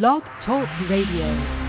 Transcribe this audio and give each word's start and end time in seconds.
Blog 0.00 0.24
Talk 0.44 0.68
Radio. 0.90 1.63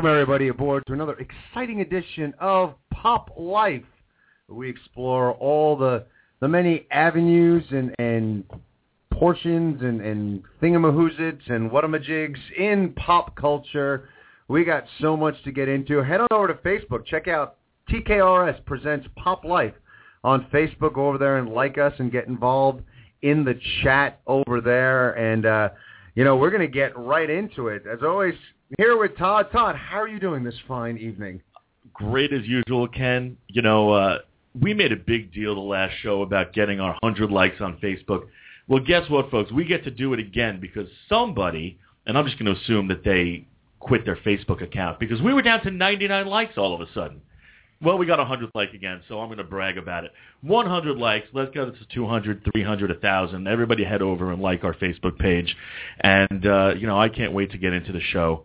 Welcome 0.00 0.18
everybody 0.18 0.48
aboard 0.48 0.86
to 0.86 0.94
another 0.94 1.14
exciting 1.18 1.82
edition 1.82 2.32
of 2.40 2.72
Pop 2.90 3.32
Life. 3.36 3.84
We 4.48 4.70
explore 4.70 5.32
all 5.32 5.76
the 5.76 6.06
the 6.40 6.48
many 6.48 6.86
avenues 6.90 7.64
and, 7.70 7.94
and 7.98 8.44
portions 9.12 9.82
and, 9.82 10.00
and 10.00 10.42
thingamahoozits 10.62 11.50
and 11.50 11.70
whatamajigs 11.70 12.38
in 12.56 12.94
pop 12.94 13.36
culture. 13.36 14.08
We 14.48 14.64
got 14.64 14.84
so 15.02 15.18
much 15.18 15.34
to 15.44 15.52
get 15.52 15.68
into. 15.68 16.02
Head 16.02 16.22
on 16.22 16.28
over 16.30 16.48
to 16.48 16.54
Facebook. 16.54 17.04
Check 17.04 17.28
out 17.28 17.56
TKRS 17.90 18.64
Presents 18.64 19.06
Pop 19.16 19.44
Life 19.44 19.74
on 20.24 20.46
Facebook. 20.50 20.96
Over 20.96 21.18
there 21.18 21.36
and 21.36 21.50
like 21.50 21.76
us 21.76 21.92
and 21.98 22.10
get 22.10 22.26
involved 22.26 22.82
in 23.20 23.44
the 23.44 23.60
chat 23.82 24.22
over 24.26 24.62
there. 24.62 25.12
And, 25.12 25.44
uh, 25.44 25.68
you 26.14 26.24
know, 26.24 26.36
we're 26.36 26.48
going 26.48 26.62
to 26.62 26.74
get 26.74 26.96
right 26.98 27.28
into 27.28 27.68
it. 27.68 27.82
As 27.86 27.98
always, 28.02 28.32
here 28.78 28.96
with 28.96 29.16
Todd. 29.16 29.48
Todd, 29.52 29.76
how 29.76 30.00
are 30.00 30.08
you 30.08 30.20
doing 30.20 30.44
this 30.44 30.54
fine 30.66 30.96
evening? 30.96 31.42
Great 31.92 32.32
as 32.32 32.46
usual, 32.46 32.88
Ken. 32.88 33.36
You 33.48 33.62
know, 33.62 33.90
uh, 33.90 34.18
we 34.60 34.74
made 34.74 34.92
a 34.92 34.96
big 34.96 35.32
deal 35.32 35.54
the 35.54 35.60
last 35.60 35.94
show 36.02 36.22
about 36.22 36.52
getting 36.52 36.80
our 36.80 36.96
100 37.02 37.30
likes 37.30 37.60
on 37.60 37.78
Facebook. 37.82 38.26
Well, 38.68 38.80
guess 38.80 39.08
what, 39.10 39.30
folks? 39.30 39.52
We 39.52 39.64
get 39.64 39.84
to 39.84 39.90
do 39.90 40.12
it 40.12 40.20
again 40.20 40.60
because 40.60 40.88
somebody, 41.08 41.78
and 42.06 42.16
I'm 42.16 42.24
just 42.26 42.38
going 42.38 42.54
to 42.54 42.60
assume 42.60 42.88
that 42.88 43.04
they 43.04 43.46
quit 43.80 44.04
their 44.04 44.16
Facebook 44.16 44.62
account 44.62 45.00
because 45.00 45.20
we 45.20 45.34
were 45.34 45.42
down 45.42 45.62
to 45.62 45.70
99 45.70 46.26
likes 46.26 46.56
all 46.56 46.74
of 46.74 46.80
a 46.80 46.92
sudden. 46.92 47.20
Well, 47.82 47.96
we 47.96 48.04
got 48.04 48.18
a 48.18 48.22
100 48.22 48.50
like 48.54 48.74
again, 48.74 49.00
so 49.08 49.20
I'm 49.20 49.28
going 49.28 49.38
to 49.38 49.44
brag 49.44 49.78
about 49.78 50.04
it. 50.04 50.12
100 50.42 50.98
likes. 50.98 51.26
Let's 51.32 51.50
it 51.54 51.78
to 51.78 51.94
200, 51.94 52.46
300, 52.52 52.90
1,000. 52.90 53.48
Everybody 53.48 53.84
head 53.84 54.02
over 54.02 54.32
and 54.32 54.42
like 54.42 54.64
our 54.64 54.74
Facebook 54.74 55.18
page. 55.18 55.56
And, 56.00 56.46
uh, 56.46 56.74
you 56.76 56.86
know, 56.86 57.00
I 57.00 57.08
can't 57.08 57.32
wait 57.32 57.52
to 57.52 57.58
get 57.58 57.72
into 57.72 57.92
the 57.92 58.00
show. 58.00 58.44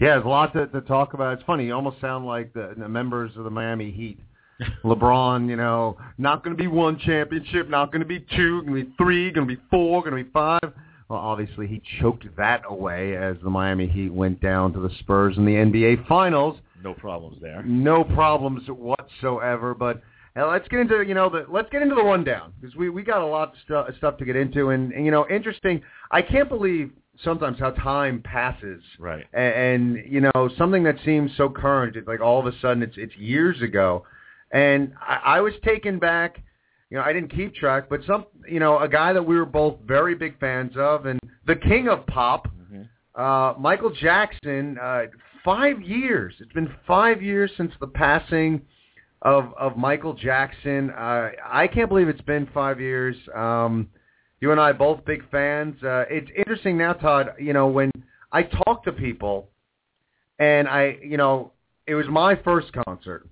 Yeah, 0.00 0.14
there's 0.14 0.24
a 0.24 0.28
lot 0.28 0.52
to, 0.54 0.66
to 0.68 0.80
talk 0.82 1.14
about. 1.14 1.34
It's 1.34 1.42
funny. 1.44 1.66
You 1.66 1.74
almost 1.74 2.00
sound 2.00 2.26
like 2.26 2.52
the, 2.52 2.74
the 2.76 2.88
members 2.88 3.30
of 3.36 3.44
the 3.44 3.50
Miami 3.50 3.90
Heat. 3.90 4.18
LeBron, 4.84 5.48
you 5.48 5.56
know, 5.56 5.96
not 6.18 6.44
going 6.44 6.56
to 6.56 6.60
be 6.60 6.68
one 6.68 6.98
championship, 6.98 7.68
not 7.68 7.90
going 7.90 8.00
to 8.00 8.06
be 8.06 8.24
two, 8.36 8.62
going 8.62 8.74
to 8.74 8.84
be 8.84 8.94
three, 8.96 9.30
going 9.30 9.48
to 9.48 9.56
be 9.56 9.60
four, 9.70 10.02
going 10.02 10.16
to 10.16 10.24
be 10.24 10.30
five. 10.30 10.72
Well, 11.08 11.18
obviously 11.18 11.66
he 11.66 11.82
choked 12.00 12.24
that 12.36 12.62
away 12.68 13.16
as 13.16 13.36
the 13.42 13.50
Miami 13.50 13.86
Heat 13.86 14.12
went 14.12 14.40
down 14.40 14.72
to 14.72 14.80
the 14.80 14.90
Spurs 15.00 15.36
in 15.36 15.44
the 15.44 15.52
NBA 15.52 16.06
Finals. 16.06 16.58
No 16.82 16.94
problems 16.94 17.38
there. 17.40 17.62
No 17.64 18.04
problems 18.04 18.68
whatsoever. 18.68 19.74
But 19.74 20.02
uh, 20.36 20.46
let's 20.48 20.66
get 20.68 20.80
into 20.80 21.02
you 21.02 21.14
know 21.14 21.28
the 21.28 21.46
let's 21.48 21.68
get 21.70 21.82
into 21.82 21.94
the 21.94 22.02
rundown 22.02 22.52
because 22.60 22.74
we 22.76 22.90
we 22.90 23.02
got 23.02 23.22
a 23.22 23.26
lot 23.26 23.48
of 23.48 23.54
stu- 23.64 23.96
stuff 23.98 24.16
to 24.18 24.24
get 24.24 24.36
into 24.36 24.70
and, 24.70 24.92
and 24.92 25.04
you 25.04 25.10
know 25.10 25.26
interesting. 25.28 25.80
I 26.10 26.22
can't 26.22 26.48
believe 26.48 26.90
sometimes 27.22 27.58
how 27.58 27.70
time 27.70 28.22
passes. 28.22 28.82
Right. 28.98 29.26
And, 29.32 29.96
and 29.96 30.12
you 30.12 30.20
know 30.20 30.50
something 30.58 30.82
that 30.84 30.96
seems 31.04 31.30
so 31.36 31.48
current, 31.48 31.96
it's 31.96 32.08
like 32.08 32.20
all 32.20 32.40
of 32.40 32.46
a 32.46 32.58
sudden 32.60 32.82
it's 32.82 32.96
it's 32.96 33.14
years 33.16 33.60
ago, 33.62 34.04
and 34.50 34.92
I, 35.00 35.36
I 35.36 35.40
was 35.40 35.54
taken 35.64 35.98
back. 35.98 36.42
You 36.90 36.98
know, 36.98 37.04
I 37.04 37.12
didn't 37.12 37.34
keep 37.34 37.54
track, 37.54 37.84
but 37.88 38.00
some, 38.06 38.26
you 38.48 38.60
know, 38.60 38.78
a 38.78 38.88
guy 38.88 39.12
that 39.12 39.22
we 39.22 39.36
were 39.36 39.46
both 39.46 39.76
very 39.86 40.14
big 40.14 40.38
fans 40.38 40.72
of, 40.76 41.06
and 41.06 41.18
the 41.46 41.56
king 41.56 41.88
of 41.88 42.06
pop, 42.06 42.46
Mm-hmm. 42.46 43.20
uh, 43.20 43.54
Michael 43.58 43.90
Jackson. 43.90 44.78
Uh, 44.80 45.06
five 45.44 45.82
years. 45.82 46.34
It's 46.40 46.52
been 46.52 46.72
five 46.86 47.22
years 47.22 47.50
since 47.56 47.72
the 47.80 47.86
passing 47.86 48.62
of 49.22 49.52
of 49.58 49.76
Michael 49.76 50.14
Jackson. 50.14 50.90
Uh, 50.90 51.30
I 51.46 51.66
can't 51.66 51.88
believe 51.88 52.08
it's 52.08 52.20
been 52.22 52.48
five 52.52 52.80
years. 52.80 53.16
Um, 53.34 53.88
you 54.44 54.52
and 54.52 54.60
I 54.60 54.72
both 54.72 55.02
big 55.06 55.22
fans. 55.30 55.82
Uh, 55.82 56.04
it's 56.10 56.30
interesting 56.36 56.76
now, 56.76 56.92
Todd. 56.92 57.30
You 57.38 57.54
know, 57.54 57.66
when 57.68 57.90
I 58.30 58.42
talk 58.42 58.84
to 58.84 58.92
people, 58.92 59.48
and 60.38 60.68
I, 60.68 60.98
you 61.02 61.16
know, 61.16 61.52
it 61.86 61.94
was 61.94 62.04
my 62.10 62.34
first 62.34 62.70
concert, 62.86 63.26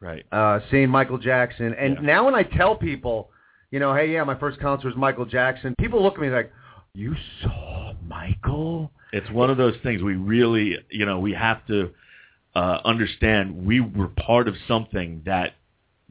Right. 0.00 0.26
uh, 0.30 0.60
seeing 0.70 0.90
Michael 0.90 1.16
Jackson, 1.16 1.72
and 1.72 1.94
Yeah. 1.94 2.00
now 2.02 2.24
when 2.26 2.34
I 2.34 2.42
tell 2.42 2.76
people, 2.76 3.30
you 3.70 3.78
know, 3.78 3.94
hey, 3.94 4.12
yeah, 4.12 4.22
my 4.24 4.34
first 4.34 4.60
concert 4.60 4.88
was 4.88 4.96
Michael 4.98 5.24
Jackson, 5.24 5.74
people 5.78 6.02
look 6.02 6.16
at 6.16 6.20
me 6.20 6.28
like, 6.28 6.52
you 6.92 7.16
saw 7.40 7.94
Michael? 8.06 8.92
It's 9.14 9.30
one 9.30 9.48
of 9.48 9.56
those 9.56 9.78
things 9.78 10.02
we 10.02 10.16
really, 10.16 10.76
you 10.90 11.06
know, 11.06 11.20
we 11.20 11.32
have 11.32 11.64
to 11.68 11.90
uh, 12.54 12.80
understand 12.84 13.64
we 13.64 13.80
were 13.80 14.08
part 14.08 14.46
of 14.46 14.54
something 14.68 15.22
that 15.24 15.54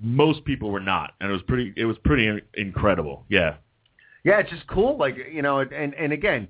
most 0.01 0.43
people 0.43 0.71
were 0.71 0.79
not, 0.79 1.13
and 1.19 1.29
it 1.29 1.33
was 1.33 1.43
pretty. 1.43 1.73
It 1.75 1.85
was 1.85 1.97
pretty 1.99 2.41
incredible. 2.55 3.25
Yeah. 3.29 3.55
Yeah, 4.29 4.41
it's 4.41 4.51
just 4.51 4.67
cool. 4.67 4.95
Like 4.95 5.15
you 5.31 5.41
know, 5.41 5.61
and 5.61 5.95
and 5.95 6.13
again, 6.13 6.49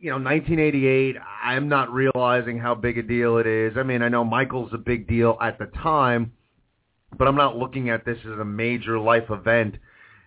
you 0.00 0.08
know, 0.08 0.16
1988. 0.16 1.16
I'm 1.44 1.68
not 1.68 1.92
realizing 1.92 2.58
how 2.58 2.74
big 2.74 2.96
a 2.96 3.02
deal 3.02 3.36
it 3.36 3.46
is. 3.46 3.74
I 3.76 3.82
mean, 3.82 4.00
I 4.00 4.08
know 4.08 4.24
Michael's 4.24 4.72
a 4.72 4.78
big 4.78 5.06
deal 5.06 5.36
at 5.42 5.58
the 5.58 5.66
time, 5.66 6.32
but 7.18 7.28
I'm 7.28 7.36
not 7.36 7.58
looking 7.58 7.90
at 7.90 8.06
this 8.06 8.16
as 8.24 8.38
a 8.38 8.46
major 8.46 8.98
life 8.98 9.28
event. 9.28 9.76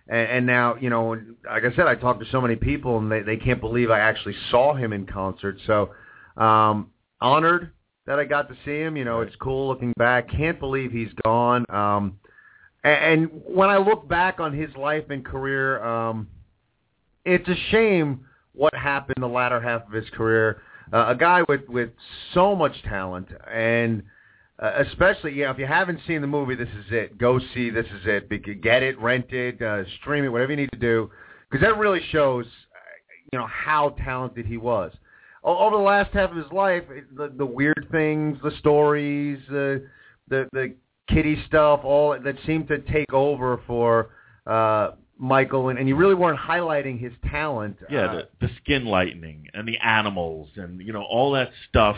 And, 0.06 0.28
and 0.28 0.46
now, 0.46 0.76
you 0.76 0.90
know, 0.90 1.20
like 1.44 1.64
I 1.64 1.74
said, 1.74 1.88
I 1.88 1.96
talked 1.96 2.20
to 2.20 2.30
so 2.30 2.40
many 2.40 2.54
people, 2.54 2.98
and 2.98 3.10
they 3.10 3.22
they 3.22 3.36
can't 3.36 3.60
believe 3.60 3.90
I 3.90 3.98
actually 3.98 4.36
saw 4.52 4.76
him 4.76 4.92
in 4.92 5.06
concert. 5.06 5.58
So, 5.66 5.90
um, 6.36 6.92
honored 7.20 7.72
that 8.06 8.20
I 8.20 8.26
got 8.26 8.48
to 8.48 8.54
see 8.64 8.78
him. 8.78 8.96
You 8.96 9.04
know, 9.04 9.22
it's 9.22 9.34
cool 9.40 9.66
looking 9.66 9.92
back. 9.98 10.30
Can't 10.30 10.60
believe 10.60 10.92
he's 10.92 11.12
gone. 11.24 11.64
Um, 11.68 12.20
and, 12.84 13.22
and 13.22 13.42
when 13.44 13.70
I 13.70 13.78
look 13.78 14.06
back 14.06 14.38
on 14.38 14.52
his 14.56 14.72
life 14.76 15.10
and 15.10 15.24
career, 15.24 15.82
um, 15.82 16.28
it's 17.24 17.48
a 17.48 17.56
shame 17.70 18.26
what 18.52 18.74
happened 18.74 19.16
the 19.20 19.26
latter 19.26 19.60
half 19.60 19.86
of 19.86 19.92
his 19.92 20.08
career. 20.10 20.62
Uh, 20.92 21.06
a 21.08 21.14
guy 21.14 21.42
with 21.48 21.68
with 21.68 21.90
so 22.34 22.54
much 22.54 22.82
talent, 22.82 23.28
and 23.52 24.02
uh, 24.58 24.82
especially, 24.86 25.32
yeah, 25.32 25.50
if 25.50 25.58
you 25.58 25.66
haven't 25.66 25.98
seen 26.06 26.20
the 26.20 26.26
movie, 26.26 26.54
this 26.54 26.68
is 26.68 26.84
it. 26.90 27.18
Go 27.18 27.40
see 27.54 27.70
This 27.70 27.86
Is 27.86 28.06
It. 28.06 28.28
Get 28.62 28.82
it, 28.82 29.00
rent 29.00 29.32
it, 29.32 29.60
uh, 29.60 29.82
stream 30.00 30.24
it, 30.24 30.28
whatever 30.28 30.52
you 30.52 30.56
need 30.56 30.70
to 30.72 30.78
do, 30.78 31.10
because 31.50 31.64
that 31.66 31.76
really 31.76 32.00
shows, 32.12 32.46
uh, 32.46 32.78
you 33.32 33.38
know, 33.38 33.46
how 33.48 33.90
talented 34.04 34.46
he 34.46 34.56
was. 34.56 34.92
O- 35.42 35.58
Over 35.58 35.76
the 35.76 35.82
last 35.82 36.12
half 36.12 36.30
of 36.30 36.36
his 36.36 36.52
life, 36.52 36.84
the, 37.16 37.32
the 37.36 37.46
weird 37.46 37.88
things, 37.90 38.38
the 38.44 38.52
stories, 38.58 39.38
uh, 39.48 39.82
the 40.28 40.48
the 40.52 40.74
kiddie 41.08 41.42
stuff, 41.46 41.80
all 41.82 42.16
that 42.18 42.36
seemed 42.46 42.68
to 42.68 42.78
take 42.78 43.12
over 43.12 43.60
for 43.66 44.10
uh, 44.46 44.92
Michael, 45.18 45.68
and, 45.68 45.78
and 45.78 45.88
you 45.88 45.96
really 45.96 46.14
weren't 46.14 46.38
highlighting 46.38 46.98
his 46.98 47.12
talent. 47.30 47.78
Yeah. 47.88 48.06
Uh, 48.06 48.12
The, 48.14 48.46
the 48.46 48.52
skin 48.62 48.84
lightening 48.84 49.48
and 49.54 49.66
the 49.66 49.78
animals 49.78 50.50
and 50.56 50.80
you 50.80 50.92
know 50.92 51.02
all 51.02 51.32
that 51.32 51.50
stuff. 51.68 51.96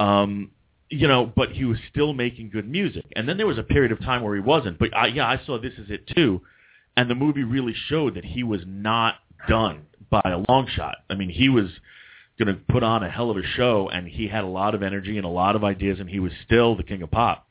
Um, 0.00 0.52
you 0.90 1.06
know, 1.06 1.30
but 1.34 1.50
he 1.50 1.64
was 1.64 1.78
still 1.90 2.14
making 2.14 2.50
good 2.50 2.68
music. 2.68 3.04
And 3.14 3.28
then 3.28 3.36
there 3.36 3.46
was 3.46 3.58
a 3.58 3.62
period 3.62 3.92
of 3.92 4.00
time 4.00 4.22
where 4.22 4.34
he 4.34 4.40
wasn't. 4.40 4.78
But 4.78 4.96
I, 4.96 5.08
yeah, 5.08 5.26
I 5.26 5.40
saw 5.44 5.58
This 5.58 5.74
Is 5.74 5.90
It 5.90 6.06
too, 6.06 6.40
and 6.96 7.10
the 7.10 7.14
movie 7.14 7.44
really 7.44 7.74
showed 7.74 8.14
that 8.14 8.24
he 8.24 8.42
was 8.42 8.62
not 8.66 9.16
done 9.48 9.86
by 10.08 10.22
a 10.24 10.42
long 10.48 10.66
shot. 10.68 10.96
I 11.10 11.14
mean, 11.14 11.28
he 11.28 11.48
was 11.48 11.66
going 12.38 12.54
to 12.54 12.60
put 12.68 12.82
on 12.82 13.02
a 13.02 13.10
hell 13.10 13.30
of 13.30 13.36
a 13.36 13.42
show, 13.42 13.90
and 13.92 14.06
he 14.08 14.28
had 14.28 14.44
a 14.44 14.48
lot 14.48 14.74
of 14.74 14.82
energy 14.82 15.16
and 15.16 15.26
a 15.26 15.30
lot 15.30 15.56
of 15.56 15.64
ideas, 15.64 16.00
and 16.00 16.08
he 16.08 16.20
was 16.20 16.32
still 16.46 16.76
the 16.76 16.82
king 16.84 17.02
of 17.02 17.10
pop. 17.10 17.47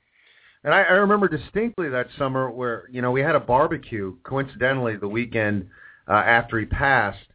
And 0.67 0.75
I, 0.75 0.81
I 0.81 0.93
remember 0.95 1.29
distinctly 1.29 1.87
that 1.87 2.07
summer 2.17 2.51
where 2.51 2.89
you 2.91 3.01
know 3.01 3.09
we 3.09 3.21
had 3.21 3.35
a 3.35 3.39
barbecue, 3.39 4.17
coincidentally 4.23 4.97
the 4.97 5.07
weekend 5.07 5.69
uh, 6.09 6.15
after 6.15 6.59
he 6.59 6.65
passed, 6.65 7.25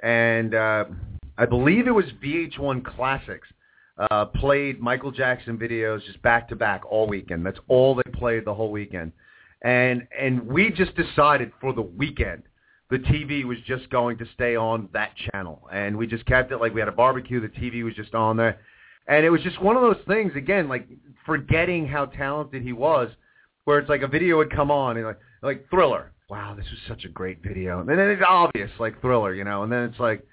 and 0.00 0.54
uh, 0.54 0.84
I 1.38 1.46
believe 1.46 1.86
it 1.86 1.92
was 1.92 2.04
VH1 2.22 2.84
Classics. 2.84 3.48
uh, 4.10 4.26
played 4.26 4.80
Michael 4.80 5.10
Jackson 5.10 5.56
videos 5.56 6.04
just 6.04 6.20
back 6.20 6.46
to 6.50 6.56
back 6.56 6.82
all 6.84 7.06
weekend. 7.06 7.46
That's 7.46 7.58
all 7.68 7.94
they 7.94 8.10
played 8.12 8.44
the 8.44 8.52
whole 8.52 8.70
weekend, 8.70 9.12
and 9.62 10.06
and 10.20 10.46
we 10.46 10.70
just 10.70 10.94
decided 10.94 11.52
for 11.62 11.72
the 11.72 11.80
weekend 11.80 12.42
the 12.90 12.98
TV 12.98 13.44
was 13.44 13.56
just 13.66 13.88
going 13.88 14.18
to 14.18 14.26
stay 14.34 14.56
on 14.56 14.90
that 14.92 15.12
channel, 15.16 15.66
and 15.72 15.96
we 15.96 16.06
just 16.06 16.26
kept 16.26 16.52
it 16.52 16.58
like 16.58 16.74
we 16.74 16.80
had 16.80 16.88
a 16.90 16.92
barbecue. 16.92 17.40
The 17.40 17.48
TV 17.48 17.82
was 17.82 17.94
just 17.94 18.14
on 18.14 18.36
there, 18.36 18.58
and 19.06 19.24
it 19.24 19.30
was 19.30 19.42
just 19.42 19.60
one 19.60 19.76
of 19.76 19.82
those 19.82 20.02
things. 20.06 20.32
Again, 20.36 20.68
like 20.68 20.88
forgetting 21.26 21.86
how 21.86 22.06
talented 22.06 22.62
he 22.62 22.72
was, 22.72 23.10
where 23.64 23.78
it's 23.78 23.88
like 23.88 24.02
a 24.02 24.08
video 24.08 24.38
would 24.38 24.54
come 24.54 24.70
on 24.70 24.96
and 24.96 25.06
like 25.06 25.18
like 25.42 25.68
Thriller. 25.70 26.12
Wow, 26.30 26.54
this 26.56 26.66
was 26.70 26.78
such 26.88 27.04
a 27.04 27.08
great 27.08 27.42
video, 27.42 27.80
and 27.80 27.88
then 27.88 27.98
it's 27.98 28.22
obvious 28.26 28.70
like 28.78 29.00
Thriller, 29.00 29.34
you 29.34 29.44
know, 29.44 29.62
and 29.62 29.72
then 29.72 29.84
it's 29.84 30.00
like. 30.00 30.26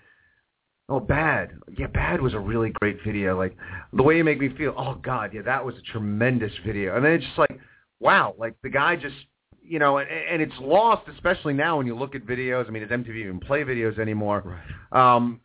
Oh, 0.89 0.99
bad. 0.99 1.51
Yeah, 1.77 1.87
bad 1.87 2.21
was 2.21 2.33
a 2.33 2.39
really 2.39 2.69
great 2.81 2.97
video. 3.05 3.37
Like 3.37 3.55
the 3.93 4.03
way 4.03 4.17
you 4.17 4.25
make 4.25 4.41
me 4.41 4.49
feel. 4.57 4.73
Oh 4.77 4.95
God, 4.95 5.31
yeah, 5.33 5.41
that 5.43 5.63
was 5.63 5.75
a 5.75 5.81
tremendous 5.89 6.51
video. 6.65 6.97
And 6.97 7.05
then 7.05 7.13
it's 7.13 7.23
just 7.23 7.37
like, 7.37 7.57
wow, 8.01 8.35
like 8.37 8.55
the 8.61 8.67
guy 8.69 8.97
just 8.97 9.15
you 9.63 9.79
know, 9.79 9.99
and, 9.99 10.09
and 10.09 10.41
it's 10.41 10.53
lost, 10.59 11.07
especially 11.07 11.53
now 11.53 11.77
when 11.77 11.87
you 11.87 11.95
look 11.95 12.13
at 12.13 12.25
videos. 12.25 12.67
I 12.67 12.71
mean, 12.71 12.85
does 12.85 12.91
MTV 12.91 13.15
even 13.15 13.39
play 13.39 13.63
videos 13.63 13.99
anymore? 13.99 14.59
Right. 14.91 15.15
Um, 15.15 15.39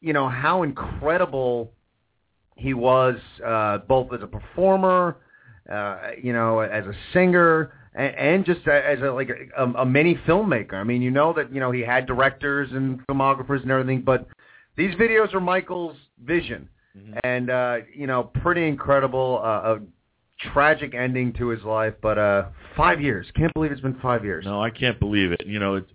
you 0.00 0.12
know 0.12 0.28
how 0.28 0.62
incredible 0.62 1.72
he 2.56 2.74
was, 2.74 3.16
uh, 3.44 3.78
both 3.78 4.12
as 4.12 4.22
a 4.22 4.26
performer, 4.26 5.16
uh, 5.70 6.10
you 6.22 6.32
know, 6.32 6.60
as 6.60 6.84
a 6.86 6.92
singer, 7.12 7.72
and, 7.94 8.14
and 8.16 8.44
just 8.44 8.66
as 8.68 9.00
a 9.00 9.10
like 9.10 9.30
a, 9.56 9.64
a 9.64 9.86
mini 9.86 10.14
filmmaker. 10.26 10.74
I 10.74 10.84
mean, 10.84 11.02
you 11.02 11.10
know 11.10 11.32
that 11.32 11.52
you 11.52 11.60
know 11.60 11.70
he 11.70 11.80
had 11.80 12.06
directors 12.06 12.70
and 12.72 13.04
filmographers 13.06 13.62
and 13.62 13.70
everything, 13.70 14.02
but 14.02 14.28
these 14.76 14.94
videos 14.96 15.32
are 15.34 15.40
Michael's 15.40 15.96
vision, 16.24 16.68
Mhm. 16.96 17.18
and 17.24 17.50
uh, 17.50 17.76
you 17.94 18.06
know, 18.06 18.24
pretty 18.24 18.66
incredible. 18.66 19.40
Uh, 19.42 19.76
a 19.76 19.80
tragic 20.52 20.94
ending 20.94 21.32
to 21.34 21.48
his 21.48 21.62
life, 21.62 21.94
but 22.02 22.18
uh, 22.18 22.46
five 22.76 23.00
years. 23.00 23.26
Can't 23.36 23.54
believe 23.54 23.72
it's 23.72 23.80
been 23.80 23.98
five 24.00 24.24
years. 24.24 24.44
No, 24.44 24.60
I 24.60 24.70
can't 24.70 24.98
believe 24.98 25.32
it. 25.32 25.44
You 25.46 25.58
know, 25.60 25.76
it's 25.76 25.90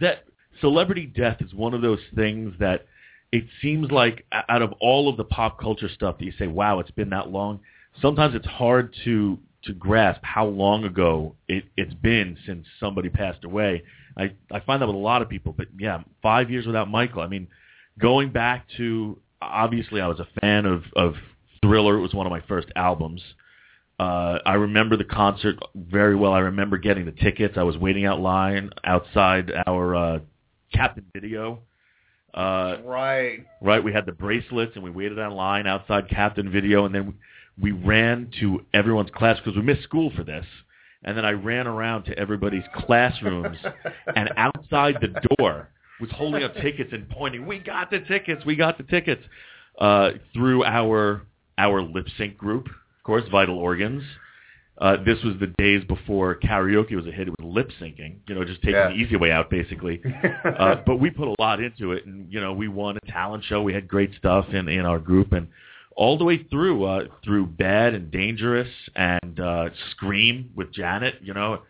that 0.00 0.24
celebrity 0.60 1.06
death 1.06 1.38
is 1.40 1.54
one 1.54 1.74
of 1.74 1.82
those 1.82 2.00
things 2.14 2.54
that 2.60 2.86
it 3.32 3.44
seems 3.62 3.90
like 3.90 4.26
out 4.32 4.62
of 4.62 4.72
all 4.80 5.08
of 5.08 5.16
the 5.16 5.24
pop 5.24 5.60
culture 5.60 5.88
stuff 5.88 6.18
that 6.18 6.24
you 6.24 6.32
say, 6.32 6.46
"Wow, 6.46 6.80
it's 6.80 6.90
been 6.90 7.10
that 7.10 7.30
long." 7.30 7.60
Sometimes 8.00 8.34
it's 8.34 8.46
hard 8.46 8.94
to 9.04 9.38
to 9.62 9.72
grasp 9.74 10.20
how 10.22 10.46
long 10.46 10.84
ago 10.84 11.34
it, 11.46 11.64
it's 11.76 11.92
been 11.94 12.36
since 12.46 12.66
somebody 12.78 13.08
passed 13.08 13.44
away. 13.44 13.82
I 14.16 14.32
I 14.50 14.60
find 14.60 14.82
that 14.82 14.86
with 14.86 14.96
a 14.96 14.98
lot 14.98 15.22
of 15.22 15.28
people, 15.28 15.52
but 15.56 15.68
yeah, 15.78 16.02
five 16.22 16.50
years 16.50 16.66
without 16.66 16.90
Michael. 16.90 17.22
I 17.22 17.26
mean, 17.28 17.48
going 17.98 18.30
back 18.30 18.66
to 18.78 19.18
obviously, 19.40 20.00
I 20.00 20.08
was 20.08 20.20
a 20.20 20.28
fan 20.40 20.66
of 20.66 20.84
of 20.96 21.14
Thriller. 21.62 21.96
It 21.98 22.00
was 22.00 22.14
one 22.14 22.26
of 22.26 22.30
my 22.30 22.40
first 22.48 22.68
albums. 22.74 23.22
Uh, 23.98 24.38
I 24.46 24.54
remember 24.54 24.96
the 24.96 25.04
concert 25.04 25.56
very 25.74 26.16
well. 26.16 26.32
I 26.32 26.38
remember 26.38 26.78
getting 26.78 27.04
the 27.04 27.12
tickets. 27.12 27.58
I 27.58 27.64
was 27.64 27.76
waiting 27.76 28.06
out 28.06 28.18
line 28.18 28.70
outside 28.82 29.52
our 29.66 29.94
uh, 29.94 30.18
Captain 30.72 31.04
Video. 31.12 31.60
Uh, 32.34 32.76
Right. 32.84 33.44
right, 33.60 33.82
we 33.82 33.92
had 33.92 34.06
the 34.06 34.12
bracelets 34.12 34.72
and 34.74 34.84
we 34.84 34.90
waited 34.90 35.18
on 35.18 35.32
line 35.32 35.66
outside 35.66 36.08
Captain 36.08 36.50
Video, 36.50 36.84
and 36.84 36.94
then 36.94 37.06
we, 37.58 37.72
we 37.72 37.86
ran 37.86 38.30
to 38.40 38.64
everyone's 38.72 39.10
class 39.10 39.38
because 39.38 39.56
we 39.56 39.62
missed 39.62 39.82
school 39.82 40.10
for 40.16 40.24
this. 40.24 40.46
And 41.02 41.16
then 41.16 41.24
I 41.24 41.32
ran 41.32 41.66
around 41.66 42.04
to 42.04 42.18
everybody's 42.18 42.64
classrooms, 42.74 43.56
and 44.16 44.30
outside 44.36 44.98
the 45.00 45.18
door 45.38 45.68
was 46.00 46.10
holding 46.12 46.42
up 46.42 46.54
tickets 46.56 46.92
and 46.92 47.08
pointing, 47.08 47.46
"We 47.46 47.58
got 47.58 47.90
the 47.90 48.00
tickets! 48.00 48.44
We 48.44 48.54
got 48.54 48.76
the 48.76 48.84
tickets!" 48.84 49.22
Uh, 49.78 50.12
through 50.34 50.64
our 50.64 51.22
our 51.56 51.82
lip 51.82 52.06
sync 52.18 52.36
group, 52.36 52.66
of 52.66 53.02
course, 53.04 53.24
Vital 53.30 53.56
Organs. 53.58 54.02
Uh, 54.80 54.96
this 55.04 55.22
was 55.22 55.34
the 55.38 55.46
days 55.58 55.84
before 55.84 56.36
karaoke 56.36 56.96
was 56.96 57.06
a 57.06 57.10
hit. 57.12 57.28
It 57.28 57.34
was 57.38 57.46
lip 57.46 57.70
syncing, 57.78 58.16
you 58.26 58.34
know, 58.34 58.44
just 58.44 58.62
taking 58.62 58.76
Yeah. 58.76 58.88
the 58.88 58.94
easy 58.94 59.16
way 59.16 59.30
out, 59.30 59.50
basically. 59.50 60.00
Uh, 60.44 60.76
but 60.86 60.96
we 60.96 61.10
put 61.10 61.28
a 61.28 61.34
lot 61.38 61.60
into 61.60 61.92
it, 61.92 62.06
and 62.06 62.30
you 62.32 62.40
know, 62.40 62.52
we 62.52 62.66
won 62.68 62.96
a 62.96 63.12
talent 63.12 63.44
show. 63.44 63.62
We 63.62 63.72
had 63.74 63.86
great 63.88 64.14
stuff 64.16 64.46
in 64.52 64.68
in 64.68 64.84
our 64.86 64.98
group, 64.98 65.32
and 65.32 65.48
all 65.96 66.16
the 66.18 66.24
way 66.24 66.38
through 66.50 66.84
uh, 66.84 67.04
through 67.24 67.46
Bad 67.46 67.94
and 67.94 68.10
Dangerous 68.10 68.68
and 68.96 69.38
uh, 69.38 69.68
Scream 69.90 70.50
with 70.54 70.72
Janet, 70.72 71.16
you 71.22 71.34
know, 71.34 71.60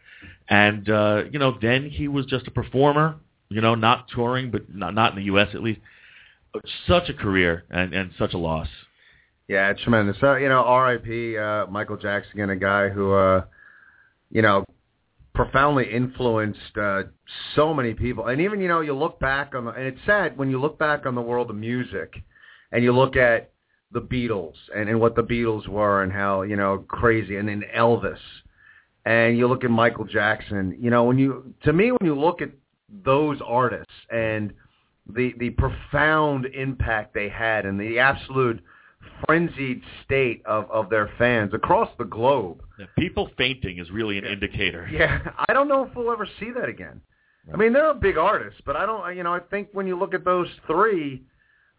and 0.48 0.88
uh, 0.88 1.24
you 1.32 1.38
know, 1.38 1.56
then 1.60 1.88
he 1.90 2.06
was 2.08 2.26
just 2.26 2.46
a 2.46 2.50
performer, 2.50 3.16
you 3.48 3.60
know, 3.60 3.74
not 3.74 4.08
touring, 4.08 4.50
but 4.50 4.72
not 4.74 4.94
not 4.94 5.12
in 5.12 5.18
the 5.18 5.24
U.S. 5.24 5.48
at 5.54 5.62
least. 5.62 5.80
Such 6.86 7.08
a 7.08 7.14
career 7.14 7.64
and 7.70 7.92
and 7.92 8.10
such 8.18 8.34
a 8.34 8.38
loss. 8.38 8.68
Yeah, 9.50 9.73
tremendous. 9.73 10.17
Uh, 10.23 10.37
you 10.37 10.49
know, 10.49 10.61
R.I.P. 10.61 11.37
Uh, 11.37 11.67
Michael 11.67 11.97
Jackson, 11.97 12.35
again, 12.35 12.50
a 12.50 12.56
guy 12.56 12.88
who, 12.88 13.12
uh, 13.12 13.43
you 14.31 14.43
know, 14.43 14.64
profoundly 15.35 15.93
influenced 15.93 16.79
uh, 16.81 17.02
so 17.56 17.75
many 17.75 17.93
people. 17.93 18.29
And 18.29 18.41
even, 18.41 18.61
you 18.61 18.69
know, 18.69 18.81
you 18.81 18.94
look 18.94 19.19
back 19.19 19.56
on 19.56 19.64
the, 19.64 19.73
and 19.73 19.88
it's 19.88 19.99
sad 20.06 20.38
when 20.38 20.50
you 20.50 20.61
look 20.61 20.79
back 20.79 21.05
on 21.05 21.17
the 21.17 21.20
world 21.20 21.50
of 21.50 21.56
music, 21.56 22.14
and 22.70 22.85
you 22.85 22.93
look 22.93 23.17
at 23.17 23.50
the 23.91 24.00
Beatles 24.00 24.55
and, 24.73 24.88
and 24.88 25.00
what 25.00 25.17
the 25.17 25.25
Beatles 25.25 25.67
were 25.67 26.05
and 26.05 26.12
how 26.12 26.43
you 26.43 26.55
know 26.55 26.85
crazy, 26.87 27.35
and 27.35 27.49
then 27.49 27.64
Elvis, 27.76 28.20
and 29.05 29.37
you 29.37 29.49
look 29.49 29.64
at 29.64 29.70
Michael 29.73 30.05
Jackson. 30.05 30.79
You 30.81 30.91
know, 30.91 31.03
when 31.03 31.19
you 31.19 31.53
to 31.64 31.73
me 31.73 31.91
when 31.91 32.05
you 32.05 32.14
look 32.14 32.41
at 32.41 32.50
those 33.05 33.41
artists 33.44 33.93
and 34.11 34.53
the 35.12 35.35
the 35.38 35.50
profound 35.50 36.46
impact 36.46 37.14
they 37.14 37.29
had 37.29 37.67
and 37.67 37.81
the 37.81 37.99
absolute 37.99 38.62
frenzied 39.25 39.82
state 40.05 40.43
of 40.47 40.70
of 40.70 40.91
their 40.91 41.11
fans 41.19 41.52
across 41.55 41.91
the 41.99 42.05
globe. 42.05 42.62
Yeah, 42.79 42.87
People 42.99 43.31
fainting 43.37 43.79
is 43.79 43.91
really 43.91 44.19
an 44.19 44.25
indicator. 44.25 44.88
Yeah, 44.91 45.20
I 45.49 45.52
don't 45.52 45.69
know 45.69 45.85
if 45.87 45.94
we'll 45.94 46.11
ever 46.11 46.26
see 46.38 46.50
that 46.52 46.69
again. 46.69 47.00
I 47.52 47.56
mean, 47.56 47.73
they're 47.73 47.91
a 47.91 47.94
big 47.94 48.17
artist, 48.19 48.58
but 48.64 48.76
I 48.76 48.87
don't. 48.87 49.17
You 49.17 49.23
know, 49.25 49.35
I 49.35 49.41
think 49.41 49.69
when 49.73 49.87
you 49.87 49.99
look 49.99 50.14
at 50.14 50.25
those 50.25 50.47
three, 50.67 51.23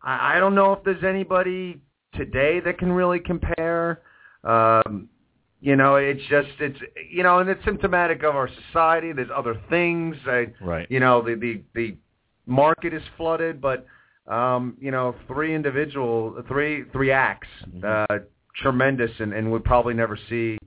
I, 0.02 0.36
I 0.36 0.40
don't 0.40 0.56
know 0.56 0.74
if 0.74 0.84
there's 0.84 1.04
anybody 1.04 1.82
today 2.16 2.60
that 2.62 2.78
can 2.78 2.92
really 2.92 3.20
compare. 3.20 4.02
Um, 4.44 5.08
you 5.62 5.76
know, 5.76 5.96
it's 5.96 6.22
just 6.30 6.50
it's 6.60 6.80
you 7.10 7.24
know, 7.24 7.40
and 7.40 7.50
it's 7.50 7.64
symptomatic 7.64 8.24
of 8.24 8.36
our 8.36 8.50
society. 8.68 9.14
There's 9.14 9.30
other 9.34 9.62
things. 9.70 10.16
I, 10.26 10.48
Right. 10.60 10.88
you 10.90 11.00
know, 11.00 11.22
the 11.22 11.36
the 11.36 11.62
the 11.76 11.98
market 12.48 12.94
is 12.94 13.04
flooded, 13.16 13.62
but 13.62 13.86
um, 14.28 14.78
you 14.80 14.92
know, 14.92 15.16
three 15.28 15.56
individual, 15.56 16.44
three 16.48 16.84
three 16.92 17.12
acts, 17.12 17.48
uh, 17.84 18.06
tremendous, 18.56 19.12
and 19.20 19.34
and 19.34 19.52
we'll 19.52 19.60
probably 19.62 19.94
never 19.94 20.18
see 20.30 20.58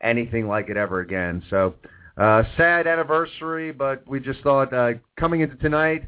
anything 0.00 0.46
like 0.46 0.68
it 0.68 0.76
ever 0.76 1.00
again. 1.00 1.42
So, 1.50 1.74
uh, 2.16 2.42
sad 2.56 2.86
anniversary, 2.86 3.72
but 3.72 4.06
we 4.08 4.20
just 4.20 4.40
thought 4.40 4.72
uh, 4.72 4.92
coming 5.18 5.40
into 5.40 5.56
tonight, 5.56 6.04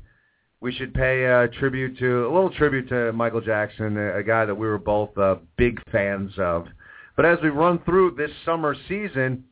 we 0.61 0.73
should 0.73 0.95
pay 0.95 1.26
uh, 1.26 1.49
tribute 1.59 1.99
to 1.99 2.26
a 2.26 2.33
little 2.33 2.50
tribute 2.50 2.88
to 2.88 3.12
Michael 3.12 3.40
Jackson, 3.40 3.97
a, 3.97 4.18
a 4.18 4.23
guy 4.23 4.45
that 4.45 4.54
we 4.54 4.66
were 4.66 4.78
both 4.78 5.16
uh, 5.18 5.37
big 5.57 5.80
fans 5.90 6.33
of. 6.38 6.66
But 7.16 7.26
as 7.26 7.38
we 7.42 7.49
run 7.49 7.80
through 7.85 8.12
this 8.16 8.30
summer 8.45 8.75
season, 8.88 9.45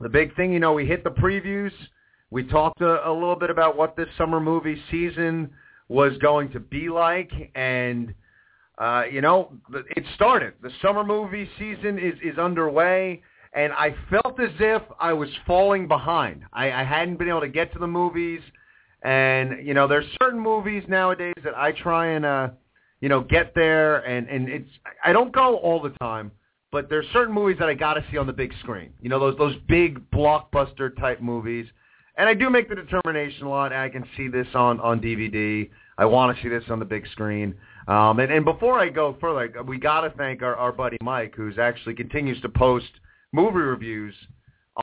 the 0.00 0.08
big 0.08 0.34
thing, 0.36 0.52
you 0.52 0.60
know, 0.60 0.72
we 0.72 0.86
hit 0.86 1.04
the 1.04 1.10
previews. 1.10 1.72
We 2.30 2.44
talked 2.44 2.80
a, 2.80 3.08
a 3.08 3.12
little 3.12 3.36
bit 3.36 3.50
about 3.50 3.76
what 3.76 3.96
this 3.96 4.08
summer 4.16 4.40
movie 4.40 4.80
season 4.90 5.50
was 5.88 6.16
going 6.18 6.50
to 6.52 6.60
be 6.60 6.88
like, 6.88 7.30
and 7.54 8.14
uh, 8.78 9.04
you 9.10 9.20
know, 9.20 9.52
it 9.72 10.04
started. 10.14 10.54
The 10.62 10.70
summer 10.82 11.04
movie 11.04 11.48
season 11.58 11.98
is 11.98 12.14
is 12.22 12.38
underway, 12.38 13.22
and 13.52 13.72
I 13.72 13.94
felt 14.10 14.38
as 14.40 14.50
if 14.58 14.82
I 15.00 15.12
was 15.12 15.30
falling 15.46 15.88
behind. 15.88 16.42
I, 16.52 16.70
I 16.70 16.84
hadn't 16.84 17.18
been 17.18 17.28
able 17.28 17.40
to 17.40 17.48
get 17.48 17.72
to 17.72 17.78
the 17.78 17.86
movies, 17.86 18.40
and 19.02 19.66
you 19.66 19.74
know, 19.74 19.86
there's 19.86 20.06
certain 20.22 20.40
movies 20.40 20.84
nowadays 20.88 21.34
that 21.44 21.56
I 21.56 21.72
try 21.72 22.08
and 22.08 22.24
uh, 22.24 22.48
you 23.00 23.08
know, 23.08 23.20
get 23.20 23.54
there, 23.54 23.98
and 24.06 24.28
and 24.28 24.48
it's 24.48 24.70
I 25.04 25.12
don't 25.12 25.32
go 25.32 25.56
all 25.56 25.80
the 25.80 25.90
time, 25.90 26.30
but 26.72 26.88
there's 26.88 27.06
certain 27.12 27.34
movies 27.34 27.56
that 27.58 27.68
I 27.68 27.74
got 27.74 27.94
to 27.94 28.04
see 28.10 28.16
on 28.16 28.26
the 28.26 28.32
big 28.32 28.52
screen. 28.60 28.90
You 29.00 29.08
know, 29.08 29.18
those 29.18 29.36
those 29.38 29.56
big 29.68 30.10
blockbuster 30.10 30.96
type 30.98 31.20
movies. 31.20 31.66
And 32.18 32.28
I 32.28 32.34
do 32.34 32.48
make 32.48 32.68
the 32.68 32.74
determination 32.74 33.46
a 33.46 33.50
lot. 33.50 33.72
I 33.72 33.88
can 33.88 34.04
see 34.16 34.28
this 34.28 34.46
on 34.54 34.80
on 34.80 35.00
DVD. 35.00 35.68
I 35.98 36.04
want 36.04 36.36
to 36.36 36.42
see 36.42 36.48
this 36.48 36.64
on 36.70 36.78
the 36.78 36.84
big 36.84 37.06
screen. 37.08 37.54
Um, 37.88 38.18
and, 38.20 38.32
and 38.32 38.44
before 38.44 38.78
I 38.78 38.88
go 38.88 39.16
further, 39.20 39.62
we 39.62 39.78
got 39.78 40.00
to 40.02 40.10
thank 40.10 40.42
our, 40.42 40.56
our 40.56 40.72
buddy 40.72 40.98
Mike, 41.02 41.34
who's 41.36 41.58
actually 41.58 41.94
continues 41.94 42.40
to 42.42 42.48
post 42.48 42.86
movie 43.32 43.58
reviews 43.58 44.14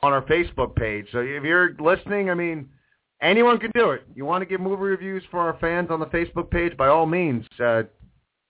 on 0.02 0.12
our 0.12 0.22
Facebook 0.22 0.74
page. 0.74 1.06
So 1.12 1.18
if 1.18 1.44
you're 1.44 1.74
listening, 1.78 2.30
I 2.30 2.34
mean, 2.34 2.68
anyone 3.20 3.58
can 3.58 3.70
do 3.74 3.90
it. 3.90 4.02
You 4.14 4.24
want 4.24 4.42
to 4.42 4.46
give 4.46 4.60
movie 4.60 4.82
reviews 4.82 5.22
for 5.30 5.40
our 5.40 5.56
fans 5.60 5.90
on 5.90 6.00
the 6.00 6.06
Facebook 6.06 6.50
page? 6.50 6.76
By 6.76 6.88
all 6.88 7.06
means, 7.06 7.44
uh, 7.60 7.82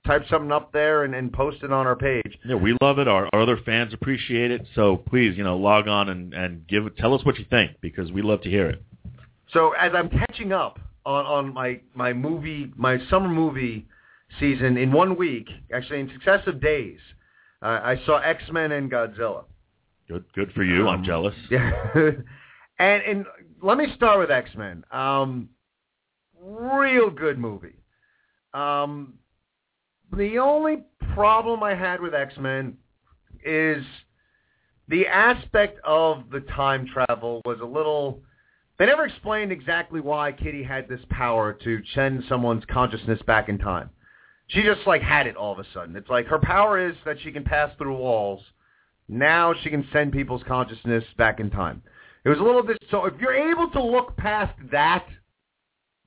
type 0.06 0.22
something 0.28 0.52
up 0.52 0.72
there 0.72 1.04
and, 1.04 1.14
and 1.14 1.32
post 1.32 1.62
it 1.62 1.72
on 1.72 1.86
our 1.86 1.96
page. 1.96 2.38
Yeah, 2.44 2.56
we 2.56 2.76
love 2.80 2.98
it. 2.98 3.08
Our, 3.08 3.28
our 3.32 3.40
other 3.42 3.56
fans 3.64 3.94
appreciate 3.94 4.50
it. 4.50 4.66
So 4.74 4.96
please, 4.98 5.36
you 5.36 5.44
know, 5.44 5.56
log 5.56 5.88
on 5.88 6.08
and, 6.10 6.34
and 6.34 6.66
give 6.66 6.94
tell 6.96 7.14
us 7.14 7.24
what 7.24 7.38
you 7.38 7.44
think 7.48 7.72
because 7.80 8.12
we 8.12 8.22
love 8.22 8.42
to 8.42 8.50
hear 8.50 8.68
it. 8.68 8.82
So 9.52 9.72
as 9.72 9.92
I'm 9.94 10.08
catching 10.10 10.52
up 10.52 10.78
on, 11.06 11.24
on 11.26 11.54
my, 11.54 11.80
my 11.94 12.12
movie, 12.12 12.72
my 12.76 12.98
summer 13.08 13.28
movie 13.28 13.86
season 14.40 14.76
in 14.76 14.90
one 14.92 15.16
week, 15.16 15.48
actually 15.72 16.00
in 16.00 16.10
successive 16.10 16.60
days. 16.60 16.98
Uh, 17.62 17.80
I 17.82 18.00
saw 18.04 18.18
X 18.18 18.42
Men 18.52 18.72
and 18.72 18.90
Godzilla. 18.90 19.44
Good, 20.08 20.24
good 20.34 20.52
for 20.52 20.62
you. 20.64 20.86
I'm 20.88 20.98
Um, 20.98 21.04
jealous. 21.04 21.34
Yeah, 21.50 22.10
and 22.78 23.02
and 23.02 23.26
let 23.62 23.78
me 23.78 23.86
start 23.96 24.18
with 24.18 24.30
X 24.30 24.50
Men. 24.56 24.84
Um, 24.90 25.48
real 26.42 27.08
good 27.10 27.38
movie. 27.38 27.76
Um, 28.52 29.14
the 30.14 30.38
only 30.38 30.84
problem 31.14 31.62
I 31.62 31.74
had 31.74 32.00
with 32.00 32.14
X 32.14 32.34
Men 32.38 32.76
is 33.44 33.84
the 34.88 35.06
aspect 35.06 35.78
of 35.84 36.30
the 36.30 36.40
time 36.40 36.86
travel 36.86 37.40
was 37.44 37.58
a 37.60 37.66
little. 37.66 38.22
They 38.78 38.86
never 38.86 39.06
explained 39.06 39.52
exactly 39.52 40.00
why 40.00 40.32
Kitty 40.32 40.64
had 40.64 40.88
this 40.88 41.00
power 41.08 41.52
to 41.52 41.80
send 41.94 42.24
someone's 42.28 42.64
consciousness 42.68 43.20
back 43.26 43.48
in 43.48 43.58
time. 43.58 43.90
She 44.48 44.62
just 44.62 44.80
like 44.86 45.00
had 45.00 45.26
it 45.26 45.36
all 45.36 45.52
of 45.52 45.58
a 45.58 45.64
sudden. 45.72 45.96
It's 45.96 46.08
like 46.08 46.26
her 46.26 46.40
power 46.40 46.88
is 46.88 46.96
that 47.06 47.16
she 47.22 47.30
can 47.30 47.44
pass 47.44 47.70
through 47.78 47.96
walls. 47.96 48.42
Now 49.08 49.54
she 49.62 49.70
can 49.70 49.86
send 49.92 50.12
people's 50.12 50.42
consciousness 50.46 51.04
back 51.16 51.38
in 51.40 51.50
time. 51.50 51.82
It 52.24 52.30
was 52.30 52.38
a 52.38 52.42
little 52.42 52.62
bit 52.62 52.82
so 52.90 53.04
if 53.04 53.14
you're 53.20 53.34
able 53.34 53.70
to 53.70 53.82
look 53.82 54.16
past 54.16 54.54
that, 54.72 55.06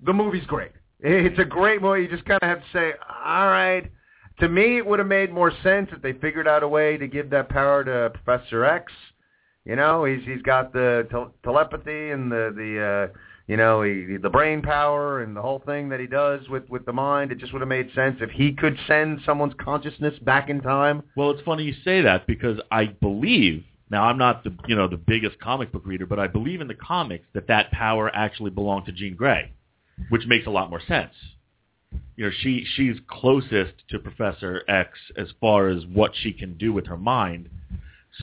the 0.03 0.13
movie's 0.13 0.45
great. 0.45 0.71
It's 0.99 1.39
a 1.39 1.45
great 1.45 1.81
movie. 1.81 2.01
You 2.01 2.07
just 2.09 2.25
kind 2.25 2.39
of 2.41 2.49
have 2.49 2.59
to 2.59 2.65
say, 2.73 2.91
all 3.23 3.47
right. 3.47 3.91
To 4.39 4.47
me, 4.47 4.77
it 4.77 4.85
would 4.85 4.99
have 4.99 5.07
made 5.07 5.33
more 5.33 5.51
sense 5.63 5.89
if 5.91 6.01
they 6.01 6.13
figured 6.13 6.47
out 6.47 6.61
a 6.61 6.67
way 6.67 6.97
to 6.97 7.07
give 7.07 7.29
that 7.31 7.49
power 7.49 7.83
to 7.83 8.11
Professor 8.13 8.65
X. 8.65 8.91
You 9.65 9.75
know, 9.75 10.05
he's 10.05 10.23
he's 10.25 10.41
got 10.43 10.71
the 10.71 11.07
tel- 11.09 11.33
telepathy 11.43 12.11
and 12.11 12.31
the 12.31 12.53
the 12.55 13.11
uh, 13.11 13.17
you 13.47 13.57
know 13.57 13.81
he, 13.81 14.17
the 14.17 14.29
brain 14.29 14.61
power 14.61 15.23
and 15.23 15.35
the 15.35 15.41
whole 15.41 15.61
thing 15.65 15.89
that 15.89 15.99
he 15.99 16.07
does 16.07 16.47
with 16.49 16.69
with 16.69 16.85
the 16.85 16.93
mind. 16.93 17.31
It 17.31 17.39
just 17.39 17.51
would 17.51 17.61
have 17.61 17.67
made 17.67 17.89
sense 17.93 18.17
if 18.21 18.29
he 18.29 18.53
could 18.53 18.77
send 18.87 19.19
someone's 19.25 19.55
consciousness 19.59 20.17
back 20.19 20.49
in 20.49 20.61
time. 20.61 21.03
Well, 21.15 21.31
it's 21.31 21.41
funny 21.41 21.63
you 21.63 21.73
say 21.83 22.01
that 22.01 22.27
because 22.27 22.59
I 22.71 22.85
believe 22.85 23.63
now 23.89 24.03
I'm 24.03 24.17
not 24.17 24.43
the 24.43 24.55
you 24.67 24.75
know 24.75 24.87
the 24.87 24.97
biggest 24.97 25.39
comic 25.39 25.71
book 25.71 25.83
reader, 25.85 26.05
but 26.05 26.19
I 26.19 26.27
believe 26.27 26.61
in 26.61 26.67
the 26.67 26.75
comics 26.75 27.25
that 27.33 27.47
that 27.47 27.71
power 27.71 28.09
actually 28.15 28.51
belonged 28.51 28.85
to 28.85 28.91
Jean 28.91 29.15
Grey, 29.15 29.51
which 30.09 30.27
makes 30.27 30.45
a 30.45 30.51
lot 30.51 30.69
more 30.69 30.81
sense. 30.87 31.13
You 32.15 32.25
know, 32.25 32.31
she 32.41 32.65
she's 32.75 32.97
closest 33.07 33.73
to 33.89 33.99
Professor 33.99 34.63
X 34.67 34.97
as 35.15 35.27
far 35.39 35.69
as 35.69 35.85
what 35.85 36.11
she 36.15 36.33
can 36.33 36.57
do 36.57 36.73
with 36.73 36.87
her 36.87 36.97
mind, 36.97 37.49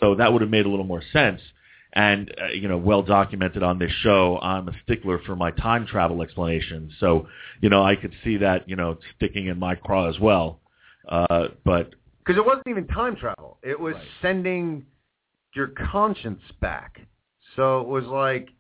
so 0.00 0.14
that 0.16 0.32
would 0.32 0.42
have 0.42 0.50
made 0.50 0.66
a 0.66 0.68
little 0.68 0.84
more 0.84 1.02
sense. 1.12 1.40
And 1.92 2.34
uh, 2.42 2.48
you 2.48 2.66
know, 2.68 2.76
well 2.76 3.02
documented 3.02 3.62
on 3.62 3.78
this 3.78 3.92
show, 4.02 4.38
I'm 4.42 4.68
a 4.68 4.72
stickler 4.82 5.20
for 5.20 5.36
my 5.36 5.52
time 5.52 5.86
travel 5.86 6.22
explanations. 6.22 6.92
So 6.98 7.28
you 7.60 7.68
know, 7.68 7.84
I 7.84 7.94
could 7.94 8.12
see 8.24 8.38
that 8.38 8.68
you 8.68 8.76
know 8.76 8.98
sticking 9.16 9.46
in 9.46 9.58
my 9.58 9.76
craw 9.76 10.08
as 10.08 10.18
well. 10.18 10.60
Uh, 11.08 11.48
but 11.64 11.94
Because 12.18 12.38
it 12.38 12.44
wasn't 12.44 12.66
even 12.68 12.86
time 12.88 13.16
travel. 13.16 13.58
It 13.62 13.78
was 13.78 13.94
Right. 13.94 14.08
sending 14.22 14.86
your 15.54 15.68
conscience 15.68 16.42
back. 16.60 17.00
So 17.54 17.80
it 17.80 17.86
was 17.86 18.04
like, 18.06 18.50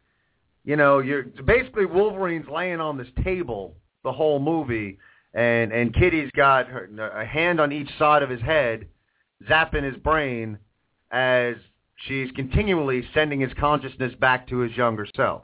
you 0.64 0.76
know, 0.76 1.00
you're 1.00 1.24
basically 1.24 1.86
Wolverine's 1.86 2.48
laying 2.48 2.80
on 2.80 2.96
this 2.96 3.08
table 3.24 3.76
the 4.04 4.12
whole 4.12 4.38
movie, 4.38 4.98
and 5.34 5.72
and 5.72 5.92
Kitty's 5.92 6.30
got 6.36 6.68
her, 6.68 6.88
a 7.14 7.26
hand 7.26 7.60
on 7.60 7.72
each 7.72 7.90
side 7.98 8.22
of 8.22 8.30
his 8.30 8.40
head, 8.40 8.86
zapping 9.48 9.82
his 9.82 9.96
brain 9.96 10.58
as 11.10 11.56
she's 12.06 12.30
continually 12.32 13.04
sending 13.14 13.40
his 13.40 13.52
consciousness 13.58 14.12
back 14.20 14.46
to 14.48 14.58
his 14.58 14.76
younger 14.76 15.06
self, 15.16 15.42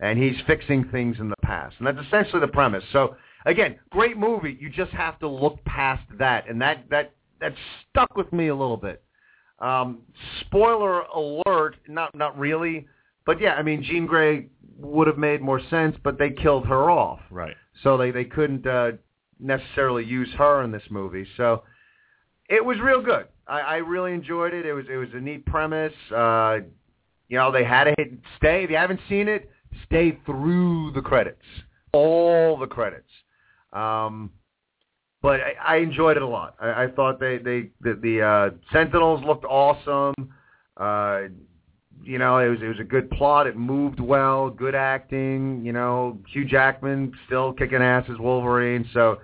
and 0.00 0.18
he's 0.18 0.36
fixing 0.46 0.84
things 0.88 1.16
in 1.20 1.28
the 1.28 1.36
past, 1.42 1.76
and 1.78 1.86
that's 1.86 2.04
essentially 2.06 2.40
the 2.40 2.48
premise. 2.48 2.84
So 2.92 3.16
again, 3.46 3.78
great 3.90 4.16
movie. 4.16 4.56
You 4.60 4.70
just 4.70 4.92
have 4.92 5.18
to 5.20 5.28
look 5.28 5.64
past 5.64 6.04
that, 6.18 6.48
and 6.48 6.60
that 6.60 6.84
that 6.90 7.12
that 7.40 7.54
stuck 7.90 8.16
with 8.16 8.32
me 8.32 8.48
a 8.48 8.54
little 8.54 8.76
bit. 8.76 9.02
Um, 9.60 10.02
spoiler 10.40 11.02
alert, 11.02 11.76
not 11.88 12.14
not 12.14 12.36
really, 12.38 12.86
but 13.26 13.40
yeah, 13.40 13.54
I 13.54 13.62
mean 13.62 13.82
Jean 13.82 14.06
Grey 14.06 14.48
would 14.78 15.06
have 15.06 15.18
made 15.18 15.40
more 15.40 15.60
sense, 15.70 15.96
but 16.02 16.18
they 16.18 16.30
killed 16.30 16.66
her 16.66 16.90
off, 16.90 17.20
right. 17.30 17.56
So 17.82 17.96
they 17.96 18.10
they 18.10 18.24
couldn't 18.24 18.66
uh, 18.66 18.92
necessarily 19.40 20.04
use 20.04 20.28
her 20.36 20.62
in 20.62 20.70
this 20.70 20.82
movie. 20.90 21.26
So 21.36 21.64
it 22.48 22.64
was 22.64 22.78
real 22.80 23.02
good. 23.02 23.26
I, 23.46 23.60
I 23.60 23.76
really 23.76 24.12
enjoyed 24.12 24.54
it. 24.54 24.66
It 24.66 24.72
was 24.72 24.86
it 24.90 24.96
was 24.96 25.08
a 25.14 25.20
neat 25.20 25.44
premise. 25.46 25.92
Uh, 26.14 26.58
you 27.28 27.38
know, 27.38 27.50
they 27.50 27.64
had 27.64 27.84
to 27.84 27.94
hit 27.98 28.12
stay. 28.36 28.64
If 28.64 28.70
you 28.70 28.76
haven't 28.76 29.00
seen 29.08 29.28
it, 29.28 29.50
stay 29.86 30.18
through 30.26 30.92
the 30.92 31.00
credits, 31.00 31.44
all 31.92 32.56
the 32.56 32.66
credits. 32.66 33.10
Um, 33.72 34.30
but 35.22 35.40
I, 35.40 35.54
I 35.66 35.76
enjoyed 35.76 36.16
it 36.16 36.22
a 36.22 36.26
lot. 36.26 36.54
I, 36.60 36.84
I 36.84 36.88
thought 36.88 37.18
they 37.18 37.38
they 37.38 37.70
the, 37.80 37.98
the 38.00 38.22
uh, 38.22 38.50
Sentinels 38.72 39.24
looked 39.24 39.44
awesome. 39.44 40.14
Uh, 40.76 41.22
you 42.04 42.18
know, 42.18 42.38
it 42.38 42.48
was 42.48 42.58
it 42.62 42.68
was 42.68 42.80
a 42.80 42.84
good 42.84 43.10
plot. 43.10 43.46
It 43.46 43.56
moved 43.56 44.00
well, 44.00 44.50
good 44.50 44.74
acting. 44.74 45.64
You 45.64 45.72
know, 45.72 46.18
Hugh 46.28 46.44
Jackman 46.44 47.12
still 47.26 47.52
kicking 47.52 47.82
ass 47.82 48.04
as 48.10 48.18
Wolverine. 48.18 48.88
So 48.92 49.18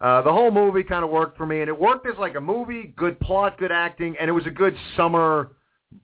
uh, 0.00 0.22
the 0.22 0.32
whole 0.32 0.50
movie 0.50 0.82
kind 0.82 1.04
of 1.04 1.10
worked 1.10 1.36
for 1.36 1.46
me, 1.46 1.60
and 1.60 1.68
it 1.68 1.78
worked 1.78 2.06
as 2.06 2.14
like 2.18 2.34
a 2.34 2.40
movie, 2.40 2.92
good 2.96 3.18
plot, 3.20 3.58
good 3.58 3.72
acting, 3.72 4.16
and 4.20 4.28
it 4.28 4.32
was 4.32 4.46
a 4.46 4.50
good 4.50 4.76
summer 4.96 5.52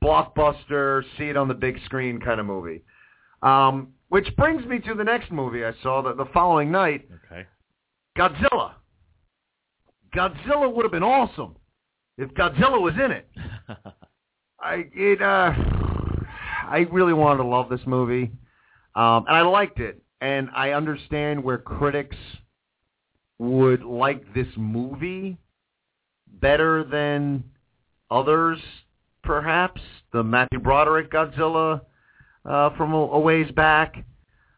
blockbuster, 0.02 1.02
see 1.18 1.24
it 1.24 1.36
on 1.36 1.48
the 1.48 1.54
big 1.54 1.76
screen 1.84 2.20
kind 2.20 2.40
of 2.40 2.46
movie. 2.46 2.82
Um, 3.42 3.88
which 4.08 4.28
brings 4.36 4.64
me 4.66 4.78
to 4.80 4.94
the 4.94 5.04
next 5.04 5.30
movie 5.30 5.64
I 5.64 5.72
saw 5.82 6.02
the, 6.02 6.14
the 6.14 6.26
following 6.32 6.70
night, 6.70 7.08
Okay. 7.26 7.46
Godzilla. 8.18 8.74
Godzilla 10.14 10.72
would 10.72 10.84
have 10.84 10.92
been 10.92 11.02
awesome 11.02 11.56
if 12.18 12.30
Godzilla 12.34 12.80
was 12.80 12.94
in 12.94 13.10
it. 13.12 13.28
I 14.60 14.84
it 14.92 15.22
uh 15.22 15.52
I 16.70 16.86
really 16.92 17.12
wanted 17.12 17.42
to 17.42 17.48
love 17.48 17.68
this 17.68 17.80
movie. 17.84 18.30
Um 18.94 19.24
and 19.26 19.36
I 19.36 19.42
liked 19.42 19.80
it. 19.80 20.00
And 20.20 20.48
I 20.54 20.70
understand 20.70 21.42
where 21.42 21.58
critics 21.58 22.16
would 23.38 23.82
like 23.82 24.34
this 24.34 24.46
movie 24.56 25.38
better 26.40 26.84
than 26.84 27.42
others 28.10 28.58
perhaps. 29.22 29.80
The 30.12 30.22
Matthew 30.22 30.60
Broderick 30.60 31.10
Godzilla 31.10 31.80
uh 32.44 32.70
from 32.76 32.94
a, 32.94 32.98
a 32.98 33.20
ways 33.20 33.50
back. 33.50 34.04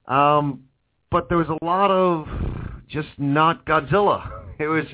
Um 0.06 0.64
but 1.10 1.28
there 1.28 1.38
was 1.38 1.48
a 1.48 1.64
lot 1.64 1.90
of 1.90 2.26
just 2.88 3.08
not 3.18 3.64
Godzilla. 3.64 4.30
It 4.58 4.66
was 4.66 4.84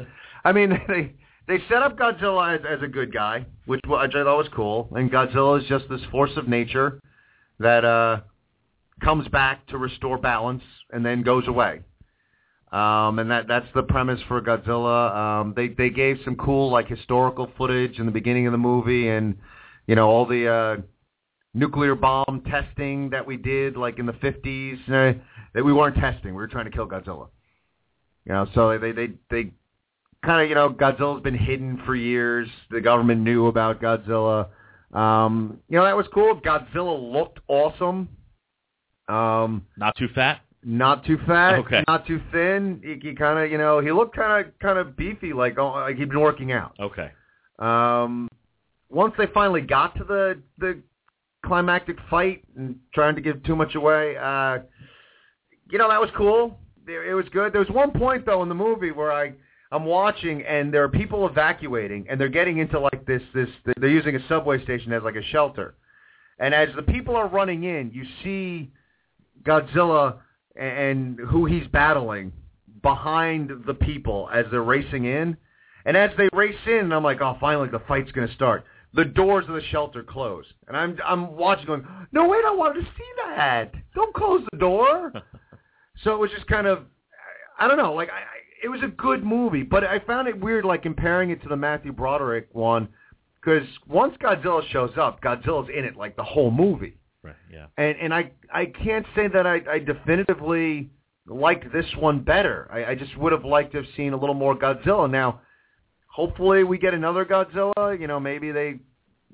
I 0.45 0.53
mean 0.53 0.71
they 0.89 1.15
they 1.49 1.59
set 1.69 1.83
up 1.83 1.99
Godzilla 1.99 2.59
as, 2.59 2.65
as 2.65 2.83
a 2.83 2.87
good 2.87 3.13
guy, 3.13 3.45
which 3.65 3.81
which 3.87 4.15
I 4.15 4.23
thought 4.23 4.37
was 4.37 4.49
cool, 4.55 4.89
and 4.95 5.11
Godzilla 5.11 5.61
is 5.61 5.67
just 5.67 5.89
this 5.89 6.03
force 6.13 6.31
of 6.37 6.47
nature 6.47 7.01
that 7.59 7.85
uh, 7.85 8.21
comes 9.03 9.29
back 9.29 9.67
to 9.69 9.79
restore 9.79 10.19
balance 10.19 10.63
and 10.91 11.05
then 11.05 11.23
goes 11.23 11.47
away. 11.49 11.81
Um, 12.71 13.19
and 13.19 13.31
that 13.31 13.49
that's 13.49 13.67
the 13.75 13.83
premise 13.83 14.21
for 14.29 14.43
Godzilla. 14.43 15.15
Um, 15.17 15.55
they 15.57 15.69
they 15.69 15.89
gave 15.89 16.19
some 16.25 16.37
cool 16.37 16.71
like 16.71 16.87
historical 16.87 17.51
footage 17.57 17.99
in 17.99 18.05
the 18.05 18.13
beginning 18.13 18.47
of 18.47 18.53
the 18.53 18.59
movie, 18.59 19.09
and 19.09 19.39
you 19.87 19.95
know 19.95 20.09
all 20.09 20.27
the 20.27 20.47
uh, 20.47 20.77
nuclear 21.55 21.95
bomb 21.95 22.43
testing 22.51 23.09
that 23.11 23.27
we 23.27 23.39
did 23.39 23.77
like 23.77 23.99
in 23.99 24.05
the 24.05 24.13
50s. 24.13 24.79
Uh, 24.87 25.19
that 25.55 25.65
we 25.65 25.73
weren't 25.73 25.97
testing, 25.97 26.33
we 26.35 26.37
were 26.37 26.47
trying 26.47 26.67
to 26.67 26.71
kill 26.71 26.87
Godzilla. 26.87 27.29
You 28.27 28.33
know, 28.35 28.47
so 28.55 28.79
they 28.79 28.93
they 28.93 29.09
they 29.31 29.51
kind 30.25 30.43
of, 30.43 30.49
you 30.49 30.55
know, 30.55 30.71
Godzilla's 30.71 31.23
been 31.23 31.39
hidden 31.39 31.81
for 31.87 31.95
years. 31.95 32.49
The 32.71 32.81
government 32.81 33.23
knew 33.23 33.47
about 33.47 33.81
Godzilla. 33.81 34.49
Um, 34.93 35.59
you 35.69 35.77
know, 35.79 35.85
that 35.85 35.97
was 35.97 36.07
cool. 36.13 36.41
Godzilla 36.41 37.13
looked 37.13 37.41
awesome. 37.49 38.09
Um, 39.09 39.67
Not 39.77 39.97
too 39.97 40.09
fat. 40.15 40.41
not 40.63 41.05
too 41.05 41.19
fat, 41.27 41.59
Okay. 41.61 41.83
not 41.89 42.07
too 42.07 42.21
thin. 42.33 42.81
He, 42.83 43.09
he 43.11 43.15
kind 43.15 43.39
of, 43.39 43.51
you 43.51 43.59
know, 43.59 43.81
he 43.81 43.91
looked 43.93 44.15
kind 44.17 44.47
of, 44.47 44.59
kind 44.59 44.79
of 44.79 44.97
beefy, 44.97 45.33
like 45.33 45.59
oh, 45.59 45.69
like 45.73 45.97
he'd 45.97 46.09
been 46.11 46.21
working 46.21 46.53
out. 46.53 46.75
Okay. 46.81 47.11
Um, 47.59 48.29
once 48.91 49.15
they 49.19 49.27
finally 49.33 49.61
got 49.63 49.97
to 49.97 50.05
the 50.05 50.43
the 50.59 50.81
climactic 51.45 51.97
fight 52.11 52.43
and 52.57 52.77
trying 52.95 53.15
to 53.15 53.21
give 53.21 53.43
too 53.45 53.57
much 53.57 53.75
away, 53.77 54.17
uh, 54.17 54.59
you 55.71 55.79
know 55.79 55.89
that 55.89 56.01
was 56.01 56.11
cool. 56.17 56.59
It 56.87 57.11
it 57.11 57.15
was 57.15 57.27
good. 57.31 57.53
There 57.53 57.61
was 57.61 57.71
one 57.71 57.91
point 57.93 58.27
though 58.27 58.43
in 58.43 58.49
the 58.49 58.55
movie 58.55 58.91
where 58.91 59.13
I 59.13 59.33
I'm 59.71 59.85
watching 59.85 60.43
and 60.43 60.73
there 60.73 60.83
are 60.83 60.89
people 60.89 61.27
evacuating 61.27 62.07
and 62.09 62.21
they're 62.21 62.29
getting 62.29 62.59
into 62.59 62.81
like 62.81 63.05
this 63.07 63.23
this 63.35 63.49
they're 63.77 63.91
using 63.91 64.17
a 64.17 64.29
subway 64.29 64.63
station 64.65 64.93
as 64.93 65.03
like 65.03 65.17
a 65.17 65.23
shelter, 65.23 65.75
and 66.39 66.55
as 66.55 66.69
the 66.75 66.83
people 66.83 67.17
are 67.17 67.29
running 67.29 67.65
in, 67.65 67.91
you 67.93 68.05
see 68.23 68.71
Godzilla 69.43 70.19
and 70.57 71.19
who 71.19 71.47
he's 71.47 71.67
battling 71.69 72.33
behind 72.83 73.51
the 73.67 73.75
people 73.75 74.29
as 74.33 74.47
they're 74.51 74.63
racing 74.63 75.05
in. 75.05 75.37
And 75.85 75.97
as 75.97 76.11
they 76.19 76.29
race 76.33 76.55
in, 76.67 76.93
I'm 76.93 77.05
like, 77.05 77.21
oh, 77.21 77.37
finally 77.41 77.69
the 77.69 77.81
fight's 77.81 78.13
going 78.13 78.29
to 78.29 78.35
start. 78.35 78.65
The 78.95 79.05
doors 79.05 79.45
of 79.49 79.55
the 79.55 79.63
shelter 79.71 80.03
close, 80.03 80.47
and 80.67 80.77
I'm 80.77 80.97
I'm 81.05 81.37
watching, 81.37 81.67
going, 81.67 81.87
no, 82.11 82.27
wait, 82.27 82.43
I 82.47 82.55
wanted 82.55 82.81
to 82.81 82.87
see 82.87 83.11
that. 83.27 83.73
Don't 83.95 84.15
close 84.15 84.43
the 84.51 84.59
door. 84.59 85.13
so 86.05 86.15
it 86.15 86.19
was 86.19 86.31
just 86.31 86.47
kind 86.47 86.67
of, 86.67 86.85
I 87.59 87.69
don't 87.69 87.77
know, 87.77 87.93
like 87.93 88.09
I, 88.09 88.21
I 88.21 88.38
it 88.63 88.69
was 88.69 88.81
a 88.83 88.89
good 88.89 89.25
movie, 89.25 89.63
but 89.63 89.85
I 89.85 89.99
found 90.01 90.29
it 90.29 90.39
weird, 90.39 90.65
like 90.65 90.83
comparing 90.83 91.31
it 91.31 91.43
to 91.43 91.49
the 91.49 91.57
Matthew 91.57 91.93
Broderick 91.93 92.49
one, 92.53 92.89
because 93.41 93.67
once 93.89 94.17
Godzilla 94.21 94.67
shows 94.71 94.91
up, 94.99 95.23
Godzilla's 95.23 95.69
in 95.77 95.85
it 95.85 95.97
like 95.97 96.17
the 96.17 96.25
whole 96.25 96.51
movie. 96.51 96.97
Right. 97.23 97.37
Yeah. 97.53 97.67
And 97.77 97.97
and 97.99 98.15
I 98.15 98.31
I 98.53 98.67
can't 98.67 99.07
say 99.15 99.29
that 99.29 99.47
I, 99.47 99.61
I 99.71 99.79
definitively 99.79 100.91
liked 101.27 101.73
this 101.73 101.87
one 101.99 102.21
better. 102.21 102.69
I, 102.73 102.93
I 102.93 102.95
just 102.95 103.17
would 103.19 103.33
have 103.33 103.45
liked 103.45 103.73
to 103.73 103.79
have 103.79 103.87
seen 103.97 104.13
a 104.13 104.17
little 104.17 104.35
more 104.35 104.57
Godzilla. 104.57 105.11
Now, 105.11 105.41
hopefully 106.07 106.65
we 106.65 106.79
get 106.79 106.95
another 106.95 107.25
Godzilla. 107.25 107.99
You 107.99 108.07
know, 108.07 108.19
maybe 108.19 108.51
they, 108.51 108.79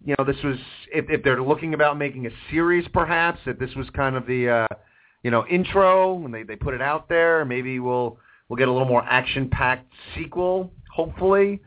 you 0.04 0.14
know, 0.18 0.24
this 0.24 0.42
was 0.42 0.56
if 0.92 1.06
if 1.08 1.22
they're 1.22 1.42
looking 1.42 1.74
about 1.74 1.98
making 1.98 2.26
a 2.26 2.30
series, 2.50 2.86
perhaps 2.92 3.40
that 3.46 3.58
this 3.58 3.74
was 3.74 3.88
kind 3.90 4.16
of 4.16 4.26
the, 4.26 4.48
uh, 4.48 4.76
you 5.22 5.30
know, 5.30 5.46
intro 5.46 6.14
when 6.14 6.32
they 6.32 6.42
they 6.42 6.56
put 6.56 6.74
it 6.74 6.82
out 6.82 7.08
there. 7.08 7.44
Maybe 7.44 7.80
we'll 7.80 8.18
we'll 8.48 8.56
get 8.56 8.68
a 8.68 8.72
little 8.72 8.88
more 8.88 9.04
action 9.04 9.48
packed 9.48 9.92
sequel. 10.16 10.72
Hopefully, 10.94 11.60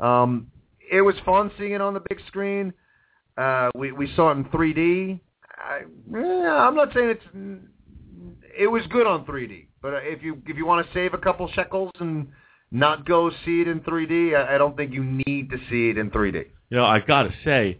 um, 0.00 0.48
it 0.90 1.00
was 1.00 1.14
fun 1.24 1.50
seeing 1.58 1.72
it 1.72 1.80
on 1.80 1.94
the 1.94 2.02
big 2.08 2.18
screen. 2.26 2.72
Uh, 3.36 3.70
we 3.74 3.92
we 3.92 4.12
saw 4.14 4.30
it 4.30 4.38
in 4.38 4.44
3D. 4.46 5.20
I, 5.56 5.82
I'm 6.16 6.74
not 6.74 6.92
saying 6.92 7.10
it's 7.10 7.62
it 8.58 8.66
was 8.66 8.82
good 8.90 9.06
on 9.06 9.24
3D, 9.24 9.66
but 9.80 9.94
if 10.02 10.22
you 10.22 10.42
if 10.46 10.56
you 10.56 10.66
want 10.66 10.86
to 10.86 10.92
save 10.92 11.14
a 11.14 11.18
couple 11.18 11.48
shekels 11.52 11.92
and 12.00 12.28
not 12.70 13.06
go 13.06 13.30
see 13.44 13.60
it 13.60 13.68
in 13.68 13.80
3D, 13.80 14.34
I, 14.34 14.54
I 14.54 14.58
don't 14.58 14.76
think 14.76 14.92
you 14.92 15.04
need 15.04 15.50
to 15.50 15.58
see 15.70 15.90
it 15.90 15.98
in 15.98 16.10
3D. 16.10 16.46
You 16.70 16.78
know, 16.78 16.84
I've 16.84 17.06
got 17.06 17.24
to 17.24 17.34
say, 17.44 17.78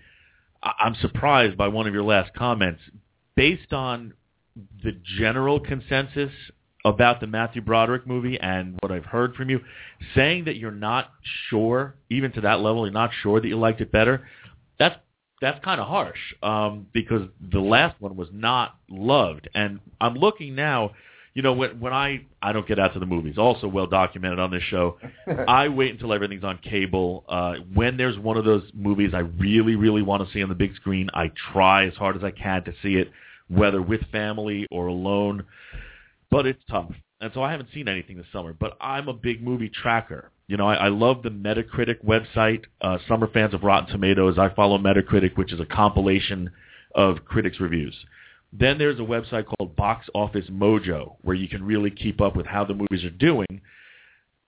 I'm 0.62 0.94
surprised 1.00 1.56
by 1.56 1.68
one 1.68 1.86
of 1.86 1.94
your 1.94 2.02
last 2.02 2.34
comments. 2.34 2.80
Based 3.34 3.72
on 3.72 4.12
the 4.84 4.92
general 5.18 5.58
consensus 5.58 6.32
about 6.84 7.20
the 7.20 7.26
Matthew 7.26 7.62
Broderick 7.62 8.06
movie 8.06 8.38
and 8.40 8.76
what 8.80 8.90
I've 8.90 9.04
heard 9.04 9.34
from 9.34 9.50
you, 9.50 9.60
saying 10.14 10.44
that 10.46 10.56
you're 10.56 10.70
not 10.70 11.10
sure, 11.48 11.94
even 12.10 12.32
to 12.32 12.40
that 12.42 12.60
level, 12.60 12.84
you're 12.86 12.92
not 12.92 13.10
sure 13.22 13.40
that 13.40 13.46
you 13.46 13.58
liked 13.58 13.80
it 13.80 13.92
better, 13.92 14.26
that's 14.78 14.96
that's 15.40 15.62
kind 15.64 15.80
of 15.80 15.88
harsh 15.88 16.18
um, 16.42 16.86
because 16.92 17.28
the 17.50 17.58
last 17.58 18.00
one 18.00 18.16
was 18.16 18.28
not 18.32 18.76
loved. 18.88 19.50
And 19.54 19.80
I'm 20.00 20.14
looking 20.14 20.54
now, 20.54 20.92
you 21.34 21.42
know, 21.42 21.52
when 21.52 21.80
when 21.80 21.92
I 21.92 22.24
I 22.40 22.52
don't 22.52 22.66
get 22.66 22.78
out 22.78 22.94
to 22.94 23.00
the 23.00 23.06
movies, 23.06 23.38
also 23.38 23.66
well 23.66 23.88
documented 23.88 24.38
on 24.38 24.50
this 24.52 24.62
show. 24.62 24.98
I 25.48 25.68
wait 25.68 25.90
until 25.90 26.12
everything's 26.12 26.44
on 26.44 26.58
cable. 26.58 27.24
Uh, 27.28 27.54
when 27.74 27.96
there's 27.96 28.18
one 28.18 28.36
of 28.36 28.44
those 28.44 28.62
movies 28.72 29.10
I 29.14 29.20
really 29.20 29.74
really 29.74 30.02
want 30.02 30.26
to 30.26 30.32
see 30.32 30.42
on 30.42 30.48
the 30.48 30.54
big 30.54 30.76
screen, 30.76 31.10
I 31.12 31.32
try 31.52 31.86
as 31.86 31.94
hard 31.94 32.16
as 32.16 32.22
I 32.22 32.30
can 32.30 32.62
to 32.64 32.72
see 32.80 32.94
it, 32.94 33.10
whether 33.48 33.82
with 33.82 34.00
family 34.12 34.66
or 34.70 34.86
alone. 34.86 35.44
But 36.32 36.46
it's 36.46 36.64
tough. 36.68 36.90
And 37.20 37.30
so 37.34 37.42
I 37.42 37.52
haven't 37.52 37.68
seen 37.72 37.88
anything 37.88 38.16
this 38.16 38.26
summer. 38.32 38.54
But 38.54 38.76
I'm 38.80 39.06
a 39.08 39.12
big 39.12 39.42
movie 39.42 39.68
tracker. 39.68 40.30
You 40.48 40.56
know, 40.56 40.66
I, 40.66 40.74
I 40.74 40.88
love 40.88 41.22
the 41.22 41.30
Metacritic 41.30 42.02
website. 42.04 42.64
Uh, 42.80 42.98
summer 43.06 43.28
fans 43.28 43.54
of 43.54 43.62
Rotten 43.62 43.92
Tomatoes. 43.92 44.38
I 44.38 44.48
follow 44.54 44.78
Metacritic, 44.78 45.36
which 45.36 45.52
is 45.52 45.60
a 45.60 45.66
compilation 45.66 46.50
of 46.94 47.24
critics' 47.26 47.60
reviews. 47.60 47.94
Then 48.52 48.78
there's 48.78 48.98
a 48.98 49.02
website 49.02 49.44
called 49.46 49.76
Box 49.76 50.08
Office 50.14 50.46
Mojo, 50.50 51.16
where 51.20 51.36
you 51.36 51.48
can 51.48 51.62
really 51.64 51.90
keep 51.90 52.20
up 52.20 52.34
with 52.34 52.46
how 52.46 52.64
the 52.64 52.74
movies 52.74 53.04
are 53.04 53.10
doing. 53.10 53.60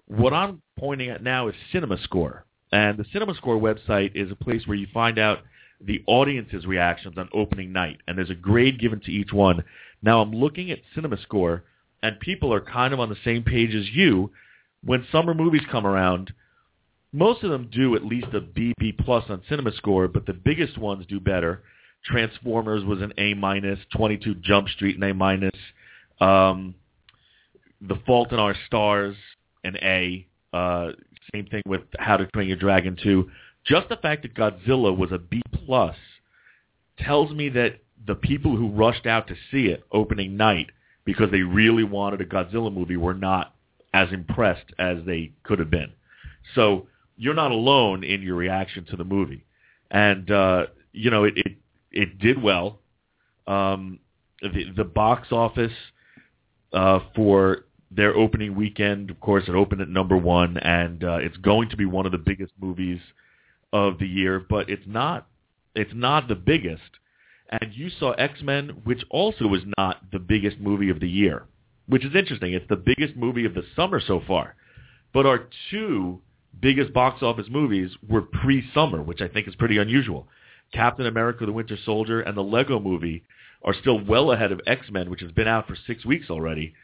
What 0.07 0.33
I'm 0.33 0.63
pointing 0.79 1.11
at 1.11 1.23
now 1.23 1.49
is 1.49 1.55
CinemaScore. 1.73 2.43
And 2.73 2.99
the 2.99 3.05
CinemaScore 3.05 3.61
website 3.61 4.13
is 4.15 4.31
a 4.31 4.37
place 4.37 4.67
where 4.67 4.77
you 4.77 4.87
find 4.93 5.19
out 5.19 5.41
the 5.81 6.03
audience's 6.07 6.67
reactions 6.67 7.17
on 7.19 7.29
opening 7.33 7.73
night. 7.73 8.01
And 8.09 8.17
there's 8.19 8.31
a 8.31 8.35
grade 8.35 8.81
given 8.81 9.01
to 9.01 9.13
each 9.13 9.33
one. 9.33 9.65
Now 10.03 10.21
I'm 10.21 10.33
looking 10.33 10.71
at 10.71 10.81
CinemaScore, 10.97 11.63
and 12.05 12.21
people 12.21 12.53
are 12.53 12.61
kind 12.61 12.93
of 12.93 13.01
on 13.01 13.09
the 13.09 13.17
same 13.25 13.43
page 13.43 13.75
as 13.75 13.89
you. 13.91 14.31
When 14.85 15.07
summer 15.11 15.33
movies 15.33 15.63
come 15.73 15.87
around, 15.87 16.35
most 17.13 17.43
of 17.43 17.51
them 17.51 17.71
do 17.73 17.97
at 17.97 18.05
least 18.05 18.27
a 18.35 18.43
B, 18.43 18.75
B 18.79 18.93
plus 18.93 19.25
on 19.31 19.41
CinemaScore, 19.51 20.13
but 20.13 20.27
the 20.27 20.35
biggest 20.35 20.77
ones 20.77 21.07
do 21.07 21.19
better. 21.19 21.63
Transformers 22.05 22.85
was 22.85 23.01
an 23.01 23.15
A 23.17 23.33
minus, 23.33 23.79
22 23.97 24.35
Jump 24.35 24.69
Street 24.69 24.99
an 24.99 25.03
A 25.03 25.15
minus, 25.15 25.59
um, 26.21 26.75
The 27.81 27.97
Fault 28.05 28.33
in 28.33 28.39
Our 28.39 28.55
Stars 28.67 29.17
an 29.65 29.79
A. 29.79 30.27
Uh, 30.53 30.89
same 31.35 31.47
thing 31.47 31.63
with 31.65 31.81
How 31.99 32.19
to 32.19 32.27
Train 32.27 32.49
Your 32.49 32.59
Dragon 32.59 32.99
2. 33.03 33.31
Just 33.65 33.89
the 33.89 33.97
fact 33.97 34.23
that 34.23 34.35
Godzilla 34.35 34.95
was 34.95 35.11
a 35.11 35.19
B 35.19 35.41
plus 35.65 35.97
tells 36.99 37.31
me 37.31 37.49
that 37.49 37.79
the 38.07 38.15
people 38.15 38.57
who 38.57 38.69
rushed 38.69 39.07
out 39.07 39.27
to 39.29 39.35
see 39.51 39.69
it 39.69 39.85
opening 39.91 40.37
night 40.37 40.69
because 41.05 41.31
they 41.31 41.43
really 41.43 41.85
wanted 41.85 42.21
a 42.21 42.25
Godzilla 42.25 42.73
movie 42.73 42.97
were 42.97 43.15
not 43.15 43.55
as 43.93 44.09
impressed 44.13 44.73
as 44.79 44.99
they 45.07 45.33
could 45.43 45.59
have 45.59 45.71
been. 45.71 45.93
So 46.55 46.89
you're 47.17 47.35
not 47.35 47.53
alone 47.53 48.05
in 48.05 48.23
your 48.23 48.35
reaction 48.37 48.85
to 48.87 48.97
the 48.97 49.05
movie, 49.05 49.45
and 49.91 50.31
uh, 50.31 50.67
you 50.93 51.11
know 51.11 51.25
it, 51.25 51.35
it 51.37 51.57
it 51.93 52.19
did 52.19 52.43
well. 52.43 52.81
Um, 53.47 54.01
the, 54.43 54.73
the 54.77 54.85
box 54.85 55.29
office 55.31 55.73
uh, 56.73 57.01
for 57.15 57.65
their 57.91 58.15
opening 58.17 58.57
weekend, 58.57 59.11
of 59.11 59.21
course, 59.21 59.45
it 59.47 59.55
opened 59.55 59.81
at 59.81 59.89
number 59.89 60.17
one, 60.17 60.59
and 60.59 61.05
uh, 61.05 61.17
it's 61.17 61.37
going 61.39 61.71
to 61.71 61.77
be 61.77 61.85
one 61.85 62.07
of 62.07 62.13
the 62.13 62.19
biggest 62.19 62.53
movies 62.61 63.01
of 63.73 63.99
the 63.99 64.07
year. 64.07 64.41
But 64.41 64.69
it's 64.69 64.87
not 64.87 65.29
it's 65.75 65.93
not 65.95 66.29
the 66.29 66.35
biggest. 66.35 66.83
And 67.51 67.73
you 67.75 67.91
saw 67.91 68.13
X 68.13 68.43
Men, 68.43 68.71
which 68.85 69.05
also 69.11 69.47
was 69.47 69.63
not 69.79 70.11
the 70.11 70.19
biggest 70.19 70.59
movie 70.59 70.91
of 70.91 71.01
the 71.01 71.09
year, 71.09 71.45
which 71.87 72.05
is 72.05 72.15
interesting. 72.15 72.53
It's 72.53 72.69
the 72.69 72.77
biggest 72.77 73.17
movie 73.17 73.45
of 73.45 73.55
the 73.55 73.65
summer 73.77 74.01
so 74.01 74.23
far. 74.27 74.57
But 75.13 75.27
our 75.27 75.49
two 75.71 76.21
biggest 76.61 76.93
box 76.93 77.23
office 77.23 77.47
movies 77.51 77.91
were 78.09 78.23
pre-summer, 78.23 79.03
which 79.03 79.21
I 79.21 79.29
think 79.29 79.47
is 79.47 79.55
pretty 79.55 79.79
unusual. 79.79 80.27
Captain 80.73 81.07
America: 81.07 81.47
The 81.47 81.53
Winter 81.53 81.77
Soldier 81.85 82.21
and 82.21 82.37
the 82.37 82.43
Lego 82.43 82.81
Movie 82.81 83.25
are 83.63 83.75
still 83.75 84.03
well 84.05 84.33
ahead 84.33 84.53
of 84.53 84.61
X 84.67 84.91
Men, 84.91 85.11
which 85.11 85.21
has 85.21 85.33
been 85.33 85.49
out 85.49 85.67
for 85.67 85.77
six 85.87 86.05
weeks 86.05 86.31
already. 86.31 86.75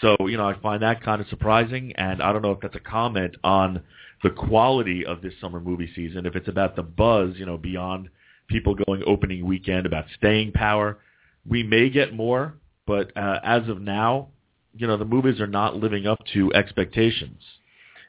So 0.00 0.16
you 0.20 0.36
know, 0.36 0.48
I 0.48 0.58
find 0.60 0.82
that 0.82 1.02
kind 1.02 1.20
of 1.20 1.28
surprising, 1.28 1.92
and 1.96 2.22
I 2.22 2.32
don't 2.32 2.42
know 2.42 2.52
if 2.52 2.60
that's 2.60 2.76
a 2.76 2.80
comment 2.80 3.36
on 3.42 3.82
the 4.22 4.30
quality 4.30 5.06
of 5.06 5.22
this 5.22 5.34
summer 5.40 5.60
movie 5.60 5.90
season. 5.94 6.26
If 6.26 6.36
it's 6.36 6.48
about 6.48 6.76
the 6.76 6.82
buzz, 6.82 7.36
you 7.36 7.46
know, 7.46 7.56
beyond 7.56 8.10
people 8.48 8.74
going 8.74 9.02
opening 9.06 9.46
weekend, 9.46 9.86
about 9.86 10.06
staying 10.16 10.52
power, 10.52 10.98
we 11.46 11.62
may 11.62 11.90
get 11.90 12.14
more, 12.14 12.54
but 12.86 13.16
uh, 13.16 13.38
as 13.42 13.68
of 13.68 13.80
now, 13.80 14.28
you 14.76 14.86
know, 14.86 14.96
the 14.96 15.04
movies 15.04 15.40
are 15.40 15.46
not 15.46 15.76
living 15.76 16.06
up 16.06 16.18
to 16.34 16.52
expectations. 16.54 17.42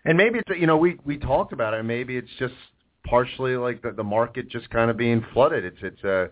And 0.05 0.17
maybe 0.17 0.39
it's 0.39 0.59
you 0.59 0.67
know 0.67 0.77
we 0.77 0.97
we 1.03 1.17
talked 1.17 1.51
about 1.53 1.73
it. 1.73 1.83
Maybe 1.83 2.15
it's 2.15 2.29
just 2.39 2.53
partially 3.05 3.55
like 3.57 3.81
the 3.81 3.91
the 3.91 4.03
market 4.03 4.49
just 4.49 4.69
kind 4.69 4.89
of 4.89 4.97
being 4.97 5.25
flooded. 5.33 5.65
It's 5.65 5.77
it's 5.81 6.03
a 6.03 6.13
uh, 6.13 6.27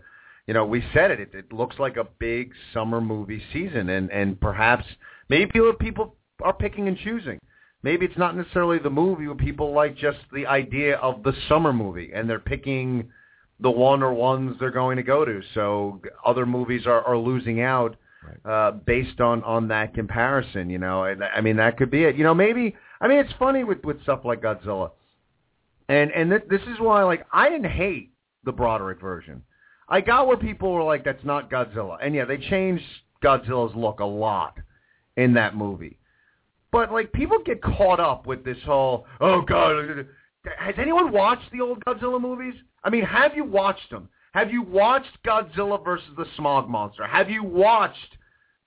you 0.47 0.53
know 0.53 0.65
we 0.65 0.83
said 0.93 1.11
it. 1.11 1.19
It, 1.19 1.29
it 1.33 1.53
looks 1.53 1.77
like 1.79 1.97
a 1.97 2.07
big 2.19 2.53
summer 2.73 3.01
movie 3.01 3.41
season, 3.51 3.89
and 3.89 4.09
and 4.11 4.39
perhaps 4.39 4.85
maybe 5.29 5.51
people 5.79 6.15
are 6.41 6.53
picking 6.53 6.87
and 6.87 6.97
choosing. 6.97 7.39
Maybe 7.83 8.05
it's 8.05 8.17
not 8.17 8.35
necessarily 8.35 8.79
the 8.79 8.89
movie, 8.89 9.27
but 9.27 9.37
people 9.37 9.73
like 9.73 9.95
just 9.97 10.19
the 10.33 10.47
idea 10.47 10.95
of 10.97 11.23
the 11.23 11.33
summer 11.47 11.73
movie, 11.73 12.11
and 12.13 12.29
they're 12.29 12.39
picking 12.39 13.11
the 13.59 13.71
one 13.71 14.03
or 14.03 14.13
ones 14.13 14.55
they're 14.59 14.71
going 14.71 14.97
to 14.97 15.03
go 15.03 15.25
to. 15.25 15.41
So 15.53 16.01
other 16.25 16.45
movies 16.45 16.85
are, 16.85 17.03
are 17.03 17.17
losing 17.17 17.61
out 17.61 17.95
uh, 18.45 18.71
based 18.71 19.19
on 19.19 19.43
on 19.43 19.67
that 19.69 19.93
comparison. 19.93 20.69
You 20.69 20.77
know, 20.77 21.03
and 21.03 21.23
I 21.23 21.41
mean 21.41 21.57
that 21.57 21.77
could 21.77 21.91
be 21.91 22.03
it. 22.03 22.15
You 22.15 22.23
know, 22.23 22.33
maybe 22.33 22.75
I 23.01 23.07
mean 23.07 23.19
it's 23.19 23.33
funny 23.39 23.63
with 23.63 23.83
with 23.83 24.01
stuff 24.03 24.21
like 24.23 24.41
Godzilla, 24.41 24.91
and 25.89 26.11
and 26.11 26.29
th- 26.29 26.43
this 26.49 26.61
is 26.61 26.79
why 26.79 27.03
like 27.03 27.25
I 27.31 27.49
didn't 27.49 27.71
hate 27.71 28.11
the 28.43 28.51
Broderick 28.51 29.01
version. 29.01 29.43
I 29.89 30.01
got 30.01 30.27
where 30.27 30.37
people 30.37 30.73
were 30.73 30.83
like, 30.83 31.03
"That's 31.03 31.23
not 31.23 31.49
Godzilla," 31.49 31.97
and 32.01 32.13
yeah, 32.13 32.25
they 32.25 32.37
changed 32.37 32.83
Godzilla's 33.23 33.75
look 33.75 33.99
a 33.99 34.05
lot 34.05 34.57
in 35.15 35.33
that 35.33 35.55
movie. 35.55 35.97
But 36.71 36.91
like 36.91 37.11
people 37.13 37.37
get 37.45 37.61
caught 37.61 37.99
up 37.99 38.27
with 38.27 38.43
this 38.43 38.57
whole, 38.65 39.05
"Oh 39.19 39.41
God." 39.41 40.07
Has 40.57 40.75
anyone 40.77 41.11
watched 41.11 41.51
the 41.51 41.59
old 41.59 41.83
Godzilla 41.83 42.21
movies? 42.21 42.53
I 42.87 42.89
mean, 42.89 43.03
have 43.03 43.35
you 43.35 43.43
watched 43.43 43.91
them? 43.91 44.07
Have 44.33 44.49
you 44.49 44.61
watched 44.61 45.17
Godzilla 45.25 45.83
versus 45.83 46.07
the 46.15 46.25
Smog 46.37 46.69
Monster? 46.69 47.05
Have 47.05 47.29
you 47.29 47.43
watched 47.43 48.17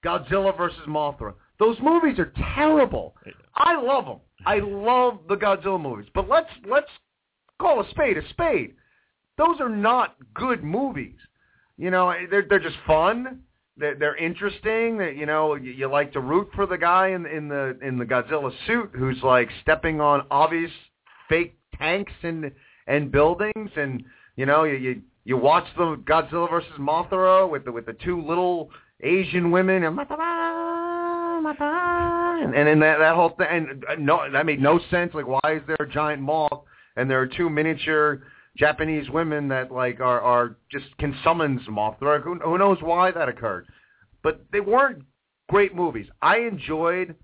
Godzilla 0.04 0.54
versus 0.54 0.82
Mothra? 0.86 1.32
Those 1.58 1.78
movies 1.82 2.18
are 2.18 2.30
terrible. 2.54 3.14
I 3.54 3.80
love 3.80 4.04
them. 4.04 4.18
I 4.44 4.58
love 4.58 5.20
the 5.26 5.36
Godzilla 5.36 5.80
movies. 5.80 6.06
But 6.14 6.28
let's 6.28 6.50
let's 6.68 6.90
call 7.58 7.80
a 7.80 7.88
spade 7.88 8.18
a 8.18 8.28
spade. 8.28 8.74
Those 9.38 9.58
are 9.58 9.70
not 9.70 10.16
good 10.34 10.62
movies. 10.62 11.16
You 11.78 11.90
know, 11.90 12.12
they're 12.30 12.44
they're 12.46 12.60
just 12.60 12.76
fun. 12.86 13.40
They're, 13.78 13.94
they're 13.94 14.16
interesting. 14.16 14.98
That 14.98 15.16
you 15.16 15.24
know, 15.24 15.54
you, 15.54 15.72
you 15.72 15.90
like 15.90 16.12
to 16.12 16.20
root 16.20 16.50
for 16.54 16.66
the 16.66 16.76
guy 16.76 17.08
in 17.08 17.24
in 17.24 17.48
the 17.48 17.78
in 17.80 17.96
the 17.96 18.04
Godzilla 18.04 18.52
suit 18.66 18.90
who's 18.92 19.22
like 19.22 19.48
stepping 19.62 19.98
on 20.02 20.26
obvious 20.30 20.72
fake 21.30 21.56
tanks 21.78 22.12
and 22.22 22.52
and 22.90 23.12
buildings, 23.12 23.70
and 23.76 24.04
you 24.36 24.46
know, 24.46 24.64
you 24.64 24.76
you, 24.76 25.02
you 25.24 25.36
watch 25.36 25.66
the 25.76 25.96
Godzilla 26.04 26.50
versus 26.50 26.72
Mothra 26.78 27.48
with 27.48 27.64
the 27.64 27.72
with 27.72 27.86
the 27.86 27.96
two 28.04 28.20
little 28.20 28.70
Asian 29.02 29.50
women, 29.50 29.84
and 29.84 29.96
god, 31.58 32.42
and 32.42 32.66
then 32.66 32.80
that 32.80 32.98
that 32.98 33.14
whole 33.14 33.30
thing, 33.30 33.46
and 33.50 33.84
uh, 33.84 33.94
no, 33.98 34.30
that 34.30 34.46
made 34.46 34.60
no 34.60 34.80
sense. 34.90 35.14
Like, 35.14 35.26
why 35.26 35.54
is 35.54 35.62
there 35.66 35.76
a 35.80 35.88
giant 35.88 36.22
moth 36.22 36.64
and 36.96 37.10
there 37.10 37.20
are 37.20 37.26
two 37.26 37.48
miniature 37.48 38.22
Japanese 38.56 39.08
women 39.10 39.48
that 39.48 39.70
like 39.70 40.00
are 40.00 40.20
are 40.20 40.56
just 40.70 40.86
can 40.98 41.16
summon 41.24 41.60
moth? 41.68 41.96
Like, 42.00 42.22
who, 42.22 42.36
who 42.36 42.58
knows 42.58 42.78
why 42.80 43.10
that 43.12 43.28
occurred? 43.28 43.66
But 44.22 44.44
they 44.52 44.60
weren't 44.60 45.02
great 45.48 45.74
movies. 45.74 46.06
I 46.20 46.38
enjoyed 46.38 47.14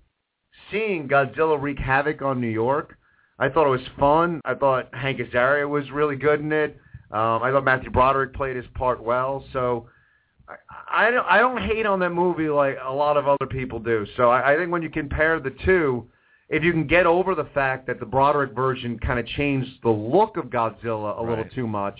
seeing 0.71 1.07
Godzilla 1.07 1.61
wreak 1.61 1.77
havoc 1.77 2.21
on 2.21 2.41
New 2.41 2.47
York. 2.47 2.96
I 3.39 3.49
thought 3.49 3.67
it 3.67 3.69
was 3.69 3.87
fun. 3.99 4.41
I 4.45 4.53
thought 4.55 4.93
Hank 4.93 5.19
Azaria 5.19 5.67
was 5.67 5.89
really 5.91 6.15
good 6.15 6.39
in 6.39 6.51
it. 6.51 6.77
Um, 7.11 7.43
I 7.43 7.51
thought 7.51 7.63
Matthew 7.63 7.89
Broderick 7.91 8.33
played 8.33 8.55
his 8.55 8.65
part 8.73 9.01
well. 9.01 9.45
So 9.53 9.87
I, 10.49 11.07
I 11.07 11.11
don't 11.11 11.25
I 11.25 11.37
don't 11.37 11.61
hate 11.61 11.85
on 11.85 11.99
that 11.99 12.09
movie 12.11 12.49
like 12.49 12.77
a 12.83 12.91
lot 12.91 13.15
of 13.17 13.27
other 13.27 13.45
people 13.45 13.79
do. 13.79 14.05
So 14.17 14.29
I, 14.29 14.53
I 14.53 14.57
think 14.57 14.71
when 14.71 14.81
you 14.81 14.89
compare 14.89 15.39
the 15.39 15.53
two, 15.65 16.07
if 16.49 16.63
you 16.63 16.71
can 16.71 16.87
get 16.87 17.05
over 17.05 17.35
the 17.35 17.45
fact 17.53 17.87
that 17.87 17.99
the 17.99 18.05
Broderick 18.05 18.53
version 18.53 18.97
kind 18.99 19.19
of 19.19 19.27
changed 19.27 19.69
the 19.83 19.89
look 19.89 20.37
of 20.37 20.45
Godzilla 20.45 21.17
a 21.17 21.23
Right. 21.23 21.29
little 21.29 21.45
too 21.53 21.67
much, 21.67 21.99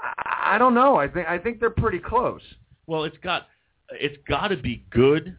I, 0.00 0.56
I 0.56 0.58
don't 0.58 0.74
know. 0.74 0.96
I 0.96 1.08
think 1.08 1.28
I 1.28 1.38
think 1.38 1.60
they're 1.60 1.70
pretty 1.70 1.98
close. 1.98 2.42
Well, 2.86 3.04
it's 3.04 3.18
got 3.22 3.46
it's 3.92 4.16
got 4.28 4.48
to 4.48 4.56
be 4.56 4.84
good 4.90 5.36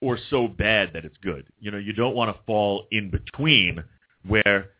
or 0.00 0.18
so 0.30 0.46
bad 0.46 0.92
that 0.92 1.04
it's 1.04 1.16
good. 1.22 1.46
You 1.58 1.70
know, 1.70 1.78
you 1.78 1.92
don't 1.92 2.14
want 2.14 2.34
to 2.34 2.42
fall 2.44 2.86
in 2.90 3.10
between 3.10 3.82
where 4.26 4.70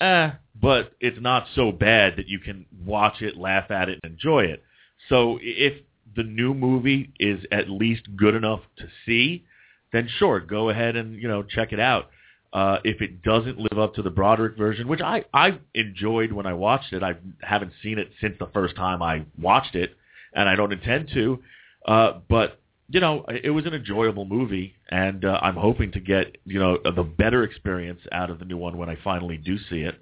eh, 0.00 0.30
but 0.60 0.92
it's 1.00 1.20
not 1.20 1.46
so 1.54 1.72
bad 1.72 2.16
that 2.16 2.28
you 2.28 2.38
can 2.38 2.66
watch 2.84 3.22
it, 3.22 3.36
laugh 3.36 3.70
at 3.70 3.88
it, 3.88 4.00
and 4.02 4.12
enjoy 4.12 4.44
it. 4.44 4.62
So 5.08 5.38
if 5.40 5.74
the 6.14 6.22
new 6.22 6.54
movie 6.54 7.12
is 7.18 7.44
at 7.50 7.70
least 7.70 8.16
good 8.16 8.34
enough 8.34 8.60
to 8.78 8.84
see, 9.06 9.44
then 9.92 10.08
sure, 10.18 10.40
go 10.40 10.68
ahead 10.68 10.96
and 10.96 11.20
you 11.20 11.28
know 11.28 11.42
check 11.42 11.72
it 11.72 11.80
out. 11.80 12.10
Uh, 12.52 12.78
if 12.84 13.00
it 13.00 13.22
doesn't 13.22 13.58
live 13.58 13.78
up 13.78 13.94
to 13.94 14.02
the 14.02 14.10
Broderick 14.10 14.56
version, 14.58 14.88
which 14.88 15.00
I 15.00 15.24
I 15.32 15.58
enjoyed 15.74 16.32
when 16.32 16.46
I 16.46 16.54
watched 16.54 16.92
it, 16.92 17.02
I 17.02 17.14
haven't 17.40 17.72
seen 17.82 17.98
it 17.98 18.10
since 18.20 18.36
the 18.38 18.48
first 18.52 18.76
time 18.76 19.02
I 19.02 19.24
watched 19.40 19.74
it, 19.74 19.96
and 20.34 20.48
I 20.48 20.54
don't 20.54 20.72
intend 20.72 21.10
to. 21.14 21.42
Uh, 21.86 22.20
but 22.28 22.60
you 22.92 23.00
know, 23.00 23.24
it 23.42 23.50
was 23.50 23.64
an 23.64 23.72
enjoyable 23.72 24.26
movie, 24.26 24.74
and 24.90 25.24
uh, 25.24 25.38
I'm 25.40 25.56
hoping 25.56 25.92
to 25.92 26.00
get 26.00 26.36
you 26.44 26.58
know 26.58 26.78
the 26.84 27.02
better 27.02 27.42
experience 27.42 28.00
out 28.12 28.28
of 28.28 28.38
the 28.38 28.44
new 28.44 28.58
one 28.58 28.76
when 28.76 28.90
I 28.90 28.98
finally 29.02 29.38
do 29.38 29.56
see 29.70 29.80
it. 29.80 29.98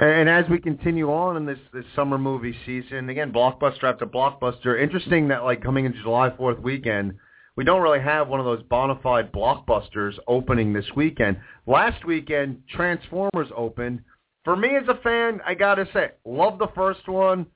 And 0.00 0.28
as 0.28 0.44
we 0.50 0.58
continue 0.58 1.10
on 1.10 1.36
in 1.36 1.46
this, 1.46 1.58
this 1.72 1.84
summer 1.94 2.18
movie 2.18 2.54
season, 2.66 3.08
again, 3.08 3.32
blockbuster 3.32 3.84
after 3.84 4.04
blockbuster. 4.04 4.78
Interesting 4.78 5.28
that 5.28 5.44
like 5.44 5.62
coming 5.62 5.86
into 5.86 6.02
July 6.02 6.28
4th 6.30 6.60
weekend, 6.60 7.14
we 7.56 7.64
don't 7.64 7.80
really 7.80 8.00
have 8.00 8.28
one 8.28 8.38
of 8.38 8.44
those 8.44 8.62
bona 8.64 8.98
fide 9.02 9.32
blockbusters 9.32 10.18
opening 10.26 10.72
this 10.72 10.84
weekend. 10.94 11.38
Last 11.66 12.04
weekend, 12.04 12.62
Transformers 12.68 13.48
opened. 13.56 14.02
For 14.44 14.54
me 14.56 14.76
as 14.76 14.86
a 14.88 15.00
fan, 15.00 15.40
I 15.46 15.54
gotta 15.54 15.88
say, 15.94 16.10
love 16.26 16.58
the 16.58 16.68
first 16.74 17.08
one. 17.08 17.46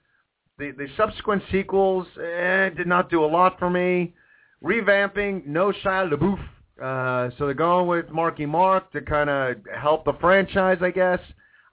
The 0.59 0.71
the 0.71 0.87
subsequent 0.97 1.43
sequels 1.51 2.07
eh, 2.17 2.71
did 2.71 2.87
not 2.87 3.11
do 3.11 3.25
a 3.25 3.27
lot 3.27 3.59
for 3.59 3.69
me. 3.69 4.15
Revamping, 4.63 5.47
no 5.47 5.73
Shia 5.73 6.13
LaBeouf. 6.13 6.41
Uh, 6.81 7.31
so 7.37 7.45
they're 7.45 7.55
going 7.55 7.87
with 7.87 8.11
Marky 8.11 8.47
Mark 8.47 8.91
to 8.93 9.03
kind 9.03 9.29
of 9.29 9.57
help 9.75 10.05
the 10.05 10.15
franchise, 10.21 10.79
I 10.81 10.91
guess. 10.91 11.21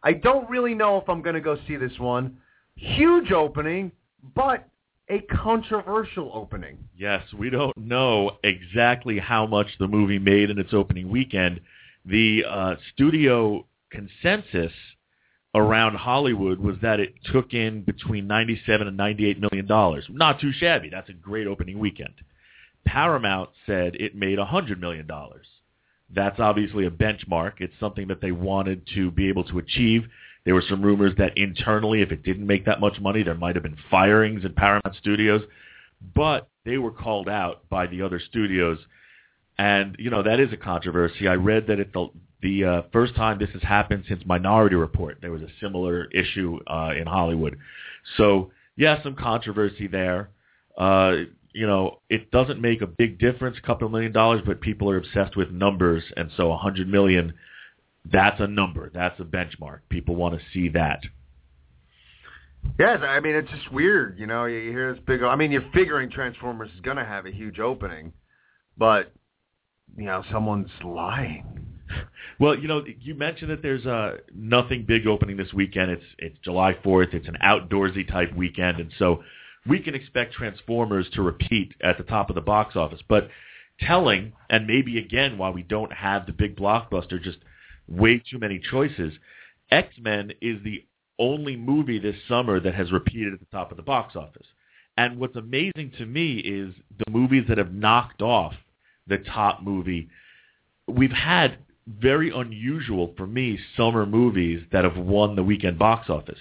I 0.04 0.14
don't 0.14 0.50
really 0.50 0.74
know 0.74 0.98
if 0.98 1.08
I'm 1.10 1.22
going 1.22 1.36
to 1.36 1.42
go 1.42 1.58
see 1.68 1.76
this 1.76 1.98
one. 1.98 2.38
Huge 2.76 3.32
opening, 3.32 3.92
but 4.36 4.68
a 5.10 5.20
controversial 5.22 6.32
opening. 6.34 6.78
Yes, 6.98 7.24
we 7.38 7.50
don't 7.50 7.76
know 7.78 8.38
exactly 8.44 9.20
how 9.20 9.48
much 9.48 9.68
the 9.80 9.88
movie 9.88 10.20
made 10.20 10.50
in 10.50 10.60
its 10.60 10.74
opening 10.74 11.10
weekend. 11.10 11.62
The 12.06 12.44
uh, 12.48 12.76
studio 12.94 13.66
consensus 13.90 14.74
around 15.56 15.96
Hollywood 15.96 16.60
was 16.60 16.76
that 16.82 17.00
it 17.00 17.14
took 17.32 17.54
in 17.54 17.84
between 17.84 18.28
97 18.28 18.88
and 18.88 18.98
98 18.98 19.40
million 19.40 19.66
dollars. 19.66 20.06
Not 20.10 20.40
too 20.40 20.52
shabby. 20.52 20.90
That's 20.90 21.10
a 21.10 21.14
great 21.14 21.48
opening 21.48 21.80
weekend. 21.80 22.14
Paramount 22.88 23.50
said 23.66 23.96
it 23.96 24.16
made 24.16 24.40
100 24.40 24.80
million 24.80 25.06
dollars. 25.06 25.46
That's 26.10 26.40
obviously 26.40 26.86
a 26.86 26.90
benchmark. 26.90 27.54
It's 27.60 27.74
something 27.80 28.08
that 28.08 28.22
they 28.22 28.32
wanted 28.32 28.88
to 28.96 29.12
be 29.12 29.28
able 29.28 29.44
to 29.46 29.60
achieve. 29.60 30.04
There 30.46 30.56
were 30.56 30.64
some 30.70 30.82
rumors 30.82 31.14
that 31.18 31.38
internally, 31.38 32.02
if 32.02 32.14
it 32.14 32.24
didn't 32.24 32.48
make 32.48 32.66
that 32.66 32.80
much 32.80 33.02
money, 33.02 33.24
there 33.24 33.36
might 33.36 33.58
have 33.58 33.64
been 33.64 33.78
firings 33.92 34.46
in 34.46 34.54
Paramount 34.54 34.96
Studios. 34.98 35.42
But 36.16 36.48
they 36.64 36.78
were 36.78 36.92
called 36.92 37.28
out 37.28 37.68
by 37.70 37.88
the 37.88 38.02
other 38.04 38.20
studios, 38.20 38.78
and 39.58 39.96
you 40.00 40.10
know 40.10 40.24
that 40.24 40.40
is 40.40 40.54
a 40.54 40.58
controversy. 40.58 41.28
I 41.28 41.34
read 41.34 41.68
that 41.68 41.80
it 41.80 41.92
the 41.92 42.08
the 42.42 42.64
uh, 42.64 42.82
first 42.94 43.16
time 43.16 43.40
this 43.40 43.50
has 43.50 43.64
happened 43.64 44.06
since 44.08 44.24
Minority 44.26 44.76
Report. 44.76 45.18
There 45.20 45.32
was 45.32 45.42
a 45.42 45.50
similar 45.60 46.06
issue 46.06 46.60
uh, 46.68 46.92
in 46.96 47.08
Hollywood. 47.08 47.58
So 48.16 48.52
yeah, 48.78 49.02
some 49.04 49.16
controversy 49.16 49.88
there. 49.88 50.30
Uh, 50.78 51.24
you 51.58 51.66
know, 51.66 52.02
it 52.08 52.30
doesn't 52.30 52.62
make 52.62 52.84
a 52.84 52.88
big 52.88 53.18
difference, 53.18 53.58
a 53.58 53.66
couple 53.66 53.88
of 53.88 53.92
million 53.92 54.12
dollars, 54.12 54.44
but 54.46 54.62
people 54.62 54.92
are 54.92 54.98
obsessed 54.98 55.36
with 55.36 55.50
numbers, 55.50 56.04
and 56.16 56.30
so 56.38 56.52
a 56.52 56.58
hundred 56.58 56.88
million, 56.88 57.34
that's 58.06 58.40
a 58.40 58.46
number, 58.46 58.92
that's 58.94 59.20
a 59.20 59.24
benchmark. 59.24 59.80
People 59.90 60.16
want 60.16 60.36
to 60.36 60.46
see 60.54 60.70
that. 60.70 61.02
Yes, 62.78 63.00
I 63.02 63.20
mean 63.22 63.34
it's 63.34 63.50
just 63.50 63.72
weird, 63.72 64.20
you 64.20 64.28
know. 64.28 64.46
You 64.46 64.70
hear 64.70 64.94
this 64.94 65.02
big. 65.08 65.24
I 65.24 65.36
mean, 65.36 65.52
you're 65.52 65.68
figuring 65.74 66.12
Transformers 66.12 66.70
is 66.76 66.82
going 66.82 66.98
to 66.98 67.06
have 67.06 67.26
a 67.26 67.32
huge 67.32 67.60
opening, 67.60 68.14
but 68.78 69.12
you 69.98 70.06
know, 70.06 70.24
someone's 70.32 70.70
lying. 70.84 71.66
Well, 72.40 72.56
you 72.56 72.68
know, 72.68 72.84
you 72.86 73.16
mentioned 73.16 73.50
that 73.50 73.64
there's 73.64 73.88
uh, 73.88 74.18
nothing 74.32 74.86
big 74.88 75.08
opening 75.08 75.38
this 75.38 75.54
weekend. 75.54 75.90
It's 75.90 76.04
it's 76.20 76.38
July 76.44 76.76
4th. 76.86 77.16
It's 77.16 77.28
an 77.28 77.38
outdoorsy 77.44 78.08
type 78.08 78.32
weekend, 78.36 78.80
and 78.80 78.92
so 79.00 79.24
we 79.68 79.80
can 79.80 79.96
expect 79.96 80.34
Transformers 80.34 81.08
to 81.14 81.22
repeat 81.22 81.74
at 81.82 81.98
the 81.98 82.04
top 82.04 82.30
of 82.30 82.36
the 82.36 82.42
box 82.42 82.76
office. 82.76 83.02
But 83.08 83.30
telling, 83.80 84.34
and 84.50 84.68
maybe 84.68 84.98
again, 84.98 85.38
why 85.38 85.50
we 85.50 85.64
don't 85.64 85.94
have 85.94 86.26
the 86.26 86.34
big 86.34 86.56
blockbuster, 86.56 87.22
just 87.22 87.40
way 87.88 88.22
too 88.30 88.40
many 88.40 88.60
choices. 88.60 89.14
X 89.72 89.94
Men 90.00 90.32
is 90.42 90.64
the 90.64 90.86
only 91.20 91.56
movie 91.56 92.00
this 92.00 92.16
summer 92.28 92.60
that 92.60 92.76
has 92.76 92.92
repeated 92.92 93.34
at 93.34 93.40
the 93.40 93.46
top 93.52 93.72
of 93.72 93.78
the 93.78 93.84
box 93.84 94.16
office. 94.16 94.46
And 94.98 95.20
what's 95.20 95.36
amazing 95.36 95.92
to 95.98 96.06
me 96.06 96.38
is 96.38 96.74
the 96.98 97.12
movies 97.12 97.46
that 97.50 97.58
have 97.58 97.74
knocked 97.74 98.22
off 98.22 98.54
the 99.08 99.18
top 99.20 99.62
movie. 99.62 100.10
We've 100.88 101.12
had 101.12 101.58
very 101.88 102.32
unusual 102.32 103.14
for 103.16 103.28
me 103.28 103.60
summer 103.76 104.06
movies 104.06 104.64
that 104.72 104.84
have 104.84 104.98
won 104.98 105.36
the 105.36 105.44
weekend 105.44 105.80
box 105.80 106.10
office. 106.10 106.40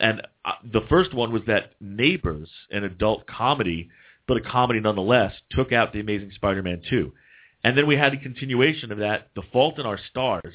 And 0.00 0.22
uh, 0.44 0.52
the 0.64 0.82
first 0.88 1.14
one 1.14 1.32
was 1.32 1.42
that 1.46 1.72
Neighbors, 1.80 2.48
an 2.70 2.84
adult 2.84 3.26
comedy, 3.26 3.90
but 4.26 4.36
a 4.36 4.40
comedy 4.40 4.80
nonetheless, 4.80 5.32
took 5.50 5.72
out 5.72 5.92
The 5.92 6.00
Amazing 6.00 6.32
Spider-Man 6.34 6.82
2. 6.88 7.12
And 7.62 7.78
then 7.78 7.86
we 7.86 7.96
had 7.96 8.12
a 8.12 8.18
continuation 8.18 8.92
of 8.92 8.98
that, 8.98 9.30
The 9.34 9.42
Fault 9.52 9.78
in 9.78 9.86
Our 9.86 9.98
Stars, 10.10 10.54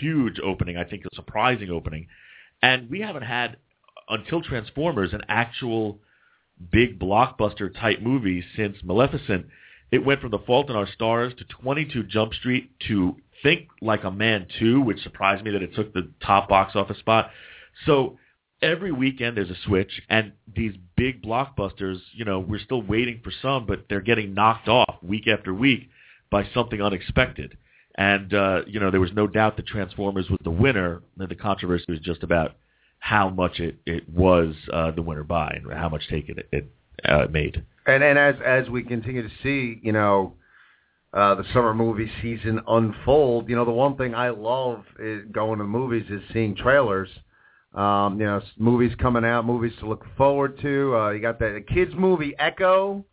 huge 0.00 0.38
opening, 0.42 0.76
I 0.76 0.84
think 0.84 1.04
a 1.04 1.14
surprising 1.14 1.70
opening. 1.70 2.06
And 2.62 2.88
we 2.88 3.00
haven't 3.00 3.22
had, 3.22 3.56
until 4.08 4.42
Transformers, 4.42 5.12
an 5.12 5.22
actual 5.28 5.98
big 6.70 6.98
blockbuster 6.98 7.74
type 7.78 8.00
movie 8.00 8.44
since 8.56 8.76
Maleficent. 8.84 9.46
It 9.90 10.04
went 10.04 10.20
from 10.20 10.30
The 10.30 10.38
Fault 10.38 10.70
in 10.70 10.76
Our 10.76 10.86
Stars 10.86 11.34
to 11.38 11.44
22 11.44 12.04
Jump 12.04 12.32
Street 12.34 12.70
to 12.88 13.16
Think 13.42 13.68
Like 13.80 14.04
a 14.04 14.10
Man 14.10 14.46
2, 14.58 14.80
which 14.80 15.02
surprised 15.02 15.44
me 15.44 15.50
that 15.50 15.62
it 15.62 15.74
took 15.74 15.92
the 15.92 16.10
top 16.24 16.48
box 16.48 16.76
office 16.76 16.98
spot. 16.98 17.30
So 17.84 18.18
every 18.62 18.92
weekend 18.92 19.36
there's 19.36 19.50
a 19.50 19.56
switch, 19.66 19.90
and 20.08 20.32
these 20.54 20.72
big 20.96 21.22
blockbusters, 21.22 21.98
you 22.14 22.24
know, 22.24 22.38
we're 22.38 22.60
still 22.60 22.82
waiting 22.82 23.20
for 23.22 23.32
some, 23.42 23.66
but 23.66 23.86
they're 23.88 24.00
getting 24.00 24.34
knocked 24.34 24.68
off 24.68 24.96
week 25.02 25.26
after 25.26 25.52
week 25.52 25.88
by 26.30 26.46
something 26.54 26.80
unexpected. 26.80 27.58
And, 27.96 28.32
uh, 28.32 28.62
you 28.66 28.80
know, 28.80 28.90
there 28.90 29.00
was 29.00 29.12
no 29.12 29.26
doubt 29.26 29.56
that 29.56 29.66
Transformers 29.66 30.30
was 30.30 30.38
the 30.44 30.50
winner, 30.50 31.02
and 31.18 31.28
the 31.28 31.34
controversy 31.34 31.84
was 31.88 32.00
just 32.00 32.22
about 32.22 32.56
how 33.00 33.28
much 33.28 33.58
it, 33.58 33.76
it 33.84 34.08
was 34.08 34.54
uh, 34.72 34.92
the 34.92 35.02
winner 35.02 35.24
by 35.24 35.60
and 35.62 35.70
how 35.72 35.88
much 35.88 36.08
take 36.08 36.28
it, 36.28 36.48
it 36.52 36.72
uh, 37.04 37.26
made. 37.30 37.64
And 37.84 38.04
and 38.04 38.16
as 38.16 38.36
as 38.44 38.68
we 38.68 38.84
continue 38.84 39.22
to 39.22 39.34
see, 39.42 39.80
you 39.82 39.90
know, 39.90 40.34
uh, 41.12 41.34
the 41.34 41.44
summer 41.52 41.74
movie 41.74 42.10
season 42.22 42.60
unfold, 42.68 43.48
you 43.48 43.56
know, 43.56 43.64
the 43.64 43.72
one 43.72 43.96
thing 43.96 44.14
I 44.14 44.30
love 44.30 44.84
is 45.00 45.24
going 45.32 45.58
to 45.58 45.64
the 45.64 45.68
movies 45.68 46.06
is 46.08 46.22
seeing 46.32 46.54
trailers. 46.54 47.08
Um, 47.74 48.20
you 48.20 48.26
know, 48.26 48.40
movies 48.58 48.92
coming 48.98 49.24
out, 49.24 49.46
movies 49.46 49.72
to 49.80 49.88
look 49.88 50.04
forward 50.16 50.58
to. 50.60 50.96
Uh, 50.96 51.10
you 51.10 51.20
got 51.20 51.38
the, 51.38 51.64
kids 51.72 51.92
movie 51.96 52.34
Echo 52.38 53.04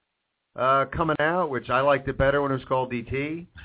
uh, 0.56 0.86
coming 0.86 1.16
out, 1.20 1.50
which 1.50 1.70
I 1.70 1.80
liked 1.82 2.08
it 2.10 2.18
better 2.18 2.42
when 2.42 2.52
it 2.52 2.56
was 2.56 2.66
called 2.66 2.92
DT. 2.92 3.48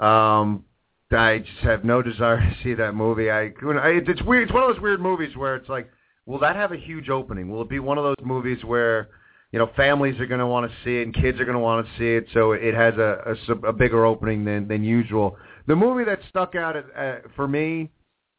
Um, 0.00 0.64
I 1.12 1.38
just 1.38 1.60
have 1.60 1.84
no 1.84 2.02
desire 2.02 2.38
to 2.38 2.56
see 2.64 2.74
that 2.74 2.96
movie. 2.96 3.30
I, 3.30 3.42
I 3.42 4.00
it's 4.04 4.20
weird. 4.22 4.42
It's 4.42 4.52
one 4.52 4.64
of 4.64 4.74
those 4.74 4.82
weird 4.82 5.00
movies 5.00 5.36
where 5.36 5.54
it's 5.54 5.68
like, 5.68 5.88
will 6.26 6.40
that 6.40 6.56
have 6.56 6.72
a 6.72 6.76
huge 6.76 7.08
opening? 7.08 7.48
Will 7.48 7.62
it 7.62 7.68
be 7.68 7.78
one 7.78 7.96
of 7.96 8.02
those 8.02 8.16
movies 8.26 8.64
where 8.64 9.10
you 9.54 9.60
know, 9.60 9.70
families 9.76 10.18
are 10.18 10.26
going 10.26 10.40
to 10.40 10.48
want 10.48 10.68
to 10.68 10.76
see 10.84 10.96
it 10.96 11.02
and 11.02 11.14
kids 11.14 11.38
are 11.38 11.44
going 11.44 11.54
to 11.54 11.60
want 11.60 11.86
to 11.86 11.92
see 11.96 12.16
it, 12.16 12.26
so 12.34 12.50
it 12.50 12.74
has 12.74 12.92
a, 12.94 13.36
a, 13.48 13.68
a 13.68 13.72
bigger 13.72 14.04
opening 14.04 14.44
than 14.44 14.66
than 14.66 14.82
usual. 14.82 15.36
The 15.68 15.76
movie 15.76 16.02
that 16.02 16.18
stuck 16.28 16.56
out 16.56 16.74
uh, 16.76 17.18
for 17.36 17.46
me 17.46 17.88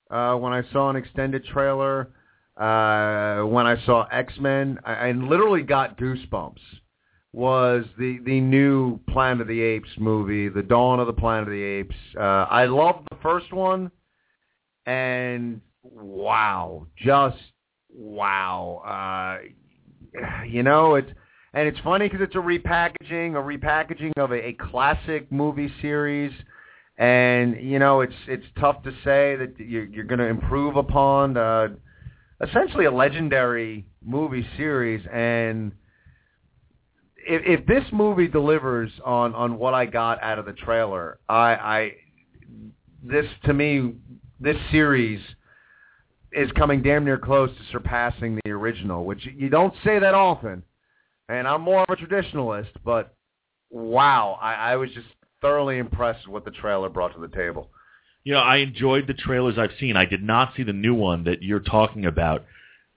uh, 0.09 0.35
when 0.35 0.53
I 0.53 0.61
saw 0.71 0.89
an 0.89 0.95
extended 0.95 1.45
trailer, 1.45 2.09
uh, 2.57 3.45
when 3.45 3.65
I 3.65 3.75
saw 3.85 4.05
X 4.11 4.33
Men, 4.39 4.79
I, 4.85 4.93
I 4.93 5.11
literally 5.11 5.61
got 5.61 5.97
goosebumps. 5.97 6.59
Was 7.33 7.83
the 7.97 8.19
the 8.25 8.39
new 8.39 8.99
Planet 9.09 9.41
of 9.41 9.47
the 9.47 9.61
Apes 9.61 9.89
movie, 9.97 10.47
the 10.47 10.63
Dawn 10.63 11.01
of 11.01 11.07
the 11.07 11.13
Planet 11.13 11.49
of 11.49 11.53
the 11.53 11.61
Apes? 11.61 11.95
Uh, 12.17 12.45
I 12.49 12.65
loved 12.65 13.07
the 13.11 13.17
first 13.21 13.51
one, 13.51 13.91
and 14.85 15.59
wow, 15.83 16.87
just 16.95 17.37
wow. 17.93 19.39
Uh, 19.43 20.45
you 20.47 20.63
know, 20.63 20.95
it's 20.95 21.09
and 21.53 21.67
it's 21.67 21.79
funny 21.79 22.07
because 22.07 22.21
it's 22.21 22.35
a 22.35 22.37
repackaging, 22.37 23.35
a 23.35 23.57
repackaging 23.57 24.13
of 24.17 24.31
a, 24.31 24.47
a 24.47 24.53
classic 24.53 25.29
movie 25.31 25.71
series 25.81 26.31
and 26.97 27.59
you 27.61 27.79
know 27.79 28.01
it's 28.01 28.15
it's 28.27 28.45
tough 28.59 28.81
to 28.83 28.91
say 29.03 29.35
that 29.35 29.55
you're, 29.57 29.85
you're 29.85 30.05
going 30.05 30.19
to 30.19 30.25
improve 30.25 30.77
upon 30.77 31.35
uh, 31.35 31.67
essentially 32.41 32.85
a 32.85 32.91
legendary 32.91 33.85
movie 34.03 34.47
series. 34.57 35.05
And 35.11 35.73
if, 37.17 37.59
if 37.61 37.65
this 37.65 37.83
movie 37.91 38.27
delivers 38.27 38.91
on 39.03 39.35
on 39.35 39.57
what 39.57 39.73
I 39.73 39.85
got 39.85 40.21
out 40.21 40.39
of 40.39 40.45
the 40.45 40.53
trailer, 40.53 41.19
I, 41.27 41.35
I 41.55 41.91
this 43.03 43.25
to 43.43 43.53
me 43.53 43.93
this 44.39 44.57
series 44.71 45.21
is 46.31 46.51
coming 46.51 46.81
damn 46.81 47.05
near 47.05 47.17
close 47.17 47.49
to 47.49 47.71
surpassing 47.71 48.39
the 48.43 48.51
original, 48.51 49.05
which 49.05 49.25
you 49.37 49.49
don't 49.49 49.73
say 49.83 49.99
that 49.99 50.13
often. 50.13 50.63
And 51.27 51.47
I'm 51.47 51.61
more 51.61 51.83
of 51.87 51.89
a 51.89 51.95
traditionalist, 51.95 52.69
but 52.83 53.15
wow, 53.69 54.37
I, 54.41 54.53
I 54.53 54.75
was 54.75 54.91
just 54.91 55.07
thoroughly 55.45 55.77
impressed 55.77 56.25
with 56.25 56.33
what 56.33 56.45
the 56.45 56.49
trailer 56.49 56.89
brought 56.89 57.13
to 57.13 57.21
the 57.21 57.27
table. 57.27 57.69
You 58.23 58.33
know, 58.33 58.39
I 58.39 58.57
enjoyed 58.57 59.05
the 59.05 59.13
trailers 59.13 59.59
I've 59.59 59.77
seen. 59.79 59.95
I 59.95 60.05
did 60.05 60.23
not 60.23 60.53
see 60.57 60.63
the 60.63 60.73
new 60.73 60.95
one 60.95 61.25
that 61.25 61.43
you're 61.43 61.59
talking 61.59 62.07
about, 62.07 62.45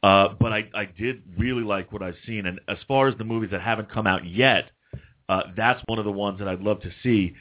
uh, 0.03 0.29
but 0.41 0.51
I, 0.51 0.71
I 0.75 0.87
did 0.87 1.23
really 1.37 1.63
like 1.63 1.93
what 1.93 2.03
I've 2.03 2.17
seen. 2.27 2.47
And 2.47 2.59
as 2.67 2.79
far 2.89 3.07
as 3.09 3.19
the 3.19 3.25
movies 3.25 3.51
that 3.51 3.61
haven't 3.61 3.93
come 3.93 4.07
out 4.07 4.25
yet, 4.27 4.71
uh, 5.29 5.43
that's 5.59 5.83
one 5.85 5.99
of 5.99 6.07
the 6.07 6.11
ones 6.11 6.39
that 6.39 6.49
I'd 6.49 6.63
love 6.63 6.81
to 6.81 6.91
see. 7.03 7.35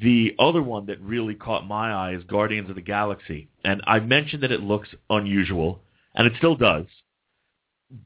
The 0.00 0.36
other 0.38 0.62
one 0.62 0.86
that 0.86 1.00
really 1.00 1.34
caught 1.34 1.66
my 1.66 1.90
eye 1.92 2.14
is 2.14 2.22
Guardians 2.22 2.68
of 2.70 2.76
the 2.76 2.80
Galaxy. 2.80 3.48
And 3.64 3.82
I 3.88 3.98
mentioned 3.98 4.44
that 4.44 4.52
it 4.52 4.60
looks 4.60 4.90
unusual, 5.10 5.80
and 6.14 6.28
it 6.28 6.34
still 6.38 6.54
does, 6.54 6.86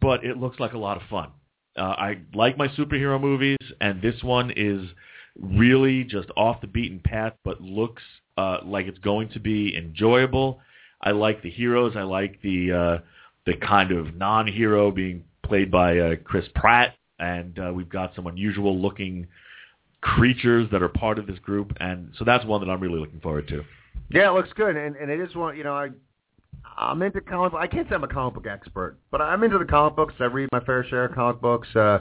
but 0.01 0.25
it 0.25 0.39
looks 0.39 0.59
like 0.59 0.73
a 0.73 0.79
lot 0.79 0.97
of 0.97 1.07
fun. 1.11 1.29
Uh, 1.77 1.83
I 1.83 2.21
like 2.33 2.57
my 2.57 2.69
superhero 2.69 3.21
movies, 3.21 3.59
and 3.83 4.01
this 4.01 4.23
one 4.23 4.51
is 4.57 4.89
really 5.41 6.05
just 6.05 6.29
off 6.37 6.61
the 6.61 6.67
beaten 6.67 7.01
path, 7.05 7.35
but 7.45 7.61
looks 7.61 8.03
uh, 8.37 8.59
like 8.65 8.87
it's 8.87 8.99
going 8.99 9.29
to 9.31 9.41
be 9.41 9.77
enjoyable. 9.77 10.61
I 11.01 11.13
like 11.13 11.43
the 11.43 11.51
heroes. 11.51 11.95
I 11.97 12.03
like 12.03 12.41
the 12.43 12.73
uh, 12.73 13.05
the 13.47 13.55
kind 13.57 13.93
of 13.93 14.15
non-hero 14.17 14.91
being 14.91 15.25
played 15.43 15.71
by 15.71 15.99
uh, 15.99 16.15
Chris 16.25 16.45
Pratt, 16.55 16.95
and 17.19 17.59
uh, 17.59 17.73
we've 17.73 17.89
got 17.89 18.15
some 18.15 18.27
unusual 18.27 18.79
looking 18.79 19.27
creatures 20.01 20.69
that 20.71 20.83
are 20.83 20.89
part 20.89 21.19
of 21.19 21.27
this 21.27 21.39
group, 21.39 21.73
and 21.81 22.13
so 22.19 22.25
that's 22.25 22.45
one 22.45 22.61
that 22.61 22.71
I'm 22.71 22.81
really 22.81 23.01
looking 23.01 23.21
forward 23.21 23.49
to. 23.49 23.65
Yeah, 24.11 24.31
it 24.31 24.35
looks 24.35 24.51
good, 24.55 24.77
and 24.77 24.97
and 24.97 25.11
it 25.11 25.21
is 25.21 25.35
one. 25.35 25.57
You 25.57 25.65
know, 25.65 25.75
I 25.75 25.89
I'm 26.77 27.03
into 27.03 27.21
comic. 27.21 27.55
I 27.55 27.67
can't 27.67 27.89
say 27.89 27.95
I'm 27.95 28.05
a 28.05 28.09
comic 28.09 28.35
book 28.35 28.47
expert, 28.47 28.99
but 29.11 29.21
I'm 29.21 29.43
into 29.43 29.59
the 29.59 29.65
comic 29.65 29.97
books. 29.97 30.15
I 30.21 30.25
read 30.25 30.49
my 30.53 30.61
fair 30.61 30.85
share 30.85 31.07
of 31.07 31.15
comic 31.15 31.41
books. 31.41 31.69
Uh, 31.75 32.01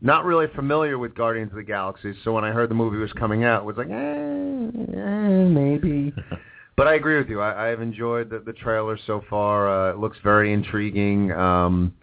not 0.00 0.24
really 0.24 0.46
familiar 0.54 0.98
with 0.98 1.14
Guardians 1.14 1.50
of 1.50 1.56
the 1.56 1.62
Galaxy, 1.62 2.14
so 2.24 2.32
when 2.32 2.44
I 2.44 2.50
heard 2.50 2.70
the 2.70 2.74
movie 2.74 2.96
was 2.96 3.12
coming 3.12 3.44
out, 3.44 3.62
it 3.62 3.64
was 3.66 3.76
like, 3.76 3.90
eh, 3.90 4.98
eh 4.98 5.44
maybe. 5.44 6.12
but 6.76 6.86
I 6.86 6.94
agree 6.94 7.18
with 7.18 7.28
you. 7.28 7.40
I, 7.40 7.70
I've 7.70 7.82
enjoyed 7.82 8.30
the, 8.30 8.38
the 8.38 8.52
trailer 8.52 8.98
so 9.06 9.22
far. 9.28 9.68
Uh, 9.68 9.92
it 9.92 9.98
looks 9.98 10.16
very 10.24 10.52
intriguing. 10.52 11.32
Um, 11.32 11.94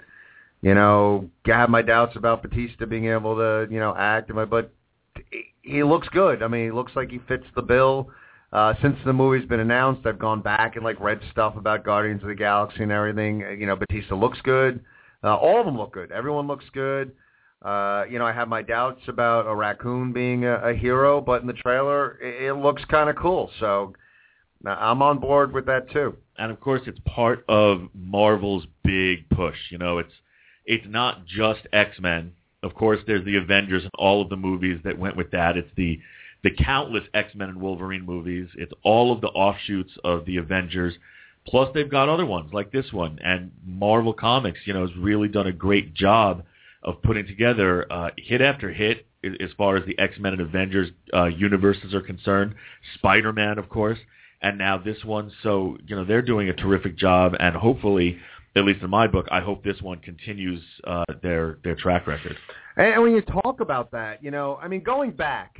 you 0.62 0.76
know, 0.76 1.30
I 1.46 1.52
have 1.52 1.70
my 1.70 1.82
doubts 1.82 2.16
about 2.16 2.42
Batista 2.42 2.86
being 2.86 3.08
able 3.08 3.36
to, 3.36 3.68
you 3.72 3.80
know, 3.80 3.96
act, 3.98 4.32
but 4.50 4.72
he 5.62 5.84
looks 5.84 6.08
good. 6.10 6.42
I 6.42 6.48
mean, 6.48 6.66
he 6.66 6.72
looks 6.72 6.94
like 6.96 7.10
he 7.10 7.20
fits 7.28 7.46
the 7.56 7.62
bill. 7.62 8.10
Uh, 8.54 8.74
since 8.82 8.96
the 9.06 9.14
movie's 9.14 9.48
been 9.48 9.60
announced, 9.60 10.06
I've 10.06 10.20
gone 10.20 10.42
back 10.42 10.76
and 10.76 10.86
like 10.86 11.00
read 11.00 11.20
stuff 11.32 11.58
about 11.58 11.84
Guardians 11.84 12.22
of 12.22 12.30
the 12.30 12.36
Galaxy 12.36 12.84
and 12.84 12.92
everything. 12.92 13.40
You 13.40 13.66
know, 13.66 13.76
Batista 13.76 14.16
looks 14.16 14.40
good. 14.42 14.84
Uh, 15.24 15.36
all 15.36 15.60
of 15.60 15.66
them 15.66 15.78
look 15.78 15.94
good. 15.94 16.12
Everyone 16.12 16.48
looks 16.48 16.66
good. 16.74 17.12
Uh, 17.62 18.04
you 18.10 18.20
know, 18.20 18.26
I 18.26 18.34
have 18.34 18.48
my 18.48 18.62
doubts 18.62 19.02
about 19.08 19.48
a 19.48 19.56
raccoon 19.56 20.14
being 20.14 20.46
a, 20.46 20.56
a 20.58 20.74
hero, 20.74 21.20
but 21.20 21.42
in 21.42 21.48
the 21.48 21.54
trailer, 21.54 22.20
it, 22.22 22.44
it 22.44 22.54
looks 22.54 22.84
kind 22.86 23.10
of 23.10 23.16
cool. 23.16 23.50
So 23.60 23.94
I'm 24.66 25.02
on 25.02 25.20
board 25.20 25.54
with 25.54 25.66
that 25.66 25.90
too. 25.92 26.16
And 26.38 26.52
of 26.52 26.60
course, 26.60 26.82
it's 26.86 27.00
part 27.06 27.44
of 27.48 27.90
Marvel's 27.96 28.66
big 28.84 29.30
push. 29.30 29.58
You 29.72 29.80
know, 29.80 29.98
it's 29.98 30.14
it's 30.66 30.86
not 30.88 31.26
just 31.26 31.62
X 31.74 32.00
Men. 32.00 32.34
Of 32.64 32.76
course, 32.76 33.00
there's 33.08 33.26
the 33.26 33.38
Avengers 33.38 33.84
and 33.84 33.92
all 33.98 34.22
of 34.22 34.30
the 34.30 34.36
movies 34.36 34.80
that 34.84 34.98
went 34.98 35.16
with 35.16 35.32
that. 35.32 35.58
It's 35.58 35.70
the 35.76 36.00
the 36.44 36.52
countless 36.52 37.04
X 37.14 37.34
Men 37.34 37.50
and 37.50 37.60
Wolverine 37.62 38.06
movies. 38.06 38.50
It's 38.56 38.74
all 38.84 39.12
of 39.12 39.22
the 39.22 39.30
offshoots 39.30 39.94
of 40.04 40.26
the 40.26 40.38
Avengers. 40.38 40.94
Plus, 41.48 41.70
they've 41.74 41.90
got 41.90 42.10
other 42.10 42.26
ones 42.26 42.52
like 42.54 42.72
this 42.72 42.92
one. 42.92 43.20
And 43.24 43.52
Marvel 43.66 44.14
Comics, 44.14 44.60
you 44.66 44.74
know, 44.74 44.86
has 44.86 44.96
really 44.98 45.30
done 45.30 45.48
a 45.48 45.54
great 45.54 45.94
job 45.94 46.44
of 46.88 47.02
putting 47.02 47.28
together 47.28 47.86
uh, 47.92 48.10
hit 48.18 48.42
after 48.42 48.72
hit 48.72 49.06
as 49.24 49.50
far 49.58 49.76
as 49.76 49.86
the 49.86 49.98
X-Men 50.00 50.34
and 50.34 50.42
Avengers 50.42 50.90
uh, 51.14 51.26
universes 51.26 51.94
are 51.94 52.02
concerned. 52.02 52.56
Spider-Man, 52.96 53.58
of 53.58 53.68
course, 53.68 54.00
and 54.42 54.58
now 54.58 54.78
this 54.78 55.04
one. 55.04 55.32
So, 55.44 55.78
you 55.86 55.96
know, 55.96 56.06
they're 56.06 56.22
doing 56.22 56.50
a 56.50 56.54
terrific 56.54 56.98
job, 56.98 57.34
and 57.40 57.56
hopefully, 57.56 58.18
at 58.56 58.64
least 58.64 58.82
in 58.82 58.90
my 58.90 59.08
book, 59.08 59.28
I 59.32 59.42
hope 59.42 59.64
this 59.64 59.82
one 59.82 60.00
continues 60.00 60.64
uh, 60.86 61.04
their 61.22 61.60
their 61.64 61.76
track 61.76 62.08
record. 62.08 62.38
And 62.78 63.02
when 63.04 63.12
you 63.12 63.22
talk 63.22 63.60
about 63.60 63.92
that, 63.92 64.24
you 64.24 64.32
know, 64.32 64.58
I 64.62 64.68
mean, 64.68 64.84
going 64.84 65.12
back, 65.12 65.60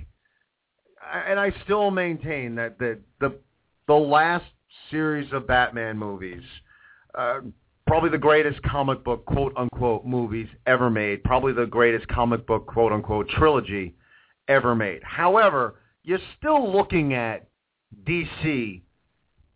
and 1.28 1.40
I 1.40 1.52
still 1.66 1.92
maintain 1.92 2.56
that 2.56 2.80
the 2.80 3.00
the 3.20 3.38
the 3.88 3.96
last 3.96 4.46
series 4.92 5.32
of 5.34 5.48
Batman 5.48 5.98
movies, 5.98 6.44
uh, 7.18 7.40
probably 7.88 8.10
the 8.10 8.18
greatest 8.18 8.62
comic 8.64 9.04
book 9.04 9.26
quote 9.26 9.54
unquote 9.56 10.06
movies 10.06 10.48
ever 10.68 10.90
made, 10.90 11.24
probably 11.24 11.54
the 11.54 11.66
greatest 11.66 12.08
comic 12.10 12.46
book 12.46 12.68
quote 12.68 12.92
unquote 12.92 13.30
trilogy 13.30 13.96
ever 14.48 14.76
made. 14.76 15.02
However, 15.04 15.76
you're 16.04 16.20
still 16.38 16.72
looking 16.72 17.14
at 17.14 17.48
DC 18.04 18.82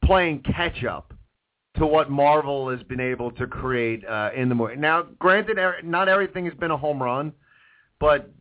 playing 0.04 0.44
catch 0.44 0.84
up 0.84 1.14
to 1.78 1.86
what 1.86 2.10
Marvel 2.10 2.70
has 2.70 2.82
been 2.84 3.00
able 3.00 3.32
to 3.32 3.48
create 3.48 4.06
uh, 4.06 4.30
in 4.36 4.50
the 4.50 4.56
movie. 4.56 4.76
Now, 4.76 5.04
granted, 5.20 5.58
er, 5.58 5.76
not 5.84 6.10
everything 6.10 6.46
has 6.46 6.54
been 6.56 6.72
a 6.72 6.78
home 6.78 7.02
run, 7.02 7.32
but 8.00 8.32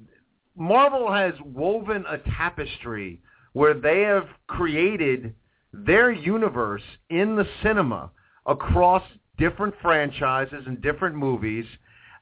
Marvel 0.56 1.12
has 1.12 1.34
woven 1.44 2.04
a 2.08 2.18
tapestry 2.36 3.20
where 3.52 3.74
they 3.74 4.02
have 4.02 4.26
created 4.46 5.34
their 5.72 6.10
universe 6.10 6.82
in 7.08 7.36
the 7.36 7.46
cinema 7.62 8.10
across 8.46 9.02
different 9.40 9.74
franchises 9.82 10.62
and 10.66 10.80
different 10.82 11.16
movies 11.16 11.64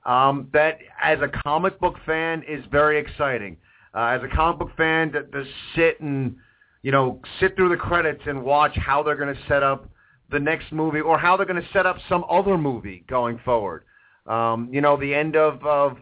um, 0.07 0.49
that, 0.55 0.79
as 1.03 1.19
a 1.21 1.29
comic 1.43 1.79
book 1.81 1.97
fan, 2.07 2.43
is 2.49 2.65
very 2.71 2.99
exciting. 2.99 3.59
Uh, 3.95 4.07
as 4.07 4.23
a 4.23 4.35
comic 4.35 4.59
book 4.59 4.71
fan, 4.77 5.13
to, 5.13 5.25
to 5.25 5.45
sit 5.75 6.01
and 6.01 6.37
you 6.83 6.93
know 6.93 7.21
sit 7.41 7.57
through 7.57 7.69
the 7.69 7.77
credits 7.77 8.23
and 8.27 8.43
watch 8.43 8.75
how 8.77 9.03
they're 9.03 9.17
going 9.17 9.35
to 9.35 9.41
set 9.49 9.63
up 9.63 9.91
the 10.31 10.39
next 10.39 10.73
movie 10.73 11.01
or 11.01 11.19
how 11.19 11.37
they're 11.37 11.47
going 11.47 11.61
to 11.61 11.69
set 11.73 11.85
up 11.85 11.97
some 12.09 12.25
other 12.31 12.57
movie 12.57 13.05
going 13.09 13.39
forward. 13.45 13.85
Um, 14.27 14.69
you 14.73 14.81
know, 14.81 14.97
the 14.97 15.15
end 15.15 15.37
of 15.37 15.63
of 15.65 15.99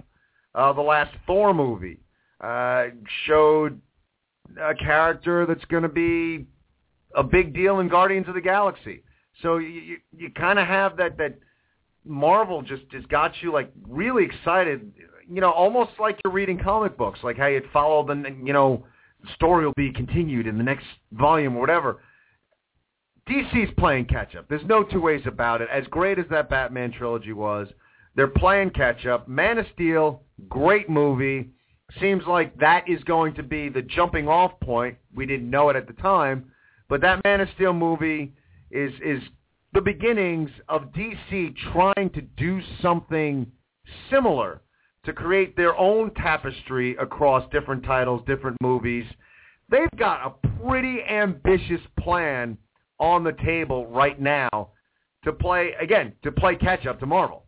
uh, 0.54 0.72
the 0.72 0.82
last 0.82 1.14
Thor 1.26 1.54
movie 1.54 2.00
uh, 2.40 2.86
showed 3.26 3.80
a 4.60 4.74
character 4.74 5.46
that's 5.46 5.64
going 5.66 5.82
to 5.82 5.88
be 5.88 6.46
a 7.14 7.22
big 7.22 7.54
deal 7.54 7.80
in 7.80 7.88
Guardians 7.88 8.28
of 8.28 8.34
the 8.34 8.40
Galaxy. 8.40 9.02
So 9.42 9.58
you 9.58 9.68
you, 9.68 9.96
you 10.16 10.30
kind 10.30 10.58
of 10.58 10.66
have 10.66 10.96
that 10.96 11.18
that 11.18 11.38
Marvel 12.04 12.62
just 12.62 12.84
has 12.92 13.04
got 13.06 13.32
you 13.42 13.52
like 13.52 13.70
really 13.86 14.24
excited. 14.24 14.92
You 15.28 15.40
know, 15.40 15.50
almost 15.50 15.92
like 15.98 16.18
you're 16.24 16.32
reading 16.32 16.58
comic 16.58 16.96
books, 16.96 17.20
like 17.22 17.36
how 17.36 17.46
you 17.46 17.62
follow 17.72 18.06
the 18.06 18.14
you 18.44 18.52
know 18.52 18.84
story 19.34 19.64
will 19.64 19.74
be 19.76 19.92
continued 19.92 20.46
in 20.46 20.56
the 20.56 20.64
next 20.64 20.86
volume 21.12 21.56
or 21.56 21.60
whatever. 21.60 22.00
DC's 23.28 23.72
playing 23.76 24.04
catch 24.04 24.36
up. 24.36 24.48
There's 24.48 24.64
no 24.66 24.84
two 24.84 25.00
ways 25.00 25.22
about 25.26 25.60
it. 25.60 25.68
As 25.72 25.84
great 25.88 26.18
as 26.18 26.26
that 26.30 26.48
Batman 26.48 26.92
trilogy 26.92 27.32
was, 27.32 27.66
they're 28.14 28.28
playing 28.28 28.70
catch 28.70 29.04
up. 29.04 29.26
Man 29.26 29.58
of 29.58 29.66
Steel, 29.74 30.22
great 30.48 30.88
movie. 30.88 31.50
Seems 32.00 32.24
like 32.26 32.56
that 32.58 32.88
is 32.88 33.02
going 33.04 33.34
to 33.34 33.42
be 33.42 33.68
the 33.68 33.82
jumping 33.82 34.28
off 34.28 34.58
point. 34.60 34.96
We 35.14 35.26
didn't 35.26 35.50
know 35.50 35.70
it 35.70 35.76
at 35.76 35.88
the 35.88 35.92
time, 35.94 36.52
but 36.88 37.00
that 37.00 37.22
Man 37.24 37.40
of 37.40 37.48
Steel 37.54 37.72
movie 37.72 38.32
is 38.76 38.92
is 39.02 39.22
the 39.72 39.80
beginnings 39.80 40.50
of 40.68 40.92
DC 40.92 41.54
trying 41.72 42.10
to 42.10 42.20
do 42.36 42.60
something 42.80 43.50
similar 44.10 44.62
to 45.04 45.12
create 45.12 45.56
their 45.56 45.76
own 45.76 46.12
tapestry 46.14 46.96
across 46.96 47.48
different 47.52 47.84
titles, 47.84 48.22
different 48.26 48.56
movies. 48.60 49.04
They've 49.70 49.90
got 49.96 50.26
a 50.26 50.48
pretty 50.64 51.02
ambitious 51.02 51.80
plan 51.98 52.58
on 52.98 53.24
the 53.24 53.32
table 53.44 53.86
right 53.86 54.20
now 54.20 54.70
to 55.24 55.32
play 55.32 55.72
again 55.80 56.12
to 56.22 56.32
play 56.32 56.56
catch 56.56 56.86
up 56.86 57.00
to 57.00 57.06
Marvel. 57.06 57.44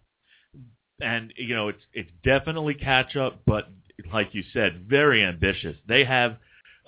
And 1.01 1.33
you 1.37 1.55
know, 1.55 1.69
it's 1.69 1.83
it's 1.93 2.11
definitely 2.25 2.75
catch 2.75 3.17
up, 3.17 3.41
but 3.47 3.69
like 4.13 4.35
you 4.35 4.43
said, 4.53 4.85
very 4.89 5.25
ambitious. 5.25 5.77
They 5.87 6.05
have 6.05 6.37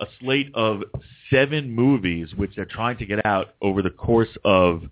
a 0.01 0.07
slate 0.19 0.51
of 0.55 0.83
seven 1.31 1.71
movies 1.71 2.35
which 2.35 2.53
they're 2.57 2.65
trying 2.65 2.97
to 2.99 3.07
get 3.07 3.25
out 3.25 3.55
over 3.61 3.83
the 3.83 3.91
course 3.91 4.37
of 4.45 4.83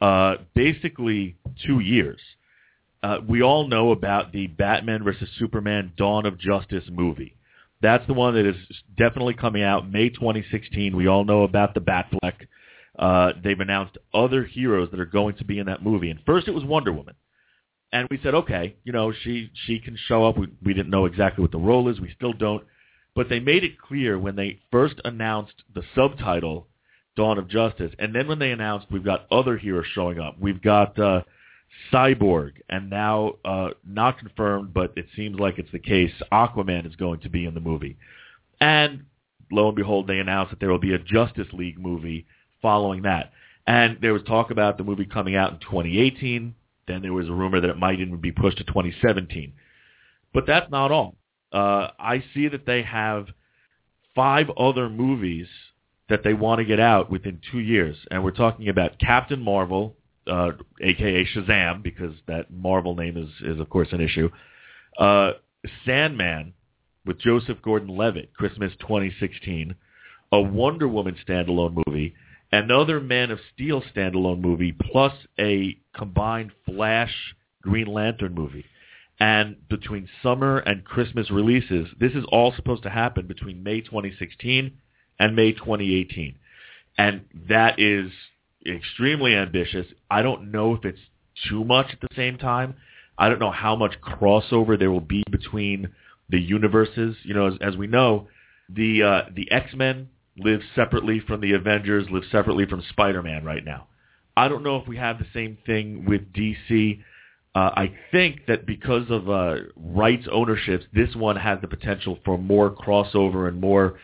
uh, 0.00 0.36
basically 0.54 1.36
two 1.66 1.80
years. 1.80 2.20
Uh, 3.02 3.18
we 3.28 3.42
all 3.42 3.68
know 3.68 3.90
about 3.90 4.32
the 4.32 4.46
Batman 4.46 5.04
versus 5.04 5.28
Superman 5.38 5.92
Dawn 5.96 6.24
of 6.24 6.38
Justice 6.38 6.84
movie. 6.90 7.36
That's 7.82 8.06
the 8.06 8.14
one 8.14 8.34
that 8.34 8.46
is 8.46 8.56
definitely 8.96 9.34
coming 9.34 9.62
out 9.62 9.90
May 9.90 10.08
2016. 10.08 10.96
We 10.96 11.06
all 11.06 11.24
know 11.24 11.42
about 11.42 11.74
the 11.74 11.80
Batfleck. 11.80 12.46
Uh, 12.98 13.32
they've 13.42 13.60
announced 13.60 13.98
other 14.14 14.44
heroes 14.44 14.90
that 14.90 15.00
are 15.00 15.04
going 15.04 15.36
to 15.36 15.44
be 15.44 15.58
in 15.58 15.66
that 15.66 15.82
movie. 15.82 16.10
And 16.10 16.20
first 16.24 16.48
it 16.48 16.52
was 16.52 16.64
Wonder 16.64 16.92
Woman. 16.92 17.14
And 17.92 18.08
we 18.10 18.18
said, 18.22 18.34
okay, 18.34 18.76
you 18.84 18.92
know, 18.92 19.12
she 19.12 19.50
she 19.66 19.78
can 19.78 19.96
show 20.08 20.26
up. 20.26 20.38
We, 20.38 20.48
we 20.62 20.74
didn't 20.74 20.90
know 20.90 21.04
exactly 21.04 21.42
what 21.42 21.52
the 21.52 21.58
role 21.58 21.88
is. 21.88 22.00
We 22.00 22.12
still 22.16 22.32
don't. 22.32 22.64
But 23.14 23.28
they 23.28 23.40
made 23.40 23.64
it 23.64 23.80
clear 23.80 24.18
when 24.18 24.36
they 24.36 24.60
first 24.70 24.96
announced 25.04 25.62
the 25.74 25.82
subtitle, 25.94 26.66
Dawn 27.16 27.38
of 27.38 27.48
Justice, 27.48 27.92
and 27.98 28.14
then 28.14 28.26
when 28.26 28.40
they 28.40 28.50
announced 28.50 28.86
we've 28.90 29.04
got 29.04 29.26
other 29.30 29.56
heroes 29.56 29.86
showing 29.94 30.18
up. 30.18 30.36
We've 30.40 30.60
got 30.60 30.98
uh, 30.98 31.22
Cyborg, 31.92 32.54
and 32.68 32.90
now 32.90 33.34
uh, 33.44 33.70
not 33.86 34.18
confirmed, 34.18 34.74
but 34.74 34.92
it 34.96 35.06
seems 35.14 35.38
like 35.38 35.58
it's 35.58 35.70
the 35.70 35.78
case. 35.78 36.12
Aquaman 36.32 36.86
is 36.86 36.96
going 36.96 37.20
to 37.20 37.28
be 37.28 37.46
in 37.46 37.54
the 37.54 37.60
movie, 37.60 37.96
and 38.60 39.04
lo 39.50 39.68
and 39.68 39.76
behold, 39.76 40.06
they 40.06 40.18
announced 40.18 40.50
that 40.50 40.60
there 40.60 40.70
will 40.70 40.78
be 40.78 40.94
a 40.94 40.98
Justice 40.98 41.48
League 41.52 41.78
movie 41.78 42.26
following 42.60 43.02
that. 43.02 43.32
And 43.66 43.98
there 44.00 44.12
was 44.12 44.22
talk 44.22 44.50
about 44.50 44.76
the 44.76 44.84
movie 44.84 45.06
coming 45.06 45.36
out 45.36 45.52
in 45.52 45.58
2018. 45.60 46.54
Then 46.86 47.02
there 47.02 47.12
was 47.12 47.28
a 47.28 47.32
rumor 47.32 47.60
that 47.60 47.70
it 47.70 47.78
might 47.78 48.00
even 48.00 48.16
be 48.18 48.32
pushed 48.32 48.58
to 48.58 48.64
2017. 48.64 49.52
But 50.32 50.46
that's 50.46 50.70
not 50.70 50.90
all. 50.90 51.14
Uh, 51.54 51.90
I 52.00 52.24
see 52.34 52.48
that 52.48 52.66
they 52.66 52.82
have 52.82 53.28
five 54.14 54.50
other 54.58 54.88
movies 54.88 55.46
that 56.08 56.24
they 56.24 56.34
want 56.34 56.58
to 56.58 56.64
get 56.64 56.80
out 56.80 57.10
within 57.10 57.40
two 57.52 57.60
years, 57.60 57.96
and 58.10 58.24
we're 58.24 58.32
talking 58.32 58.68
about 58.68 58.98
Captain 58.98 59.40
Marvel, 59.40 59.96
uh, 60.26 60.50
aka 60.80 61.24
Shazam, 61.24 61.82
because 61.82 62.12
that 62.26 62.52
Marvel 62.52 62.96
name 62.96 63.16
is, 63.16 63.28
is 63.42 63.60
of 63.60 63.70
course 63.70 63.88
an 63.92 64.00
issue. 64.00 64.30
Uh, 64.98 65.32
Sandman 65.86 66.54
with 67.06 67.20
Joseph 67.20 67.62
Gordon-Levitt, 67.62 68.34
Christmas 68.34 68.72
2016. 68.80 69.74
A 70.32 70.40
Wonder 70.40 70.88
Woman 70.88 71.16
standalone 71.26 71.80
movie, 71.86 72.14
another 72.50 72.98
Man 72.98 73.30
of 73.30 73.38
Steel 73.52 73.82
standalone 73.94 74.40
movie, 74.40 74.72
plus 74.72 75.12
a 75.38 75.78
combined 75.94 76.50
Flash 76.64 77.14
Green 77.62 77.86
Lantern 77.86 78.34
movie. 78.34 78.64
And 79.20 79.56
between 79.68 80.08
summer 80.22 80.58
and 80.58 80.84
Christmas 80.84 81.30
releases, 81.30 81.88
this 81.98 82.12
is 82.12 82.24
all 82.28 82.52
supposed 82.54 82.82
to 82.82 82.90
happen 82.90 83.26
between 83.26 83.62
May 83.62 83.80
2016 83.80 84.72
and 85.18 85.36
May 85.36 85.52
2018. 85.52 86.36
And 86.98 87.24
that 87.48 87.78
is 87.78 88.10
extremely 88.66 89.34
ambitious. 89.34 89.86
I 90.10 90.22
don't 90.22 90.50
know 90.50 90.74
if 90.74 90.84
it's 90.84 91.00
too 91.48 91.64
much 91.64 91.86
at 91.92 92.00
the 92.00 92.14
same 92.16 92.38
time. 92.38 92.74
I 93.16 93.28
don't 93.28 93.38
know 93.38 93.52
how 93.52 93.76
much 93.76 94.00
crossover 94.00 94.78
there 94.78 94.90
will 94.90 95.00
be 95.00 95.22
between 95.30 95.90
the 96.28 96.40
universes. 96.40 97.16
You 97.22 97.34
know, 97.34 97.46
as, 97.46 97.54
as 97.60 97.76
we 97.76 97.86
know, 97.86 98.28
the 98.68 99.02
uh, 99.02 99.30
the 99.34 99.50
X-Men 99.50 100.08
live 100.36 100.60
separately 100.74 101.20
from 101.20 101.40
the 101.40 101.52
Avengers, 101.52 102.06
live 102.10 102.24
separately 102.30 102.66
from 102.66 102.82
Spider-Man 102.90 103.44
right 103.44 103.64
now. 103.64 103.86
I 104.36 104.48
don't 104.48 104.64
know 104.64 104.76
if 104.76 104.88
we 104.88 104.96
have 104.96 105.18
the 105.18 105.26
same 105.32 105.58
thing 105.64 106.06
with 106.06 106.32
DC. 106.32 107.00
Uh, 107.54 107.70
I 107.76 107.94
think 108.10 108.46
that 108.46 108.66
because 108.66 109.10
of 109.10 109.30
uh, 109.30 109.56
rights 109.76 110.26
ownerships, 110.30 110.84
this 110.92 111.14
one 111.14 111.36
has 111.36 111.60
the 111.60 111.68
potential 111.68 112.18
for 112.24 112.36
more 112.36 112.70
crossover 112.70 113.48
and 113.48 113.60
more 113.60 113.98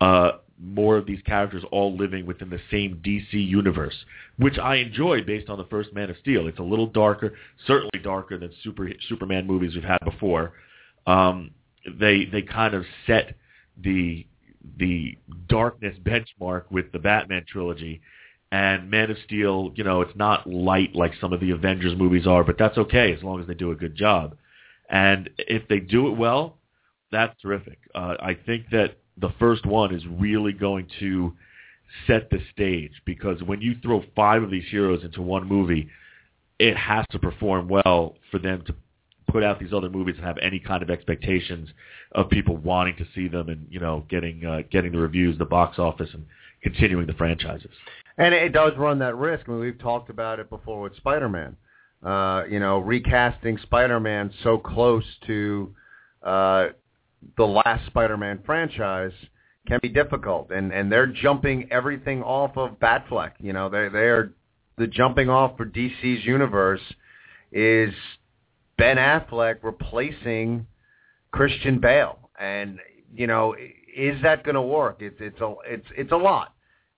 uh, 0.00 0.32
more 0.58 0.96
of 0.96 1.06
these 1.06 1.20
characters 1.22 1.64
all 1.72 1.96
living 1.96 2.26
within 2.26 2.48
the 2.48 2.60
same 2.70 3.00
DC 3.04 3.32
universe, 3.32 3.94
which 4.38 4.58
I 4.58 4.76
enjoy 4.76 5.22
based 5.22 5.50
on 5.50 5.58
the 5.58 5.64
first 5.64 5.92
Man 5.92 6.10
of 6.10 6.16
Steel. 6.18 6.46
It's 6.46 6.58
a 6.58 6.62
little 6.62 6.86
darker, 6.86 7.34
certainly 7.66 8.00
darker 8.02 8.38
than 8.38 8.50
super 8.62 8.88
Superman 9.08 9.46
movies 9.46 9.74
we've 9.74 9.84
had 9.84 10.00
before. 10.04 10.52
Um, 11.06 11.50
they 11.98 12.24
they 12.24 12.42
kind 12.42 12.74
of 12.74 12.84
set 13.06 13.34
the 13.76 14.26
the 14.78 15.18
darkness 15.48 15.96
benchmark 16.02 16.64
with 16.70 16.90
the 16.92 16.98
Batman 16.98 17.44
trilogy. 17.46 18.00
And 18.54 18.88
Man 18.88 19.10
of 19.10 19.16
Steel, 19.24 19.72
you 19.74 19.82
know, 19.82 20.00
it's 20.00 20.14
not 20.14 20.46
light 20.46 20.94
like 20.94 21.10
some 21.20 21.32
of 21.32 21.40
the 21.40 21.50
Avengers 21.50 21.98
movies 21.98 22.24
are, 22.24 22.44
but 22.44 22.56
that's 22.56 22.78
okay 22.78 23.12
as 23.12 23.20
long 23.20 23.40
as 23.40 23.48
they 23.48 23.54
do 23.54 23.72
a 23.72 23.74
good 23.74 23.96
job. 23.96 24.36
And 24.88 25.28
if 25.38 25.66
they 25.66 25.80
do 25.80 26.06
it 26.06 26.16
well, 26.16 26.56
that's 27.10 27.34
terrific. 27.42 27.80
Uh, 27.96 28.14
I 28.20 28.38
think 28.46 28.66
that 28.70 28.98
the 29.16 29.30
first 29.40 29.66
one 29.66 29.92
is 29.92 30.06
really 30.06 30.52
going 30.52 30.86
to 31.00 31.32
set 32.06 32.30
the 32.30 32.38
stage 32.52 32.92
because 33.04 33.42
when 33.42 33.60
you 33.60 33.74
throw 33.82 34.04
five 34.14 34.44
of 34.44 34.52
these 34.52 34.70
heroes 34.70 35.02
into 35.02 35.20
one 35.20 35.48
movie, 35.48 35.88
it 36.60 36.76
has 36.76 37.04
to 37.10 37.18
perform 37.18 37.66
well 37.66 38.14
for 38.30 38.38
them 38.38 38.62
to 38.68 38.74
put 39.32 39.42
out 39.42 39.58
these 39.58 39.72
other 39.72 39.90
movies 39.90 40.14
and 40.16 40.24
have 40.24 40.38
any 40.38 40.60
kind 40.60 40.80
of 40.80 40.90
expectations 40.90 41.70
of 42.12 42.30
people 42.30 42.56
wanting 42.56 42.94
to 42.98 43.06
see 43.16 43.26
them 43.26 43.48
and 43.48 43.66
you 43.68 43.80
know 43.80 44.04
getting 44.08 44.44
uh, 44.44 44.62
getting 44.70 44.92
the 44.92 44.98
reviews, 44.98 45.36
the 45.38 45.44
box 45.44 45.80
office, 45.80 46.10
and 46.14 46.24
continuing 46.62 47.08
the 47.08 47.14
franchises. 47.14 47.72
And 48.16 48.34
it 48.34 48.52
does 48.52 48.72
run 48.76 49.00
that 49.00 49.16
risk. 49.16 49.48
I 49.48 49.52
mean, 49.52 49.60
we've 49.60 49.78
talked 49.78 50.08
about 50.08 50.38
it 50.38 50.48
before 50.48 50.82
with 50.82 50.96
Spider-Man. 50.96 51.56
Uh, 52.04 52.44
you 52.50 52.60
know, 52.60 52.78
recasting 52.78 53.58
Spider-Man 53.58 54.30
so 54.42 54.58
close 54.58 55.04
to 55.26 55.74
uh, 56.22 56.66
the 57.36 57.44
last 57.44 57.86
Spider-Man 57.86 58.40
franchise 58.44 59.12
can 59.66 59.78
be 59.82 59.88
difficult, 59.88 60.50
and 60.50 60.72
and 60.72 60.92
they're 60.92 61.06
jumping 61.06 61.68
everything 61.70 62.22
off 62.22 62.56
of 62.56 62.78
Batfleck. 62.78 63.32
You 63.40 63.52
know, 63.52 63.68
they 63.68 63.88
they 63.88 64.06
are 64.08 64.32
the 64.76 64.86
jumping 64.86 65.30
off 65.30 65.56
for 65.56 65.64
DC's 65.64 66.24
universe 66.24 66.82
is 67.52 67.94
Ben 68.76 68.96
Affleck 68.96 69.56
replacing 69.62 70.66
Christian 71.32 71.80
Bale, 71.80 72.18
and 72.38 72.78
you 73.14 73.26
know, 73.26 73.54
is 73.96 74.20
that 74.22 74.44
going 74.44 74.56
to 74.56 74.62
work? 74.62 74.98
It's 75.00 75.16
it's 75.20 75.40
a 75.40 75.54
it's 75.66 75.86
it's 75.96 76.12
a 76.12 76.16
lot. 76.16 76.53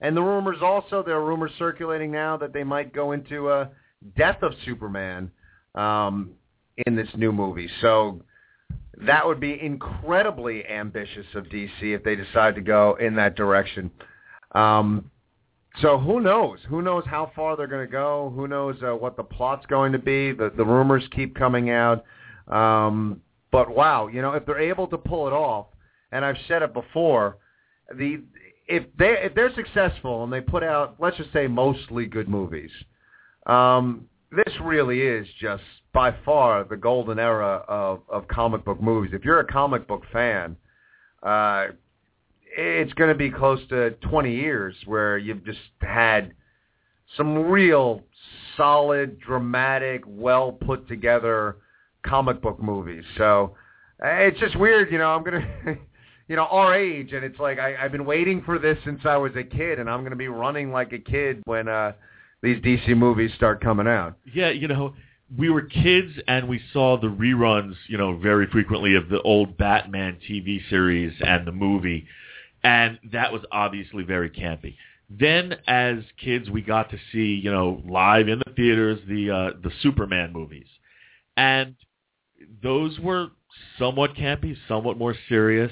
And 0.07 0.17
the 0.17 0.23
rumors 0.23 0.59
also 0.63 1.03
there 1.03 1.17
are 1.17 1.25
rumors 1.25 1.51
circulating 1.59 2.13
now 2.13 2.37
that 2.37 2.53
they 2.53 2.63
might 2.63 2.93
go 2.93 3.11
into 3.11 3.51
a 3.51 3.69
death 4.17 4.41
of 4.41 4.53
Superman 4.65 5.33
um, 5.75 6.31
in 6.87 6.95
this 6.95 7.09
new 7.17 7.33
movie. 7.33 7.69
So 7.81 8.23
that 9.05 9.27
would 9.27 9.41
be 9.41 9.61
incredibly 9.61 10.65
ambitious 10.65 11.27
of 11.35 11.47
DC 11.47 11.83
if 11.83 12.05
they 12.05 12.15
decide 12.15 12.55
to 12.55 12.61
go 12.61 12.97
in 13.01 13.17
that 13.17 13.35
direction. 13.35 13.91
Um, 14.53 15.11
so 15.83 15.99
who 15.99 16.21
knows? 16.21 16.61
Who 16.69 16.83
knows 16.83 17.03
how 17.07 17.33
far 17.35 17.57
they're 17.57 17.67
going 17.67 17.85
to 17.85 17.91
go? 17.91 18.33
Who 18.37 18.47
knows 18.47 18.77
uh, 18.85 18.93
what 18.93 19.17
the 19.17 19.25
plot's 19.25 19.67
going 19.67 19.91
to 19.91 19.99
be? 19.99 20.31
The, 20.31 20.53
the 20.57 20.65
rumors 20.65 21.03
keep 21.17 21.35
coming 21.35 21.71
out. 21.71 22.05
Um, 22.47 23.23
but 23.51 23.75
wow, 23.75 24.07
you 24.07 24.23
know, 24.23 24.35
if 24.35 24.47
they're 24.47 24.61
able 24.61 24.87
to 24.87 24.99
pull 24.99 25.27
it 25.27 25.33
off, 25.33 25.67
and 26.13 26.25
I've 26.25 26.39
said 26.47 26.63
it 26.63 26.73
before, 26.73 27.39
the 27.93 28.23
if 28.69 28.85
they 28.99 29.17
if 29.23 29.35
they're 29.35 29.55
successful 29.55 30.25
and 30.25 30.33
they 30.33 30.41
put 30.41 30.63
out, 30.63 30.97
let's 30.99 31.17
just 31.17 31.33
say, 31.33 31.47
mostly 31.47 32.07
good 32.07 32.29
movies, 32.29 32.71
um, 33.47 34.07
this 34.33 34.55
really 34.63 35.01
is 35.01 35.27
just 35.41 35.63
by 35.93 36.15
far 36.25 36.65
the 36.65 36.77
golden 36.77 37.19
era 37.19 37.65
of 37.69 38.03
of 38.09 38.27
comic 38.29 38.65
book 38.65 38.81
movies. 38.81 39.13
If 39.15 39.25
you're 39.25 39.41
a 39.41 39.47
comic 39.47 39.87
book 39.87 40.03
fan, 40.13 40.57
uh, 41.23 41.69
it's 42.57 42.93
going 42.95 43.11
to 43.11 43.17
be 43.17 43.31
close 43.31 43.61
to 43.69 43.91
20 43.91 44.35
years 44.35 44.75
where 44.87 45.19
you've 45.19 45.45
just 45.45 45.59
had 45.81 46.33
some 47.17 47.37
real 47.37 48.03
solid, 48.57 49.21
dramatic, 49.21 50.03
well 50.07 50.53
put 50.53 50.89
together 50.89 51.59
comic 52.05 52.41
book 52.41 52.61
movies. 52.61 53.05
So 53.17 53.55
uh, 54.05 54.09
it's 54.09 54.41
just 54.41 54.57
weird, 54.57 54.91
you 54.91 54.99
know. 54.99 55.15
I'm 55.15 55.23
gonna, 55.23 55.47
you 56.29 56.37
know, 56.37 56.47
our 56.47 56.75
age, 56.75 57.13
and 57.13 57.25
it's 57.25 57.39
like 57.39 57.59
I, 57.59 57.77
I've 57.77 57.93
been 57.93 58.05
waiting 58.05 58.43
for 58.43 58.59
this 58.59 58.79
since 58.85 59.01
I 59.05 59.17
was 59.17 59.33
a 59.37 59.45
kid, 59.45 59.79
and 59.79 59.89
I'm 59.89 60.03
gonna 60.03 60.17
be 60.17 60.29
running 60.29 60.73
like 60.73 60.93
a 60.93 60.99
kid 60.99 61.43
when 61.45 61.69
uh 61.69 61.93
these 62.43 62.63
DC 62.63 62.97
movies 62.97 63.31
start 63.37 63.61
coming 63.61 63.87
out. 63.87 64.17
Yeah, 64.33 64.51
you 64.51 64.69
know, 64.69 64.95
we 65.37 65.51
were 65.51 65.63
kids 65.63 66.13
and 66.29 66.49
we 66.49 66.61
saw 66.73 67.01
the 67.01 67.09
reruns, 67.09 67.75
you 67.89 67.97
know, 67.97 68.17
very 68.17 68.47
frequently 68.47 68.95
of 68.95 69.09
the 69.09 69.21
old 69.23 69.57
Batman 69.57 70.19
TV 70.29 70.61
series 70.69 71.15
and 71.21 71.47
the 71.47 71.53
movie 71.53 72.07
and 72.67 72.99
that 73.13 73.33
was 73.33 73.43
obviously 73.53 74.03
very 74.03 74.29
campy. 74.29 74.77
Then, 75.09 75.55
as 75.69 75.99
kids, 76.23 76.51
we 76.51 76.63
got 76.63 76.91
to 76.91 76.99
see, 77.13 77.41
you 77.43 77.53
know, 77.53 77.81
live 77.89 78.29
in 78.29 78.41
the 78.45 78.53
theaters 78.55 78.99
the 79.09 79.31
uh, 79.31 79.51
the 79.63 79.71
Superman 79.83 80.33
movies, 80.33 80.67
and 81.37 81.77
those 82.61 82.99
were 82.99 83.29
somewhat 83.79 84.17
campy, 84.17 84.57
somewhat 84.67 84.99
more 84.99 85.15
serious. 85.29 85.71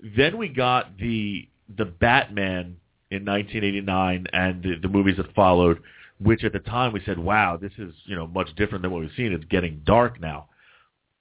Then 0.00 0.36
we 0.38 0.48
got 0.48 0.98
the 0.98 1.48
the 1.76 1.84
Batman 1.84 2.76
in 3.10 3.24
1989 3.24 4.26
and 4.32 4.62
the, 4.62 4.76
the 4.82 4.88
movies 4.88 5.16
that 5.16 5.34
followed, 5.34 5.80
which 6.20 6.44
at 6.44 6.52
the 6.52 6.58
time 6.58 6.92
we 6.92 7.02
said, 7.04 7.18
"Wow, 7.18 7.56
this 7.56 7.72
is 7.78 7.94
you 8.04 8.16
know 8.16 8.26
much 8.26 8.54
different 8.56 8.82
than 8.82 8.90
what 8.90 9.00
we've 9.00 9.10
seen. 9.16 9.32
It's 9.32 9.44
getting 9.44 9.82
dark 9.84 10.20
now." 10.20 10.48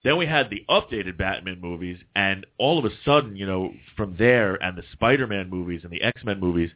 Then 0.04 0.18
we 0.18 0.26
had 0.26 0.50
the 0.50 0.66
updated 0.70 1.18
Batman 1.18 1.62
movies, 1.62 1.98
and 2.14 2.46
all 2.58 2.78
of 2.78 2.84
a 2.84 2.94
sudden, 3.06 3.38
you 3.38 3.46
know, 3.46 3.74
from 3.96 4.16
there 4.18 4.56
and 4.56 4.78
the 4.78 4.84
Spider-Man 4.92 5.50
movies 5.50 5.82
and 5.84 5.92
the 5.92 6.02
X-Men 6.02 6.42
movies, 6.42 6.72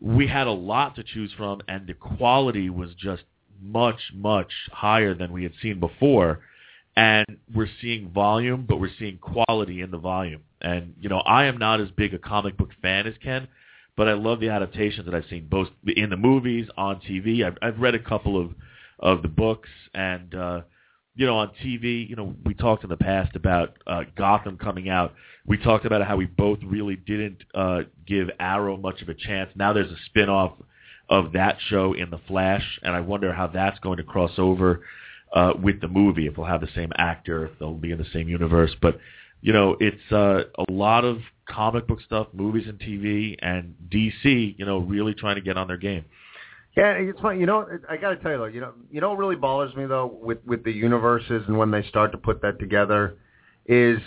we 0.00 0.26
had 0.26 0.46
a 0.46 0.52
lot 0.52 0.96
to 0.96 1.02
choose 1.02 1.32
from, 1.36 1.60
and 1.68 1.86
the 1.86 1.92
quality 1.92 2.70
was 2.70 2.94
just 2.94 3.24
much, 3.60 4.00
much 4.14 4.50
higher 4.72 5.14
than 5.14 5.32
we 5.32 5.42
had 5.42 5.52
seen 5.60 5.80
before. 5.80 6.40
And 6.96 7.26
we're 7.54 7.68
seeing 7.80 8.10
volume, 8.10 8.64
but 8.66 8.80
we're 8.80 8.90
seeing 8.98 9.18
quality 9.18 9.82
in 9.82 9.90
the 9.90 9.98
volume. 9.98 10.42
And, 10.62 10.94
you 10.98 11.10
know, 11.10 11.18
I 11.18 11.44
am 11.44 11.58
not 11.58 11.80
as 11.80 11.90
big 11.90 12.14
a 12.14 12.18
comic 12.18 12.56
book 12.56 12.70
fan 12.80 13.06
as 13.06 13.14
Ken, 13.22 13.48
but 13.96 14.08
I 14.08 14.14
love 14.14 14.40
the 14.40 14.48
adaptations 14.48 15.04
that 15.04 15.14
I've 15.14 15.26
seen, 15.28 15.46
both 15.46 15.68
in 15.86 16.08
the 16.08 16.16
movies, 16.16 16.68
on 16.78 17.00
TV. 17.00 17.44
I've, 17.44 17.58
I've 17.60 17.78
read 17.78 17.94
a 17.94 17.98
couple 17.98 18.40
of, 18.40 18.52
of 18.98 19.20
the 19.20 19.28
books, 19.28 19.68
and, 19.94 20.34
uh, 20.34 20.62
you 21.16 21.26
know, 21.26 21.36
on 21.36 21.50
TV, 21.62 22.08
you 22.08 22.16
know, 22.16 22.34
we 22.44 22.54
talked 22.54 22.82
in 22.82 22.90
the 22.90 22.96
past 22.96 23.36
about 23.36 23.76
uh, 23.86 24.04
Gotham 24.16 24.56
coming 24.56 24.88
out. 24.88 25.14
We 25.46 25.58
talked 25.58 25.84
about 25.84 26.06
how 26.06 26.16
we 26.16 26.26
both 26.26 26.58
really 26.64 26.96
didn't 26.96 27.44
uh, 27.54 27.80
give 28.06 28.28
Arrow 28.38 28.76
much 28.76 29.02
of 29.02 29.08
a 29.08 29.14
chance. 29.14 29.50
Now 29.54 29.72
there's 29.72 29.90
a 29.90 29.96
spin-off 30.06 30.52
of 31.08 31.32
that 31.32 31.58
show 31.68 31.92
in 31.92 32.10
The 32.10 32.20
Flash, 32.26 32.64
and 32.82 32.94
I 32.94 33.00
wonder 33.00 33.32
how 33.32 33.46
that's 33.46 33.78
going 33.80 33.98
to 33.98 34.02
cross 34.02 34.32
over 34.38 34.82
uh, 35.32 35.52
with 35.60 35.80
the 35.80 35.88
movie, 35.88 36.26
if 36.26 36.36
they'll 36.36 36.44
have 36.44 36.60
the 36.60 36.68
same 36.74 36.92
actor, 36.96 37.46
if 37.46 37.58
they'll 37.58 37.74
be 37.74 37.90
in 37.90 37.98
the 37.98 38.06
same 38.12 38.28
universe. 38.28 38.74
But, 38.80 38.98
you 39.40 39.52
know, 39.52 39.76
it's 39.80 40.12
uh, 40.12 40.44
a 40.58 40.72
lot 40.72 41.04
of 41.04 41.18
comic 41.48 41.86
book 41.86 42.00
stuff, 42.00 42.28
movies 42.32 42.66
and 42.68 42.78
TV, 42.78 43.36
and 43.40 43.74
DC, 43.90 44.58
you 44.58 44.64
know, 44.64 44.78
really 44.78 45.14
trying 45.14 45.36
to 45.36 45.42
get 45.42 45.56
on 45.56 45.68
their 45.68 45.76
game. 45.76 46.04
Yeah, 46.76 46.92
it's 46.92 47.18
funny. 47.20 47.40
You 47.40 47.46
know, 47.46 47.66
I 47.88 47.96
got 47.96 48.10
to 48.10 48.16
tell 48.16 48.32
you 48.32 48.38
though. 48.38 48.44
You 48.44 48.60
know, 48.60 48.72
you 48.90 49.00
know 49.00 49.10
what 49.10 49.18
really 49.18 49.36
bothers 49.36 49.74
me 49.74 49.86
though 49.86 50.18
with 50.20 50.38
with 50.44 50.62
the 50.62 50.72
universes 50.72 51.42
and 51.48 51.56
when 51.56 51.70
they 51.70 51.82
start 51.84 52.12
to 52.12 52.18
put 52.18 52.42
that 52.42 52.58
together 52.58 53.16
is 53.64 53.98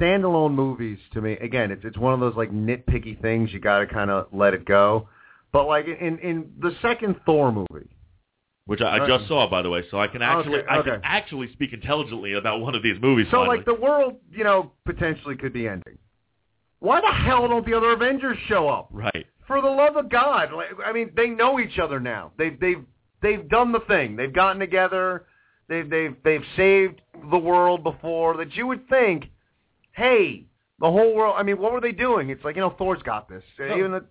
standalone 0.00 0.54
movies. 0.54 0.98
To 1.12 1.22
me, 1.22 1.34
again, 1.34 1.70
it's 1.70 1.84
it's 1.84 1.96
one 1.96 2.12
of 2.12 2.18
those 2.18 2.34
like 2.34 2.50
nitpicky 2.50 3.20
things 3.22 3.52
you 3.52 3.60
got 3.60 3.78
to 3.78 3.86
kind 3.86 4.10
of 4.10 4.26
let 4.32 4.54
it 4.54 4.64
go. 4.64 5.08
But 5.52 5.68
like 5.68 5.86
in 5.86 6.18
in 6.18 6.50
the 6.58 6.74
second 6.82 7.14
Thor 7.24 7.52
movie, 7.52 7.93
which 8.66 8.80
I, 8.80 8.98
I 8.98 9.06
just 9.06 9.28
saw 9.28 9.48
by 9.48 9.62
the 9.62 9.70
way, 9.70 9.82
so 9.90 10.00
I 10.00 10.08
can 10.08 10.22
actually 10.22 10.58
Okay, 10.60 10.66
I 10.68 10.78
okay. 10.78 10.90
can 10.90 11.00
actually 11.04 11.52
speak 11.52 11.72
intelligently 11.72 12.32
about 12.34 12.60
one 12.60 12.74
of 12.74 12.82
these 12.82 12.96
movies. 13.00 13.26
so 13.30 13.38
finally. 13.38 13.56
like 13.58 13.66
the 13.66 13.74
world, 13.74 14.16
you 14.30 14.44
know, 14.44 14.72
potentially 14.84 15.36
could 15.36 15.52
be 15.52 15.68
ending. 15.68 15.98
Why 16.80 17.00
the 17.00 17.12
hell 17.12 17.48
don't 17.48 17.64
the 17.64 17.74
other 17.74 17.92
Avengers 17.92 18.38
show 18.48 18.68
up? 18.68 18.88
right. 18.92 19.26
For 19.46 19.60
the 19.60 19.68
love 19.68 19.96
of 19.96 20.08
God, 20.08 20.52
like, 20.54 20.68
I 20.84 20.90
mean, 20.92 21.10
they 21.14 21.28
know 21.28 21.60
each 21.60 21.78
other 21.78 22.00
now. 22.00 22.32
They've 22.38 22.58
they've 22.58 22.82
they've 23.20 23.46
done 23.48 23.72
the 23.72 23.80
thing. 23.80 24.16
They've 24.16 24.32
gotten 24.32 24.58
together. 24.58 25.26
They've 25.68 25.88
they've 25.88 26.16
they've 26.24 26.44
saved 26.56 27.02
the 27.30 27.36
world 27.38 27.82
before. 27.84 28.38
That 28.38 28.56
you 28.56 28.66
would 28.66 28.88
think, 28.88 29.26
hey, 29.92 30.46
the 30.80 30.90
whole 30.90 31.14
world. 31.14 31.34
I 31.36 31.42
mean, 31.42 31.58
what 31.58 31.72
were 31.72 31.80
they 31.82 31.92
doing? 31.92 32.30
It's 32.30 32.42
like 32.42 32.56
you 32.56 32.62
know, 32.62 32.70
Thor's 32.70 33.02
got 33.02 33.28
this. 33.28 33.42
No. 33.58 33.76
Even 33.76 33.92
the, 33.92 34.04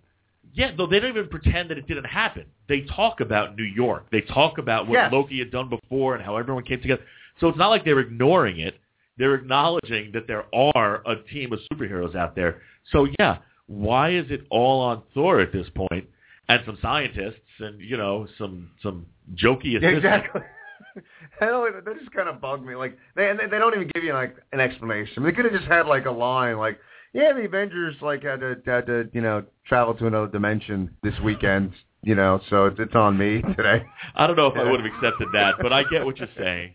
Yeah, 0.52 0.72
though 0.78 0.88
they 0.88 1.00
don't 1.00 1.12
even 1.12 1.30
pretend 1.30 1.70
that 1.70 1.78
it 1.78 1.88
didn't 1.88 2.06
happen. 2.06 2.46
They 2.68 2.82
talk 2.82 3.22
about 3.22 3.56
New 3.58 3.64
York. 3.64 4.08
They 4.12 4.22
talk 4.22 4.58
about 4.58 4.88
what 4.88 4.94
Yes. 4.96 5.12
Loki 5.12 5.39
had 5.39 5.52
done 5.52 5.70
before 5.70 6.16
and 6.16 6.24
how 6.24 6.38
everyone 6.38 6.64
came 6.64 6.82
together. 6.82 7.04
So 7.39 7.48
it's 7.48 7.58
not 7.58 7.70
like 7.70 7.86
they're 7.86 8.00
ignoring 8.00 8.60
it. 8.60 8.76
They're 9.18 9.36
acknowledging 9.36 10.12
that 10.14 10.28
there 10.28 10.46
are 10.54 11.02
a 11.08 11.16
team 11.32 11.54
of 11.54 11.60
superheroes 11.72 12.16
out 12.16 12.36
there. 12.36 12.62
So 12.91 13.08
yeah, 13.20 13.38
why 13.68 14.12
is 14.12 14.26
it 14.30 14.46
all 14.50 14.82
on 14.82 15.04
Thor 15.14 15.39
at 15.39 15.52
this 15.52 15.68
point 15.76 16.08
and 16.50 16.62
some 16.66 16.78
scientists 16.82 17.39
and 17.60 17.80
you 17.80 17.98
know 17.98 18.28
some 18.38 18.72
some 18.82 19.06
jokey 19.36 19.78
assistants? 19.78 19.98
exactly. 19.98 20.41
I 21.41 21.46
don't, 21.46 21.86
they 21.86 21.94
just 21.94 22.12
kind 22.12 22.30
of 22.30 22.39
bug 22.39 22.66
me. 22.66 22.76
Like 22.76 22.98
they 23.16 23.30
and 23.30 23.39
they 23.39 23.46
they 23.46 23.58
don't 23.58 23.74
even 23.74 23.89
give 23.94 24.04
you 24.04 24.14
like 24.14 24.36
an 24.52 24.60
explanation. 24.60 25.24
They 25.24 25.32
could 25.32 25.46
have 25.46 25.54
just 25.54 25.66
had 25.66 25.88
like 25.88 26.06
a 26.06 26.12
line 26.12 26.58
like, 26.58 26.80
"Yeah, 27.14 27.34
the 27.34 27.45
Avengers 27.45 27.95
like 28.01 28.24
had 28.24 28.39
to 28.41 28.55
had 28.66 28.86
to 28.88 29.09
you 29.14 29.22
know 29.22 29.43
travel 29.68 29.93
to 29.95 30.07
another 30.07 30.28
dimension 30.28 30.95
this 31.03 31.14
weekend." 31.24 31.74
You 32.05 32.16
know, 32.16 32.41
so 32.49 32.66
it's, 32.66 32.80
it's 32.80 32.95
on 32.95 33.18
me 33.18 33.41
today. 33.55 33.82
I 34.16 34.28
don't 34.28 34.36
know 34.36 34.47
if 34.47 34.57
I 34.57 34.70
would 34.70 34.84
have 34.84 34.93
accepted 34.93 35.30
that, 35.34 35.55
but 35.61 35.72
I 35.72 35.84
get 35.84 36.05
what 36.05 36.18
you're 36.18 36.28
saying. 36.38 36.74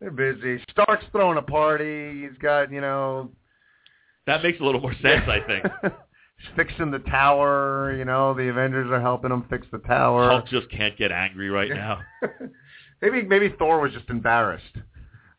They're 0.00 0.10
busy. 0.10 0.62
Stark's 0.70 1.04
throwing 1.12 1.38
a 1.38 1.42
party. 1.42 2.22
He's 2.22 2.38
got 2.38 2.70
you 2.70 2.80
know 2.80 3.30
That 4.26 4.42
makes 4.42 4.60
a 4.60 4.64
little 4.64 4.80
more 4.80 4.94
sense, 5.00 5.24
I 5.28 5.40
think. 5.46 5.64
He's 6.40 6.48
fixing 6.56 6.90
the 6.90 7.00
tower. 7.00 7.94
You 7.96 8.04
know, 8.04 8.34
the 8.34 8.48
Avengers 8.48 8.90
are 8.90 9.00
helping 9.00 9.30
him 9.30 9.44
fix 9.50 9.66
the 9.70 9.78
tower. 9.78 10.28
Hulk 10.30 10.46
just 10.48 10.70
can't 10.70 10.96
get 10.96 11.12
angry 11.12 11.50
right 11.50 11.70
now. 11.70 12.00
maybe 13.02 13.22
maybe 13.22 13.54
Thor 13.58 13.80
was 13.80 13.92
just 13.92 14.08
embarrassed. 14.08 14.76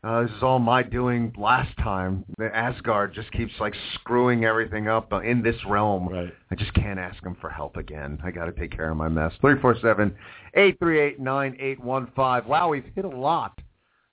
Uh, 0.04 0.22
this 0.22 0.32
is 0.32 0.42
all 0.42 0.58
my 0.58 0.82
doing 0.82 1.32
last 1.38 1.70
time. 1.78 2.24
The 2.36 2.54
Asgard 2.54 3.14
just 3.14 3.30
keeps 3.30 3.52
like 3.60 3.72
screwing 3.94 4.44
everything 4.44 4.88
up 4.88 5.12
uh, 5.12 5.20
in 5.20 5.42
this 5.42 5.54
realm. 5.64 6.08
Right. 6.08 6.34
I 6.50 6.54
just 6.56 6.74
can't 6.74 6.98
ask 6.98 7.22
him 7.24 7.36
for 7.40 7.48
help 7.48 7.76
again. 7.76 8.18
I 8.24 8.32
got 8.32 8.46
to 8.46 8.52
take 8.52 8.72
care 8.72 8.90
of 8.90 8.96
my 8.96 9.08
mess. 9.08 9.32
Three 9.40 9.60
four 9.60 9.76
seven 9.80 10.12
eight 10.54 10.76
three 10.80 11.00
eight 11.00 11.20
nine 11.20 11.56
eight 11.60 11.78
one 11.78 12.10
five. 12.16 12.46
Wow, 12.46 12.70
we've 12.70 12.84
hit 12.96 13.04
a 13.04 13.08
lot. 13.08 13.56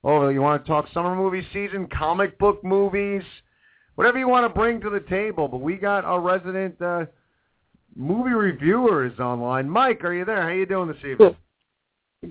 Oh, 0.04 0.30
you 0.30 0.42
want 0.42 0.64
to 0.64 0.70
talk 0.70 0.86
summer 0.94 1.16
movie 1.16 1.46
season, 1.52 1.88
comic 1.88 2.38
book 2.38 2.64
movies, 2.64 3.24
whatever 3.96 4.20
you 4.20 4.28
want 4.28 4.46
to 4.46 4.58
bring 4.58 4.80
to 4.82 4.92
the 4.92 5.02
table. 5.02 5.48
But 5.48 5.62
we 5.62 5.76
got 5.76 6.06
our 6.06 6.22
resident 6.22 6.80
uh, 6.80 7.06
movie 7.96 8.30
reviewer 8.30 9.08
is 9.08 9.20
online. 9.20 9.68
Mike, 9.68 10.04
are 10.04 10.14
you 10.14 10.24
there? 10.24 10.44
How 10.44 10.50
you 10.50 10.68
doing 10.68 10.88
this 10.88 10.98
evening? 10.98 11.36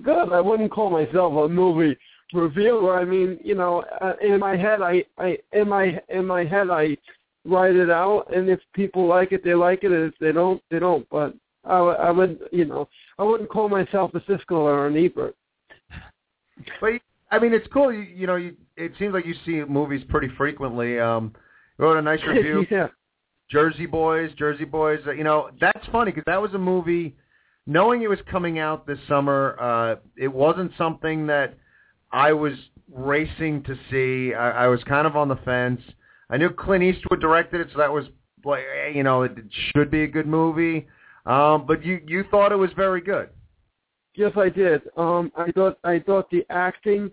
Good. 0.01 0.31
I 0.31 0.39
wouldn't 0.39 0.71
call 0.71 0.89
myself 0.89 1.33
a 1.33 1.49
movie 1.49 1.97
reviewer. 2.33 2.99
I 2.99 3.05
mean, 3.05 3.39
you 3.43 3.55
know, 3.55 3.83
uh, 4.01 4.13
in 4.21 4.39
my 4.39 4.55
head, 4.55 4.81
I, 4.81 5.03
I, 5.17 5.37
in 5.53 5.69
my, 5.69 5.99
in 6.09 6.25
my 6.25 6.43
head, 6.45 6.69
I 6.69 6.97
write 7.45 7.75
it 7.75 7.89
out, 7.89 8.33
and 8.35 8.49
if 8.49 8.59
people 8.73 9.07
like 9.07 9.31
it, 9.31 9.43
they 9.43 9.53
like 9.55 9.83
it. 9.83 9.91
And 9.91 10.11
if 10.11 10.17
they 10.19 10.31
don't, 10.31 10.61
they 10.69 10.79
don't. 10.79 11.07
But 11.09 11.33
I, 11.65 11.77
w- 11.77 11.97
I 11.97 12.11
would, 12.11 12.39
you 12.51 12.65
know, 12.65 12.87
I 13.17 13.23
wouldn't 13.23 13.49
call 13.49 13.69
myself 13.69 14.11
a 14.13 14.19
Siskel 14.21 14.51
or 14.51 14.87
an 14.87 14.97
Ebert. 14.97 15.35
But 16.81 16.93
I 17.31 17.39
mean, 17.39 17.53
it's 17.53 17.67
cool. 17.71 17.93
You, 17.93 18.01
you 18.01 18.27
know, 18.27 18.35
you, 18.35 18.55
it 18.75 18.91
seems 18.99 19.13
like 19.13 19.25
you 19.25 19.35
see 19.45 19.63
movies 19.63 20.03
pretty 20.09 20.29
frequently. 20.37 20.99
Um, 20.99 21.33
you 21.77 21.85
wrote 21.85 21.97
a 21.97 22.01
nice 22.01 22.19
review. 22.27 22.65
yeah. 22.69 22.87
Jersey 23.49 23.85
Boys, 23.87 24.31
Jersey 24.37 24.65
Boys. 24.65 24.99
uh, 25.07 25.11
You 25.11 25.23
know, 25.23 25.49
that's 25.59 25.85
funny 25.91 26.11
because 26.11 26.25
that 26.27 26.41
was 26.41 26.53
a 26.53 26.57
movie. 26.59 27.15
Knowing 27.65 28.01
it 28.01 28.09
was 28.09 28.19
coming 28.29 28.59
out 28.59 28.85
this 28.87 28.97
summer, 29.07 29.55
uh, 29.59 29.95
it 30.17 30.27
wasn't 30.27 30.71
something 30.77 31.27
that 31.27 31.55
I 32.11 32.33
was 32.33 32.53
racing 32.91 33.63
to 33.63 33.75
see. 33.89 34.33
I, 34.33 34.65
I 34.65 34.67
was 34.67 34.83
kind 34.83 35.05
of 35.05 35.15
on 35.15 35.27
the 35.27 35.37
fence. 35.37 35.81
I 36.29 36.37
knew 36.37 36.49
Clint 36.49 36.83
Eastwood 36.83 37.21
directed 37.21 37.61
it, 37.61 37.69
so 37.71 37.79
that 37.79 37.91
was 37.91 38.05
like, 38.45 38.63
you 38.93 39.03
know, 39.03 39.23
it 39.23 39.33
should 39.75 39.91
be 39.91 40.03
a 40.03 40.07
good 40.07 40.27
movie. 40.27 40.87
Um, 41.25 41.65
but 41.67 41.83
you 41.83 42.01
you 42.07 42.23
thought 42.31 42.51
it 42.51 42.55
was 42.55 42.71
very 42.75 43.01
good. 43.01 43.29
Yes, 44.15 44.31
I 44.35 44.49
did. 44.49 44.81
Um, 44.97 45.31
I 45.37 45.51
thought 45.51 45.77
I 45.83 45.99
thought 45.99 46.29
the 46.29 46.45
acting 46.49 47.11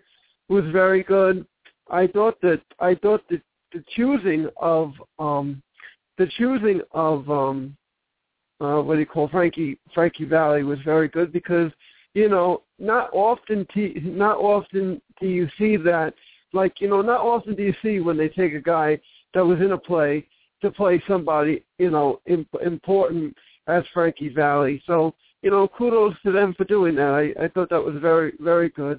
was 0.49 0.65
very 0.73 1.03
good. 1.03 1.47
I 1.91 2.07
thought 2.07 2.41
that 2.43 2.63
I 2.81 2.95
thought 2.95 3.23
that 3.31 3.43
the 3.73 3.85
choosing 3.95 4.49
of 4.57 4.93
um, 5.19 5.63
the 6.19 6.27
choosing 6.39 6.81
of 6.93 7.29
um, 7.31 7.77
uh, 8.61 8.81
what 8.81 8.95
do 8.95 9.01
you 9.01 9.07
call 9.07 9.29
Frankie 9.29 9.79
Frankie 9.95 10.25
Valli 10.25 10.63
was 10.63 10.79
very 10.85 11.09
good 11.09 11.33
because 11.33 11.71
you 12.17 12.29
know 12.29 12.62
not 12.79 13.11
often 13.12 13.67
t- 13.73 14.01
not 14.03 14.39
often 14.39 15.01
do 15.21 15.27
you 15.29 15.49
see 15.59 15.77
that 15.77 16.14
like 16.53 16.81
you 16.81 16.89
know 16.89 17.03
not 17.03 17.21
often 17.21 17.55
do 17.55 17.62
you 17.62 17.75
see 17.83 18.01
when 18.01 18.17
they 18.17 18.29
take 18.29 18.55
a 18.55 18.61
guy 18.61 18.99
that 19.35 19.45
was 19.45 19.61
in 19.61 19.73
a 19.73 19.79
play 19.79 20.27
to 20.62 20.71
play 20.71 21.03
somebody 21.07 21.64
you 21.79 21.91
know 21.91 22.21
imp- 22.27 22.62
important 22.64 23.35
as 23.69 23.85
Frankie 23.93 24.33
Valli. 24.33 24.83
So 24.87 25.14
you 25.43 25.51
know, 25.51 25.69
kudos 25.69 26.14
to 26.25 26.33
them 26.33 26.55
for 26.55 26.64
doing 26.64 26.97
that. 26.97 27.35
I, 27.39 27.45
I 27.45 27.49
thought 27.49 27.71
that 27.71 27.85
was 27.85 27.95
very, 28.01 28.33
very 28.41 28.69
good. 28.71 28.99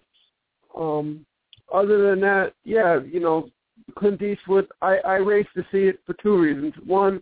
Um, 0.78 1.26
other 1.74 2.09
than 2.09 2.22
that, 2.22 2.53
yeah, 2.63 2.99
you 3.01 3.20
know, 3.20 3.49
Clint 3.97 4.22
Eastwood, 4.22 4.68
I, 4.82 4.97
I 4.99 5.15
raced 5.15 5.49
to 5.55 5.65
see 5.72 5.89
it 5.89 5.99
for 6.05 6.13
two 6.13 6.38
reasons. 6.38 6.74
One, 6.86 7.22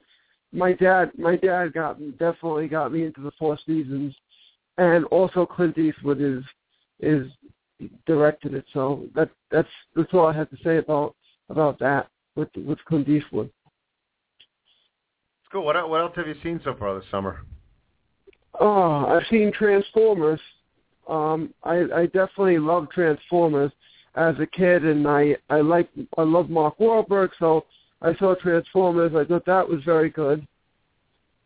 my 0.52 0.74
dad, 0.74 1.12
my 1.18 1.38
dad 1.38 1.74
got 1.74 2.00
me, 2.00 2.12
definitely 2.12 2.68
got 2.68 2.91
me 2.91 3.04
into 3.04 3.22
the 3.22 3.32
Four 3.39 3.58
Seasons, 3.66 4.14
and 4.78 5.06
also 5.06 5.46
Clint 5.46 5.78
Eastwood 5.78 6.22
is 6.22 6.44
is 7.00 7.28
directed 8.06 8.54
it. 8.54 8.66
So 8.74 9.06
that 9.16 9.30
that's 9.52 9.68
that's 9.96 10.14
all 10.14 10.28
I 10.28 10.34
have 10.34 10.50
to 10.50 10.58
say 10.64 10.78
about 10.78 11.16
about 11.50 11.80
that 11.80 12.08
with 12.36 12.50
with 12.56 12.84
Clint 12.86 13.10
Eastwood. 13.10 13.50
It's 14.38 15.52
cool. 15.52 15.66
What 15.66 15.90
what 15.90 16.02
else 16.02 16.14
have 16.16 16.28
you 16.28 16.36
seen 16.44 16.60
so 16.64 16.76
far 16.76 16.98
this 17.00 17.10
summer? 17.10 17.42
Oh, 18.60 19.06
I've 19.06 19.28
seen 19.30 19.52
Transformers. 19.52 20.40
Um, 21.10 21.54
I, 21.64 21.84
I 21.94 22.06
definitely 22.06 22.58
love 22.58 22.90
Transformers. 22.90 23.72
as 24.16 24.36
a 24.40 24.48
kid, 24.48 24.86
and 24.86 25.08
I 25.08 25.36
I 25.50 25.62
like 25.62 25.90
I 26.18 26.24
love 26.24 26.50
Mark 26.50 26.78
Wahlberg, 26.80 27.30
so 27.38 27.66
I 28.02 28.16
saw 28.16 28.36
Transformers. 28.36 29.14
I 29.16 29.26
thought 29.26 29.46
that 29.46 29.68
was 29.68 29.84
very 29.84 30.10
good. 30.10 30.46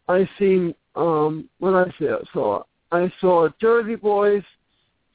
I 0.08 0.30
seen 0.38 0.74
um 0.96 1.50
what 1.60 1.74
I 1.76 1.92
saw 2.34 2.64
I 2.92 3.12
saw 3.22 3.50
Jersey 3.62 3.96
Boys, 3.96 4.44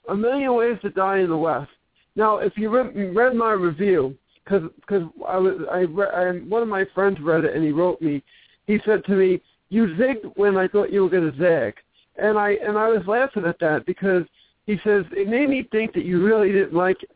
A 0.09 0.15
Million 0.15 0.55
Ways 0.55 0.79
to 0.83 0.91
Die 0.91 1.19
in 1.19 1.31
the 1.31 1.37
West. 1.37 1.71
Now, 2.17 2.39
if 2.39 2.57
you 2.57 2.71
read, 2.71 2.95
read 3.17 3.35
my 3.35 3.53
review, 3.53 4.17
because 4.45 4.71
because 4.81 5.03
I 5.27 5.37
was 5.37 5.55
I, 5.71 5.79
re- 5.81 6.07
I 6.07 6.31
one 6.49 6.63
of 6.63 6.69
my 6.69 6.85
friends 6.95 7.19
read 7.21 7.45
it 7.45 7.55
and 7.55 7.65
he 7.65 7.73
wrote 7.73 8.01
me. 8.01 8.23
He 8.67 8.79
said 8.85 9.05
to 9.07 9.13
me, 9.13 9.41
"You 9.71 9.89
zigged 9.99 10.33
when 10.37 10.57
I 10.57 10.69
thought 10.69 10.93
you 10.93 11.03
were 11.03 11.09
going 11.09 11.31
to 11.31 11.39
zag," 11.39 11.75
and 12.17 12.39
I 12.39 12.51
and 12.67 12.79
I 12.79 12.89
was 12.89 13.03
laughing 13.07 13.45
at 13.47 13.59
that 13.61 13.87
because 13.87 14.25
he 14.67 14.79
says 14.85 15.05
it 15.13 15.29
made 15.29 15.49
me 15.49 15.69
think 15.71 15.93
that 15.95 16.05
you 16.05 16.25
really 16.25 16.53
didn't 16.53 16.75
like. 16.75 17.03
It. 17.03 17.11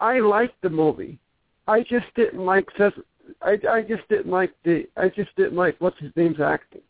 I 0.00 0.18
liked 0.18 0.60
the 0.62 0.70
movie. 0.70 1.18
I 1.68 1.82
just 1.82 2.06
didn't 2.16 2.44
like 2.44 2.66
Seth. 2.76 2.94
I 3.40 3.58
I 3.70 3.82
just 3.82 4.08
didn't 4.08 4.30
like 4.30 4.52
the. 4.64 4.86
I 4.96 5.08
just 5.08 5.34
didn't 5.36 5.56
like 5.56 5.76
what's 5.78 5.98
his 6.00 6.12
name's 6.16 6.40
acting. 6.40 6.82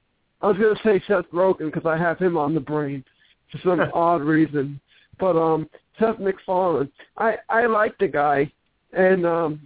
I 0.42 0.48
was 0.48 0.56
going 0.58 0.74
to 0.74 0.82
say 0.82 1.02
Seth 1.06 1.30
Rogen 1.32 1.72
because 1.72 1.86
I 1.86 1.96
have 1.96 2.18
him 2.18 2.36
on 2.36 2.54
the 2.54 2.60
brain 2.60 3.04
for 3.50 3.58
some 3.62 3.80
odd 3.94 4.22
reason, 4.22 4.80
but 5.18 5.36
um 5.36 5.68
Seth 5.98 6.18
MacFarlane. 6.18 6.90
I 7.16 7.36
I 7.48 7.66
like 7.66 7.96
the 7.98 8.08
guy, 8.08 8.50
and 8.92 9.24
um 9.24 9.60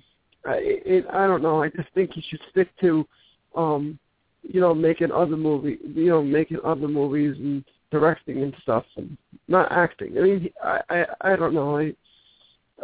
I 0.44 0.56
it, 0.62 1.06
I 1.12 1.26
don't 1.26 1.42
know. 1.42 1.62
I 1.62 1.70
just 1.70 1.88
think 1.94 2.12
he 2.12 2.22
should 2.28 2.40
stick 2.50 2.68
to, 2.80 3.06
um, 3.54 3.98
you 4.42 4.60
know, 4.60 4.74
making 4.74 5.12
other 5.12 5.36
movie, 5.36 5.78
you 5.82 6.08
know, 6.08 6.22
making 6.22 6.58
other 6.64 6.88
movies 6.88 7.36
and 7.38 7.64
directing 7.90 8.42
and 8.42 8.54
stuff, 8.62 8.84
and 8.96 9.16
not 9.48 9.72
acting. 9.72 10.18
I 10.18 10.20
mean, 10.20 10.50
I 10.62 10.80
I 10.90 11.06
I 11.22 11.36
don't 11.36 11.54
know. 11.54 11.78
I 11.78 11.94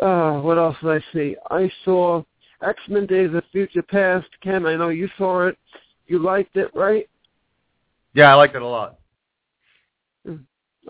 uh 0.05 0.41
what 0.41 0.57
else 0.57 0.77
did 0.83 0.91
I 0.91 1.05
see? 1.13 1.37
I 1.51 1.71
saw 1.85 2.23
X 2.63 2.81
Men 2.89 3.07
Days 3.07 3.35
of 3.35 3.45
Future 3.53 3.83
Past. 3.83 4.29
Ken, 4.43 4.65
I 4.67 4.77
know 4.77 4.89
you 4.89 5.09
saw 5.19 5.49
it. 5.49 5.59
You 6.07 6.21
liked 6.21 6.57
it, 6.57 6.71
right? 6.75 7.09
Yeah, 8.15 8.33
I 8.33 8.35
liked 8.35 8.55
it 8.55 8.63
a 8.63 8.67
lot. 8.67 8.99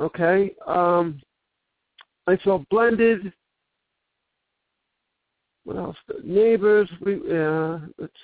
Okay. 0.00 0.54
Um 0.66 1.20
I 2.26 2.38
saw 2.44 2.62
Blended. 2.70 3.32
What 5.64 5.76
else? 5.76 5.96
Neighbors. 6.24 6.88
We 7.04 7.14
uh, 7.14 7.78
it's, 7.98 8.14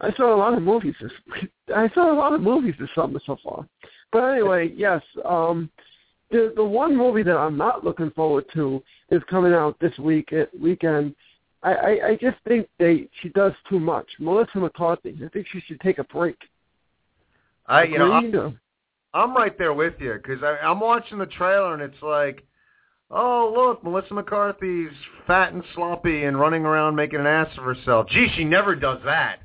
I 0.00 0.12
saw 0.16 0.34
a 0.34 0.36
lot 0.36 0.54
of 0.54 0.62
movies. 0.62 0.94
This, 1.00 1.12
I 1.74 1.88
saw 1.94 2.12
a 2.12 2.14
lot 2.14 2.32
of 2.32 2.40
movies 2.40 2.74
this 2.78 2.88
summer 2.94 3.20
so 3.24 3.36
far. 3.42 3.66
But 4.12 4.24
anyway, 4.24 4.72
yes. 4.76 5.02
Um, 5.24 5.70
the 6.30 6.52
the 6.54 6.64
one 6.64 6.96
movie 6.96 7.22
that 7.24 7.36
I'm 7.36 7.56
not 7.56 7.84
looking 7.84 8.10
forward 8.12 8.44
to 8.54 8.82
is 9.10 9.22
coming 9.28 9.52
out 9.52 9.78
this 9.80 9.96
week 9.98 10.32
at 10.32 10.48
weekend. 10.58 11.14
I, 11.62 11.74
I, 11.74 12.06
I 12.08 12.18
just 12.20 12.38
think 12.46 12.68
they 12.78 13.08
she 13.20 13.28
does 13.30 13.52
too 13.68 13.80
much. 13.80 14.06
Melissa 14.18 14.58
McCarthy. 14.58 15.18
I 15.24 15.28
think 15.28 15.46
she 15.52 15.60
should 15.60 15.80
take 15.80 15.98
a 15.98 16.04
break. 16.04 16.36
I 17.66 17.84
you 17.84 17.98
know 17.98 18.12
I'm, 18.12 18.58
I'm 19.12 19.34
right 19.34 19.56
there 19.58 19.72
with 19.72 19.94
you 19.98 20.14
because 20.14 20.42
I'm 20.62 20.80
watching 20.80 21.18
the 21.18 21.26
trailer 21.26 21.74
and 21.74 21.82
it's 21.82 22.02
like, 22.02 22.44
oh 23.10 23.52
look, 23.54 23.82
Melissa 23.84 24.14
McCarthy's 24.14 24.92
fat 25.26 25.52
and 25.52 25.62
sloppy 25.74 26.24
and 26.24 26.38
running 26.38 26.64
around 26.64 26.94
making 26.94 27.20
an 27.20 27.26
ass 27.26 27.48
of 27.58 27.64
herself. 27.64 28.08
Gee, 28.08 28.28
she 28.36 28.44
never 28.44 28.74
does 28.74 28.98
that. 29.04 29.40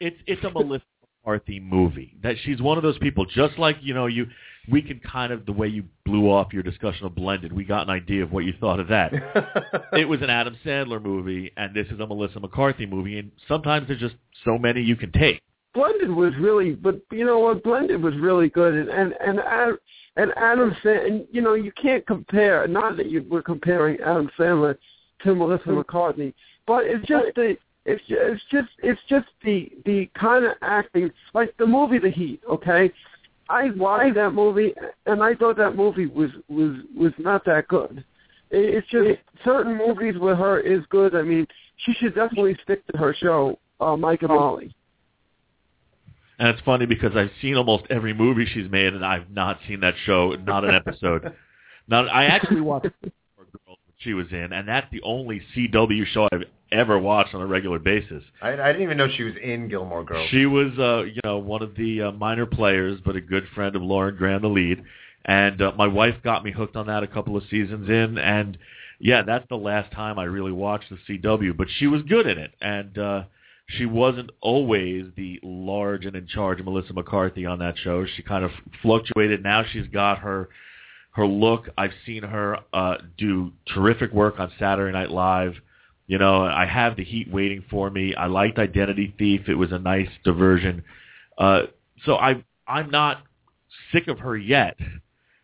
It's 0.00 0.16
it's 0.26 0.44
a 0.44 0.50
Melissa 0.50 0.84
McCarthy 1.24 1.58
movie. 1.58 2.16
That 2.22 2.36
she's 2.44 2.62
one 2.62 2.78
of 2.78 2.82
those 2.82 2.98
people, 2.98 3.26
just 3.26 3.58
like 3.58 3.76
you 3.82 3.94
know 3.94 4.06
you. 4.06 4.26
We 4.70 4.82
can 4.82 5.00
kind 5.00 5.32
of 5.32 5.46
the 5.46 5.52
way 5.52 5.68
you 5.68 5.84
blew 6.04 6.30
off 6.30 6.52
your 6.52 6.62
discussion 6.62 7.06
of 7.06 7.14
Blended. 7.14 7.54
We 7.54 7.64
got 7.64 7.84
an 7.84 7.90
idea 7.90 8.22
of 8.22 8.32
what 8.32 8.44
you 8.44 8.52
thought 8.60 8.80
of 8.80 8.88
that. 8.88 9.12
it 9.94 10.06
was 10.06 10.20
an 10.20 10.28
Adam 10.28 10.58
Sandler 10.62 11.02
movie, 11.02 11.50
and 11.56 11.74
this 11.74 11.86
is 11.86 11.98
a 11.98 12.06
Melissa 12.06 12.38
McCarthy 12.38 12.84
movie. 12.84 13.18
And 13.18 13.32
sometimes 13.48 13.88
there's 13.88 13.98
just 13.98 14.16
so 14.44 14.58
many 14.58 14.82
you 14.82 14.94
can 14.94 15.10
take. 15.10 15.40
Blended 15.74 16.10
was 16.10 16.32
really, 16.40 16.72
but 16.72 17.00
you 17.10 17.24
know 17.24 17.38
what? 17.38 17.62
Blended 17.62 18.02
was 18.02 18.14
really 18.16 18.48
good, 18.48 18.74
and 18.74 18.88
and 18.88 19.14
and 19.20 19.40
Ad- 19.40 19.78
and 20.16 20.32
Adam. 20.36 20.74
And 20.84 21.26
you 21.30 21.40
know, 21.42 21.54
you 21.54 21.72
can't 21.72 22.06
compare. 22.06 22.66
Not 22.66 22.96
that 22.96 23.10
you 23.10 23.24
were 23.28 23.42
comparing 23.42 24.00
Adam 24.00 24.30
Sandler 24.38 24.76
to 25.22 25.34
Melissa 25.34 25.68
McCartney, 25.68 26.32
but 26.66 26.84
it's 26.84 27.06
just 27.06 27.26
the. 27.34 27.56
It's 27.84 28.04
ju- 28.06 28.18
it's 28.20 28.42
just 28.50 28.68
it's 28.82 29.00
just 29.08 29.28
the 29.44 29.70
the 29.86 30.10
kind 30.18 30.44
of 30.44 30.52
acting 30.62 31.10
like 31.32 31.54
the 31.58 31.66
movie 31.66 31.98
The 31.98 32.10
Heat. 32.10 32.42
Okay, 32.50 32.92
I 33.48 33.70
watched 33.70 34.14
that 34.16 34.32
movie 34.32 34.74
and 35.06 35.22
I 35.22 35.34
thought 35.34 35.56
that 35.56 35.74
movie 35.74 36.06
was 36.06 36.30
was 36.48 36.76
was 36.96 37.12
not 37.18 37.44
that 37.46 37.68
good. 37.68 38.04
It's 38.50 38.86
just 38.88 39.20
certain 39.44 39.76
movies 39.76 40.14
with 40.18 40.38
her 40.38 40.60
is 40.60 40.82
good. 40.90 41.14
I 41.14 41.22
mean, 41.22 41.46
she 41.76 41.92
should 41.94 42.14
definitely 42.14 42.56
stick 42.62 42.86
to 42.88 42.98
her 42.98 43.14
show, 43.14 43.58
uh, 43.80 43.96
Mike 43.96 44.22
and 44.22 44.30
Molly. 44.30 44.74
And 46.38 46.48
it's 46.48 46.60
funny 46.60 46.86
because 46.86 47.16
I've 47.16 47.30
seen 47.42 47.56
almost 47.56 47.84
every 47.90 48.14
movie 48.14 48.46
she's 48.46 48.70
made, 48.70 48.94
and 48.94 49.04
I've 49.04 49.30
not 49.30 49.58
seen 49.66 49.80
that 49.80 49.94
show, 50.04 50.36
not 50.46 50.64
an 50.64 50.74
episode. 50.74 51.32
now, 51.88 52.06
I 52.06 52.24
actually 52.26 52.60
watched 52.60 52.90
Gilmore 53.02 53.46
Girls 53.66 53.78
she 53.98 54.14
was 54.14 54.26
in, 54.30 54.52
and 54.52 54.68
that's 54.68 54.86
the 54.92 55.02
only 55.02 55.42
CW 55.54 56.06
show 56.06 56.28
I've 56.32 56.44
ever 56.70 56.98
watched 56.98 57.34
on 57.34 57.40
a 57.40 57.46
regular 57.46 57.78
basis. 57.78 58.22
I, 58.40 58.52
I 58.52 58.68
didn't 58.68 58.82
even 58.82 58.96
know 58.96 59.08
she 59.08 59.24
was 59.24 59.34
in 59.42 59.68
Gilmore 59.68 60.04
Girls. 60.04 60.28
She 60.30 60.46
was, 60.46 60.72
uh, 60.78 61.02
you 61.02 61.20
know, 61.24 61.38
one 61.38 61.62
of 61.62 61.74
the 61.74 62.02
uh, 62.02 62.12
minor 62.12 62.46
players, 62.46 63.00
but 63.04 63.16
a 63.16 63.20
good 63.20 63.44
friend 63.54 63.74
of 63.74 63.82
Lauren 63.82 64.16
Graham, 64.16 64.42
the 64.42 64.48
lead. 64.48 64.84
And 65.24 65.60
uh, 65.60 65.72
my 65.76 65.88
wife 65.88 66.14
got 66.22 66.44
me 66.44 66.52
hooked 66.52 66.76
on 66.76 66.86
that 66.86 67.02
a 67.02 67.08
couple 67.08 67.36
of 67.36 67.42
seasons 67.50 67.88
in, 67.88 68.18
and 68.18 68.56
yeah, 69.00 69.22
that's 69.22 69.46
the 69.48 69.56
last 69.56 69.92
time 69.92 70.18
I 70.18 70.24
really 70.24 70.52
watched 70.52 70.90
the 70.90 71.18
CW. 71.18 71.56
But 71.56 71.68
she 71.78 71.86
was 71.86 72.02
good 72.02 72.26
in 72.26 72.38
it, 72.38 72.52
and 72.60 72.96
uh, 72.96 73.24
she 73.68 73.84
wasn't 73.84 74.30
always 74.40 75.04
the 75.16 75.38
large 75.42 76.06
and 76.06 76.16
in 76.16 76.26
charge 76.26 76.60
Melissa 76.62 76.92
McCarthy 76.94 77.44
on 77.44 77.58
that 77.58 77.76
show. 77.78 78.06
She 78.06 78.22
kind 78.22 78.44
of 78.44 78.50
fluctuated. 78.82 79.42
Now 79.42 79.64
she's 79.70 79.86
got 79.88 80.18
her 80.18 80.48
her 81.12 81.26
look. 81.26 81.68
I've 81.76 81.92
seen 82.06 82.22
her 82.22 82.58
uh, 82.72 82.96
do 83.18 83.52
terrific 83.74 84.12
work 84.12 84.38
on 84.38 84.50
Saturday 84.58 84.92
Night 84.92 85.10
Live. 85.10 85.54
You 86.06 86.16
know, 86.16 86.42
I 86.44 86.64
have 86.64 86.96
the 86.96 87.04
heat 87.04 87.30
waiting 87.30 87.62
for 87.68 87.90
me. 87.90 88.14
I 88.14 88.26
liked 88.26 88.58
Identity 88.58 89.14
Thief. 89.18 89.42
It 89.48 89.54
was 89.54 89.72
a 89.72 89.78
nice 89.78 90.08
diversion. 90.24 90.82
Uh, 91.36 91.62
so 92.06 92.16
I 92.16 92.42
I'm 92.66 92.90
not 92.90 93.22
sick 93.92 94.08
of 94.08 94.18
her 94.20 94.36
yet. 94.36 94.76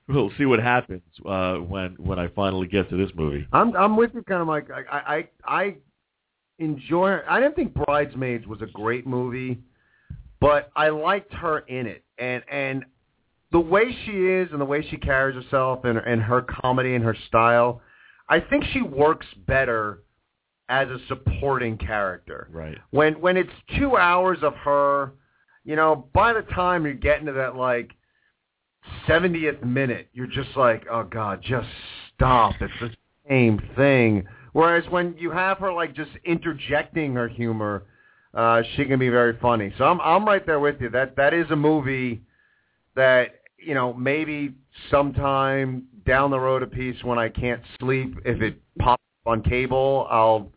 We'll 0.09 0.31
see 0.39 0.45
what 0.45 0.61
happens 0.61 1.03
uh, 1.27 1.57
when 1.57 1.97
when 1.99 2.19
I 2.19 2.29
finally 2.29 2.69
get 2.69 2.89
to 2.89 2.97
this 2.97 3.11
movie. 3.15 3.47
I'm 3.53 3.77
I'm 3.77 3.97
with 3.97 4.15
you, 4.15 4.23
kind 4.23 4.41
of 4.41 4.49
like 4.49 4.71
I 4.71 4.83
I 4.91 5.29
I 5.45 5.77
enjoy. 6.59 7.19
I 7.29 7.41
didn't 7.41 7.57
think 7.57 7.75
Bridesmaids 7.75 8.47
was 8.47 8.63
a 8.63 8.67
great 8.67 9.07
movie, 9.07 9.59
but 10.41 10.71
I 10.77 10.89
liked 10.89 11.33
her 11.35 11.61
in 11.61 11.87
it, 11.87 12.05
and 12.19 12.43
and 12.51 12.85
the 13.53 13.61
way 13.61 13.97
she 14.05 14.13
is 14.13 14.49
and 14.53 14.61
the 14.61 14.65
way 14.65 14.87
she 14.91 14.97
carries 14.97 15.37
herself 15.37 15.85
and 15.85 15.99
and 15.99 16.23
her 16.23 16.43
comedy 16.43 16.95
and 16.95 17.05
her 17.05 17.17
style, 17.29 17.81
I 18.29 18.41
think 18.41 18.65
she 18.73 18.83
works 18.83 19.27
better 19.47 20.03
as 20.69 20.89
a 20.89 20.99
supporting 21.09 21.77
character. 21.79 22.49
Right. 22.51 22.79
When 22.91 23.21
when 23.21 23.37
it's 23.37 23.53
two 23.79 23.97
hours 23.97 24.39
of 24.43 24.55
her, 24.57 25.13
you 25.65 25.77
know, 25.77 26.09
by 26.15 26.33
the 26.33 26.43
time 26.43 26.87
you 26.87 26.95
get 26.95 27.21
into 27.21 27.33
that 27.33 27.57
like 27.57 27.93
seventieth 29.07 29.63
minute, 29.63 30.09
you're 30.13 30.27
just 30.27 30.57
like, 30.57 30.87
oh 30.91 31.05
god, 31.05 31.43
just 31.43 31.69
stop. 32.15 32.55
It's 32.61 32.73
the 32.81 32.91
same 33.29 33.61
thing. 33.77 34.27
Whereas 34.55 34.85
when 34.89 35.17
you 35.19 35.33
have 35.33 35.59
her 35.59 35.73
like 35.73 35.95
just 35.95 36.13
interjecting 36.25 37.13
her 37.15 37.27
humor, 37.27 37.83
uh, 38.35 38.63
she 38.75 38.85
can 38.85 39.01
be 39.01 39.09
very 39.09 39.37
funny. 39.41 39.75
So 39.77 39.85
I'm 39.85 40.01
I'm 40.01 40.25
right 40.25 40.47
there 40.47 40.61
with 40.61 40.81
you. 40.81 40.89
That 40.91 41.17
that 41.17 41.35
is 41.35 41.51
a 41.51 41.57
movie 41.57 42.23
that 42.95 43.41
you 43.59 43.75
know 43.75 43.93
maybe 43.93 44.55
sometime 44.93 45.87
down 46.07 46.31
the 46.31 46.39
road 46.39 46.63
a 46.63 46.69
piece 46.69 47.03
when 47.03 47.19
I 47.19 47.29
can't 47.29 47.61
sleep 47.81 48.17
if 48.25 48.41
it 48.43 48.57
pops 48.79 49.03
up 49.27 49.33
on 49.33 49.43
cable 49.43 50.07
I'll 50.09 50.53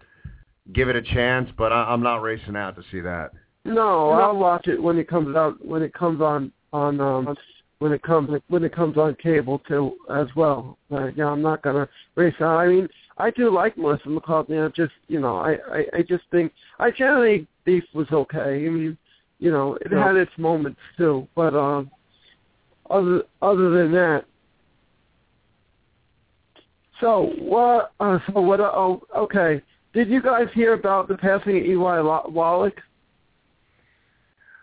give 0.74 0.90
it 0.90 0.96
a 0.96 1.02
chance. 1.02 1.50
But 1.58 1.74
I, 1.74 1.86
I'm 1.86 2.04
not 2.04 2.22
racing 2.22 2.56
out 2.56 2.76
to 2.76 2.84
see 2.92 3.02
that. 3.02 3.32
No, 3.66 4.12
I'll 4.12 4.38
watch 4.38 4.68
it 4.68 4.82
when 4.82 5.00
it 5.00 5.10
comes 5.10 5.36
out 5.36 5.66
when 5.66 5.82
it 5.82 5.94
comes 5.96 6.22
on 6.22 6.52
on 6.72 7.02
um 7.02 7.36
when 7.80 7.92
it 7.92 8.04
comes 8.04 8.30
when 8.50 8.64
it 8.64 8.76
comes 8.76 8.96
on 8.96 9.16
cable 9.16 9.58
too 9.68 9.98
as 10.12 10.28
well. 10.36 10.78
Uh, 10.92 11.08
yeah, 11.16 11.26
I'm 11.26 11.42
not 11.42 11.64
gonna 11.64 11.90
race 12.16 12.36
out. 12.40 12.58
I 12.58 12.68
mean, 12.68 12.88
I 13.18 13.32
do 13.32 13.50
like 13.54 13.78
Melissa 13.78 14.08
McCartney. 14.10 14.64
I 14.64 14.70
just 14.70 14.94
you 15.08 15.20
know, 15.20 15.38
I, 15.38 15.58
I 15.72 15.86
I 15.98 16.02
just 16.08 16.24
think 16.32 16.52
I 16.80 16.92
generally 16.92 17.48
Beef 17.66 17.84
was 17.94 18.08
okay. 18.12 18.66
I 18.66 18.70
mean, 18.70 18.98
you 19.40 19.52
know, 19.52 19.76
it 19.82 19.92
Yeah. 19.92 20.06
had 20.06 20.16
its 20.16 20.32
moments 20.38 20.80
too, 20.98 21.28
but 21.36 21.54
um, 21.56 21.90
other 22.90 23.24
other 23.42 23.70
than 23.72 23.92
that. 23.94 24.26
So 27.02 27.32
what? 27.40 27.92
Uh, 28.00 28.20
so 28.28 28.42
what? 28.42 28.60
Uh, 28.60 28.72
oh, 28.74 29.02
okay. 29.16 29.62
Did 29.94 30.10
you 30.10 30.22
guys 30.22 30.48
hear 30.54 30.74
about 30.74 31.08
the 31.08 31.18
passing 31.18 31.58
of 31.58 31.64
Eli 31.66 32.00
Wa- 32.02 32.28
Wallach? 32.30 32.80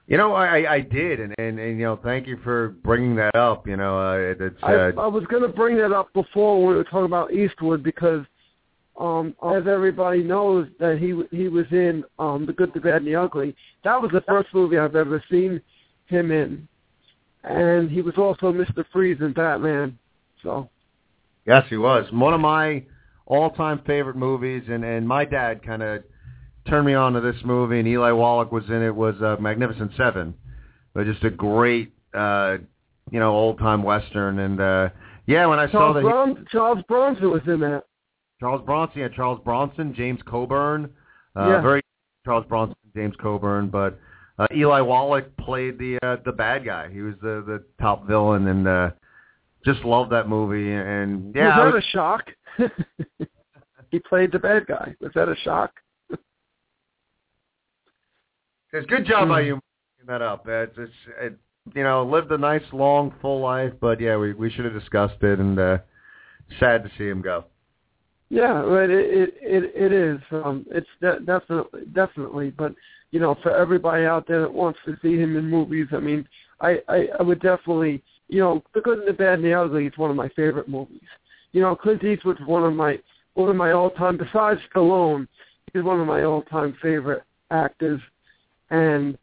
You 0.06 0.18
know, 0.18 0.34
I, 0.34 0.58
I- 0.58 0.72
I 0.74 0.80
did, 0.80 1.20
and, 1.20 1.34
and 1.38 1.58
and 1.58 1.78
you 1.78 1.84
know, 1.84 1.98
thank 2.02 2.26
you 2.26 2.38
for 2.44 2.70
bringing 2.84 3.14
that 3.16 3.34
up. 3.34 3.66
You 3.66 3.76
know, 3.76 3.98
uh, 3.98 4.34
it's 4.44 4.56
I, 4.62 4.74
uh, 4.74 4.92
I 4.98 5.06
was 5.06 5.24
going 5.30 5.42
to 5.42 5.48
bring 5.48 5.76
that 5.78 5.92
up 5.92 6.12
before 6.12 6.64
we 6.64 6.74
were 6.74 6.84
talking 6.84 7.06
about 7.06 7.32
Eastwood 7.32 7.82
because 7.82 8.24
um, 8.98 9.34
as 9.54 9.66
everybody 9.66 10.22
knows, 10.22 10.68
that 10.78 10.98
he 10.98 11.08
he 11.36 11.48
was 11.48 11.66
in 11.70 12.04
um, 12.18 12.46
The 12.46 12.52
Good, 12.52 12.72
the 12.74 12.80
Bad, 12.80 12.96
and 12.96 13.06
the 13.06 13.16
Ugly. 13.16 13.54
That 13.82 14.00
was 14.00 14.10
the 14.12 14.22
first 14.22 14.48
movie 14.54 14.78
I've 14.78 14.96
ever 14.96 15.22
seen 15.30 15.60
him 16.06 16.30
in, 16.30 16.68
and 17.42 17.90
he 17.90 18.02
was 18.02 18.14
also 18.16 18.52
Mister 18.52 18.86
Freeze 18.92 19.18
in 19.20 19.32
Batman. 19.32 19.98
So. 20.42 20.68
Yes, 21.46 21.64
he 21.68 21.76
was 21.76 22.10
one 22.10 22.32
of 22.32 22.40
my 22.40 22.84
all-time 23.26 23.82
favorite 23.86 24.16
movies, 24.16 24.62
and 24.70 24.82
and 24.82 25.06
my 25.06 25.26
dad 25.26 25.62
kind 25.62 25.82
of 25.82 26.02
turned 26.66 26.86
me 26.86 26.94
on 26.94 27.12
to 27.12 27.20
this 27.20 27.36
movie, 27.44 27.78
and 27.80 27.86
Eli 27.86 28.12
Wallach 28.12 28.50
was 28.50 28.64
in 28.68 28.82
it. 28.82 28.94
Was 28.94 29.14
uh, 29.20 29.36
Magnificent 29.38 29.92
Seven, 29.94 30.32
but 30.94 31.04
just 31.04 31.22
a 31.22 31.28
great, 31.28 31.92
uh, 32.14 32.56
you 33.10 33.20
know, 33.20 33.34
old-time 33.34 33.82
western, 33.82 34.38
and 34.38 34.58
uh, 34.58 34.88
yeah, 35.26 35.44
when 35.44 35.58
I 35.58 35.66
Charles 35.66 35.94
saw 35.96 36.00
that. 36.00 36.02
Bron- 36.02 36.36
he, 36.36 36.44
Charles 36.50 36.78
Bronson 36.88 37.30
was 37.30 37.42
in 37.46 37.60
that. 37.60 37.84
Charles 38.40 38.62
Bronson, 38.64 39.00
yeah, 39.00 39.08
Charles 39.08 39.40
Bronson, 39.44 39.94
James 39.94 40.20
Coburn, 40.26 40.90
uh, 41.36 41.48
Yeah. 41.48 41.60
very 41.60 41.82
Charles 42.24 42.44
Bronson, 42.46 42.76
James 42.94 43.14
Coburn, 43.20 43.68
but 43.68 43.98
uh, 44.38 44.46
Eli 44.54 44.80
Wallach 44.80 45.34
played 45.36 45.78
the 45.78 45.98
uh, 46.02 46.16
the 46.24 46.32
bad 46.32 46.64
guy. 46.64 46.90
He 46.90 47.00
was 47.02 47.14
the 47.22 47.42
the 47.46 47.64
top 47.80 48.06
villain, 48.06 48.48
and 48.48 48.66
uh, 48.66 48.90
just 49.64 49.84
loved 49.84 50.10
that 50.12 50.28
movie. 50.28 50.72
And 50.72 51.34
yeah, 51.34 51.64
was 51.64 51.72
that 51.72 51.74
was- 51.74 51.84
a 51.84 51.88
shock? 51.90 52.30
he 53.90 53.98
played 54.00 54.32
the 54.32 54.38
bad 54.38 54.66
guy. 54.66 54.94
Was 55.00 55.12
that 55.14 55.28
a 55.28 55.36
shock? 55.36 55.70
it's 58.72 58.86
good 58.88 59.06
job 59.06 59.28
by 59.28 59.42
Hmm. 59.42 59.46
you 59.46 59.60
bringing 59.98 60.18
that 60.18 60.22
up. 60.22 60.44
It's, 60.48 60.76
it's 60.76 60.92
it, 61.20 61.38
you 61.74 61.82
know 61.84 62.04
lived 62.04 62.30
a 62.32 62.38
nice 62.38 62.64
long 62.72 63.14
full 63.22 63.40
life, 63.40 63.72
but 63.80 64.00
yeah, 64.00 64.16
we 64.16 64.32
we 64.32 64.50
should 64.50 64.64
have 64.64 64.74
discussed 64.74 65.22
it, 65.22 65.38
and 65.38 65.58
uh, 65.58 65.78
sad 66.58 66.82
to 66.82 66.90
see 66.98 67.06
him 67.08 67.22
go. 67.22 67.44
Yeah, 68.34 68.62
but 68.66 68.90
it 68.90 69.12
it 69.12 69.34
it, 69.40 69.72
it 69.76 69.92
is. 69.92 70.18
Um, 70.32 70.66
it's 70.68 70.88
de- 71.00 71.20
definitely 71.20 71.82
definitely. 71.92 72.50
But 72.50 72.74
you 73.12 73.20
know, 73.20 73.36
for 73.44 73.56
everybody 73.56 74.06
out 74.06 74.26
there 74.26 74.40
that 74.40 74.52
wants 74.52 74.80
to 74.86 74.96
see 75.00 75.16
him 75.16 75.36
in 75.36 75.48
movies, 75.48 75.86
I 75.92 76.00
mean, 76.00 76.26
I 76.60 76.80
I, 76.88 77.08
I 77.20 77.22
would 77.22 77.40
definitely. 77.40 78.02
You 78.26 78.40
know, 78.40 78.64
The 78.74 78.80
Good 78.80 79.00
and 79.00 79.08
the 79.08 79.12
Bad 79.12 79.34
and 79.34 79.44
the 79.44 79.52
Ugly 79.52 79.86
is 79.86 79.96
one 79.96 80.10
of 80.10 80.16
my 80.16 80.28
favorite 80.30 80.68
movies. 80.68 81.06
You 81.52 81.60
know, 81.60 81.76
Clint 81.76 82.02
Eastwood's 82.02 82.40
one 82.46 82.64
of 82.64 82.72
my 82.72 82.98
one 83.34 83.50
of 83.50 83.54
my 83.54 83.70
all 83.70 83.90
time. 83.90 84.16
Besides 84.16 84.60
Stallone, 84.74 85.28
he's 85.72 85.84
one 85.84 86.00
of 86.00 86.06
my 86.08 86.24
all 86.24 86.42
time 86.42 86.76
favorite 86.82 87.22
actors, 87.52 88.00
and 88.70 89.16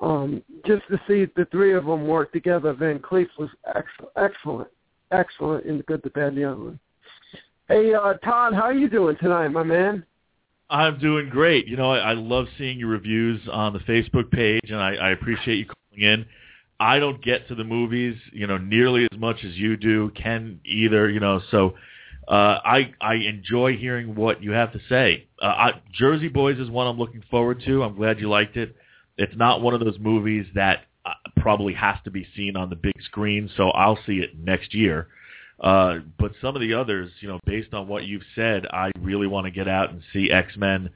um, 0.00 0.44
just 0.64 0.82
to 0.90 1.00
see 1.08 1.26
the 1.34 1.46
three 1.50 1.74
of 1.74 1.86
them 1.86 2.06
work 2.06 2.30
together, 2.32 2.72
Van 2.72 3.00
Cleef 3.00 3.26
was 3.36 3.48
ex- 3.74 4.08
excellent, 4.16 4.68
excellent 5.10 5.66
in 5.66 5.78
The 5.78 5.82
Good, 5.84 6.02
the 6.04 6.10
Bad, 6.10 6.28
and 6.28 6.38
the 6.38 6.44
Ugly. 6.44 6.78
Hey, 7.66 7.94
uh, 7.94 8.12
Todd, 8.22 8.52
how 8.52 8.68
you 8.68 8.90
doing 8.90 9.16
tonight, 9.16 9.48
my 9.48 9.62
man? 9.62 10.04
I'm 10.68 10.98
doing 10.98 11.30
great. 11.30 11.66
You 11.66 11.78
know, 11.78 11.92
I, 11.92 12.10
I 12.10 12.12
love 12.12 12.44
seeing 12.58 12.78
your 12.78 12.90
reviews 12.90 13.40
on 13.50 13.72
the 13.72 13.78
Facebook 13.78 14.30
page, 14.30 14.70
and 14.70 14.78
I, 14.78 14.96
I 14.96 15.10
appreciate 15.12 15.56
you 15.56 15.66
calling 15.66 16.12
in. 16.12 16.26
I 16.78 16.98
don't 16.98 17.24
get 17.24 17.48
to 17.48 17.54
the 17.54 17.64
movies, 17.64 18.18
you 18.32 18.46
know, 18.46 18.58
nearly 18.58 19.08
as 19.10 19.18
much 19.18 19.44
as 19.44 19.54
you 19.54 19.78
do. 19.78 20.10
Ken 20.10 20.60
either, 20.66 21.08
you 21.08 21.20
know. 21.20 21.40
So 21.50 21.74
uh, 22.28 22.58
I 22.62 22.92
I 23.00 23.14
enjoy 23.14 23.78
hearing 23.78 24.14
what 24.14 24.42
you 24.42 24.50
have 24.50 24.72
to 24.74 24.80
say. 24.90 25.26
Uh, 25.40 25.46
I, 25.46 25.70
Jersey 25.90 26.28
Boys 26.28 26.58
is 26.58 26.68
one 26.68 26.86
I'm 26.86 26.98
looking 26.98 27.24
forward 27.30 27.62
to. 27.64 27.82
I'm 27.82 27.96
glad 27.96 28.20
you 28.20 28.28
liked 28.28 28.58
it. 28.58 28.76
It's 29.16 29.36
not 29.36 29.62
one 29.62 29.72
of 29.72 29.80
those 29.80 29.98
movies 29.98 30.44
that 30.54 30.80
uh, 31.06 31.12
probably 31.38 31.72
has 31.72 31.96
to 32.04 32.10
be 32.10 32.26
seen 32.36 32.56
on 32.56 32.68
the 32.68 32.76
big 32.76 33.00
screen, 33.04 33.48
so 33.56 33.70
I'll 33.70 33.98
see 34.06 34.18
it 34.18 34.38
next 34.38 34.74
year. 34.74 35.08
Uh, 35.64 36.00
but 36.18 36.32
some 36.42 36.54
of 36.54 36.60
the 36.60 36.74
others, 36.74 37.10
you 37.20 37.28
know, 37.28 37.40
based 37.46 37.72
on 37.72 37.88
what 37.88 38.04
you've 38.04 38.22
said, 38.34 38.66
I 38.70 38.90
really 39.00 39.26
want 39.26 39.46
to 39.46 39.50
get 39.50 39.66
out 39.66 39.90
and 39.90 40.02
see 40.12 40.30
X 40.30 40.54
Men. 40.58 40.90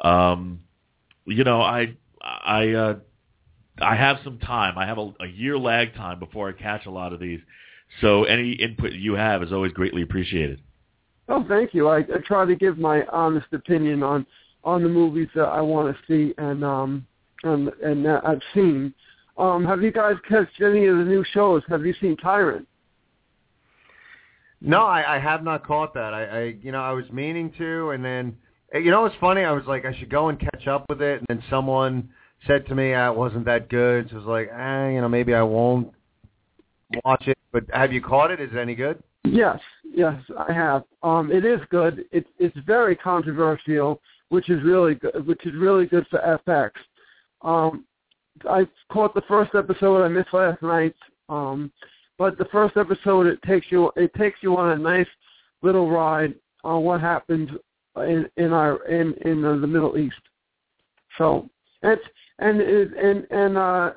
Um, 0.00 0.58
you 1.24 1.44
know, 1.44 1.60
I 1.62 1.94
I 2.20 2.70
uh, 2.70 2.96
I 3.80 3.94
have 3.94 4.18
some 4.24 4.40
time. 4.40 4.76
I 4.76 4.86
have 4.86 4.98
a, 4.98 5.12
a 5.20 5.26
year 5.26 5.56
lag 5.56 5.94
time 5.94 6.18
before 6.18 6.48
I 6.48 6.52
catch 6.52 6.86
a 6.86 6.90
lot 6.90 7.12
of 7.12 7.20
these. 7.20 7.38
So 8.00 8.24
any 8.24 8.54
input 8.54 8.92
you 8.92 9.14
have 9.14 9.40
is 9.44 9.52
always 9.52 9.72
greatly 9.72 10.02
appreciated. 10.02 10.60
Oh, 11.28 11.44
thank 11.48 11.72
you. 11.72 11.88
I, 11.88 11.98
I 11.98 12.18
try 12.26 12.44
to 12.44 12.56
give 12.56 12.76
my 12.76 13.04
honest 13.12 13.46
opinion 13.52 14.02
on 14.02 14.26
on 14.64 14.82
the 14.82 14.88
movies 14.88 15.28
that 15.36 15.46
I 15.46 15.60
want 15.60 15.96
to 15.96 16.02
see 16.08 16.34
and 16.38 16.64
um 16.64 17.06
and 17.44 17.68
and 17.84 18.04
that 18.04 18.26
I've 18.26 18.42
seen. 18.52 18.92
Um, 19.36 19.64
have 19.64 19.80
you 19.80 19.92
guys 19.92 20.16
catched 20.28 20.60
any 20.60 20.86
of 20.86 20.98
the 20.98 21.04
new 21.04 21.24
shows? 21.32 21.62
Have 21.68 21.86
you 21.86 21.94
seen 22.00 22.16
Tyrant? 22.16 22.66
No, 24.60 24.84
I, 24.84 25.16
I 25.16 25.18
have 25.20 25.44
not 25.44 25.66
caught 25.66 25.94
that. 25.94 26.12
I, 26.14 26.24
I, 26.24 26.42
you 26.62 26.72
know, 26.72 26.80
I 26.80 26.92
was 26.92 27.04
meaning 27.12 27.52
to, 27.58 27.90
and 27.90 28.04
then, 28.04 28.36
eh, 28.72 28.78
you 28.78 28.90
know, 28.90 29.04
it's 29.04 29.16
funny. 29.20 29.42
I 29.42 29.52
was 29.52 29.64
like, 29.66 29.84
I 29.84 29.96
should 29.98 30.10
go 30.10 30.28
and 30.28 30.38
catch 30.38 30.66
up 30.66 30.86
with 30.88 31.00
it, 31.00 31.18
and 31.20 31.26
then 31.28 31.42
someone 31.48 32.08
said 32.46 32.66
to 32.66 32.74
me, 32.74 32.94
ah, 32.94 33.10
it 33.10 33.16
wasn't 33.16 33.44
that 33.44 33.68
good. 33.68 34.08
So 34.10 34.16
I 34.16 34.18
was 34.18 34.26
like, 34.26 34.48
eh, 34.52 34.90
you 34.90 35.00
know, 35.00 35.08
maybe 35.08 35.34
I 35.34 35.42
won't 35.42 35.92
watch 37.04 37.28
it. 37.28 37.38
But 37.52 37.64
have 37.72 37.92
you 37.92 38.02
caught 38.02 38.30
it? 38.30 38.40
Is 38.40 38.50
it 38.52 38.58
any 38.58 38.74
good? 38.74 39.02
Yes, 39.24 39.58
yes, 39.84 40.20
I 40.38 40.52
have. 40.52 40.84
Um, 41.02 41.30
it 41.32 41.44
is 41.44 41.60
good. 41.70 42.04
It's 42.12 42.28
it's 42.38 42.56
very 42.66 42.94
controversial, 42.94 44.00
which 44.28 44.48
is 44.48 44.62
really 44.62 44.94
good. 44.94 45.26
Which 45.26 45.44
is 45.46 45.54
really 45.54 45.86
good 45.86 46.06
for 46.08 46.40
FX. 46.46 46.70
Um, 47.42 47.84
I 48.48 48.66
caught 48.90 49.14
the 49.14 49.22
first 49.22 49.54
episode. 49.54 50.04
I 50.04 50.08
missed 50.08 50.32
last 50.32 50.62
night. 50.62 50.94
Um, 51.28 51.72
but 52.18 52.36
the 52.36 52.44
first 52.46 52.76
episode 52.76 53.26
it 53.26 53.40
takes 53.42 53.66
you 53.70 53.90
it 53.96 54.12
takes 54.14 54.38
you 54.42 54.56
on 54.56 54.70
a 54.70 54.78
nice 54.78 55.06
little 55.62 55.90
ride 55.90 56.34
on 56.64 56.82
what 56.82 57.00
happens 57.00 57.48
in 57.96 58.28
in 58.36 58.52
our 58.52 58.84
in 58.86 59.14
in 59.24 59.42
the 59.42 59.66
Middle 59.66 59.96
East. 59.96 60.20
So 61.16 61.48
it's 61.82 62.02
and 62.38 62.60
and 62.60 63.26
and 63.30 63.56
uh, 63.56 63.92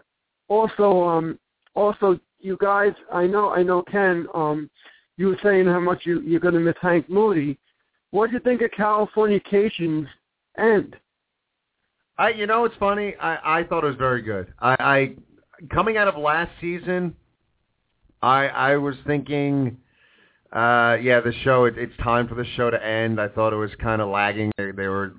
also 0.47 1.03
um 1.03 1.39
also 1.75 2.19
you 2.39 2.57
guys 2.61 2.93
I 3.11 3.27
know 3.27 3.49
I 3.51 3.63
know 3.63 3.83
Ken 3.83 4.27
um 4.33 4.69
you 5.17 5.27
were 5.27 5.39
saying 5.43 5.65
how 5.65 5.79
much 5.79 6.01
you 6.05 6.21
you're 6.21 6.39
going 6.39 6.53
to 6.53 6.59
miss 6.59 6.75
Hank 6.81 7.09
Moody. 7.09 7.57
What 8.11 8.27
do 8.27 8.33
you 8.33 8.39
think 8.39 8.61
of 8.61 8.71
California 8.71 9.39
Californication's 9.39 10.07
end? 10.57 10.95
I, 12.17 12.29
you 12.29 12.45
know, 12.45 12.65
it's 12.65 12.75
funny. 12.77 13.15
I, 13.21 13.59
I 13.61 13.63
thought 13.63 13.83
it 13.83 13.87
was 13.87 13.95
very 13.95 14.21
good. 14.21 14.53
I, 14.59 14.75
I, 14.79 15.15
coming 15.73 15.97
out 15.97 16.07
of 16.07 16.17
last 16.17 16.51
season, 16.59 17.15
I, 18.21 18.47
I 18.47 18.77
was 18.77 18.95
thinking, 19.05 19.77
uh, 20.53 20.97
yeah, 21.01 21.21
the 21.21 21.33
show. 21.43 21.65
It, 21.65 21.77
it's 21.77 21.95
time 22.03 22.27
for 22.27 22.35
the 22.35 22.45
show 22.55 22.69
to 22.69 22.85
end. 22.85 23.19
I 23.19 23.27
thought 23.27 23.53
it 23.53 23.57
was 23.57 23.71
kind 23.81 24.01
of 24.01 24.09
lagging. 24.09 24.51
They, 24.57 24.71
they 24.71 24.87
were 24.87 25.13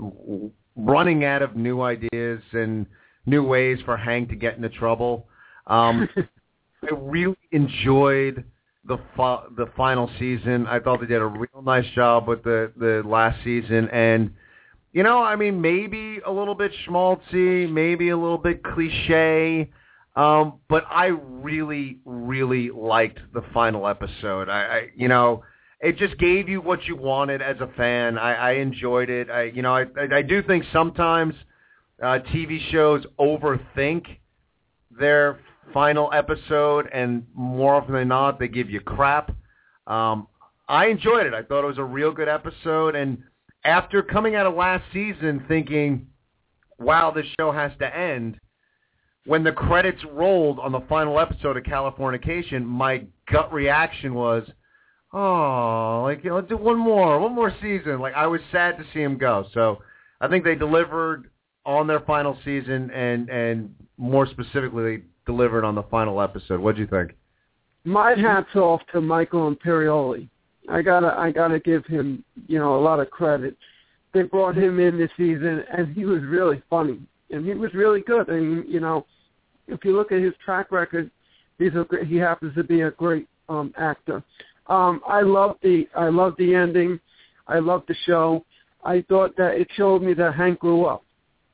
running 0.76 1.24
out 1.24 1.42
of 1.42 1.56
new 1.56 1.82
ideas 1.82 2.40
and 2.52 2.86
new 3.26 3.42
ways 3.44 3.78
for 3.84 3.96
Hank 3.96 4.28
to 4.30 4.36
get 4.36 4.56
into 4.56 4.68
trouble. 4.68 5.26
Um, 5.66 6.08
I 6.82 6.94
really 6.94 7.36
enjoyed 7.52 8.44
the 8.84 8.98
fi- 9.16 9.44
the 9.56 9.66
final 9.76 10.10
season. 10.18 10.66
I 10.66 10.80
thought 10.80 11.00
they 11.00 11.06
did 11.06 11.22
a 11.22 11.26
real 11.26 11.62
nice 11.62 11.88
job 11.94 12.26
with 12.26 12.42
the 12.42 12.72
the 12.76 13.02
last 13.06 13.42
season, 13.44 13.88
and 13.90 14.32
you 14.92 15.02
know, 15.02 15.22
I 15.22 15.36
mean, 15.36 15.60
maybe 15.60 16.20
a 16.26 16.30
little 16.30 16.54
bit 16.54 16.72
schmaltzy, 16.86 17.70
maybe 17.70 18.10
a 18.10 18.16
little 18.16 18.38
bit 18.38 18.62
cliche, 18.62 19.70
um, 20.14 20.60
but 20.68 20.84
I 20.90 21.06
really, 21.06 21.98
really 22.04 22.70
liked 22.70 23.18
the 23.32 23.42
final 23.54 23.86
episode. 23.86 24.48
I, 24.48 24.60
I, 24.60 24.88
you 24.94 25.08
know, 25.08 25.42
it 25.80 25.96
just 25.96 26.18
gave 26.18 26.48
you 26.48 26.60
what 26.60 26.84
you 26.86 26.96
wanted 26.96 27.40
as 27.40 27.56
a 27.60 27.68
fan. 27.76 28.18
I, 28.18 28.34
I 28.34 28.52
enjoyed 28.52 29.10
it. 29.10 29.30
I, 29.30 29.44
you 29.44 29.62
know, 29.62 29.74
I, 29.74 29.82
I, 29.98 30.16
I 30.16 30.22
do 30.22 30.42
think 30.42 30.64
sometimes 30.72 31.34
uh, 32.02 32.18
TV 32.32 32.60
shows 32.70 33.04
overthink 33.18 34.04
their 34.90 35.40
final 35.72 36.10
episode, 36.12 36.88
and 36.92 37.26
more 37.34 37.74
often 37.74 37.94
than 37.94 38.08
not, 38.08 38.38
they 38.38 38.48
give 38.48 38.68
you 38.68 38.80
crap. 38.80 39.34
Um, 39.86 40.28
I 40.68 40.86
enjoyed 40.86 41.26
it. 41.26 41.34
I 41.34 41.42
thought 41.42 41.64
it 41.64 41.68
was 41.68 41.78
a 41.78 41.84
real 41.84 42.12
good 42.12 42.28
episode, 42.28 42.94
and 42.94 43.18
after 43.64 44.02
coming 44.02 44.34
out 44.34 44.46
of 44.46 44.54
last 44.54 44.84
season 44.92 45.44
thinking, 45.48 46.06
wow, 46.78 47.10
this 47.10 47.26
show 47.38 47.50
has 47.52 47.72
to 47.78 47.96
end, 47.96 48.38
when 49.26 49.44
the 49.44 49.52
credits 49.52 50.02
rolled 50.12 50.58
on 50.58 50.72
the 50.72 50.80
final 50.88 51.20
episode 51.20 51.56
of 51.56 51.62
Californication, 51.62 52.64
my 52.64 53.04
gut 53.30 53.52
reaction 53.52 54.14
was, 54.14 54.44
oh, 55.12 56.02
like, 56.04 56.24
you 56.24 56.30
know, 56.30 56.36
let's 56.36 56.48
do 56.48 56.56
one 56.56 56.78
more, 56.78 57.20
one 57.20 57.34
more 57.34 57.54
season. 57.60 58.00
Like, 58.00 58.14
I 58.14 58.26
was 58.26 58.40
sad 58.50 58.76
to 58.78 58.84
see 58.92 59.00
him 59.00 59.18
go. 59.18 59.46
So 59.54 59.78
I 60.20 60.28
think 60.28 60.44
they 60.44 60.54
delivered 60.54 61.30
on 61.64 61.86
their 61.86 62.00
final 62.00 62.36
season 62.44 62.90
and, 62.90 63.28
and 63.28 63.74
more 63.96 64.26
specifically, 64.26 64.96
they 64.96 65.02
delivered 65.26 65.64
on 65.64 65.74
the 65.74 65.84
final 65.84 66.20
episode. 66.20 66.60
What 66.60 66.74
do 66.74 66.82
you 66.82 66.88
think? 66.88 67.14
My 67.84 68.14
hats 68.14 68.54
off 68.54 68.80
to 68.92 69.00
Michael 69.00 69.54
Imperioli. 69.54 70.28
I 70.68 70.82
gotta 70.82 71.14
I 71.18 71.32
gotta 71.32 71.58
give 71.58 71.84
him 71.86 72.24
you 72.46 72.58
know 72.58 72.76
a 72.76 72.82
lot 72.82 73.00
of 73.00 73.10
credit. 73.10 73.56
They 74.14 74.22
brought 74.22 74.56
him 74.56 74.78
in 74.78 74.98
this 74.98 75.10
season, 75.16 75.64
and 75.72 75.92
he 75.94 76.04
was 76.04 76.22
really 76.22 76.62
funny, 76.70 77.00
and 77.32 77.44
he 77.46 77.54
was 77.54 77.74
really 77.74 78.00
good. 78.00 78.28
Mean, 78.28 78.64
you 78.68 78.80
know, 78.80 79.06
if 79.66 79.84
you 79.84 79.96
look 79.96 80.12
at 80.12 80.20
his 80.20 80.34
track 80.44 80.70
record, 80.70 81.10
he's 81.58 81.72
a 81.74 81.86
he 82.06 82.16
happens 82.16 82.54
to 82.54 82.64
be 82.64 82.82
a 82.82 82.90
great 82.92 83.26
um, 83.48 83.72
actor. 83.76 84.22
Um, 84.68 85.00
I 85.06 85.22
love 85.22 85.56
the 85.62 85.88
I 85.96 86.08
love 86.08 86.34
the 86.38 86.54
ending. 86.54 87.00
I 87.48 87.58
loved 87.58 87.88
the 87.88 87.96
show. 88.06 88.44
I 88.84 89.04
thought 89.08 89.36
that 89.36 89.54
it 89.54 89.68
showed 89.76 90.02
me 90.02 90.14
that 90.14 90.34
Hank 90.34 90.60
grew 90.60 90.84
up. 90.84 91.04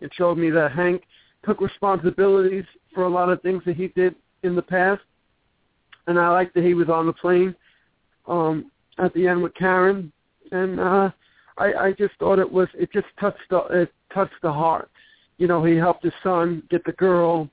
It 0.00 0.10
showed 0.14 0.38
me 0.38 0.50
that 0.50 0.72
Hank 0.72 1.02
took 1.44 1.60
responsibilities 1.60 2.64
for 2.94 3.04
a 3.04 3.08
lot 3.08 3.28
of 3.28 3.40
things 3.42 3.62
that 3.66 3.76
he 3.76 3.88
did 3.88 4.14
in 4.42 4.54
the 4.54 4.62
past, 4.62 5.02
and 6.06 6.18
I 6.18 6.28
liked 6.30 6.54
that 6.54 6.64
he 6.64 6.74
was 6.74 6.88
on 6.88 7.06
the 7.06 7.12
plane 7.12 7.54
um, 8.26 8.70
at 8.98 9.12
the 9.14 9.26
end 9.26 9.42
with 9.42 9.54
Karen, 9.54 10.12
and 10.52 10.80
uh, 10.80 11.10
I, 11.56 11.72
I 11.74 11.92
just 11.92 12.14
thought 12.18 12.38
it 12.38 12.50
was 12.50 12.68
it 12.74 12.92
just 12.92 13.06
touched 13.20 13.48
the 13.50 13.58
it 13.70 13.92
touched 14.12 14.40
the 14.42 14.52
heart. 14.52 14.90
You 15.38 15.46
know, 15.46 15.64
he 15.64 15.76
helped 15.76 16.04
his 16.04 16.12
son 16.22 16.62
get 16.70 16.84
the 16.84 16.92
girl. 16.92 17.48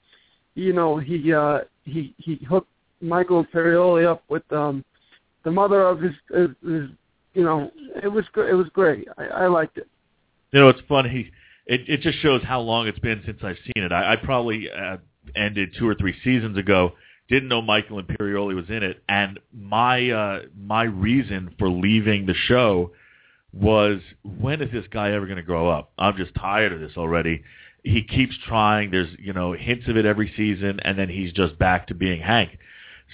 You 0.56 0.74
know, 0.74 0.98
he 0.98 1.34
uh, 1.34 1.60
he 1.84 2.14
he 2.18 2.36
hooked 2.48 2.70
Michael 3.02 3.46
Imperioli 3.46 4.06
up 4.06 4.24
with 4.28 4.44
um, 4.52 4.84
the 5.44 5.52
mother 5.52 5.84
of 5.84 6.02
his, 6.02 6.14
his, 6.34 6.50
his 6.64 6.90
you 7.34 7.44
know, 7.44 7.72
it 8.04 8.08
was 8.08 8.26
it 8.36 8.56
was 8.56 8.68
great. 8.74 9.08
I, 9.18 9.26
I 9.26 9.48
liked 9.48 9.78
it. 9.78 9.88
You 10.52 10.62
know, 10.62 10.70
it's 10.70 10.82
funny. 10.88 11.32
It 11.68 11.82
it 11.88 12.02
just 12.02 12.20
shows 12.20 12.42
how 12.44 12.60
long 12.62 12.88
it's 12.88 13.00
been 13.00 13.22
since 13.26 13.40
I've 13.44 13.58
seen 13.64 13.84
it. 13.84 13.92
I, 13.92 14.14
I 14.14 14.16
probably 14.16 14.70
uh, 14.72 14.98
ended 15.36 15.76
two 15.78 15.88
or 15.88 15.96
three 15.96 16.16
seasons 16.24 16.58
ago. 16.58 16.94
Didn't 17.28 17.50
know 17.50 17.62
Michael 17.62 18.02
Imperioli 18.02 18.56
was 18.56 18.70
in 18.70 18.84
it, 18.84 19.04
and 19.10 19.40
my 19.54 20.10
uh, 20.10 20.42
my 20.58 20.84
reason 20.84 21.54
for 21.58 21.70
leaving 21.70 22.26
the 22.26 22.36
show 22.36 22.92
was 23.52 24.00
when 24.24 24.62
is 24.62 24.72
this 24.72 24.86
guy 24.92 25.12
ever 25.12 25.26
going 25.26 25.38
to 25.38 25.44
grow 25.44 25.70
up? 25.70 25.92
I'm 25.98 26.18
just 26.18 26.36
tired 26.36 26.74
of 26.74 26.80
this 26.80 26.92
already. 26.98 27.44
He 27.86 28.04
keeps 28.04 28.36
trying. 28.48 28.92
There's 28.92 29.10
you 29.20 29.34
know 29.34 29.54
hints 29.54 29.88
of 29.88 29.96
it 29.96 30.06
every 30.06 30.34
season, 30.36 30.80
and 30.82 30.98
then 30.98 31.08
he's 31.08 31.32
just 31.32 31.58
back 31.58 31.88
to 31.88 31.94
being 31.94 32.20
Hank. 32.20 32.58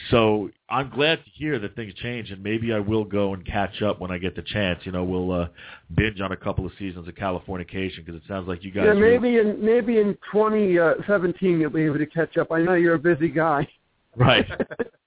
So 0.09 0.49
I'm 0.69 0.89
glad 0.89 1.23
to 1.23 1.29
hear 1.31 1.59
that 1.59 1.75
things 1.75 1.93
change, 1.95 2.31
and 2.31 2.41
maybe 2.41 2.73
I 2.73 2.79
will 2.79 3.03
go 3.03 3.33
and 3.33 3.45
catch 3.45 3.81
up 3.81 3.99
when 3.99 4.09
I 4.09 4.17
get 4.17 4.35
the 4.35 4.41
chance. 4.41 4.79
You 4.83 4.91
know, 4.91 5.03
we'll 5.03 5.31
uh, 5.31 5.47
binge 5.95 6.21
on 6.21 6.31
a 6.31 6.37
couple 6.37 6.65
of 6.65 6.71
seasons 6.79 7.07
of 7.07 7.13
Californication 7.15 7.97
because 7.97 8.15
it 8.15 8.23
sounds 8.27 8.47
like 8.47 8.63
you 8.63 8.71
guys. 8.71 8.85
Yeah, 8.87 8.93
maybe 8.93 9.37
in 9.37 9.63
maybe 9.63 9.99
in 9.99 10.17
2017 10.31 11.59
you'll 11.59 11.69
be 11.69 11.83
able 11.83 11.97
to 11.97 12.05
catch 12.05 12.37
up. 12.37 12.51
I 12.51 12.61
know 12.61 12.73
you're 12.73 12.95
a 12.95 12.99
busy 12.99 13.29
guy. 13.29 13.67
Right. 14.15 14.47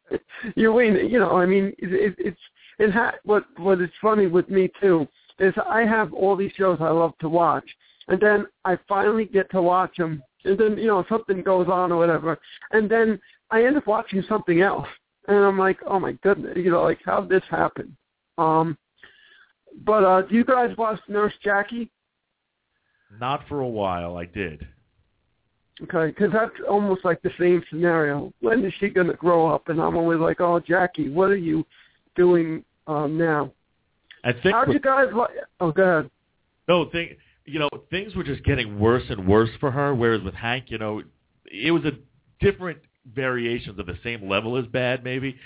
you 0.54 0.76
mean 0.76 1.10
you 1.10 1.18
know? 1.18 1.36
I 1.36 1.46
mean, 1.46 1.72
it, 1.78 1.92
it, 1.92 2.14
it's 2.18 2.40
it 2.78 2.90
ha- 2.92 3.14
what 3.24 3.44
what 3.56 3.80
is 3.80 3.90
funny 4.00 4.26
with 4.26 4.48
me 4.48 4.70
too 4.80 5.08
is 5.38 5.54
I 5.68 5.80
have 5.80 6.12
all 6.12 6.36
these 6.36 6.52
shows 6.56 6.78
I 6.80 6.90
love 6.90 7.14
to 7.20 7.28
watch, 7.28 7.68
and 8.08 8.20
then 8.20 8.46
I 8.64 8.78
finally 8.88 9.24
get 9.24 9.50
to 9.50 9.62
watch 9.62 9.96
them, 9.96 10.22
and 10.44 10.58
then 10.58 10.76
you 10.78 10.86
know 10.86 11.04
something 11.08 11.42
goes 11.42 11.68
on 11.68 11.92
or 11.92 11.96
whatever, 11.96 12.38
and 12.72 12.90
then 12.90 13.20
I 13.50 13.64
end 13.64 13.76
up 13.76 13.86
watching 13.86 14.22
something 14.28 14.60
else, 14.60 14.88
and 15.28 15.36
I'm 15.36 15.58
like, 15.58 15.78
oh 15.86 15.98
my 15.98 16.12
goodness, 16.22 16.56
you 16.56 16.70
know, 16.70 16.82
like 16.82 17.00
how 17.04 17.20
did 17.20 17.30
this 17.30 17.48
happen? 17.50 17.96
Um, 18.38 18.76
but 19.84 20.04
uh, 20.04 20.22
do 20.22 20.34
you 20.34 20.44
guys 20.44 20.76
watch 20.76 21.00
Nurse 21.08 21.34
Jackie? 21.42 21.90
Not 23.20 23.46
for 23.48 23.60
a 23.60 23.68
while. 23.68 24.16
I 24.16 24.24
did. 24.24 24.66
Okay, 25.82 26.06
because 26.06 26.32
that's 26.32 26.52
almost 26.68 27.04
like 27.04 27.20
the 27.22 27.32
same 27.38 27.62
scenario. 27.68 28.32
When 28.40 28.64
is 28.64 28.72
she 28.78 28.88
going 28.88 29.08
to 29.08 29.14
grow 29.14 29.52
up? 29.52 29.68
And 29.68 29.80
I'm 29.80 29.96
always 29.96 30.20
like, 30.20 30.40
oh, 30.40 30.60
Jackie, 30.60 31.10
what 31.10 31.30
are 31.30 31.36
you 31.36 31.66
doing 32.14 32.64
um, 32.86 33.18
now? 33.18 33.50
I 34.22 34.32
think. 34.32 34.54
How'd 34.54 34.72
you 34.72 34.78
guys 34.78 35.08
like? 35.12 35.30
Oh, 35.60 35.72
go 35.72 35.82
ahead. 35.82 36.10
No, 36.68 36.88
thing. 36.90 37.16
You 37.46 37.58
know, 37.58 37.68
things 37.90 38.14
were 38.14 38.24
just 38.24 38.44
getting 38.44 38.78
worse 38.78 39.04
and 39.08 39.28
worse 39.28 39.50
for 39.60 39.70
her. 39.70 39.94
Whereas 39.94 40.22
with 40.22 40.34
Hank, 40.34 40.66
you 40.68 40.78
know, 40.78 41.02
it 41.46 41.70
was 41.70 41.84
a 41.84 41.92
different 42.40 42.78
variations 43.12 43.78
of 43.78 43.86
the 43.86 43.98
same 44.02 44.28
level 44.28 44.56
as 44.56 44.66
bad, 44.66 45.04
maybe. 45.04 45.36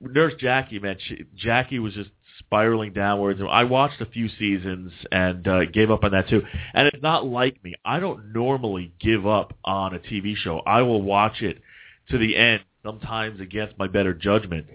Nurse 0.00 0.34
Jackie, 0.38 0.78
man, 0.78 0.96
she, 1.00 1.24
Jackie 1.36 1.78
was 1.78 1.94
just 1.94 2.10
spiraling 2.38 2.92
downwards. 2.92 3.40
I 3.48 3.64
watched 3.64 4.00
a 4.00 4.06
few 4.06 4.28
seasons 4.38 4.92
and 5.10 5.46
uh, 5.46 5.64
gave 5.66 5.90
up 5.90 6.04
on 6.04 6.12
that 6.12 6.28
too. 6.28 6.42
And 6.74 6.88
it's 6.88 7.02
not 7.02 7.26
like 7.26 7.62
me. 7.64 7.74
I 7.84 7.98
don't 8.00 8.32
normally 8.32 8.92
give 9.00 9.26
up 9.26 9.54
on 9.64 9.94
a 9.94 9.98
TV 9.98 10.36
show. 10.36 10.60
I 10.66 10.82
will 10.82 11.02
watch 11.02 11.42
it 11.42 11.60
to 12.10 12.18
the 12.18 12.36
end, 12.36 12.62
sometimes 12.84 13.40
against 13.40 13.78
my 13.78 13.86
better 13.86 14.12
judgment. 14.12 14.66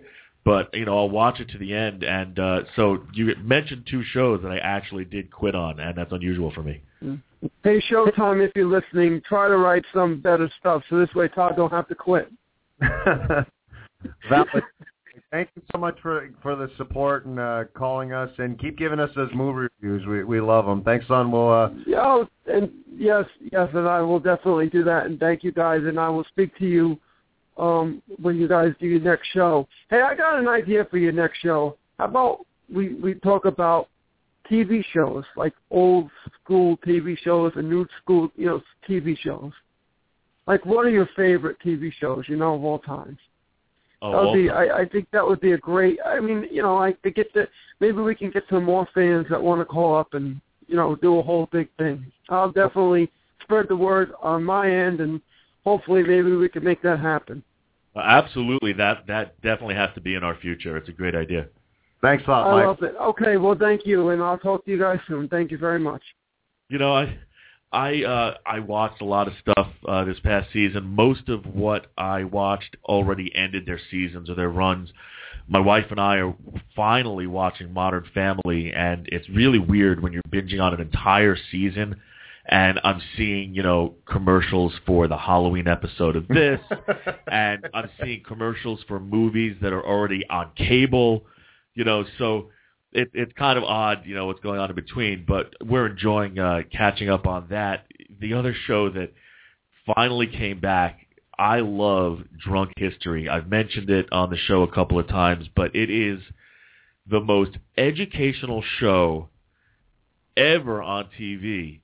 But 0.43 0.73
you 0.73 0.85
know, 0.85 0.97
I'll 0.97 1.09
watch 1.09 1.39
it 1.39 1.49
to 1.49 1.57
the 1.57 1.73
end. 1.73 2.03
And 2.03 2.39
uh, 2.39 2.61
so 2.75 3.03
you 3.13 3.35
mentioned 3.43 3.87
two 3.89 4.03
shows 4.11 4.41
that 4.43 4.51
I 4.51 4.57
actually 4.57 5.05
did 5.05 5.31
quit 5.31 5.55
on, 5.55 5.79
and 5.79 5.97
that's 5.97 6.11
unusual 6.11 6.51
for 6.51 6.63
me. 6.63 6.81
Hey, 7.63 7.81
Showtime, 7.89 8.45
if 8.45 8.51
you're 8.55 8.67
listening, 8.67 9.21
try 9.27 9.47
to 9.47 9.57
write 9.57 9.83
some 9.93 10.19
better 10.21 10.49
stuff 10.59 10.83
so 10.89 10.99
this 10.99 11.13
way 11.15 11.27
Todd 11.27 11.55
don't 11.55 11.71
have 11.71 11.87
to 11.87 11.95
quit. 11.95 12.31
Valid. 14.29 14.63
Thank 15.31 15.49
you 15.55 15.61
so 15.71 15.77
much 15.77 15.97
for 16.01 16.29
for 16.41 16.55
the 16.55 16.69
support 16.77 17.25
and 17.25 17.39
uh, 17.39 17.63
calling 17.73 18.11
us, 18.11 18.29
and 18.37 18.59
keep 18.59 18.77
giving 18.77 18.99
us 18.99 19.09
those 19.15 19.29
movie 19.33 19.69
reviews. 19.81 20.05
We 20.05 20.23
we 20.23 20.41
love 20.41 20.65
them. 20.65 20.83
Thanks, 20.83 21.07
son. 21.07 21.31
We'll. 21.31 21.49
Uh... 21.49 21.69
Yeah, 21.85 21.99
oh, 22.01 22.27
and 22.47 22.69
yes, 22.93 23.25
yes, 23.51 23.69
and 23.73 23.87
I 23.87 24.01
will 24.01 24.19
definitely 24.19 24.69
do 24.69 24.83
that. 24.83 25.05
And 25.05 25.19
thank 25.19 25.43
you 25.43 25.51
guys, 25.51 25.81
and 25.85 25.99
I 25.99 26.09
will 26.09 26.25
speak 26.25 26.57
to 26.57 26.65
you 26.65 26.99
um, 27.61 28.01
when 28.19 28.37
you 28.37 28.47
guys 28.47 28.73
do 28.79 28.87
your 28.87 28.99
next 28.99 29.27
show. 29.33 29.67
Hey, 29.89 30.01
I 30.01 30.15
got 30.15 30.39
an 30.39 30.47
idea 30.47 30.85
for 30.89 30.97
your 30.97 31.11
next 31.11 31.39
show. 31.39 31.77
How 31.99 32.05
about 32.05 32.45
we 32.73 32.95
we 32.95 33.13
talk 33.15 33.45
about 33.45 33.87
TV 34.49 34.83
shows, 34.93 35.23
like 35.37 35.53
old 35.69 36.09
school 36.43 36.77
TV 36.77 37.17
shows 37.17 37.53
and 37.55 37.69
new 37.69 37.85
school, 38.01 38.29
you 38.35 38.47
know, 38.47 38.61
TV 38.89 39.17
shows. 39.17 39.51
Like, 40.47 40.65
what 40.65 40.85
are 40.85 40.89
your 40.89 41.07
favorite 41.15 41.57
TV 41.63 41.93
shows, 41.93 42.25
you 42.27 42.35
know, 42.35 42.55
of 42.55 42.63
all 42.63 42.79
times? 42.79 43.19
Oh, 44.01 44.11
that 44.11 44.31
would 44.31 44.33
be, 44.33 44.49
I, 44.49 44.79
I 44.79 44.85
think 44.85 45.07
that 45.11 45.25
would 45.25 45.39
be 45.39 45.51
a 45.51 45.57
great. 45.57 45.99
I 46.03 46.19
mean, 46.19 46.47
you 46.51 46.63
know, 46.63 46.75
like 46.75 46.99
to 47.03 47.11
get 47.11 47.31
the 47.35 47.47
maybe 47.79 48.01
we 48.01 48.15
can 48.15 48.31
get 48.31 48.43
some 48.49 48.63
more 48.63 48.87
fans 48.95 49.27
that 49.29 49.41
want 49.41 49.61
to 49.61 49.65
call 49.65 49.95
up 49.95 50.15
and 50.15 50.41
you 50.67 50.75
know 50.75 50.95
do 50.95 51.19
a 51.19 51.21
whole 51.21 51.47
big 51.51 51.69
thing. 51.77 52.11
I'll 52.29 52.51
definitely 52.51 53.11
spread 53.43 53.67
the 53.69 53.75
word 53.75 54.13
on 54.19 54.43
my 54.43 54.69
end, 54.69 54.99
and 54.99 55.21
hopefully 55.63 56.01
maybe 56.01 56.35
we 56.35 56.49
can 56.49 56.63
make 56.63 56.81
that 56.81 56.99
happen. 56.99 57.43
Absolutely, 57.95 58.73
that 58.73 59.07
that 59.07 59.39
definitely 59.41 59.75
has 59.75 59.89
to 59.95 60.01
be 60.01 60.15
in 60.15 60.23
our 60.23 60.35
future. 60.35 60.77
It's 60.77 60.89
a 60.89 60.93
great 60.93 61.15
idea. 61.15 61.47
Thanks 62.01 62.23
a 62.27 62.31
lot, 62.31 62.51
Mike. 62.51 62.63
I 62.63 62.67
love 62.67 62.83
it. 62.83 62.95
Okay, 62.99 63.37
well, 63.37 63.55
thank 63.57 63.85
you, 63.85 64.09
and 64.09 64.21
I'll 64.21 64.37
talk 64.37 64.65
to 64.65 64.71
you 64.71 64.79
guys 64.79 64.99
soon. 65.07 65.27
Thank 65.27 65.51
you 65.51 65.57
very 65.57 65.79
much. 65.79 66.01
You 66.69 66.79
know, 66.79 66.93
I 66.93 67.17
I 67.71 68.03
uh, 68.03 68.37
I 68.45 68.59
watched 68.59 69.01
a 69.01 69.05
lot 69.05 69.27
of 69.27 69.33
stuff 69.39 69.67
uh, 69.87 70.03
this 70.03 70.19
past 70.19 70.49
season. 70.51 70.83
Most 70.85 71.29
of 71.29 71.45
what 71.45 71.87
I 71.97 72.23
watched 72.23 72.75
already 72.85 73.33
ended 73.35 73.65
their 73.65 73.79
seasons 73.89 74.29
or 74.29 74.35
their 74.35 74.49
runs. 74.49 74.89
My 75.47 75.59
wife 75.59 75.85
and 75.89 75.99
I 75.99 76.17
are 76.17 76.35
finally 76.75 77.27
watching 77.27 77.73
Modern 77.73 78.05
Family, 78.13 78.73
and 78.73 79.07
it's 79.11 79.27
really 79.29 79.59
weird 79.59 80.01
when 80.01 80.13
you're 80.13 80.21
binging 80.29 80.61
on 80.61 80.73
an 80.73 80.81
entire 80.81 81.37
season. 81.51 82.01
And 82.47 82.79
I'm 82.83 83.01
seeing, 83.15 83.53
you 83.53 83.61
know, 83.61 83.95
commercials 84.05 84.73
for 84.85 85.07
the 85.07 85.17
Halloween 85.17 85.67
episode 85.67 86.15
of 86.15 86.27
this, 86.27 86.59
and 87.31 87.67
I'm 87.73 87.89
seeing 88.01 88.23
commercials 88.23 88.83
for 88.87 88.99
movies 88.99 89.57
that 89.61 89.73
are 89.73 89.85
already 89.85 90.27
on 90.27 90.51
cable, 90.55 91.25
you 91.75 91.83
know. 91.83 92.03
So 92.17 92.49
it, 92.91 93.11
it's 93.13 93.31
kind 93.33 93.57
of 93.57 93.63
odd, 93.63 94.03
you 94.05 94.15
know, 94.15 94.25
what's 94.25 94.39
going 94.39 94.59
on 94.59 94.69
in 94.69 94.75
between, 94.75 95.23
but 95.27 95.53
we're 95.63 95.87
enjoying 95.87 96.39
uh, 96.39 96.61
catching 96.71 97.09
up 97.09 97.27
on 97.27 97.47
that. 97.51 97.85
The 98.19 98.33
other 98.33 98.55
show 98.65 98.89
that 98.89 99.13
finally 99.95 100.27
came 100.27 100.59
back, 100.59 101.07
I 101.37 101.59
love 101.59 102.19
Drunk 102.37 102.73
History. 102.77 103.29
I've 103.29 103.47
mentioned 103.47 103.89
it 103.89 104.11
on 104.11 104.29
the 104.29 104.37
show 104.37 104.63
a 104.63 104.71
couple 104.71 104.99
of 104.99 105.07
times, 105.07 105.47
but 105.55 105.75
it 105.75 105.89
is 105.89 106.21
the 107.09 107.19
most 107.19 107.57
educational 107.77 108.63
show 108.79 109.29
ever 110.37 110.81
on 110.81 111.07
TV 111.19 111.80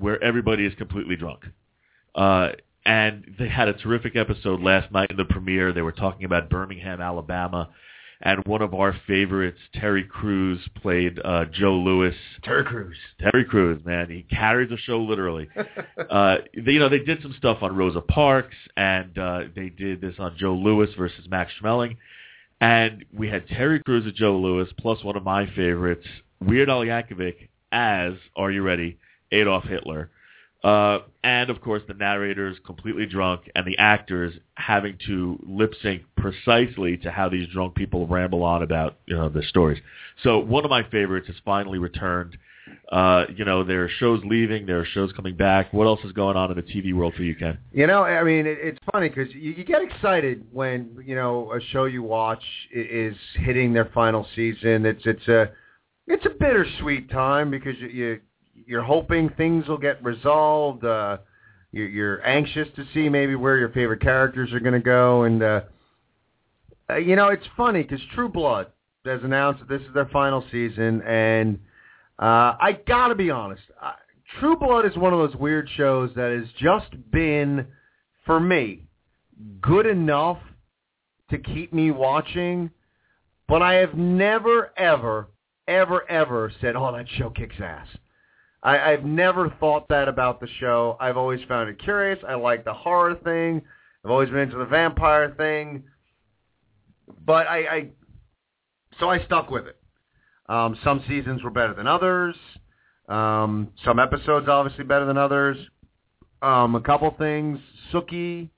where 0.00 0.22
everybody 0.22 0.66
is 0.66 0.74
completely 0.74 1.16
drunk. 1.16 1.44
Uh, 2.14 2.50
and 2.84 3.34
they 3.38 3.48
had 3.48 3.68
a 3.68 3.74
terrific 3.74 4.16
episode 4.16 4.60
last 4.60 4.90
night 4.90 5.10
in 5.10 5.16
the 5.16 5.24
premiere. 5.24 5.72
They 5.72 5.82
were 5.82 5.92
talking 5.92 6.24
about 6.24 6.50
Birmingham, 6.50 7.00
Alabama 7.00 7.68
and 8.22 8.44
one 8.44 8.60
of 8.60 8.74
our 8.74 8.94
favorites, 9.06 9.58
Terry 9.74 10.04
Crews, 10.04 10.60
played 10.82 11.18
uh, 11.24 11.46
Joe 11.46 11.74
Louis. 11.74 12.14
Terry 12.42 12.64
Crews. 12.64 12.96
Terry 13.18 13.44
Crews, 13.44 13.82
man, 13.84 14.10
he 14.10 14.22
carries 14.24 14.68
the 14.68 14.76
show 14.76 15.00
literally. 15.00 15.48
uh, 16.10 16.36
they, 16.54 16.72
you 16.72 16.78
know, 16.78 16.90
they 16.90 16.98
did 16.98 17.22
some 17.22 17.34
stuff 17.38 17.58
on 17.62 17.74
Rosa 17.74 18.02
Parks, 18.02 18.56
and 18.76 19.16
uh, 19.18 19.40
they 19.56 19.70
did 19.70 20.02
this 20.02 20.16
on 20.18 20.36
Joe 20.36 20.54
Louis 20.54 20.88
versus 20.98 21.26
Max 21.30 21.50
Schmeling, 21.62 21.96
and 22.60 23.06
we 23.12 23.28
had 23.28 23.48
Terry 23.48 23.82
Crews 23.82 24.04
and 24.04 24.14
Joe 24.14 24.36
Louis, 24.36 24.68
plus 24.78 25.02
one 25.02 25.16
of 25.16 25.24
my 25.24 25.46
favorites, 25.54 26.06
Weird 26.40 26.68
Al 26.68 26.80
Yankovic 26.80 27.48
as, 27.72 28.14
are 28.36 28.50
you 28.50 28.62
ready, 28.62 28.98
Adolf 29.32 29.64
Hitler. 29.64 30.10
Uh, 30.62 30.98
and 31.24 31.48
of 31.48 31.60
course, 31.62 31.82
the 31.88 31.94
narrators 31.94 32.58
completely 32.66 33.06
drunk, 33.06 33.50
and 33.54 33.66
the 33.66 33.78
actors 33.78 34.34
having 34.54 34.98
to 35.06 35.38
lip 35.46 35.72
sync 35.82 36.02
precisely 36.16 36.98
to 36.98 37.10
how 37.10 37.30
these 37.30 37.48
drunk 37.48 37.74
people 37.74 38.06
ramble 38.06 38.42
on 38.42 38.62
about 38.62 38.98
you 39.06 39.16
know 39.16 39.30
the 39.30 39.42
stories. 39.42 39.80
So 40.22 40.38
one 40.38 40.64
of 40.64 40.70
my 40.70 40.82
favorites 40.90 41.28
has 41.28 41.36
finally 41.44 41.78
returned. 41.78 42.36
Uh, 42.92 43.24
you 43.34 43.44
know, 43.44 43.64
there 43.64 43.84
are 43.84 43.88
shows 43.88 44.20
leaving, 44.24 44.66
there 44.66 44.80
are 44.80 44.84
shows 44.84 45.12
coming 45.12 45.34
back. 45.34 45.72
What 45.72 45.86
else 45.86 46.00
is 46.04 46.12
going 46.12 46.36
on 46.36 46.50
in 46.50 46.56
the 46.56 46.62
TV 46.62 46.92
world 46.92 47.14
for 47.14 47.22
you, 47.22 47.34
Ken? 47.34 47.58
You 47.72 47.86
know, 47.86 48.02
I 48.02 48.22
mean, 48.22 48.46
it, 48.46 48.58
it's 48.60 48.78
funny 48.92 49.08
because 49.08 49.32
you, 49.32 49.52
you 49.52 49.64
get 49.64 49.82
excited 49.82 50.44
when 50.52 51.02
you 51.06 51.14
know 51.14 51.52
a 51.52 51.60
show 51.72 51.84
you 51.86 52.02
watch 52.02 52.42
is 52.70 53.16
hitting 53.34 53.72
their 53.72 53.86
final 53.94 54.26
season. 54.36 54.84
It's 54.84 55.02
it's 55.06 55.26
a 55.26 55.50
it's 56.06 56.26
a 56.26 56.30
bittersweet 56.30 57.10
time 57.10 57.50
because 57.50 57.76
you, 57.80 57.88
you 57.88 58.20
you're 58.70 58.84
hoping 58.84 59.28
things 59.30 59.66
will 59.66 59.78
get 59.78 60.02
resolved. 60.02 60.84
Uh, 60.84 61.18
you're, 61.72 61.88
you're 61.88 62.26
anxious 62.26 62.68
to 62.76 62.84
see 62.94 63.08
maybe 63.08 63.34
where 63.34 63.58
your 63.58 63.70
favorite 63.70 64.00
characters 64.00 64.52
are 64.52 64.60
going 64.60 64.74
to 64.74 64.80
go, 64.80 65.24
and 65.24 65.42
uh, 65.42 65.60
uh, 66.88 66.94
you 66.94 67.16
know 67.16 67.28
it's 67.28 67.46
funny 67.56 67.82
because 67.82 68.00
True 68.14 68.28
Blood 68.28 68.68
has 69.04 69.20
announced 69.24 69.58
that 69.58 69.68
this 69.68 69.82
is 69.88 69.92
their 69.92 70.06
final 70.06 70.44
season, 70.52 71.02
and 71.02 71.58
uh, 72.20 72.54
I 72.60 72.78
gotta 72.86 73.16
be 73.16 73.28
honest, 73.28 73.62
uh, 73.82 73.94
True 74.38 74.56
Blood 74.56 74.86
is 74.86 74.96
one 74.96 75.12
of 75.12 75.18
those 75.18 75.34
weird 75.34 75.68
shows 75.76 76.10
that 76.14 76.30
has 76.30 76.48
just 76.60 77.10
been, 77.10 77.66
for 78.24 78.38
me, 78.38 78.84
good 79.60 79.86
enough 79.86 80.38
to 81.30 81.38
keep 81.38 81.72
me 81.72 81.90
watching, 81.90 82.70
but 83.48 83.62
I 83.62 83.74
have 83.74 83.94
never, 83.94 84.72
ever, 84.76 85.26
ever, 85.66 86.08
ever 86.08 86.52
said, 86.60 86.76
"Oh, 86.76 86.92
that 86.92 87.06
show 87.08 87.30
kicks 87.30 87.56
ass." 87.60 87.88
I, 88.62 88.78
I've 88.92 89.04
never 89.04 89.54
thought 89.60 89.88
that 89.88 90.08
about 90.08 90.40
the 90.40 90.48
show. 90.58 90.96
I've 91.00 91.16
always 91.16 91.40
found 91.48 91.70
it 91.70 91.78
curious. 91.82 92.18
I 92.28 92.34
like 92.34 92.64
the 92.64 92.74
horror 92.74 93.14
thing. 93.24 93.62
I've 94.04 94.10
always 94.10 94.28
been 94.28 94.40
into 94.40 94.58
the 94.58 94.66
vampire 94.66 95.34
thing, 95.36 95.84
but 97.24 97.46
I, 97.46 97.58
I 97.58 97.88
so 98.98 99.10
I 99.10 99.24
stuck 99.24 99.50
with 99.50 99.66
it. 99.66 99.76
Um, 100.48 100.76
some 100.82 101.02
seasons 101.06 101.42
were 101.42 101.50
better 101.50 101.74
than 101.74 101.86
others. 101.86 102.34
Um, 103.08 103.68
some 103.84 103.98
episodes 103.98 104.48
obviously 104.48 104.84
better 104.84 105.04
than 105.04 105.18
others. 105.18 105.56
Um, 106.42 106.74
a 106.74 106.80
couple 106.80 107.14
things. 107.18 107.58
Sookie, 107.92 108.48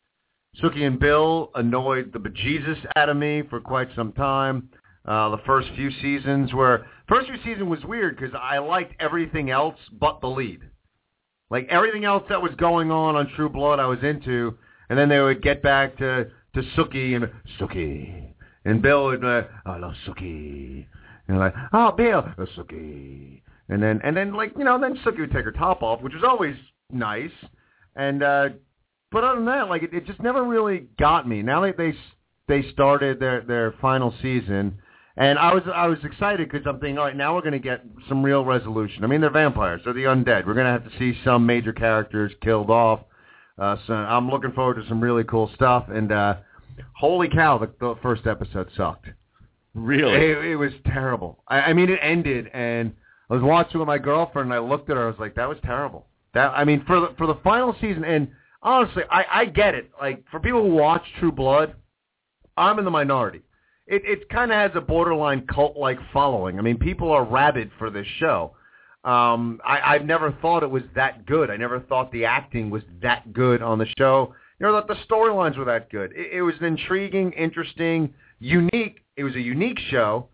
Sookie 0.63 0.87
and 0.87 0.99
Bill 0.99 1.51
annoyed 1.55 2.13
the 2.13 2.19
bejesus 2.19 2.79
out 2.97 3.09
of 3.09 3.17
me 3.17 3.43
for 3.49 3.61
quite 3.61 3.89
some 3.97 4.13
time. 4.13 4.71
Uh, 5.05 5.31
the 5.31 5.43
first 5.45 5.69
few 5.75 5.91
seasons 6.01 6.53
were 6.53 6.87
first 7.09 7.27
few 7.27 7.37
season 7.43 7.69
was 7.69 7.83
weird 7.85 8.17
because 8.17 8.35
I 8.41 8.59
liked 8.59 8.95
everything 9.01 9.51
else 9.51 9.77
but 9.93 10.21
the 10.21 10.29
lead. 10.29 10.61
Like 11.51 11.67
everything 11.71 12.05
else 12.05 12.23
that 12.29 12.41
was 12.41 12.53
going 12.57 12.91
on 12.91 13.17
on 13.17 13.29
True 13.35 13.49
Blood, 13.49 13.81
I 13.81 13.87
was 13.87 13.99
into, 14.03 14.57
and 14.89 14.99
then 14.99 15.09
they 15.09 15.21
would 15.21 15.43
get 15.43 15.63
back 15.63 15.99
to 15.99 16.31
to 16.55 16.63
Sookie 16.77 17.17
and 17.17 17.29
Sookie, 17.59 18.33
and 18.65 18.81
Bill 18.81 19.07
would 19.07 19.25
uh, 19.25 19.43
I 19.67 19.77
love 19.79 19.95
Sookie, 20.07 20.87
and 21.27 21.39
like 21.39 21.55
oh 21.73 21.91
Bill, 21.93 22.21
uh, 22.21 22.47
Sookie, 22.57 23.43
and 23.69 23.83
then 23.83 24.01
and 24.05 24.17
then 24.17 24.35
like 24.35 24.53
you 24.57 24.65
know 24.65 24.81
then 24.81 24.97
Sookie 25.05 25.19
would 25.19 25.33
take 25.33 25.45
her 25.45 25.53
top 25.53 25.83
off, 25.83 26.01
which 26.01 26.15
was 26.15 26.25
always 26.25 26.55
nice, 26.93 27.33
and 27.97 28.23
uh, 28.23 28.49
but 29.11 29.25
other 29.25 29.37
than 29.37 29.47
that, 29.47 29.69
like 29.69 29.83
it, 29.83 29.93
it 29.93 30.07
just 30.07 30.23
never 30.23 30.45
really 30.45 30.87
got 30.97 31.29
me. 31.29 31.43
Now 31.43 31.63
that 31.63 31.77
they 31.77 31.93
they 32.47 32.71
started 32.71 33.19
their 33.19 33.41
their 33.41 33.75
final 33.81 34.15
season 34.23 34.79
and 35.17 35.39
I 35.39 35.53
was 35.53 35.63
I 35.73 35.87
was 35.89 35.99
excited 36.05 36.51
because 36.51 36.67
I'm 36.67 36.81
thinking, 36.81 36.99
all 36.99 37.05
right, 37.05 37.17
now 37.17 37.35
we're 37.35 37.43
going 37.43 37.53
to 37.53 37.59
get 37.59 37.85
some 38.09 38.23
real 38.23 38.45
resolution. 38.45 39.05
I 39.05 39.07
mean, 39.09 39.21
they're 39.21 39.31
vampires, 39.31 39.83
they're 39.85 39.93
the 39.93 40.05
undead. 40.05 40.47
We're 40.47 40.55
going 40.55 40.67
to 40.67 40.73
have 40.73 40.85
to 40.85 40.99
see 40.99 41.19
some 41.25 41.45
major 41.45 41.73
characters 41.73 42.33
killed 42.43 42.71
off. 42.71 43.01
Uh, 43.59 43.77
so 43.87 43.93
I'm 43.93 44.31
looking 44.31 44.53
forward 44.53 44.83
to 44.83 44.89
some 44.89 45.01
really 45.01 45.25
cool 45.25 45.51
stuff. 45.55 45.85
And 45.89 46.11
uh, 46.11 46.37
holy 46.95 47.29
cow, 47.29 47.59
the, 47.59 47.71
the 47.79 47.97
first 48.03 48.27
episode 48.27 48.71
sucked. 48.75 49.09
Really? 49.75 50.15
It, 50.15 50.45
it 50.53 50.57
was 50.57 50.73
terrible. 50.87 51.43
I, 51.47 51.61
I 51.61 51.73
mean, 51.75 51.91
it 51.91 51.99
ended, 52.03 52.49
and 52.55 52.93
I 53.29 53.35
was 53.35 53.43
watching 53.43 53.81
with 53.81 53.87
my 53.87 53.99
girlfriend, 53.99 54.51
and 54.51 54.55
I 54.55 54.67
looked 54.67 54.89
at 54.89 54.97
her. 54.97 55.05
I 55.05 55.07
was 55.07 55.19
like, 55.19 55.35
that 55.35 55.49
was 55.49 55.59
terrible. 55.65 56.07
That 56.33 56.53
I 56.57 56.65
mean, 56.65 56.85
for 56.87 57.01
the 57.01 57.15
for 57.19 57.27
the 57.27 57.39
final 57.45 57.75
season, 57.83 58.05
and 58.05 58.29
honestly, 58.63 59.03
I 59.11 59.25
I 59.31 59.45
get 59.45 59.75
it. 59.75 59.91
Like 60.01 60.25
for 60.31 60.41
people 60.41 60.63
who 60.63 60.75
watch 60.75 61.03
True 61.21 61.33
Blood, 61.33 61.75
I'm 62.57 62.79
in 62.79 62.87
the 62.87 62.91
minority 62.91 63.43
it 63.87 64.03
it 64.05 64.29
kind 64.29 64.51
of 64.51 64.57
has 64.57 64.71
a 64.75 64.81
borderline 64.81 65.47
cult 65.47 65.77
like 65.77 65.99
following. 66.13 66.59
I 66.59 66.63
mean, 66.63 66.79
people 66.79 67.11
are 67.11 67.25
rabid 67.25 67.71
for 67.79 67.91
this 67.91 68.07
show. 68.19 68.55
Um, 69.05 69.61
I, 69.65 69.95
I've 69.95 70.05
never 70.05 70.33
thought 70.41 70.63
it 70.63 70.71
was 70.71 70.85
that 70.95 71.27
good. 71.27 71.51
I 71.51 71.57
never 71.57 71.81
thought 71.81 72.13
the 72.13 72.25
acting 72.25 72.71
was 72.71 72.83
that 73.03 73.33
good 73.33 73.61
on 73.61 73.79
the 73.79 73.87
show. 73.99 74.35
You 74.61 74.67
know, 74.67 74.75
that 74.75 74.87
the 74.87 74.95
storylines 75.11 75.59
were 75.59 75.65
that 75.65 75.91
good. 75.91 76.13
It, 76.15 76.35
it 76.35 76.43
was 76.43 76.55
an 76.61 76.67
intriguing, 76.67 77.33
interesting, 77.33 78.15
unique. 78.39 79.01
It 79.17 79.25
was 79.25 79.35
a 79.35 79.41
unique 79.41 79.79
show. 79.91 80.29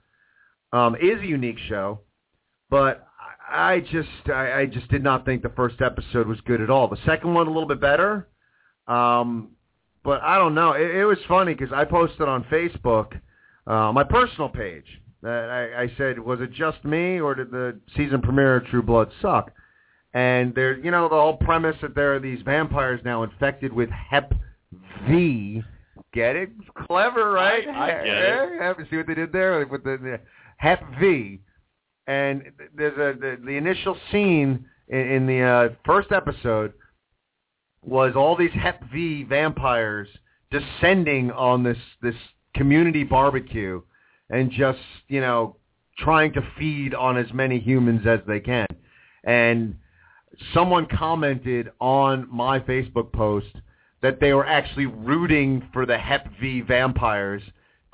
Um, 0.70 0.96
is 0.96 1.18
a 1.22 1.26
unique 1.26 1.58
show, 1.66 2.00
but 2.68 3.08
I, 3.50 3.72
I 3.72 3.80
just 3.80 4.08
I, 4.26 4.52
I 4.60 4.66
just 4.66 4.88
did 4.88 5.02
not 5.02 5.24
think 5.24 5.42
the 5.42 5.48
first 5.56 5.80
episode 5.80 6.26
was 6.26 6.38
good 6.42 6.60
at 6.60 6.68
all. 6.68 6.88
The 6.88 6.98
second 7.06 7.32
one 7.32 7.46
a 7.46 7.50
little 7.50 7.68
bit 7.68 7.80
better. 7.80 8.28
Um, 8.86 9.52
but 10.04 10.20
I 10.22 10.36
don't 10.36 10.54
know. 10.54 10.72
It, 10.72 10.90
it 10.94 11.04
was 11.06 11.16
funny 11.26 11.54
because 11.54 11.72
I 11.72 11.86
posted 11.86 12.28
on 12.28 12.44
Facebook 12.44 13.18
uh, 13.68 13.92
my 13.92 14.02
personal 14.02 14.48
page. 14.48 14.86
That 15.22 15.50
I, 15.50 15.82
I 15.82 15.92
said, 15.98 16.18
was 16.18 16.40
it 16.40 16.52
just 16.52 16.84
me, 16.84 17.20
or 17.20 17.34
did 17.34 17.50
the 17.50 17.78
season 17.96 18.22
premiere 18.22 18.56
of 18.56 18.66
True 18.66 18.82
Blood 18.82 19.10
suck? 19.20 19.50
And 20.14 20.54
there, 20.54 20.78
you 20.78 20.90
know, 20.90 21.08
the 21.08 21.16
whole 21.16 21.36
premise 21.36 21.76
that 21.82 21.94
there 21.94 22.14
are 22.14 22.20
these 22.20 22.40
vampires 22.42 23.00
now 23.04 23.24
infected 23.24 23.72
with 23.72 23.90
Hep 23.90 24.32
V. 25.08 25.62
Get 26.12 26.36
it? 26.36 26.50
Clever, 26.86 27.32
right? 27.32 27.68
I, 27.68 27.84
I 27.84 28.04
get 28.04 28.78
it. 28.78 28.86
See 28.90 28.96
what 28.96 29.06
they 29.06 29.14
did 29.14 29.32
there 29.32 29.66
with 29.66 29.84
the, 29.84 29.98
the 30.00 30.20
Hep 30.56 30.82
V. 31.00 31.40
And 32.06 32.44
there's 32.74 32.96
a 32.96 33.18
the, 33.18 33.38
the 33.44 33.56
initial 33.56 33.96
scene 34.10 34.64
in, 34.88 34.98
in 34.98 35.26
the 35.26 35.42
uh, 35.42 35.68
first 35.84 36.10
episode 36.12 36.72
was 37.84 38.14
all 38.16 38.36
these 38.36 38.52
Hep 38.52 38.82
V 38.92 39.24
vampires 39.24 40.08
descending 40.50 41.30
on 41.32 41.62
this 41.62 41.76
this 42.00 42.14
community 42.58 43.04
barbecue 43.04 43.80
and 44.28 44.50
just, 44.50 44.78
you 45.08 45.20
know, 45.20 45.56
trying 45.96 46.32
to 46.34 46.42
feed 46.58 46.94
on 46.94 47.16
as 47.16 47.32
many 47.32 47.58
humans 47.58 48.02
as 48.06 48.20
they 48.26 48.40
can. 48.40 48.66
And 49.24 49.76
someone 50.52 50.86
commented 50.86 51.70
on 51.80 52.28
my 52.30 52.60
Facebook 52.60 53.12
post 53.12 53.46
that 54.02 54.20
they 54.20 54.32
were 54.32 54.46
actually 54.46 54.86
rooting 54.86 55.66
for 55.72 55.86
the 55.86 55.98
Hep 55.98 56.28
V 56.40 56.60
vampires 56.60 57.42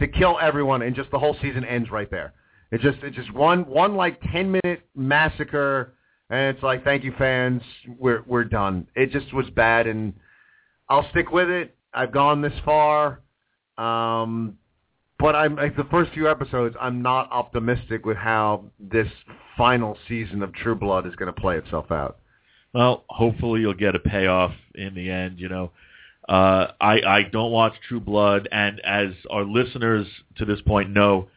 to 0.00 0.08
kill 0.08 0.38
everyone 0.40 0.82
and 0.82 0.94
just 0.94 1.10
the 1.10 1.18
whole 1.18 1.36
season 1.40 1.64
ends 1.64 1.90
right 1.90 2.10
there. 2.10 2.34
It's 2.70 2.82
just 2.82 2.98
it's 3.02 3.16
just 3.16 3.32
one 3.32 3.66
one 3.66 3.94
like 3.94 4.20
10 4.32 4.50
minute 4.50 4.82
massacre 4.96 5.94
and 6.30 6.54
it's 6.54 6.62
like 6.62 6.82
thank 6.84 7.04
you 7.04 7.12
fans 7.16 7.62
we're 7.98 8.22
we're 8.26 8.44
done. 8.44 8.86
It 8.96 9.12
just 9.12 9.32
was 9.32 9.48
bad 9.50 9.86
and 9.86 10.12
I'll 10.88 11.08
stick 11.10 11.30
with 11.30 11.48
it. 11.48 11.76
I've 11.94 12.12
gone 12.12 12.42
this 12.42 12.52
far. 12.64 13.20
Um, 13.78 14.58
but 15.18 15.34
I'm 15.34 15.56
like 15.56 15.76
the 15.76 15.84
first 15.84 16.12
few 16.12 16.28
episodes. 16.28 16.76
I'm 16.80 17.02
not 17.02 17.30
optimistic 17.30 18.04
with 18.04 18.16
how 18.16 18.64
this 18.78 19.08
final 19.56 19.96
season 20.08 20.42
of 20.42 20.52
True 20.52 20.74
Blood 20.74 21.06
is 21.06 21.14
going 21.14 21.32
to 21.32 21.40
play 21.40 21.56
itself 21.56 21.90
out. 21.90 22.18
Well, 22.72 23.04
hopefully 23.08 23.60
you'll 23.60 23.74
get 23.74 23.94
a 23.94 24.00
payoff 24.00 24.52
in 24.74 24.94
the 24.94 25.10
end. 25.10 25.38
You 25.38 25.48
know, 25.48 25.70
uh, 26.28 26.72
I 26.80 27.00
I 27.00 27.22
don't 27.30 27.52
watch 27.52 27.74
True 27.88 28.00
Blood, 28.00 28.48
and 28.50 28.80
as 28.80 29.10
our 29.30 29.44
listeners 29.44 30.06
to 30.36 30.44
this 30.44 30.60
point 30.62 30.90
know, 30.90 31.28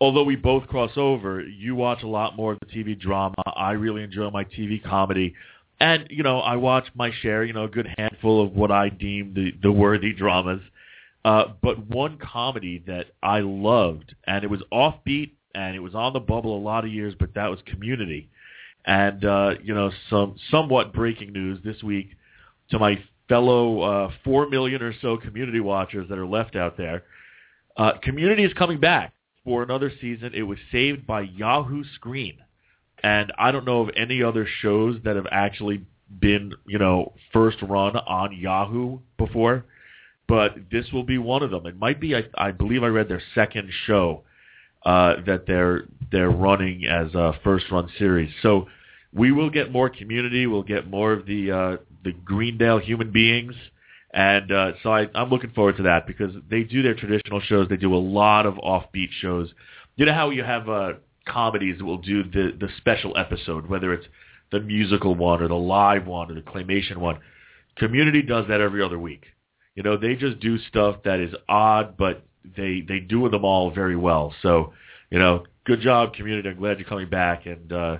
although 0.00 0.24
we 0.24 0.36
both 0.36 0.66
cross 0.66 0.92
over, 0.96 1.40
you 1.40 1.74
watch 1.74 2.02
a 2.02 2.08
lot 2.08 2.36
more 2.36 2.52
of 2.52 2.58
the 2.60 2.66
TV 2.66 2.98
drama. 2.98 3.34
I 3.46 3.72
really 3.72 4.02
enjoy 4.02 4.30
my 4.30 4.44
TV 4.44 4.82
comedy. 4.82 5.34
And, 5.80 6.06
you 6.10 6.22
know, 6.22 6.38
I 6.38 6.56
watch 6.56 6.86
my 6.94 7.10
share, 7.22 7.44
you 7.44 7.52
know, 7.52 7.64
a 7.64 7.68
good 7.68 7.88
handful 7.98 8.44
of 8.44 8.52
what 8.52 8.70
I 8.70 8.90
deem 8.90 9.34
the, 9.34 9.52
the 9.62 9.72
worthy 9.72 10.12
dramas. 10.12 10.60
Uh, 11.24 11.44
but 11.62 11.78
one 11.88 12.18
comedy 12.18 12.82
that 12.86 13.06
I 13.22 13.40
loved, 13.40 14.14
and 14.26 14.44
it 14.44 14.50
was 14.50 14.60
offbeat, 14.72 15.32
and 15.54 15.74
it 15.74 15.80
was 15.80 15.94
on 15.94 16.12
the 16.12 16.20
bubble 16.20 16.56
a 16.56 16.60
lot 16.60 16.84
of 16.84 16.92
years, 16.92 17.14
but 17.18 17.34
that 17.34 17.50
was 17.50 17.60
Community. 17.66 18.28
And 18.84 19.24
uh, 19.24 19.54
you 19.62 19.74
know, 19.74 19.90
some 20.10 20.36
somewhat 20.50 20.92
breaking 20.92 21.32
news 21.32 21.58
this 21.64 21.82
week 21.82 22.10
to 22.70 22.78
my 22.78 23.02
fellow 23.28 23.80
uh, 23.80 24.10
four 24.22 24.48
million 24.50 24.82
or 24.82 24.92
so 25.00 25.16
Community 25.16 25.60
watchers 25.60 26.08
that 26.10 26.18
are 26.18 26.26
left 26.26 26.56
out 26.56 26.76
there. 26.76 27.04
Uh, 27.76 27.92
Community 28.02 28.44
is 28.44 28.52
coming 28.52 28.78
back 28.78 29.14
for 29.44 29.62
another 29.62 29.90
season. 30.02 30.32
It 30.34 30.42
was 30.42 30.58
saved 30.70 31.06
by 31.06 31.22
Yahoo 31.22 31.84
Screen, 31.94 32.36
and 33.02 33.32
I 33.38 33.50
don't 33.50 33.64
know 33.64 33.80
of 33.80 33.90
any 33.96 34.22
other 34.22 34.46
shows 34.60 34.98
that 35.04 35.16
have 35.16 35.26
actually 35.30 35.86
been, 36.20 36.52
you 36.66 36.78
know, 36.78 37.14
first 37.32 37.62
run 37.62 37.96
on 37.96 38.36
Yahoo 38.36 38.98
before 39.16 39.64
but 40.26 40.54
this 40.70 40.86
will 40.92 41.02
be 41.02 41.18
one 41.18 41.42
of 41.42 41.50
them. 41.50 41.66
It 41.66 41.78
might 41.78 42.00
be, 42.00 42.14
I, 42.14 42.24
I 42.36 42.50
believe, 42.50 42.82
I 42.82 42.88
read 42.88 43.08
their 43.08 43.22
second 43.34 43.70
show 43.86 44.22
uh, 44.84 45.16
that 45.26 45.46
they're 45.46 45.84
they're 46.12 46.30
running 46.30 46.86
as 46.86 47.14
a 47.14 47.32
first 47.42 47.66
run 47.70 47.88
series. 47.98 48.30
So 48.42 48.66
we 49.12 49.32
will 49.32 49.50
get 49.50 49.72
more 49.72 49.88
community. 49.88 50.46
We'll 50.46 50.62
get 50.62 50.88
more 50.88 51.12
of 51.12 51.26
the 51.26 51.50
uh, 51.50 51.76
the 52.04 52.12
Greendale 52.12 52.78
human 52.78 53.10
beings, 53.10 53.54
and 54.12 54.50
uh, 54.52 54.72
so 54.82 54.92
I, 54.92 55.08
I'm 55.14 55.30
looking 55.30 55.50
forward 55.50 55.76
to 55.78 55.84
that 55.84 56.06
because 56.06 56.34
they 56.50 56.62
do 56.62 56.82
their 56.82 56.94
traditional 56.94 57.40
shows. 57.40 57.68
They 57.68 57.76
do 57.76 57.94
a 57.94 57.96
lot 57.96 58.46
of 58.46 58.54
offbeat 58.54 59.10
shows. 59.20 59.52
You 59.96 60.06
know 60.06 60.14
how 60.14 60.30
you 60.30 60.44
have 60.44 60.68
uh, 60.68 60.92
comedies 61.26 61.78
that 61.78 61.84
will 61.84 61.98
do 61.98 62.22
the 62.22 62.56
the 62.58 62.68
special 62.78 63.16
episode, 63.16 63.66
whether 63.66 63.92
it's 63.92 64.06
the 64.52 64.60
musical 64.60 65.14
one 65.14 65.42
or 65.42 65.48
the 65.48 65.54
live 65.54 66.06
one 66.06 66.30
or 66.30 66.34
the 66.34 66.42
claymation 66.42 66.98
one. 66.98 67.18
Community 67.76 68.22
does 68.22 68.46
that 68.48 68.60
every 68.60 68.82
other 68.82 68.98
week. 68.98 69.24
You 69.74 69.82
know, 69.82 69.96
they 69.96 70.14
just 70.14 70.40
do 70.40 70.58
stuff 70.58 70.96
that 71.04 71.20
is 71.20 71.34
odd, 71.48 71.96
but 71.96 72.24
they 72.56 72.82
they 72.86 73.00
do 73.00 73.28
them 73.28 73.44
all 73.44 73.70
very 73.70 73.96
well. 73.96 74.32
So, 74.42 74.72
you 75.10 75.18
know, 75.18 75.44
good 75.64 75.80
job, 75.80 76.14
community. 76.14 76.48
I'm 76.48 76.58
glad 76.58 76.78
you're 76.78 76.88
coming 76.88 77.08
back, 77.08 77.46
and 77.46 77.72
uh, 77.72 77.96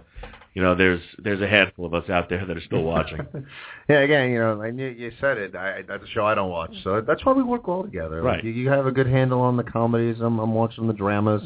you 0.55 0.63
know, 0.63 0.77
there's 0.77 1.01
there's 1.19 1.41
a 1.41 1.49
handful 1.49 1.85
of 1.85 1.95
us 1.95 2.09
out 2.09 2.29
there 2.29 2.47
that 2.47 2.57
are 2.57 2.63
still 2.63 2.85
watching. 2.85 3.27
yeah, 3.89 4.01
again, 4.01 4.31
you 4.31 4.39
know, 4.39 4.61
and 4.61 4.79
you, 4.79 4.87
you 4.87 5.13
said 5.21 5.37
it. 5.37 5.57
I, 5.57 5.83
that's 5.83 6.05
a 6.05 6.09
show 6.09 6.25
I 6.25 6.35
don't 6.35 6.51
watch, 6.51 6.73
so 6.85 7.01
that's 7.01 7.25
why 7.25 7.33
we 7.33 7.43
work 7.43 7.67
well 7.67 7.83
together. 7.83 8.23
Right. 8.23 8.37
Like, 8.37 8.45
you, 8.45 8.51
you 8.51 8.69
have 8.69 8.87
a 8.87 8.93
good 8.93 9.09
handle 9.09 9.41
on 9.41 9.57
the 9.57 9.65
comedies. 9.65 10.19
I'm, 10.21 10.39
I'm 10.39 10.55
watching 10.55 10.87
the 10.87 10.93
dramas. 10.93 11.43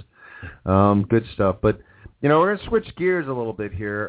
Um, 0.67 1.07
good 1.09 1.25
stuff. 1.33 1.57
But 1.63 1.81
you 2.21 2.29
know, 2.29 2.39
we're 2.41 2.55
gonna 2.55 2.69
switch 2.69 2.95
gears 2.97 3.27
a 3.27 3.33
little 3.33 3.55
bit 3.55 3.73
here 3.73 4.09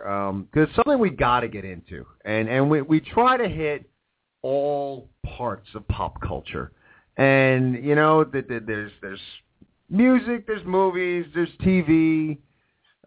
because 0.52 0.68
something 0.76 1.00
we 1.00 1.12
got 1.12 1.42
to 1.42 1.48
get 1.48 1.64
into, 1.64 2.06
and 2.26 2.50
and 2.50 2.70
we 2.70 2.82
we 2.82 3.00
try 3.00 3.38
to 3.38 3.48
hit 3.48 3.90
all 4.42 5.10
parts 5.26 5.68
of 5.76 5.88
pop 5.88 6.22
culture, 6.22 6.72
and 7.18 7.84
you 7.84 7.96
know, 7.96 8.24
that 8.24 8.48
that 8.50 8.66
there's 8.66 8.92
there's 9.02 9.20
music, 9.90 10.48
there's 10.48 10.66
movies, 10.66 11.26
there's 11.34 11.50
TV. 11.62 12.38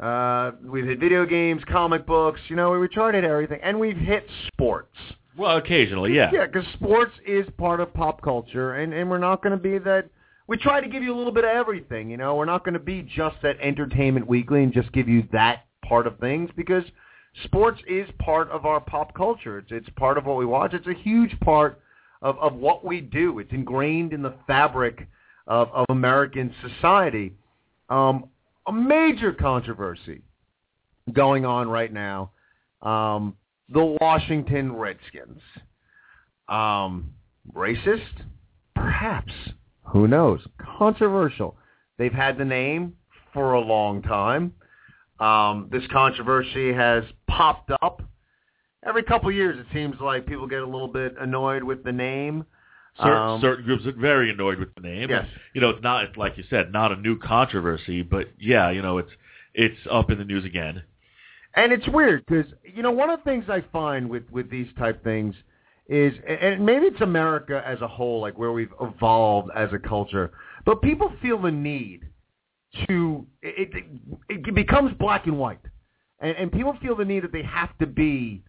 Uh, 0.00 0.52
we've 0.64 0.84
hit 0.86 0.98
video 0.98 1.24
games, 1.24 1.62
comic 1.68 2.06
books. 2.06 2.40
You 2.48 2.56
know, 2.56 2.70
we 2.72 2.88
hit 2.88 3.24
everything, 3.24 3.60
and 3.62 3.78
we've 3.78 3.96
hit 3.96 4.26
sports. 4.48 4.96
Well, 5.36 5.56
occasionally, 5.56 6.14
yeah. 6.14 6.30
Yeah, 6.32 6.46
because 6.46 6.66
sports 6.74 7.12
is 7.26 7.46
part 7.56 7.80
of 7.80 7.92
pop 7.94 8.20
culture, 8.22 8.74
and 8.74 8.92
and 8.92 9.08
we're 9.08 9.18
not 9.18 9.42
going 9.42 9.56
to 9.56 9.62
be 9.62 9.78
that. 9.78 10.08
We 10.48 10.56
try 10.56 10.80
to 10.80 10.88
give 10.88 11.02
you 11.02 11.14
a 11.14 11.16
little 11.16 11.32
bit 11.32 11.44
of 11.44 11.50
everything. 11.50 12.10
You 12.10 12.16
know, 12.16 12.34
we're 12.34 12.44
not 12.44 12.64
going 12.64 12.74
to 12.74 12.80
be 12.80 13.02
just 13.02 13.36
that 13.42 13.58
Entertainment 13.60 14.26
Weekly 14.26 14.62
and 14.62 14.72
just 14.72 14.92
give 14.92 15.08
you 15.08 15.26
that 15.32 15.64
part 15.84 16.06
of 16.06 16.18
things 16.18 16.50
because 16.56 16.84
sports 17.44 17.80
is 17.88 18.08
part 18.18 18.50
of 18.50 18.66
our 18.66 18.80
pop 18.80 19.14
culture. 19.14 19.58
It's 19.58 19.70
it's 19.70 19.88
part 19.96 20.18
of 20.18 20.26
what 20.26 20.36
we 20.36 20.46
watch. 20.46 20.74
It's 20.74 20.86
a 20.86 20.94
huge 20.94 21.38
part 21.40 21.80
of 22.20 22.38
of 22.38 22.54
what 22.54 22.84
we 22.84 23.00
do. 23.00 23.38
It's 23.38 23.52
ingrained 23.52 24.12
in 24.12 24.22
the 24.22 24.34
fabric 24.46 25.08
of 25.46 25.68
of 25.72 25.86
American 25.88 26.54
society. 26.60 27.34
Um, 27.88 28.28
a 28.66 28.72
major 28.72 29.32
controversy 29.32 30.22
going 31.12 31.44
on 31.44 31.68
right 31.68 31.92
now. 31.92 32.30
Um, 32.80 33.36
the 33.68 33.96
Washington 34.00 34.74
Redskins. 34.74 35.40
Um, 36.48 37.12
racist? 37.54 38.24
Perhaps. 38.74 39.32
Who 39.84 40.06
knows? 40.06 40.40
Controversial. 40.58 41.56
They've 41.98 42.12
had 42.12 42.38
the 42.38 42.44
name 42.44 42.94
for 43.32 43.54
a 43.54 43.60
long 43.60 44.02
time. 44.02 44.52
Um, 45.22 45.68
this 45.70 45.84
controversy 45.92 46.72
has 46.72 47.04
popped 47.28 47.70
up. 47.80 48.02
Every 48.84 49.04
couple 49.04 49.28
of 49.28 49.36
years, 49.36 49.56
it 49.56 49.66
seems 49.72 49.94
like 50.00 50.26
people 50.26 50.48
get 50.48 50.62
a 50.62 50.66
little 50.66 50.88
bit 50.88 51.14
annoyed 51.20 51.62
with 51.62 51.84
the 51.84 51.92
name. 51.92 52.44
Certain, 52.98 53.12
Um, 53.12 53.40
certain 53.40 53.64
groups 53.64 53.86
are 53.86 53.92
very 53.92 54.30
annoyed 54.30 54.58
with 54.58 54.74
the 54.74 54.80
name. 54.80 55.08
Yes. 55.10 55.26
You 55.54 55.60
know, 55.60 55.70
it's 55.70 55.82
not 55.82 56.04
it's 56.04 56.16
like 56.16 56.36
you 56.36 56.44
said, 56.50 56.72
not 56.72 56.90
a 56.90 56.96
new 56.96 57.16
controversy, 57.16 58.02
but 58.02 58.30
yeah, 58.38 58.70
you 58.70 58.82
know, 58.82 58.98
it's 58.98 59.12
it's 59.54 59.78
up 59.88 60.10
in 60.10 60.18
the 60.18 60.24
news 60.24 60.44
again. 60.44 60.82
And 61.54 61.72
it's 61.72 61.86
weird 61.86 62.26
because 62.26 62.52
you 62.64 62.82
know 62.82 62.90
one 62.90 63.08
of 63.08 63.20
the 63.20 63.24
things 63.24 63.44
I 63.48 63.62
find 63.72 64.10
with 64.10 64.24
with 64.32 64.50
these 64.50 64.66
type 64.76 65.04
things 65.04 65.36
is, 65.86 66.14
and 66.26 66.66
maybe 66.66 66.86
it's 66.86 67.00
America 67.00 67.62
as 67.64 67.80
a 67.80 67.88
whole, 67.88 68.20
like 68.20 68.36
where 68.36 68.52
we've 68.52 68.74
evolved 68.80 69.50
as 69.54 69.72
a 69.72 69.78
culture, 69.78 70.32
but 70.64 70.82
people 70.82 71.12
feel 71.22 71.40
the 71.40 71.50
need 71.50 72.08
to 72.88 73.26
it, 73.42 73.70
it, 74.28 74.46
it 74.46 74.54
becomes 74.54 74.92
black 74.98 75.26
and 75.26 75.38
white, 75.38 75.60
and, 76.20 76.36
and 76.36 76.52
people 76.52 76.76
feel 76.80 76.96
the 76.96 77.04
need 77.04 77.24
that 77.24 77.32
they 77.32 77.42
have 77.42 77.76
to 77.78 77.86
be 77.86 78.42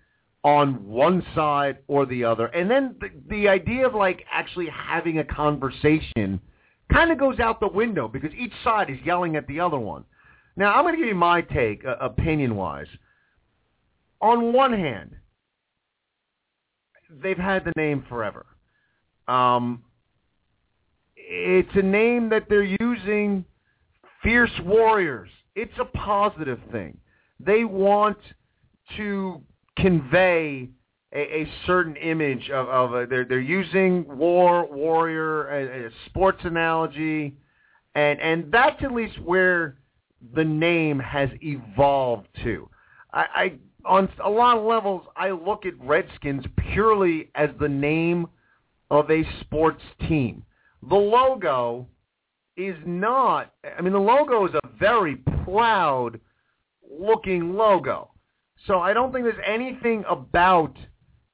on 0.43 0.86
one 0.88 1.24
side 1.34 1.78
or 1.88 2.05
the 2.05 2.24
other, 2.24 2.47
and 2.47 2.69
then 2.69 2.95
the, 2.99 3.09
the 3.30 3.47
idea 3.47 3.86
of 3.86 3.95
like 3.95 4.24
actually 4.32 4.67
having 4.69 5.19
a 5.19 5.24
conversation 5.24 6.39
kind 6.91 7.11
of 7.11 7.17
goes 7.17 7.39
out 7.39 7.59
the 7.59 7.67
window 7.67 8.07
because 8.07 8.32
each 8.38 8.53
side 8.63 8.89
is 8.89 8.97
yelling 9.05 9.36
at 9.36 9.47
the 9.47 9.59
other 9.59 9.80
one. 9.80 10.03
Now, 10.55 10.74
I'm 10.74 10.84
going 10.84 10.93
to 10.93 10.99
give 10.99 11.07
you 11.07 11.15
my 11.15 11.41
take, 11.41 11.84
uh, 11.84 11.95
opinion-wise. 11.99 12.88
On 14.21 14.53
one 14.53 14.71
hand, 14.71 15.15
they've 17.09 17.38
had 17.38 17.65
the 17.65 17.74
name 17.76 18.05
forever. 18.07 18.45
Um, 19.28 19.84
it's 21.15 21.76
a 21.76 21.82
name 21.82 22.30
that 22.30 22.47
they're 22.49 22.76
using, 22.80 23.45
fierce 24.24 24.51
warriors. 24.63 25.30
It's 25.55 25.74
a 25.80 25.86
positive 25.86 26.59
thing. 26.71 26.97
They 27.39 27.63
want 27.65 28.17
to 28.97 29.41
convey 29.78 30.69
a, 31.13 31.19
a 31.19 31.47
certain 31.65 31.95
image 31.97 32.49
of, 32.49 32.67
of 32.69 32.93
a, 32.93 33.05
they're, 33.05 33.26
they're 33.26 33.39
using 33.39 34.05
war, 34.17 34.65
warrior, 34.65 35.47
a, 35.49 35.88
a 35.88 35.89
sports 36.07 36.39
analogy, 36.43 37.36
and, 37.95 38.19
and 38.19 38.51
that's 38.51 38.82
at 38.84 38.91
least 38.91 39.19
where 39.21 39.78
the 40.36 40.43
name 40.43 40.99
has 40.99 41.30
evolved 41.41 42.28
to. 42.43 42.69
I, 43.11 43.26
I 43.36 43.53
on 43.86 44.09
a 44.24 44.30
lot 44.30 44.57
of 44.57 44.63
levels, 44.63 45.03
I 45.15 45.32
look 45.32 45.65
at 45.65 45.74
Redskins 45.80 46.45
purely 46.71 47.30
as 47.36 47.49
the 47.59 47.67
name 47.67 48.28
of 48.89 49.11
a 49.11 49.24
sports 49.41 49.84
team. 50.07 50.43
The 50.88 50.95
logo 50.95 51.88
is 52.56 52.76
not. 52.86 53.54
I 53.78 53.82
mean, 53.82 53.93
the 53.93 53.99
logo 53.99 54.45
is 54.47 54.54
a 54.54 54.68
very 54.80 55.18
proud 55.43 56.20
looking 56.89 57.56
logo. 57.56 58.12
So 58.68 58.80
I 58.80 58.93
don't 58.93 59.12
think 59.12 59.26
there's 59.26 59.36
anything 59.45 60.04
about 60.10 60.76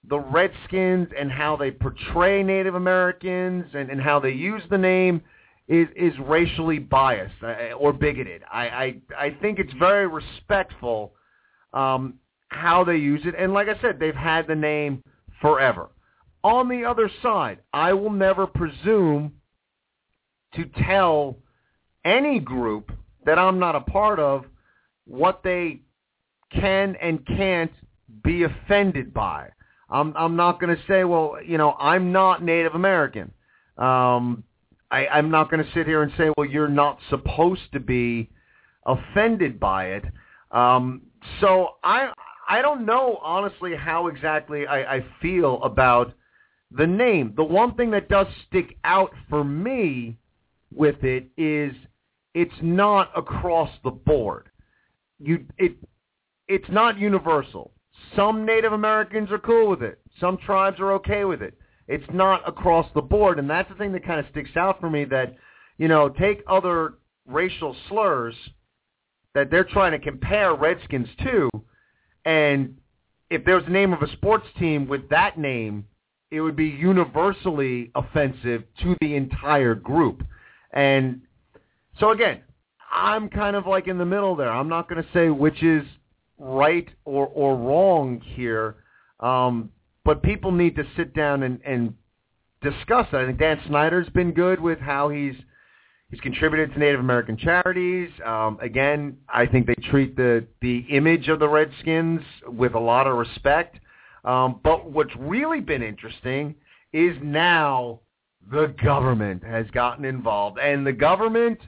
the 0.08 0.20
Redskins 0.20 1.10
and 1.18 1.32
how 1.32 1.56
they 1.56 1.72
portray 1.72 2.42
Native 2.42 2.76
Americans 2.76 3.66
and, 3.74 3.90
and 3.90 4.02
how 4.02 4.20
they 4.20 4.32
use 4.32 4.64
the 4.70 4.78
name 4.78 5.22
is 5.68 5.88
is 5.96 6.14
racially 6.20 6.80
biased 6.80 7.44
uh, 7.44 7.74
or 7.74 7.94
bigoted. 7.94 8.42
I, 8.52 8.68
I 8.68 8.96
I 9.18 9.38
think 9.42 9.60
it's 9.60 9.74
very 9.74 10.08
respectful 10.08 11.14
um, 11.74 12.16
how 12.48 12.84
they 12.84 12.96
use 12.96 13.22
it, 13.26 13.36
and 13.38 13.54
like 13.54 13.68
I 13.68 13.80
said, 13.80 14.00
they've 14.00 14.16
had 14.16 14.48
the 14.48 14.56
name 14.56 15.04
forever. 15.40 15.90
On 16.44 16.68
the 16.68 16.86
other 16.86 17.12
side, 17.22 17.60
I 17.74 17.94
will 17.94 18.10
never 18.10 18.48
presume 18.48 19.34
to 20.56 20.66
tell 20.86 21.38
any 22.06 22.40
group 22.40 22.92
that 23.26 23.38
I'm 23.38 23.60
not 23.60 23.76
a 23.76 23.82
part 23.82 24.20
of 24.20 24.46
what 25.06 25.42
they 25.44 25.82
can 26.52 26.96
and 27.02 27.26
can't 27.26 27.72
be 28.24 28.44
offended 28.44 29.14
by. 29.14 29.50
I'm 29.90 30.14
I'm 30.16 30.36
not 30.36 30.60
going 30.60 30.76
to 30.76 30.82
say, 30.88 31.04
well, 31.04 31.38
you 31.46 31.58
know, 31.58 31.74
I'm 31.80 32.12
not 32.12 32.44
Native 32.44 32.76
American. 32.76 33.32
Um, 33.78 34.44
I, 34.92 35.08
I'm 35.08 35.30
not 35.30 35.50
going 35.52 35.64
to 35.64 35.72
sit 35.74 35.86
here 35.86 36.04
and 36.04 36.12
say, 36.18 36.32
well, 36.36 36.48
you're 36.48 36.68
not 36.68 37.00
supposed 37.10 37.72
to 37.74 37.80
be 37.80 38.30
offended 38.86 39.60
by 39.60 39.86
it. 39.86 40.06
Um, 40.52 41.04
so 41.42 41.76
I 41.84 42.12
I 42.48 42.62
don't 42.62 42.86
know 42.86 43.20
honestly 43.22 43.76
how 43.76 44.08
exactly 44.08 44.66
I, 44.66 44.98
I 44.98 45.06
feel 45.22 45.62
about 45.64 46.14
the 46.72 46.88
name. 46.88 47.34
The 47.36 47.44
one 47.44 47.76
thing 47.76 47.92
that 47.92 48.10
does 48.10 48.28
stick 48.48 48.78
out 48.84 49.12
for 49.30 49.44
me 49.44 50.18
with 50.74 51.04
it 51.04 51.28
is 51.38 51.74
it's 52.34 52.54
not 52.62 53.12
across 53.16 53.70
the 53.84 53.92
board. 53.92 54.50
You 55.20 55.46
it 55.58 55.74
it's 56.48 56.70
not 56.70 56.98
universal. 56.98 57.72
Some 58.16 58.46
Native 58.46 58.74
Americans 58.74 59.32
are 59.32 59.40
cool 59.40 59.70
with 59.70 59.84
it. 59.84 60.00
Some 60.20 60.38
tribes 60.38 60.80
are 60.80 60.94
okay 60.94 61.26
with 61.26 61.42
it. 61.42 61.58
It's 61.88 62.06
not 62.14 62.48
across 62.48 62.88
the 62.94 63.02
board, 63.02 63.40
and 63.40 63.50
that's 63.50 63.70
the 63.70 63.76
thing 63.76 63.92
that 63.94 64.06
kind 64.06 64.20
of 64.20 64.26
sticks 64.32 64.56
out 64.56 64.80
for 64.80 64.90
me. 64.90 65.06
That 65.06 65.36
you 65.78 65.88
know, 65.88 66.10
take 66.10 66.44
other 66.48 66.96
racial 67.26 67.76
slurs 67.88 68.36
that 69.36 69.52
they're 69.52 69.64
trying 69.64 69.92
to 69.92 70.00
compare 70.00 70.56
Redskins 70.56 71.08
to, 71.24 71.50
and 72.26 72.78
if 73.30 73.46
there 73.46 73.56
was 73.56 73.66
the 73.66 73.72
name 73.72 73.94
of 73.94 74.02
a 74.02 74.12
sports 74.14 74.48
team 74.58 74.88
with 74.88 75.08
that 75.10 75.38
name, 75.38 75.86
it 76.32 76.42
would 76.42 76.56
be 76.56 76.66
universally 76.66 77.92
offensive 77.96 78.64
to 78.82 78.96
the 79.02 79.16
entire 79.16 79.76
group. 79.76 80.24
And 80.72 81.22
so 82.00 82.12
again, 82.12 82.42
I'm 82.92 83.30
kind 83.30 83.56
of 83.56 83.68
like 83.68 83.88
in 83.88 83.98
the 83.98 84.06
middle 84.06 84.36
there. 84.36 84.50
I'm 84.50 84.70
not 84.70 84.90
going 84.90 85.02
to 85.02 85.10
say 85.14 85.30
which 85.30 85.62
is 85.64 85.84
right 86.38 86.88
or 87.06 87.28
or 87.28 87.56
wrong 87.56 88.22
here, 88.24 88.78
um, 89.20 89.70
but 90.06 90.24
people 90.24 90.52
need 90.52 90.76
to 90.78 90.84
sit 90.96 91.14
down 91.14 91.44
and, 91.44 91.60
and 91.66 91.94
discuss 92.62 93.08
it. 93.12 93.16
I 93.16 93.26
think 93.26 93.40
Dan 93.40 93.60
Snyder's 93.68 94.10
been 94.10 94.32
good 94.32 94.60
with 94.60 94.80
how 94.80 95.10
he's 95.10 95.36
he's 96.10 96.20
contributed 96.22 96.74
to 96.74 96.80
Native 96.80 97.00
American 97.00 97.38
charities. 97.38 98.10
Um, 98.26 98.58
again, 98.62 99.18
I 99.28 99.46
think 99.46 99.68
they 99.68 99.76
treat 99.90 100.16
the 100.16 100.46
the 100.62 100.80
image 100.90 101.28
of 101.28 101.40
the 101.40 101.48
Redskins 101.48 102.22
with 102.48 102.74
a 102.74 102.80
lot 102.80 103.08
of 103.08 103.18
respect. 103.18 103.80
Um, 104.26 104.60
but 104.64 104.90
what's 104.90 105.16
really 105.18 105.62
been 105.62 105.82
interesting 105.82 106.56
is 106.92 107.16
now 107.22 108.02
the 108.52 108.74
government 108.84 109.44
has 109.44 109.66
gotten 109.72 110.06
involved, 110.06 110.60
and 110.60 110.86
the 110.86 110.94
government 110.94 111.60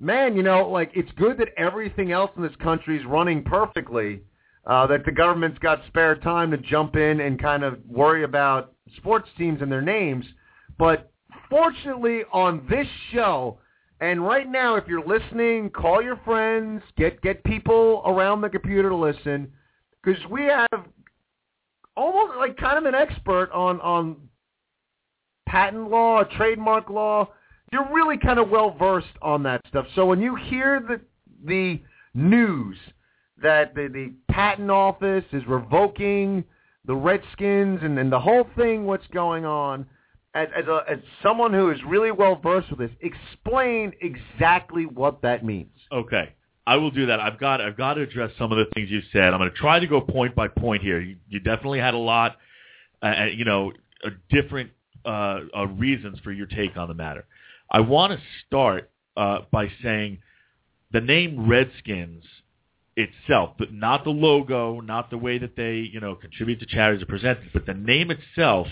man, 0.00 0.36
you 0.36 0.42
know, 0.42 0.68
like 0.68 0.92
it's 0.94 1.10
good 1.12 1.38
that 1.38 1.48
everything 1.56 2.12
else 2.12 2.30
in 2.36 2.42
this 2.42 2.54
country 2.62 2.98
is 2.98 3.04
running 3.06 3.42
perfectly. 3.42 4.22
Uh, 4.66 4.86
that 4.86 5.02
the 5.06 5.12
government's 5.12 5.58
got 5.60 5.80
spare 5.86 6.14
time 6.16 6.50
to 6.50 6.58
jump 6.58 6.94
in 6.94 7.20
and 7.20 7.40
kind 7.40 7.64
of 7.64 7.78
worry 7.88 8.24
about 8.24 8.74
sports 8.98 9.26
teams 9.38 9.62
and 9.62 9.72
their 9.72 9.80
names. 9.80 10.26
But 10.78 11.10
fortunately, 11.48 12.20
on 12.32 12.66
this 12.68 12.86
show, 13.10 13.58
And 14.00 14.24
right 14.24 14.48
now, 14.48 14.76
if 14.76 14.86
you're 14.86 15.04
listening, 15.04 15.70
call 15.70 16.00
your 16.02 16.18
friends, 16.18 16.82
get 16.96 17.20
get 17.20 17.42
people 17.44 18.02
around 18.06 18.40
the 18.40 18.48
computer 18.48 18.88
to 18.88 18.96
listen, 18.96 19.50
because 20.02 20.24
we 20.30 20.44
have 20.44 20.86
almost 21.96 22.36
like 22.36 22.56
kind 22.56 22.78
of 22.78 22.84
an 22.84 22.94
expert 22.94 23.50
on 23.52 23.80
on 23.80 24.16
patent 25.48 25.90
law, 25.90 26.22
trademark 26.36 26.90
law. 26.90 27.28
You're 27.72 27.88
really 27.92 28.18
kind 28.18 28.38
of 28.38 28.48
well 28.48 28.74
versed 28.78 29.06
on 29.20 29.42
that 29.44 29.62
stuff. 29.68 29.86
So 29.94 30.06
when 30.06 30.20
you 30.20 30.36
hear 30.36 30.80
the 30.80 31.00
the 31.44 31.80
news 32.14 32.76
that 33.40 33.74
the, 33.74 33.88
the 33.88 34.12
patent 34.32 34.70
office 34.70 35.24
is 35.32 35.42
revoking 35.46 36.44
the 36.84 36.94
Redskins 36.94 37.80
and, 37.82 37.98
and 37.98 38.10
the 38.10 38.18
whole 38.18 38.46
thing, 38.56 38.84
what's 38.84 39.06
going 39.08 39.44
on, 39.44 39.86
as, 40.34 40.48
as, 40.56 40.66
a, 40.66 40.82
as 40.90 40.98
someone 41.22 41.52
who 41.52 41.70
is 41.70 41.78
really 41.86 42.10
well 42.10 42.40
versed 42.42 42.70
with 42.70 42.80
this, 42.80 42.90
explain 43.00 43.92
exactly 44.00 44.86
what 44.86 45.22
that 45.22 45.44
means. 45.44 45.70
Okay. 45.92 46.30
I 46.66 46.76
will 46.76 46.90
do 46.90 47.06
that. 47.06 47.18
I've 47.20 47.38
got 47.38 47.62
I've 47.62 47.78
got 47.78 47.94
to 47.94 48.02
address 48.02 48.30
some 48.38 48.52
of 48.52 48.58
the 48.58 48.66
things 48.74 48.90
you 48.90 49.00
said. 49.10 49.32
I'm 49.32 49.38
going 49.38 49.50
to 49.50 49.56
try 49.56 49.78
to 49.78 49.86
go 49.86 50.02
point 50.02 50.34
by 50.34 50.48
point 50.48 50.82
here. 50.82 51.00
You, 51.00 51.16
you 51.28 51.40
definitely 51.40 51.78
had 51.78 51.94
a 51.94 51.98
lot, 51.98 52.36
uh, 53.02 53.26
you 53.34 53.46
know, 53.46 53.72
uh, 54.04 54.10
different 54.28 54.70
uh, 55.08 55.40
uh, 55.56 55.66
reasons 55.66 56.18
for 56.22 56.32
your 56.32 56.46
take 56.46 56.76
on 56.76 56.88
the 56.88 56.94
matter. 56.94 57.24
I 57.70 57.80
want 57.80 58.12
to 58.12 58.18
start 58.46 58.90
uh, 59.16 59.40
by 59.50 59.68
saying 59.82 60.18
the 60.92 61.00
name 61.00 61.48
Redskins 61.48 62.24
itself, 62.96 63.52
but 63.58 63.72
not 63.72 64.04
the 64.04 64.10
logo, 64.10 64.80
not 64.80 65.10
the 65.10 65.18
way 65.18 65.38
that 65.38 65.56
they, 65.56 65.76
you 65.76 66.00
know, 66.00 66.14
contribute 66.14 66.60
to 66.60 66.66
charities 66.66 67.02
or 67.02 67.06
present 67.06 67.38
it, 67.38 67.52
but 67.52 67.64
the 67.64 67.74
name 67.74 68.10
itself, 68.10 68.66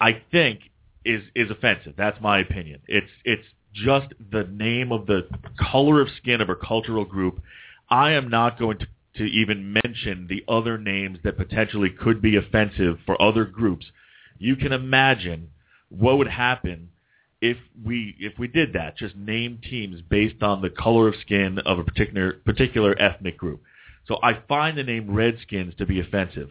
I 0.00 0.22
think, 0.32 0.60
is 1.04 1.22
is 1.34 1.50
offensive. 1.50 1.94
That's 1.96 2.20
my 2.20 2.38
opinion. 2.40 2.80
It's 2.86 3.10
it's 3.24 3.46
just 3.74 4.08
the 4.32 4.44
name 4.44 4.92
of 4.92 5.06
the 5.06 5.28
color 5.70 6.00
of 6.00 6.08
skin 6.16 6.40
of 6.40 6.48
a 6.48 6.56
cultural 6.56 7.04
group. 7.04 7.40
I 7.90 8.12
am 8.12 8.28
not 8.28 8.58
going 8.58 8.78
to, 8.78 8.86
to 9.16 9.24
even 9.24 9.72
mention 9.84 10.26
the 10.28 10.44
other 10.48 10.78
names 10.78 11.18
that 11.24 11.36
potentially 11.36 11.90
could 11.90 12.20
be 12.22 12.36
offensive 12.36 12.98
for 13.04 13.20
other 13.20 13.44
groups. 13.44 13.86
You 14.38 14.56
can 14.56 14.72
imagine 14.72 15.50
what 15.88 16.18
would 16.18 16.28
happen 16.28 16.90
if 17.40 17.56
we 17.84 18.16
if 18.18 18.38
we 18.38 18.48
did 18.48 18.72
that, 18.72 18.96
just 18.96 19.16
name 19.16 19.60
teams 19.68 20.00
based 20.02 20.42
on 20.42 20.60
the 20.60 20.70
color 20.70 21.08
of 21.08 21.14
skin 21.20 21.58
of 21.60 21.78
a 21.78 21.84
particular 21.84 22.32
particular 22.44 23.00
ethnic 23.00 23.38
group. 23.38 23.62
So 24.06 24.18
I 24.22 24.40
find 24.48 24.76
the 24.76 24.82
name 24.82 25.14
Redskins 25.14 25.74
to 25.76 25.86
be 25.86 26.00
offensive. 26.00 26.50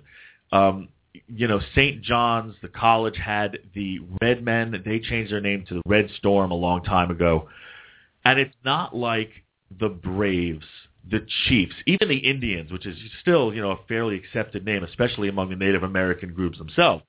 Um, 0.51 0.89
you 1.27 1.47
know, 1.47 1.59
St. 1.73 2.01
John's, 2.03 2.55
the 2.61 2.67
college 2.67 3.17
had 3.17 3.59
the 3.73 3.99
Red 4.21 4.43
Men. 4.43 4.81
They 4.85 4.99
changed 4.99 5.31
their 5.31 5.41
name 5.41 5.65
to 5.67 5.75
the 5.75 5.81
Red 5.85 6.09
Storm 6.17 6.51
a 6.51 6.55
long 6.55 6.83
time 6.83 7.09
ago. 7.09 7.49
And 8.23 8.39
it's 8.39 8.55
not 8.63 8.95
like 8.95 9.31
the 9.79 9.89
Braves, 9.89 10.65
the 11.09 11.25
Chiefs, 11.47 11.75
even 11.87 12.07
the 12.07 12.17
Indians, 12.17 12.71
which 12.71 12.85
is 12.85 12.97
still, 13.21 13.53
you 13.53 13.61
know, 13.61 13.71
a 13.71 13.79
fairly 13.87 14.15
accepted 14.15 14.63
name, 14.63 14.83
especially 14.83 15.27
among 15.27 15.49
the 15.49 15.55
Native 15.55 15.83
American 15.83 16.33
groups 16.33 16.57
themselves. 16.59 17.03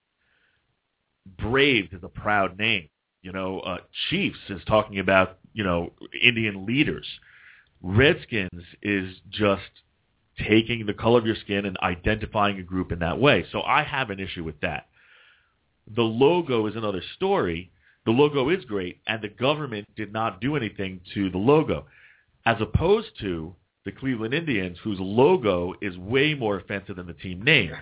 Braves 1.37 1.93
is 1.93 2.03
a 2.03 2.09
proud 2.09 2.59
name. 2.59 2.89
You 3.22 3.33
know, 3.33 3.61
uh, 3.61 3.79
Chiefs 4.09 4.39
is 4.49 4.62
talking 4.66 4.99
about, 4.99 5.39
you 5.53 5.64
know, 5.64 5.93
Indian 6.22 6.66
leaders. 6.66 7.07
Redskins 7.83 8.62
is 8.83 9.14
just 9.31 9.70
taking 10.47 10.87
the 10.87 10.95
color 10.95 11.18
of 11.18 11.26
your 11.26 11.37
skin 11.37 11.66
and 11.66 11.76
identifying 11.83 12.59
a 12.59 12.62
group 12.62 12.93
in 12.93 13.01
that 13.01 13.18
way. 13.18 13.45
So 13.51 13.62
I 13.62 13.83
have 13.83 14.11
an 14.11 14.20
issue 14.20 14.45
with 14.45 14.61
that. 14.61 14.87
The 15.95 16.03
logo 16.03 16.66
is 16.66 16.76
another 16.76 17.03
story. 17.16 17.70
The 18.05 18.12
logo 18.12 18.49
is 18.51 18.64
great, 18.64 19.01
and 19.07 19.20
the 19.20 19.29
government 19.29 19.87
did 19.97 20.12
not 20.12 20.41
do 20.41 20.57
anything 20.57 21.01
to 21.14 21.31
the 21.31 21.39
logo, 21.39 21.87
as 22.47 22.57
opposed 22.61 23.09
to 23.20 23.55
the 23.85 23.93
Cleveland 23.93 24.35
Indians, 24.35 24.79
whose 24.83 24.99
logo 25.01 25.74
is 25.81 25.97
way 25.97 26.35
more 26.35 26.59
offensive 26.59 26.97
than 26.97 27.07
the 27.07 27.14
team 27.14 27.43
name. 27.43 27.72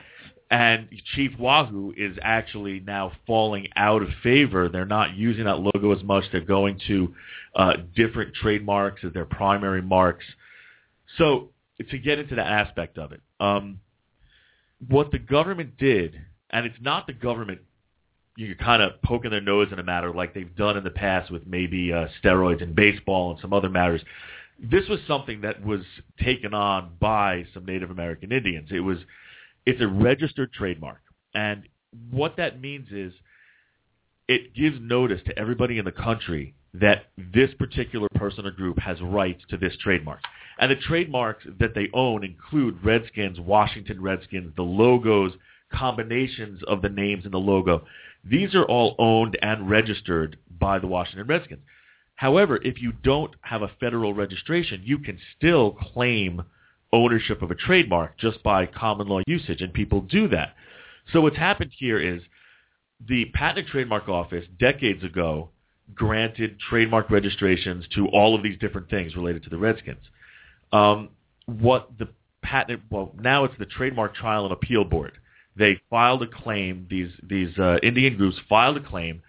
And 0.50 0.88
Chief 1.14 1.32
Wahoo 1.38 1.92
is 1.96 2.16
actually 2.22 2.80
now 2.80 3.12
falling 3.26 3.68
out 3.74 4.02
of 4.02 4.08
favor. 4.22 4.68
They're 4.68 4.86
not 4.86 5.16
using 5.16 5.44
that 5.44 5.58
logo 5.58 5.92
as 5.92 6.04
much. 6.04 6.24
They're 6.30 6.40
going 6.40 6.80
to 6.86 7.14
uh, 7.54 7.72
different 7.96 8.34
trademarks 8.34 9.02
as 9.04 9.12
their 9.12 9.24
primary 9.24 9.82
marks. 9.82 10.24
So 11.18 11.48
to 11.90 11.98
get 11.98 12.20
into 12.20 12.36
that 12.36 12.46
aspect 12.46 12.96
of 12.96 13.10
it, 13.12 13.20
um, 13.40 13.80
what 14.88 15.10
the 15.10 15.18
government 15.18 15.78
did, 15.78 16.14
and 16.50 16.64
it's 16.64 16.78
not 16.80 17.06
the 17.06 17.12
government 17.12 17.60
you 18.36 18.54
kind 18.54 18.82
of 18.82 19.00
poking 19.02 19.30
their 19.30 19.40
nose 19.40 19.68
in 19.72 19.78
a 19.78 19.82
matter 19.82 20.12
like 20.12 20.34
they've 20.34 20.54
done 20.56 20.76
in 20.76 20.84
the 20.84 20.90
past 20.90 21.30
with 21.30 21.46
maybe 21.46 21.92
uh, 21.92 22.06
steroids 22.22 22.62
in 22.62 22.74
baseball 22.74 23.30
and 23.30 23.40
some 23.40 23.52
other 23.52 23.70
matters. 23.70 24.02
This 24.58 24.86
was 24.88 25.00
something 25.08 25.40
that 25.40 25.64
was 25.64 25.80
taken 26.22 26.54
on 26.54 26.92
by 27.00 27.46
some 27.54 27.64
Native 27.64 27.90
American 27.90 28.32
Indians. 28.32 28.68
It 28.70 28.80
was 28.80 28.98
it's 29.66 29.80
a 29.80 29.88
registered 29.88 30.52
trademark, 30.52 31.00
and 31.34 31.64
what 32.10 32.36
that 32.36 32.60
means 32.60 32.88
is 32.90 33.12
it 34.28 34.54
gives 34.54 34.78
notice 34.80 35.20
to 35.26 35.38
everybody 35.38 35.78
in 35.78 35.84
the 35.84 35.92
country 35.92 36.54
that 36.74 37.06
this 37.16 37.50
particular 37.58 38.08
person 38.14 38.46
or 38.46 38.50
group 38.50 38.78
has 38.78 39.00
rights 39.00 39.42
to 39.48 39.56
this 39.56 39.76
trademark. 39.82 40.20
And 40.58 40.70
the 40.70 40.76
trademarks 40.76 41.44
that 41.58 41.74
they 41.74 41.88
own 41.92 42.24
include 42.24 42.82
Redskins, 42.84 43.38
Washington 43.40 44.00
Redskins, 44.00 44.54
the 44.56 44.62
logos, 44.62 45.32
combinations 45.72 46.60
of 46.66 46.82
the 46.82 46.88
names 46.88 47.24
and 47.24 47.32
the 47.32 47.38
logo. 47.38 47.84
These 48.24 48.54
are 48.54 48.64
all 48.64 48.94
owned 48.98 49.38
and 49.42 49.68
registered 49.68 50.38
by 50.58 50.78
the 50.78 50.86
Washington 50.86 51.26
Redskins. 51.26 51.62
However, 52.14 52.58
if 52.62 52.80
you 52.80 52.92
don't 52.92 53.34
have 53.42 53.62
a 53.62 53.70
federal 53.78 54.14
registration, 54.14 54.82
you 54.84 54.98
can 54.98 55.18
still 55.36 55.72
claim 55.72 56.42
ownership 56.92 57.42
of 57.42 57.50
a 57.50 57.54
trademark 57.54 58.18
just 58.18 58.42
by 58.42 58.66
common 58.66 59.08
law 59.08 59.20
usage, 59.26 59.60
and 59.60 59.72
people 59.72 60.00
do 60.00 60.28
that. 60.28 60.54
So 61.12 61.20
what's 61.20 61.36
happened 61.36 61.72
here 61.76 61.98
is 61.98 62.22
the 63.06 63.26
Patent 63.26 63.58
and 63.58 63.68
Trademark 63.68 64.08
Office 64.08 64.44
decades 64.58 65.04
ago 65.04 65.50
granted 65.94 66.58
trademark 66.58 67.10
registrations 67.10 67.84
to 67.94 68.08
all 68.08 68.34
of 68.34 68.42
these 68.42 68.58
different 68.58 68.90
things 68.90 69.14
related 69.14 69.42
to 69.44 69.50
the 69.50 69.58
Redskins. 69.58 70.04
Um, 70.72 71.10
what 71.46 71.90
the 71.98 72.08
patent, 72.42 72.82
well, 72.90 73.12
now 73.20 73.44
it's 73.44 73.54
the 73.58 73.66
Trademark 73.66 74.14
Trial 74.14 74.44
and 74.44 74.52
Appeal 74.52 74.84
Board. 74.84 75.12
They 75.56 75.80
filed 75.88 76.22
a 76.22 76.26
claim. 76.26 76.86
These 76.90 77.12
these 77.22 77.56
uh, 77.58 77.78
Indian 77.82 78.16
groups 78.16 78.36
filed 78.48 78.76
a 78.76 78.80
claim 78.80 79.22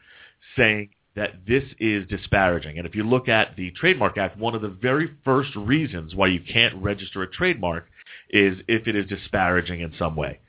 saying 0.57 0.89
that 1.17 1.47
this 1.47 1.63
is 1.79 2.07
disparaging. 2.07 2.77
And 2.77 2.85
if 2.85 2.93
you 2.93 3.03
look 3.03 3.27
at 3.27 3.55
the 3.55 3.71
Trademark 3.71 4.19
Act, 4.19 4.37
one 4.37 4.53
of 4.53 4.61
the 4.61 4.69
very 4.69 5.09
first 5.25 5.55
reasons 5.55 6.13
why 6.13 6.27
you 6.27 6.39
can't 6.39 6.75
register 6.75 7.23
a 7.23 7.27
trademark 7.27 7.87
is 8.29 8.59
if 8.67 8.87
it 8.87 8.95
is 8.95 9.07
disparaging 9.07 9.81
in 9.81 9.91
some 9.97 10.15
way. 10.15 10.39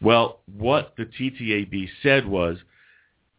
Well, 0.00 0.40
what 0.46 0.94
the 0.96 1.04
TTAB 1.04 1.88
said 2.02 2.26
was 2.26 2.56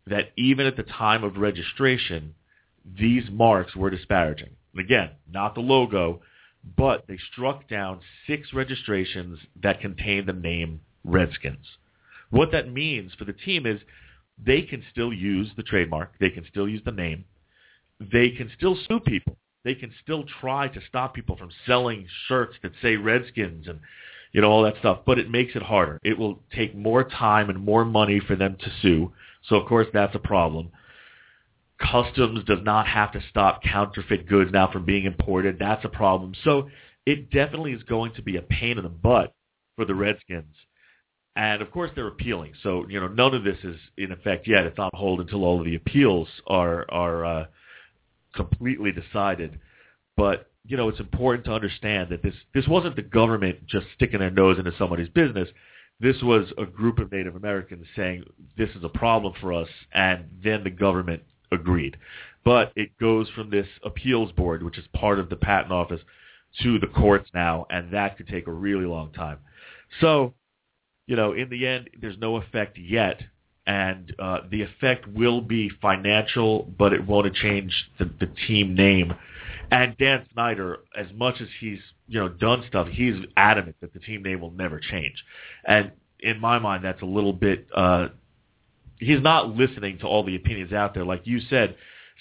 that 0.05 0.31
even 0.37 0.67
at 0.67 0.77
the 0.77 0.83
time 0.83 1.23
of 1.23 1.37
registration, 1.37 2.35
these 2.85 3.31
marks 3.31 3.75
were 3.75 3.89
disparaging. 3.89 4.51
Again, 4.77 5.09
not 5.27 5.55
the 5.55 5.61
logo, 5.61 6.21
but 6.77 7.05
they 7.07 7.17
struck 7.31 7.67
down 7.67 8.01
six 8.27 8.53
registrations 8.53 9.39
that 9.63 9.81
contained 9.81 10.27
the 10.27 10.33
name 10.33 10.81
Redskins. 11.03 11.65
What 12.29 12.51
that 12.51 12.71
means 12.71 13.13
for 13.17 13.25
the 13.25 13.33
team 13.33 13.65
is 13.65 13.81
they 14.43 14.61
can 14.61 14.83
still 14.91 15.13
use 15.13 15.51
the 15.55 15.63
trademark. 15.63 16.17
They 16.19 16.29
can 16.29 16.45
still 16.49 16.67
use 16.67 16.81
the 16.83 16.91
name. 16.91 17.25
They 17.99 18.29
can 18.31 18.51
still 18.55 18.77
sue 18.87 18.99
people. 18.99 19.37
They 19.63 19.75
can 19.75 19.91
still 20.03 20.25
try 20.41 20.67
to 20.67 20.79
stop 20.87 21.15
people 21.15 21.37
from 21.37 21.49
selling 21.65 22.07
shirts 22.27 22.55
that 22.61 22.73
say 22.81 22.97
Redskins 22.97 23.67
and 23.67 23.79
you 24.31 24.41
know 24.41 24.49
all 24.49 24.63
that 24.63 24.77
stuff. 24.79 24.99
But 25.05 25.17
it 25.17 25.31
makes 25.31 25.55
it 25.55 25.63
harder. 25.63 25.99
It 26.03 26.17
will 26.17 26.41
take 26.53 26.75
more 26.75 27.03
time 27.03 27.49
and 27.49 27.59
more 27.59 27.85
money 27.85 28.19
for 28.19 28.35
them 28.35 28.57
to 28.59 28.71
sue. 28.81 29.13
So 29.47 29.55
of 29.55 29.67
course 29.67 29.87
that's 29.93 30.15
a 30.15 30.19
problem. 30.19 30.71
Customs 31.79 32.43
does 32.45 32.59
not 32.63 32.87
have 32.87 33.11
to 33.13 33.21
stop 33.29 33.63
counterfeit 33.63 34.27
goods 34.27 34.51
now 34.51 34.71
from 34.71 34.85
being 34.85 35.05
imported. 35.05 35.57
That's 35.59 35.83
a 35.83 35.89
problem. 35.89 36.33
So 36.43 36.69
it 37.05 37.31
definitely 37.31 37.73
is 37.73 37.83
going 37.83 38.13
to 38.13 38.21
be 38.21 38.37
a 38.37 38.41
pain 38.41 38.77
in 38.77 38.83
the 38.83 38.89
butt 38.89 39.33
for 39.75 39.85
the 39.85 39.95
Redskins 39.95 40.55
and 41.35 41.61
of 41.61 41.69
course, 41.71 41.91
they're 41.95 42.07
appealing. 42.07 42.53
So 42.63 42.85
you 42.87 42.99
know, 42.99 43.07
none 43.07 43.33
of 43.33 43.43
this 43.43 43.57
is 43.63 43.75
in 43.97 44.11
effect 44.11 44.47
yet. 44.47 44.65
It's 44.65 44.79
on 44.79 44.89
hold 44.93 45.19
until 45.19 45.43
all 45.43 45.59
of 45.59 45.65
the 45.65 45.75
appeals 45.75 46.27
are 46.47 46.85
are 46.89 47.25
uh, 47.25 47.45
completely 48.35 48.91
decided. 48.91 49.59
But 50.15 50.49
you 50.65 50.77
know, 50.77 50.89
it's 50.89 50.99
important 50.99 51.45
to 51.45 51.51
understand 51.51 52.09
that 52.09 52.23
this 52.23 52.35
this 52.53 52.67
wasn't 52.67 52.95
the 52.95 53.01
government 53.01 53.67
just 53.67 53.87
sticking 53.95 54.19
their 54.19 54.31
nose 54.31 54.57
into 54.57 54.71
somebody's 54.77 55.09
business. 55.09 55.49
This 55.99 56.21
was 56.21 56.51
a 56.57 56.65
group 56.65 56.99
of 56.99 57.11
Native 57.11 57.35
Americans 57.35 57.85
saying 57.95 58.23
this 58.57 58.69
is 58.75 58.83
a 58.83 58.89
problem 58.89 59.33
for 59.39 59.53
us, 59.53 59.69
and 59.93 60.25
then 60.43 60.63
the 60.63 60.69
government 60.69 61.23
agreed. 61.51 61.97
But 62.43 62.71
it 62.75 62.97
goes 62.97 63.29
from 63.29 63.49
this 63.49 63.67
appeals 63.83 64.31
board, 64.33 64.61
which 64.61 64.77
is 64.77 64.85
part 64.93 65.19
of 65.19 65.29
the 65.29 65.35
patent 65.35 65.71
office, 65.71 66.01
to 66.61 66.79
the 66.79 66.87
courts 66.87 67.29
now, 67.33 67.65
and 67.69 67.91
that 67.93 68.17
could 68.17 68.27
take 68.27 68.47
a 68.47 68.51
really 68.51 68.85
long 68.85 69.11
time. 69.11 69.39
So 70.01 70.33
you 71.07 71.15
know, 71.15 71.33
in 71.33 71.49
the 71.49 71.67
end, 71.67 71.89
there's 71.99 72.17
no 72.17 72.37
effect 72.37 72.77
yet 72.77 73.21
and 73.67 74.13
uh, 74.19 74.39
the 74.51 74.61
effect 74.61 75.07
will 75.07 75.41
be 75.41 75.69
financial, 75.81 76.71
but 76.77 76.93
it 76.93 77.05
won't 77.05 77.33
change 77.33 77.73
the, 77.97 78.05
the 78.19 78.27
team 78.47 78.75
name. 78.75 79.13
And 79.71 79.97
Dan 79.97 80.25
Snyder, 80.33 80.79
as 80.95 81.07
much 81.15 81.41
as 81.41 81.47
he's 81.59 81.79
you 82.07 82.19
know 82.19 82.29
done 82.29 82.63
stuff, 82.67 82.87
he's 82.87 83.15
adamant 83.35 83.77
that 83.81 83.93
the 83.93 83.99
team 83.99 84.21
name 84.21 84.39
will 84.39 84.51
never 84.51 84.79
change. 84.79 85.15
And 85.65 85.91
in 86.19 86.39
my 86.39 86.59
mind, 86.59 86.85
that's 86.85 87.01
a 87.01 87.05
little 87.05 87.33
bit. 87.33 87.67
Uh, 87.75 88.09
he's 88.99 89.21
not 89.21 89.55
listening 89.55 89.97
to 89.99 90.05
all 90.05 90.23
the 90.23 90.35
opinions 90.35 90.71
out 90.71 90.93
there. 90.93 91.03
Like 91.03 91.25
you 91.25 91.39
said, 91.49 91.75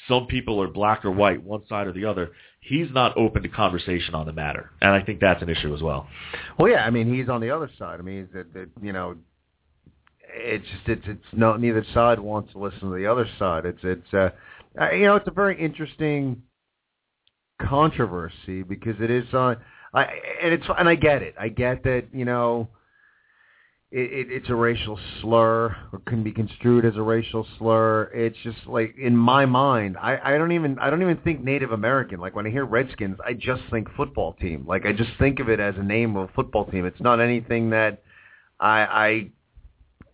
some 0.08 0.26
people 0.26 0.60
are 0.62 0.68
black 0.68 1.04
or 1.04 1.10
white, 1.10 1.42
one 1.42 1.66
side 1.68 1.86
or 1.86 1.92
the 1.92 2.06
other. 2.06 2.32
He's 2.66 2.86
not 2.92 3.16
open 3.18 3.42
to 3.42 3.48
conversation 3.48 4.14
on 4.14 4.24
the 4.24 4.32
matter, 4.32 4.70
and 4.80 4.90
I 4.90 5.02
think 5.02 5.20
that's 5.20 5.42
an 5.42 5.50
issue 5.50 5.74
as 5.74 5.82
well. 5.82 6.08
Well, 6.58 6.70
yeah, 6.70 6.86
I 6.86 6.90
mean 6.90 7.14
he's 7.14 7.28
on 7.28 7.42
the 7.42 7.50
other 7.50 7.70
side. 7.78 8.00
I 8.00 8.02
mean, 8.02 8.28
that 8.32 8.68
you 8.80 8.92
know, 8.92 9.16
it's 10.34 10.64
just 10.64 10.88
it's 10.88 11.06
it's 11.06 11.24
no 11.32 11.56
neither 11.56 11.84
side 11.92 12.18
wants 12.18 12.52
to 12.52 12.58
listen 12.58 12.90
to 12.90 12.96
the 12.96 13.06
other 13.06 13.28
side. 13.38 13.66
It's 13.66 13.80
it's 13.82 14.14
uh, 14.14 14.30
uh 14.80 14.92
you 14.92 15.04
know 15.04 15.16
it's 15.16 15.28
a 15.28 15.32
very 15.32 15.60
interesting 15.60 16.42
controversy 17.60 18.62
because 18.62 18.96
it 19.00 19.10
is 19.10 19.32
on. 19.34 19.56
Uh, 19.56 19.98
I 19.98 20.02
and 20.42 20.54
it's 20.54 20.64
and 20.78 20.88
I 20.88 20.94
get 20.94 21.22
it. 21.22 21.34
I 21.38 21.48
get 21.48 21.82
that 21.84 22.06
you 22.12 22.24
know 22.24 22.68
it, 23.94 24.12
it, 24.12 24.32
it's 24.32 24.50
a 24.50 24.54
racial 24.56 24.98
slur 25.20 25.76
or 25.92 26.02
can 26.06 26.24
be 26.24 26.32
construed 26.32 26.84
as 26.84 26.96
a 26.96 27.02
racial 27.02 27.46
slur. 27.58 28.10
It's 28.12 28.36
just 28.42 28.66
like 28.66 28.96
in 28.98 29.16
my 29.16 29.46
mind, 29.46 29.96
I, 29.96 30.18
I 30.34 30.36
don't 30.36 30.50
even 30.50 30.76
I 30.80 30.90
don't 30.90 31.00
even 31.00 31.18
think 31.18 31.44
Native 31.44 31.70
American. 31.70 32.18
Like 32.18 32.34
when 32.34 32.44
I 32.44 32.50
hear 32.50 32.64
Redskins, 32.64 33.18
I 33.24 33.34
just 33.34 33.62
think 33.70 33.86
football 33.96 34.32
team. 34.32 34.64
Like 34.66 34.84
I 34.84 34.92
just 34.92 35.10
think 35.20 35.38
of 35.38 35.48
it 35.48 35.60
as 35.60 35.76
a 35.78 35.82
name 35.82 36.16
of 36.16 36.28
a 36.28 36.32
football 36.32 36.64
team. 36.64 36.86
It's 36.86 37.00
not 37.00 37.20
anything 37.20 37.70
that 37.70 38.02
I, 38.58 38.80
I 38.80 39.30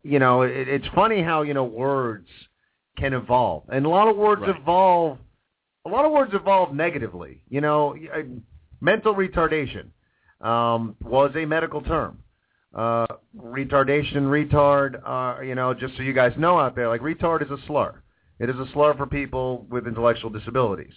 you 0.03 0.19
know. 0.19 0.43
It, 0.43 0.69
it's 0.69 0.87
funny 0.95 1.23
how 1.23 1.41
you 1.41 1.55
know 1.55 1.65
words 1.65 2.29
can 2.99 3.15
evolve, 3.15 3.63
and 3.73 3.87
a 3.87 3.89
lot 3.89 4.09
of 4.09 4.17
words 4.19 4.43
Right. 4.43 4.61
evolve. 4.61 5.17
A 5.87 5.89
lot 5.89 6.05
of 6.05 6.13
words 6.13 6.33
evolve 6.35 6.75
negatively. 6.75 7.41
You 7.49 7.63
know, 7.63 7.97
mental 8.83 9.15
retardation 9.15 9.87
um, 10.43 10.97
was 11.03 11.33
a 11.35 11.47
medical 11.47 11.81
term 11.81 12.19
uh, 12.75 13.07
retardation, 13.37 14.23
retard, 14.23 15.01
uh, 15.05 15.41
you 15.43 15.55
know, 15.55 15.75
just 15.75 15.97
so 15.97 16.03
you 16.03 16.13
guys 16.13 16.33
know 16.39 16.59
out 16.59 16.77
there, 16.77 16.89
like 16.89 17.01
retard 17.01 17.43
is 17.43 17.51
a 17.51 17.59
slur. 17.67 18.01
It 18.39 18.49
is 18.49 18.57
a 18.57 18.67
slur 18.73 18.95
for 18.95 19.07
people 19.07 19.67
with 19.71 19.87
intellectual 19.87 20.31
disabilities. 20.31 20.95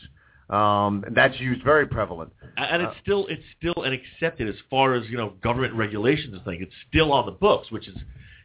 Um, 0.50 1.04
and 1.08 1.16
that's 1.16 1.40
used 1.40 1.64
very 1.64 1.88
prevalent. 1.88 2.32
and 2.58 2.84
Uh, 2.84 2.90
it's 2.90 3.00
still 3.02 3.26
it's 3.28 3.44
still 3.58 3.84
and 3.84 3.94
accepted 3.94 4.48
as 4.48 4.56
far 4.70 4.94
as 4.94 5.08
you 5.10 5.18
know 5.18 5.34
government 5.42 5.74
regulations 5.74 6.34
and 6.34 6.44
things. 6.44 6.62
It's 6.64 6.74
still 6.90 7.12
on 7.12 7.26
the 7.26 7.32
books, 7.32 7.72
which 7.72 7.88
is 7.88 7.98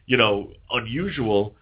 you 0.05 0.17
know 0.17 0.51
unusual, 0.71 1.55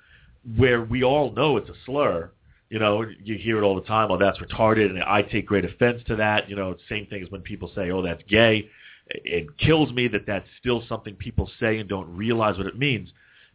where 0.55 0.83
we 0.83 1.03
all 1.03 1.31
know 1.31 1.57
it's 1.57 1.69
a 1.69 1.75
slur. 1.85 2.31
You 2.69 2.79
know, 2.79 3.05
you 3.23 3.37
hear 3.37 3.57
it 3.57 3.63
all 3.63 3.75
the 3.75 3.87
time. 3.87 4.11
Oh, 4.11 4.17
that's 4.17 4.39
retarded, 4.39 4.89
and 4.89 5.01
I 5.03 5.21
take 5.21 5.47
great 5.47 5.65
offense 5.65 6.01
to 6.07 6.15
that. 6.17 6.49
You 6.49 6.55
know, 6.55 6.75
same 6.87 7.07
thing 7.07 7.23
as 7.23 7.31
when 7.31 7.41
people 7.41 7.71
say, 7.75 7.91
"Oh, 7.91 8.01
that's 8.01 8.23
gay." 8.29 8.69
It 9.09 9.57
kills 9.57 9.91
me 9.93 10.07
that 10.09 10.25
that's 10.27 10.47
still 10.59 10.83
something 10.87 11.15
people 11.15 11.49
say 11.59 11.77
and 11.77 11.87
don't 11.87 12.15
realize 12.15 12.57
what 12.57 12.67
it 12.67 12.77
means. 12.77 13.09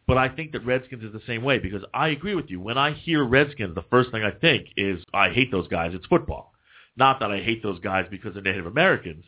But 0.07 0.19
I 0.19 0.29
think 0.29 0.53
that 0.53 0.65
Redskins 0.66 1.05
is 1.05 1.12
the 1.12 1.23
same 1.27 1.43
way 1.45 1.59
because 1.59 1.83
I 1.95 2.09
agree 2.09 2.35
with 2.35 2.51
you. 2.51 2.61
When 2.61 2.77
I 2.77 2.93
hear 2.93 3.24
Redskins, 3.24 3.74
the 3.74 3.85
first 3.91 4.11
thing 4.11 4.24
I 4.24 4.33
think 4.33 4.69
is 4.77 5.03
I 5.15 5.31
hate 5.31 5.51
those 5.51 5.69
guys. 5.69 5.93
It's 5.95 6.07
football. 6.07 6.53
Not 6.97 7.20
that 7.20 7.31
I 7.31 7.41
hate 7.41 7.62
those 7.62 7.79
guys 7.79 8.07
because 8.11 8.35
they're 8.35 8.43
Native 8.43 8.66
Americans. 8.66 9.24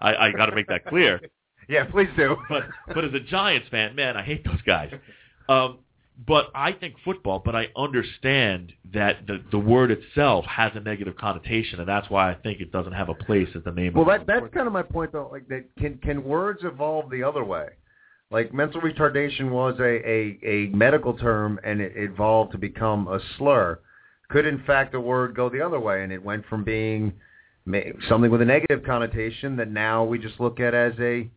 I, 0.00 0.14
I 0.14 0.32
got 0.32 0.46
to 0.46 0.54
make 0.54 0.68
that 0.68 0.84
clear. 0.86 1.20
Yeah, 1.70 1.84
please 1.84 2.08
do. 2.16 2.34
But 2.48 2.62
but 2.94 3.04
as 3.04 3.12
a 3.12 3.20
Giants 3.20 3.68
fan, 3.68 3.94
man, 3.94 4.16
I 4.16 4.22
hate 4.22 4.42
those 4.42 4.62
guys. 4.62 4.90
Um, 5.50 5.80
but 6.26 6.50
I 6.54 6.72
think 6.72 6.96
football. 7.04 7.40
But 7.44 7.54
I 7.54 7.68
understand 7.76 8.72
that 8.92 9.26
the 9.26 9.42
the 9.50 9.58
word 9.58 9.90
itself 9.90 10.44
has 10.46 10.72
a 10.74 10.80
negative 10.80 11.16
connotation, 11.16 11.78
and 11.78 11.88
that's 11.88 12.10
why 12.10 12.30
I 12.30 12.34
think 12.34 12.60
it 12.60 12.72
doesn't 12.72 12.92
have 12.92 13.08
a 13.08 13.14
place 13.14 13.48
as 13.54 13.62
the 13.64 13.72
name. 13.72 13.92
well, 13.94 14.10
of 14.10 14.26
that 14.26 14.26
that's 14.26 14.54
kind 14.54 14.66
of 14.66 14.72
my 14.72 14.82
point, 14.82 15.12
though. 15.12 15.28
Like, 15.30 15.46
that 15.48 15.64
can 15.78 15.98
can 15.98 16.24
words 16.24 16.60
evolve 16.64 17.10
the 17.10 17.22
other 17.22 17.44
way? 17.44 17.68
Like, 18.30 18.52
mental 18.52 18.80
retardation 18.80 19.50
was 19.50 19.78
a 19.78 20.08
a, 20.08 20.38
a 20.42 20.66
medical 20.68 21.14
term, 21.14 21.60
and 21.62 21.80
it 21.80 21.92
evolved 21.94 22.52
to 22.52 22.58
become 22.58 23.06
a 23.08 23.20
slur. 23.36 23.78
Could 24.28 24.44
in 24.44 24.62
fact 24.64 24.94
a 24.94 25.00
word 25.00 25.34
go 25.34 25.48
the 25.48 25.60
other 25.60 25.80
way, 25.80 26.02
and 26.02 26.12
it 26.12 26.22
went 26.22 26.44
from 26.46 26.64
being 26.64 27.12
ma- 27.64 27.78
something 28.08 28.30
with 28.30 28.42
a 28.42 28.44
negative 28.44 28.82
connotation 28.84 29.56
that 29.56 29.70
now 29.70 30.04
we 30.04 30.18
just 30.18 30.40
look 30.40 30.58
at 30.58 30.74
as 30.74 30.92
a 30.98 31.30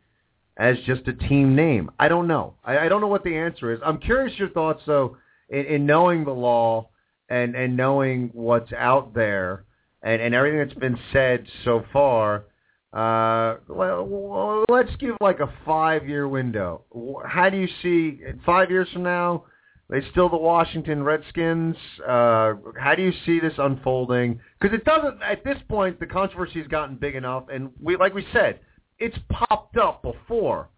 as 0.57 0.77
just 0.85 1.07
a 1.07 1.13
team 1.13 1.55
name. 1.55 1.91
I 1.99 2.07
don't 2.07 2.27
know. 2.27 2.55
I, 2.63 2.79
I 2.79 2.89
don't 2.89 3.01
know 3.01 3.07
what 3.07 3.23
the 3.23 3.35
answer 3.35 3.71
is. 3.71 3.79
I'm 3.83 3.99
curious 3.99 4.37
your 4.37 4.49
thoughts 4.49 4.81
though 4.85 5.17
in, 5.49 5.65
in 5.65 5.85
knowing 5.85 6.25
the 6.25 6.31
law 6.31 6.89
and 7.29 7.55
and 7.55 7.77
knowing 7.77 8.29
what's 8.33 8.73
out 8.73 9.13
there 9.13 9.65
and 10.03 10.21
and 10.21 10.35
everything 10.35 10.59
that's 10.59 10.79
been 10.79 10.99
said 11.13 11.45
so 11.63 11.85
far. 11.93 12.45
Uh, 12.93 13.55
well, 13.69 14.65
let's 14.69 14.93
give 14.97 15.15
like 15.21 15.39
a 15.39 15.51
five 15.65 16.07
year 16.07 16.27
window. 16.27 16.83
How 17.25 17.49
do 17.49 17.57
you 17.57 17.69
see 17.81 18.19
five 18.45 18.69
years 18.69 18.89
from 18.91 19.03
now? 19.03 19.45
They 19.89 20.01
still 20.11 20.29
the 20.29 20.37
Washington 20.37 21.03
Redskins. 21.03 21.75
Uh, 22.01 22.53
how 22.79 22.93
do 22.95 23.03
you 23.03 23.11
see 23.25 23.41
this 23.41 23.53
unfolding? 23.57 24.39
Because 24.59 24.73
it 24.73 24.85
doesn't 24.85 25.21
at 25.21 25.43
this 25.43 25.57
point. 25.67 25.99
The 25.99 26.05
controversy 26.05 26.59
has 26.59 26.67
gotten 26.67 26.95
big 26.95 27.15
enough, 27.15 27.45
and 27.51 27.71
we, 27.81 27.97
like 27.97 28.13
we 28.13 28.25
said, 28.31 28.59
it's 29.01 29.17
popped 29.29 29.77
up 29.77 30.03
before, 30.03 30.69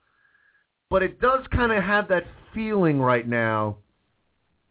but 0.89 1.03
it 1.03 1.19
does 1.19 1.45
kind 1.51 1.71
of 1.71 1.83
have 1.83 2.07
that 2.07 2.23
feeling 2.53 2.99
right 2.99 3.27
now 3.27 3.77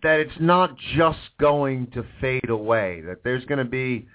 that 0.03 0.19
it's 0.19 0.41
not 0.41 0.77
just 0.97 1.19
going 1.39 1.87
to 1.89 2.05
fade 2.21 2.49
away. 2.49 3.03
That 3.03 3.23
there's 3.23 3.45
going 3.45 3.59
to 3.59 3.65
be 3.65 4.09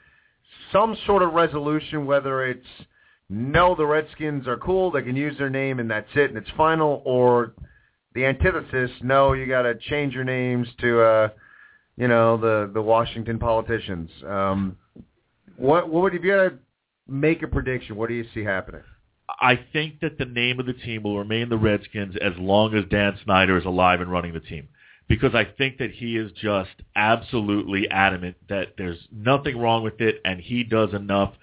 some 0.73 0.97
sort 1.05 1.21
of 1.21 1.33
resolution, 1.33 2.05
whether 2.05 2.45
it's 2.45 2.65
no, 3.29 3.75
the 3.75 3.85
Redskins 3.85 4.47
are 4.47 4.57
cool, 4.57 4.89
they 4.89 5.01
can 5.01 5.15
use 5.15 5.37
their 5.37 5.49
name 5.49 5.79
and 5.79 5.89
that's 5.89 6.09
it, 6.15 6.29
and 6.29 6.37
it's 6.37 6.49
final, 6.57 7.01
or 7.05 7.53
the 8.15 8.25
antithesis, 8.25 8.89
no, 9.03 9.33
you 9.33 9.45
got 9.45 9.63
to 9.63 9.75
change 9.75 10.13
your 10.13 10.23
names 10.23 10.67
to, 10.81 11.01
uh, 11.01 11.29
you 11.97 12.07
know, 12.07 12.37
the 12.37 12.71
the 12.73 12.81
Washington 12.81 13.37
politicians. 13.37 14.09
Um, 14.25 14.77
what 15.57 15.89
what 15.89 16.03
would 16.03 16.15
if 16.15 16.23
you 16.23 16.31
had 16.31 16.49
to 16.51 16.57
make 17.07 17.43
a 17.43 17.47
prediction? 17.47 17.95
What 17.95 18.09
do 18.09 18.15
you 18.15 18.25
see 18.33 18.43
happening? 18.43 18.81
I 19.29 19.59
think 19.73 19.99
that 20.01 20.17
the 20.17 20.25
name 20.25 20.59
of 20.59 20.65
the 20.65 20.73
team 20.73 21.03
will 21.03 21.17
remain 21.17 21.49
the 21.49 21.57
Redskins 21.57 22.15
as 22.21 22.33
long 22.37 22.73
as 22.75 22.85
Dan 22.89 23.17
Snyder 23.23 23.57
is 23.57 23.65
alive 23.65 23.99
and 24.01 24.11
running 24.11 24.33
the 24.33 24.39
team. 24.39 24.69
Because 25.07 25.35
I 25.35 25.45
think 25.45 25.77
that 25.77 25.91
he 25.91 26.17
is 26.17 26.31
just 26.33 26.71
absolutely 26.95 27.89
adamant 27.89 28.35
that 28.49 28.75
there's 28.77 28.99
nothing 29.11 29.57
wrong 29.57 29.83
with 29.83 30.01
it 30.01 30.21
and 30.25 30.39
he 30.39 30.63
does 30.63 30.93
enough 30.93 31.33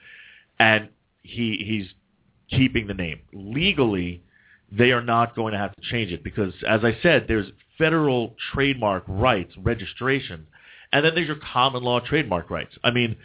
and 0.59 0.89
he 1.23 1.56
he's 1.66 2.59
keeping 2.59 2.86
the 2.86 2.94
name. 2.94 3.20
Legally, 3.32 4.23
they 4.70 4.93
are 4.93 5.02
not 5.02 5.35
going 5.35 5.52
to 5.52 5.59
have 5.59 5.74
to 5.74 5.82
change 5.82 6.12
it 6.12 6.23
because 6.23 6.52
as 6.69 6.85
I 6.85 6.98
said, 7.02 7.24
there's 7.27 7.51
federal 7.78 8.35
trademark 8.52 9.05
rights, 9.06 9.55
registration, 9.56 10.47
and 10.93 11.05
then 11.05 11.15
there's 11.15 11.27
your 11.27 11.36
common 11.36 11.82
law 11.82 12.01
trademark 12.01 12.51
rights. 12.51 12.77
I 12.85 12.90
mean, 12.90 13.16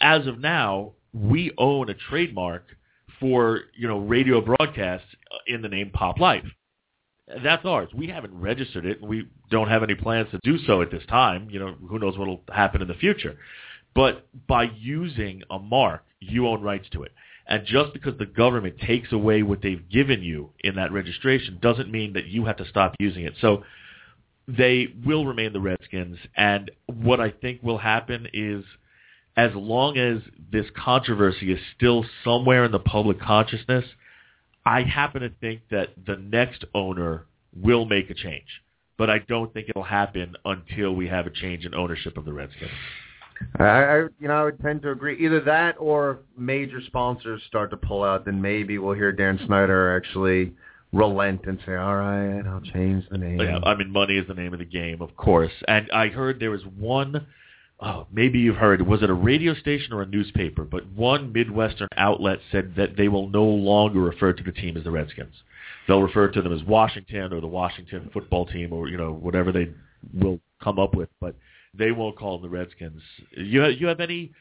as 0.00 0.26
of 0.26 0.38
now, 0.38 0.92
we 1.12 1.52
own 1.58 1.90
a 1.90 1.94
trademark 1.94 2.64
for 3.20 3.60
you 3.76 3.86
know 3.86 3.98
radio 3.98 4.40
broadcasts 4.40 5.06
in 5.46 5.62
the 5.62 5.68
name 5.68 5.90
Pop 5.90 6.18
Life. 6.18 6.44
That's 7.44 7.64
ours. 7.64 7.88
We 7.94 8.08
haven't 8.08 8.34
registered 8.34 8.84
it, 8.84 9.00
and 9.00 9.08
we 9.08 9.28
don't 9.50 9.68
have 9.68 9.84
any 9.84 9.94
plans 9.94 10.28
to 10.32 10.40
do 10.42 10.58
so 10.66 10.82
at 10.82 10.90
this 10.90 11.04
time. 11.08 11.48
You 11.50 11.60
know, 11.60 11.74
who 11.88 11.98
knows 11.98 12.18
what 12.18 12.26
will 12.26 12.42
happen 12.52 12.82
in 12.82 12.88
the 12.88 12.94
future. 12.94 13.36
But 13.94 14.26
by 14.46 14.70
using 14.78 15.42
a 15.50 15.58
mark, 15.58 16.02
you 16.20 16.48
own 16.48 16.62
rights 16.62 16.88
to 16.92 17.02
it. 17.02 17.12
And 17.46 17.66
just 17.66 17.92
because 17.92 18.16
the 18.18 18.26
government 18.26 18.78
takes 18.78 19.12
away 19.12 19.42
what 19.42 19.60
they've 19.62 19.88
given 19.88 20.22
you 20.22 20.50
in 20.60 20.76
that 20.76 20.92
registration 20.92 21.58
doesn't 21.60 21.90
mean 21.90 22.12
that 22.12 22.26
you 22.26 22.44
have 22.44 22.56
to 22.58 22.68
stop 22.68 22.94
using 23.00 23.24
it. 23.24 23.34
So 23.40 23.64
they 24.46 24.94
will 25.04 25.26
remain 25.26 25.52
the 25.52 25.60
Redskins. 25.60 26.18
And 26.36 26.70
what 26.86 27.20
I 27.20 27.30
think 27.30 27.62
will 27.62 27.78
happen 27.78 28.28
is 28.32 28.64
as 29.40 29.54
long 29.54 29.96
as 29.96 30.20
this 30.52 30.66
controversy 30.76 31.50
is 31.50 31.58
still 31.74 32.04
somewhere 32.24 32.64
in 32.64 32.72
the 32.72 32.78
public 32.78 33.18
consciousness, 33.18 33.86
I 34.66 34.82
happen 34.82 35.22
to 35.22 35.30
think 35.40 35.62
that 35.70 35.88
the 36.06 36.16
next 36.16 36.66
owner 36.74 37.24
will 37.56 37.86
make 37.86 38.10
a 38.10 38.14
change. 38.14 38.62
But 38.98 39.08
I 39.08 39.20
don't 39.20 39.50
think 39.54 39.70
it'll 39.70 39.82
happen 39.82 40.36
until 40.44 40.94
we 40.94 41.08
have 41.08 41.26
a 41.26 41.30
change 41.30 41.64
in 41.64 41.74
ownership 41.74 42.18
of 42.18 42.26
the 42.26 42.34
Redskins. 42.34 42.70
I, 43.58 43.64
I 43.64 43.96
you 44.20 44.28
know 44.28 44.34
I 44.34 44.44
would 44.44 44.60
tend 44.60 44.82
to 44.82 44.90
agree. 44.90 45.16
Either 45.24 45.40
that 45.40 45.76
or 45.78 46.18
major 46.36 46.82
sponsors 46.86 47.40
start 47.48 47.70
to 47.70 47.78
pull 47.78 48.04
out, 48.04 48.26
then 48.26 48.42
maybe 48.42 48.76
we'll 48.76 48.94
hear 48.94 49.10
Dan 49.10 49.40
Snyder 49.46 49.96
actually 49.96 50.52
relent 50.92 51.46
and 51.46 51.58
say, 51.64 51.74
"All 51.76 51.96
right, 51.96 52.42
I'll 52.46 52.60
change 52.60 53.08
the 53.10 53.16
name." 53.16 53.40
Yeah, 53.40 53.60
I 53.62 53.74
mean, 53.74 53.90
money 53.90 54.18
is 54.18 54.28
the 54.28 54.34
name 54.34 54.52
of 54.52 54.58
the 54.58 54.66
game, 54.66 55.00
of 55.00 55.16
course. 55.16 55.52
And 55.66 55.90
I 55.90 56.08
heard 56.08 56.38
there 56.38 56.50
was 56.50 56.66
one, 56.78 57.26
oh, 57.80 58.06
maybe 58.12 58.38
you've 58.38 58.56
heard, 58.56 58.86
was 58.86 59.02
it 59.02 59.10
a 59.10 59.14
radio 59.14 59.54
station 59.54 59.92
or 59.92 60.02
a 60.02 60.06
newspaper? 60.06 60.64
But 60.64 60.86
one 60.92 61.32
Midwestern 61.32 61.88
outlet 61.96 62.38
said 62.50 62.74
that 62.76 62.96
they 62.96 63.08
will 63.08 63.28
no 63.28 63.44
longer 63.44 64.00
refer 64.00 64.32
to 64.32 64.42
the 64.42 64.52
team 64.52 64.76
as 64.76 64.84
the 64.84 64.90
Redskins. 64.90 65.34
They'll 65.86 66.02
refer 66.02 66.28
to 66.28 66.42
them 66.42 66.52
as 66.52 66.62
Washington 66.64 67.32
or 67.32 67.40
the 67.40 67.46
Washington 67.46 68.10
football 68.12 68.46
team 68.46 68.72
or, 68.72 68.88
you 68.88 68.96
know, 68.96 69.12
whatever 69.12 69.50
they 69.50 69.70
will 70.14 70.40
come 70.62 70.78
up 70.78 70.94
with, 70.94 71.08
but 71.20 71.34
they 71.74 71.92
won't 71.92 72.18
call 72.18 72.38
them 72.38 72.50
the 72.50 72.56
Redskins. 72.56 73.02
You 73.36 73.64
you 73.66 73.86
have 73.86 74.00
any 74.00 74.32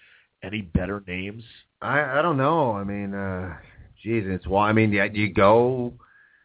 any 0.43 0.61
better 0.61 1.03
names? 1.07 1.43
I 1.81 2.19
I 2.19 2.21
don't 2.21 2.37
know. 2.37 2.71
I 2.71 2.83
mean, 2.83 3.13
uh, 3.13 3.55
geez, 4.03 4.23
it's 4.25 4.47
why. 4.47 4.69
I 4.69 4.73
mean, 4.73 4.91
you 4.91 5.33
go 5.33 5.93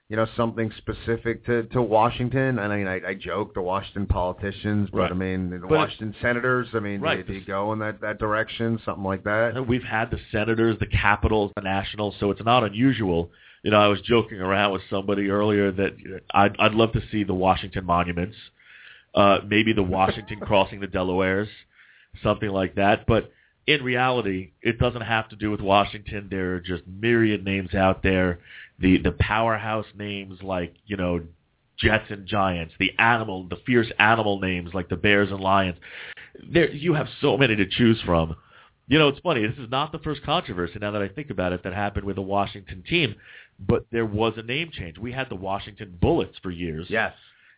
you 0.08 0.16
know, 0.16 0.26
something 0.36 0.70
specific 0.76 1.46
to, 1.46 1.62
to 1.64 1.80
Washington. 1.80 2.58
I 2.58 2.68
mean, 2.76 2.86
I, 2.86 3.00
I 3.08 3.14
joke 3.14 3.54
the 3.54 3.62
Washington 3.62 4.06
politicians, 4.06 4.90
but 4.92 4.98
Right. 4.98 5.10
I 5.10 5.14
mean, 5.14 5.48
the 5.50 5.58
But- 5.60 5.70
Washington 5.70 6.14
senators. 6.20 6.68
I 6.74 6.80
mean, 6.80 7.00
Right. 7.00 7.26
do, 7.26 7.32
do 7.32 7.38
you 7.38 7.44
go 7.44 7.72
in 7.72 7.78
that, 7.78 8.00
that 8.02 8.18
direction, 8.18 8.78
something 8.84 9.02
like 9.04 9.24
that? 9.24 9.66
We've 9.66 9.82
had 9.82 10.10
the 10.10 10.18
Senators, 10.30 10.78
the 10.78 10.86
Capitals, 10.86 11.52
the 11.56 11.62
Nationals, 11.62 12.16
so 12.20 12.30
it's 12.30 12.44
not 12.44 12.64
unusual. 12.64 13.30
You 13.62 13.70
know, 13.70 13.80
I 13.80 13.88
was 13.88 14.02
joking 14.02 14.40
around 14.42 14.72
with 14.72 14.82
somebody 14.90 15.30
earlier 15.30 15.72
that 15.72 15.96
I'd, 16.34 16.54
I'd 16.58 16.74
love 16.74 16.92
to 16.92 17.00
see 17.10 17.24
the 17.24 17.32
Washington 17.34 17.86
monuments, 17.86 18.36
uh, 19.14 19.38
maybe 19.46 19.72
the 19.72 19.82
Washington 19.82 20.38
crossing 20.42 20.80
the 20.80 20.86
Delawares, 20.86 21.48
something 22.22 22.50
like 22.50 22.74
that. 22.74 23.06
But 23.06 23.32
in 23.66 23.82
reality, 23.82 24.50
it 24.60 24.78
doesn't 24.78 25.00
have 25.00 25.30
to 25.30 25.36
do 25.36 25.50
with 25.50 25.62
Washington. 25.62 26.28
There 26.30 26.56
are 26.56 26.60
just 26.60 26.82
myriad 26.86 27.42
names 27.42 27.74
out 27.74 28.02
there. 28.02 28.40
The 28.78 28.98
the 28.98 29.12
powerhouse 29.12 29.86
names 29.96 30.42
like 30.42 30.74
you 30.86 30.96
know 30.96 31.20
Jets 31.78 32.10
and 32.10 32.26
Giants, 32.26 32.74
the 32.78 32.92
animal, 32.98 33.48
the 33.48 33.56
fierce 33.66 33.90
animal 33.98 34.40
names 34.40 34.70
like 34.74 34.88
the 34.88 34.96
Bears 34.96 35.30
and 35.30 35.40
Lions. 35.40 35.76
There, 36.52 36.70
you 36.70 36.94
have 36.94 37.06
so 37.20 37.36
many 37.36 37.56
to 37.56 37.66
choose 37.66 38.00
from. 38.04 38.36
You 38.86 38.98
know, 38.98 39.08
it's 39.08 39.20
funny. 39.20 39.46
This 39.46 39.56
is 39.58 39.70
not 39.70 39.92
the 39.92 39.98
first 40.00 40.22
controversy, 40.24 40.78
now 40.78 40.90
that 40.90 41.00
I 41.00 41.08
think 41.08 41.30
about 41.30 41.52
it, 41.52 41.62
that 41.64 41.72
happened 41.72 42.04
with 42.04 42.16
the 42.16 42.22
Washington 42.22 42.82
team. 42.88 43.14
But 43.58 43.86
there 43.90 44.04
was 44.04 44.34
a 44.36 44.42
name 44.42 44.70
change. 44.72 44.98
We 44.98 45.12
had 45.12 45.30
the 45.30 45.36
Washington 45.36 45.96
Bullets 46.00 46.36
for 46.42 46.50
years, 46.50 46.86
Yes. 46.90 47.14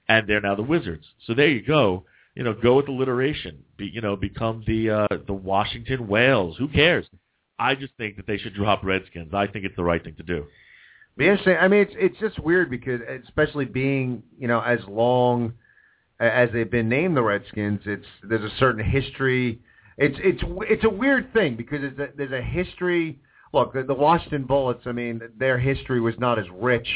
and 0.09 0.29
they're 0.29 0.41
now 0.43 0.55
the 0.55 0.63
Wizards. 0.63 1.05
So 1.27 1.35
there 1.35 1.49
you 1.49 1.63
go. 1.63 2.05
You 2.35 2.45
know, 2.45 2.53
go 2.53 2.77
with 2.77 2.89
alliteration. 2.89 3.65
Be, 3.79 3.87
you 3.87 4.03
know, 4.03 4.15
become 4.15 4.63
the 4.67 4.91
uh, 4.91 5.07
the 5.27 5.33
Washington 5.33 6.07
Whales. 6.07 6.57
Who 6.59 6.69
cares? 6.69 7.07
I 7.59 7.75
just 7.75 7.95
think 7.97 8.17
that 8.17 8.27
they 8.27 8.37
should 8.37 8.55
drop 8.55 8.85
Redskins. 8.85 9.33
I 9.33 9.47
think 9.47 9.65
it's 9.65 9.77
the 9.77 9.85
right 9.85 10.05
thing 10.05 10.15
to 10.17 10.23
do. 10.23 10.45
Be 11.17 11.27
interesting. 11.27 11.57
I 11.59 11.69
mean, 11.69 11.81
it's 11.81 11.95
it's 11.97 12.19
just 12.19 12.39
weird 12.39 12.71
because, 12.71 13.01
especially 13.25 13.65
being 13.65 14.23
you 14.39 14.49
know 14.49 14.61
as 14.61 14.81
long 14.87 15.55
as 16.21 16.51
they've 16.53 16.71
been 16.71 16.89
named 16.89 17.17
the 17.17 17.23
Redskins, 17.23 17.81
it's 17.87 18.07
there's 18.23 18.45
a 18.45 18.55
certain 18.59 18.85
history. 18.85 19.61
It's 19.97 20.17
it's 20.23 20.43
it's 20.69 20.85
a 20.85 20.91
weird 20.91 21.33
thing 21.33 21.57
because 21.57 21.83
it's 21.83 21.99
a, 21.99 22.09
there's 22.17 22.33
a 22.33 22.43
history. 22.43 23.19
Look, 23.55 23.73
the, 23.73 23.83
the 23.83 23.95
Washington 23.95 24.45
Bullets. 24.45 24.83
I 24.87 24.93
mean, 24.93 25.23
their 25.39 25.59
history 25.59 26.01
was 26.01 26.15
not 26.19 26.39
as 26.39 26.47
rich 26.53 26.89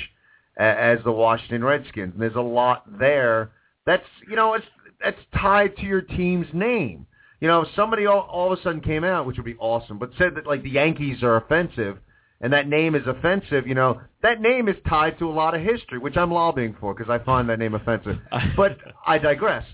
as 0.58 0.98
the 1.04 1.12
Washington 1.12 1.64
Redskins. 1.64 2.12
And 2.12 2.20
there's 2.20 2.34
a 2.34 2.40
lot 2.40 2.98
there 2.98 3.52
that's 3.86 4.04
you 4.28 4.36
know 4.36 4.54
it's 4.54 4.66
that's 5.02 5.20
tied 5.34 5.76
to 5.76 5.82
your 5.82 6.02
team's 6.02 6.48
name. 6.52 7.06
You 7.40 7.48
know, 7.48 7.62
if 7.62 7.68
somebody 7.74 8.04
all, 8.04 8.28
all 8.30 8.52
of 8.52 8.58
a 8.58 8.62
sudden 8.62 8.82
came 8.82 9.02
out, 9.02 9.24
which 9.24 9.38
would 9.38 9.46
be 9.46 9.56
awesome, 9.58 9.98
but 9.98 10.10
said 10.18 10.34
that 10.34 10.46
like 10.46 10.62
the 10.62 10.70
Yankees 10.70 11.22
are 11.22 11.36
offensive 11.36 11.96
and 12.40 12.52
that 12.52 12.68
name 12.68 12.94
is 12.94 13.06
offensive, 13.06 13.66
you 13.66 13.74
know, 13.74 14.00
that 14.22 14.40
name 14.40 14.68
is 14.68 14.76
tied 14.88 15.18
to 15.18 15.28
a 15.28 15.32
lot 15.32 15.54
of 15.54 15.60
history, 15.62 15.98
which 15.98 16.16
I'm 16.16 16.32
lobbying 16.32 16.74
for 16.80 16.94
because 16.94 17.10
I 17.10 17.22
find 17.24 17.48
that 17.48 17.58
name 17.58 17.74
offensive. 17.74 18.16
But 18.56 18.78
I 19.06 19.18
digress. 19.18 19.64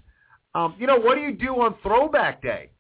Um, 0.55 0.75
you 0.79 0.87
know, 0.87 0.97
what 0.97 1.17
do 1.17 1.21
you 1.21 1.33
do 1.33 1.61
on 1.61 1.77
Throwback 1.83 2.43
Day? 2.43 2.71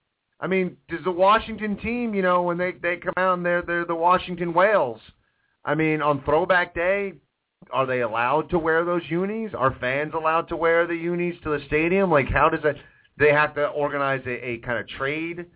I 0.41 0.47
mean, 0.47 0.77
does 0.89 1.05
the 1.05 1.11
Washington 1.11 1.77
team, 1.79 2.15
you 2.15 2.23
know, 2.23 2.43
when 2.43 2.59
they 2.59 2.73
they 2.73 2.97
come 2.97 3.15
out 3.17 3.35
and 3.35 3.47
they're 3.47 3.63
they're 3.63 3.85
the 3.85 3.95
Washington 3.95 4.53
Whales? 4.53 5.01
I 5.65 5.75
mean, 5.75 6.03
on 6.03 6.23
Throwback 6.25 6.75
Day, 6.75 7.15
are 7.73 7.87
they 7.87 8.01
allowed 8.01 8.51
to 8.51 8.59
wear 8.59 8.85
those 8.85 9.03
unis? 9.09 9.53
Are 9.55 9.77
fans 9.81 10.13
allowed 10.15 10.49
to 10.49 10.57
wear 10.57 10.87
the 10.87 10.95
unis 10.95 11.37
to 11.43 11.51
the 11.51 11.65
stadium? 11.67 12.11
Like, 12.11 12.29
how 12.29 12.49
does 12.49 12.63
that? 12.63 12.77
They 13.19 13.33
have 13.33 13.55
to 13.55 13.69
organize 13.69 14.23
a, 14.27 14.49
a 14.49 14.59
kind 14.59 14.79
of 14.79 14.89
trade 14.89 15.47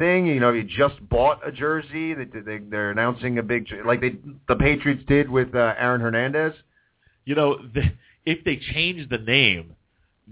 thing. 0.00 0.26
You 0.26 0.40
know, 0.40 0.50
you 0.50 0.64
just 0.64 0.96
bought 1.08 1.46
a 1.46 1.52
jersey. 1.52 2.14
They, 2.14 2.24
they 2.24 2.58
they're 2.58 2.90
announcing 2.90 3.38
a 3.38 3.42
big 3.44 3.68
like 3.86 4.00
they 4.00 4.16
the 4.48 4.56
Patriots 4.56 5.04
did 5.06 5.30
with 5.30 5.54
uh, 5.54 5.74
Aaron 5.78 6.00
Hernandez. 6.00 6.54
you 7.24 7.36
know, 7.36 7.58
the, 7.74 7.82
if 8.24 8.44
they 8.44 8.56
change 8.56 9.08
the 9.08 9.18
name, 9.18 9.76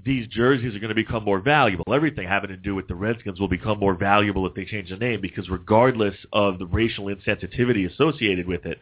these 0.05 0.27
jerseys 0.28 0.74
are 0.74 0.78
going 0.78 0.89
to 0.89 0.95
become 0.95 1.24
more 1.24 1.40
valuable. 1.40 1.85
Everything 1.93 2.27
having 2.27 2.51
to 2.51 2.57
do 2.57 2.74
with 2.74 2.89
the 2.89 2.95
Redskins 2.95 3.40
will 3.40 3.49
become 3.49 3.78
more 3.78 3.95
valuable 3.95 4.47
if 4.47 4.55
they 4.55 4.65
change 4.65 4.90
the 4.90 4.97
name 4.97 5.20
because 5.20 5.49
regardless 5.49 6.15
of 6.32 6.59
the 6.59 6.66
racial 6.66 7.07
insensitivity 7.07 7.90
associated 7.90 8.47
with 8.47 8.66
it, 8.66 8.81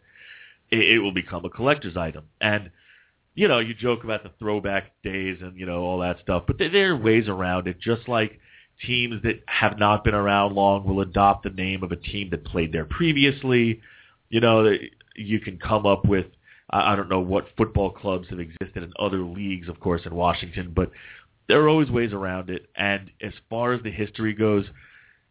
it, 0.70 0.78
it 0.78 0.98
will 0.98 1.12
become 1.12 1.44
a 1.44 1.50
collector's 1.50 1.96
item. 1.96 2.24
And, 2.40 2.70
you 3.34 3.48
know, 3.48 3.58
you 3.58 3.74
joke 3.74 4.04
about 4.04 4.22
the 4.24 4.30
throwback 4.38 4.92
days 5.02 5.38
and, 5.40 5.58
you 5.58 5.66
know, 5.66 5.82
all 5.82 6.00
that 6.00 6.18
stuff, 6.22 6.44
but 6.46 6.58
there, 6.58 6.70
there 6.70 6.92
are 6.92 6.96
ways 6.96 7.28
around 7.28 7.66
it, 7.66 7.80
just 7.80 8.08
like 8.08 8.38
teams 8.84 9.22
that 9.22 9.42
have 9.46 9.78
not 9.78 10.04
been 10.04 10.14
around 10.14 10.54
long 10.54 10.84
will 10.84 11.00
adopt 11.00 11.44
the 11.44 11.50
name 11.50 11.82
of 11.82 11.92
a 11.92 11.96
team 11.96 12.30
that 12.30 12.44
played 12.44 12.72
there 12.72 12.84
previously. 12.84 13.80
You 14.28 14.40
know, 14.40 14.76
you 15.14 15.40
can 15.40 15.58
come 15.58 15.86
up 15.86 16.04
with 16.04 16.26
I 16.68 16.96
don't 16.96 17.08
know 17.08 17.20
what 17.20 17.46
football 17.56 17.90
clubs 17.90 18.28
have 18.30 18.40
existed 18.40 18.82
in 18.82 18.92
other 18.98 19.20
leagues, 19.20 19.68
of 19.68 19.78
course, 19.78 20.02
in 20.04 20.14
Washington, 20.14 20.72
but 20.74 20.90
there 21.48 21.62
are 21.62 21.68
always 21.68 21.90
ways 21.90 22.12
around 22.12 22.50
it. 22.50 22.68
And 22.74 23.10
as 23.22 23.32
far 23.48 23.72
as 23.72 23.82
the 23.84 23.90
history 23.90 24.34
goes, 24.34 24.64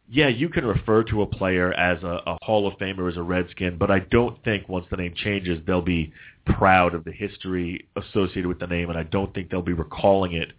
yeah, 0.09 0.29
you 0.29 0.49
can 0.49 0.65
refer 0.65 1.03
to 1.03 1.23
a 1.23 1.25
player 1.25 1.73
as 1.73 2.01
a, 2.03 2.21
a 2.25 2.37
Hall 2.41 2.67
of 2.67 2.75
Famer 2.75 3.09
as 3.11 3.17
a 3.17 3.23
Redskin, 3.23 3.77
but 3.77 3.91
I 3.91 3.99
don't 3.99 4.41
think 4.43 4.69
once 4.69 4.85
the 4.89 4.97
name 4.97 5.13
changes, 5.15 5.59
they'll 5.65 5.81
be 5.81 6.13
proud 6.45 6.93
of 6.93 7.03
the 7.03 7.11
history 7.11 7.87
associated 7.95 8.45
with 8.45 8.59
the 8.59 8.67
name, 8.67 8.89
and 8.89 8.97
I 8.97 9.03
don't 9.03 9.33
think 9.33 9.49
they'll 9.49 9.61
be 9.61 9.73
recalling 9.73 10.33
it, 10.33 10.51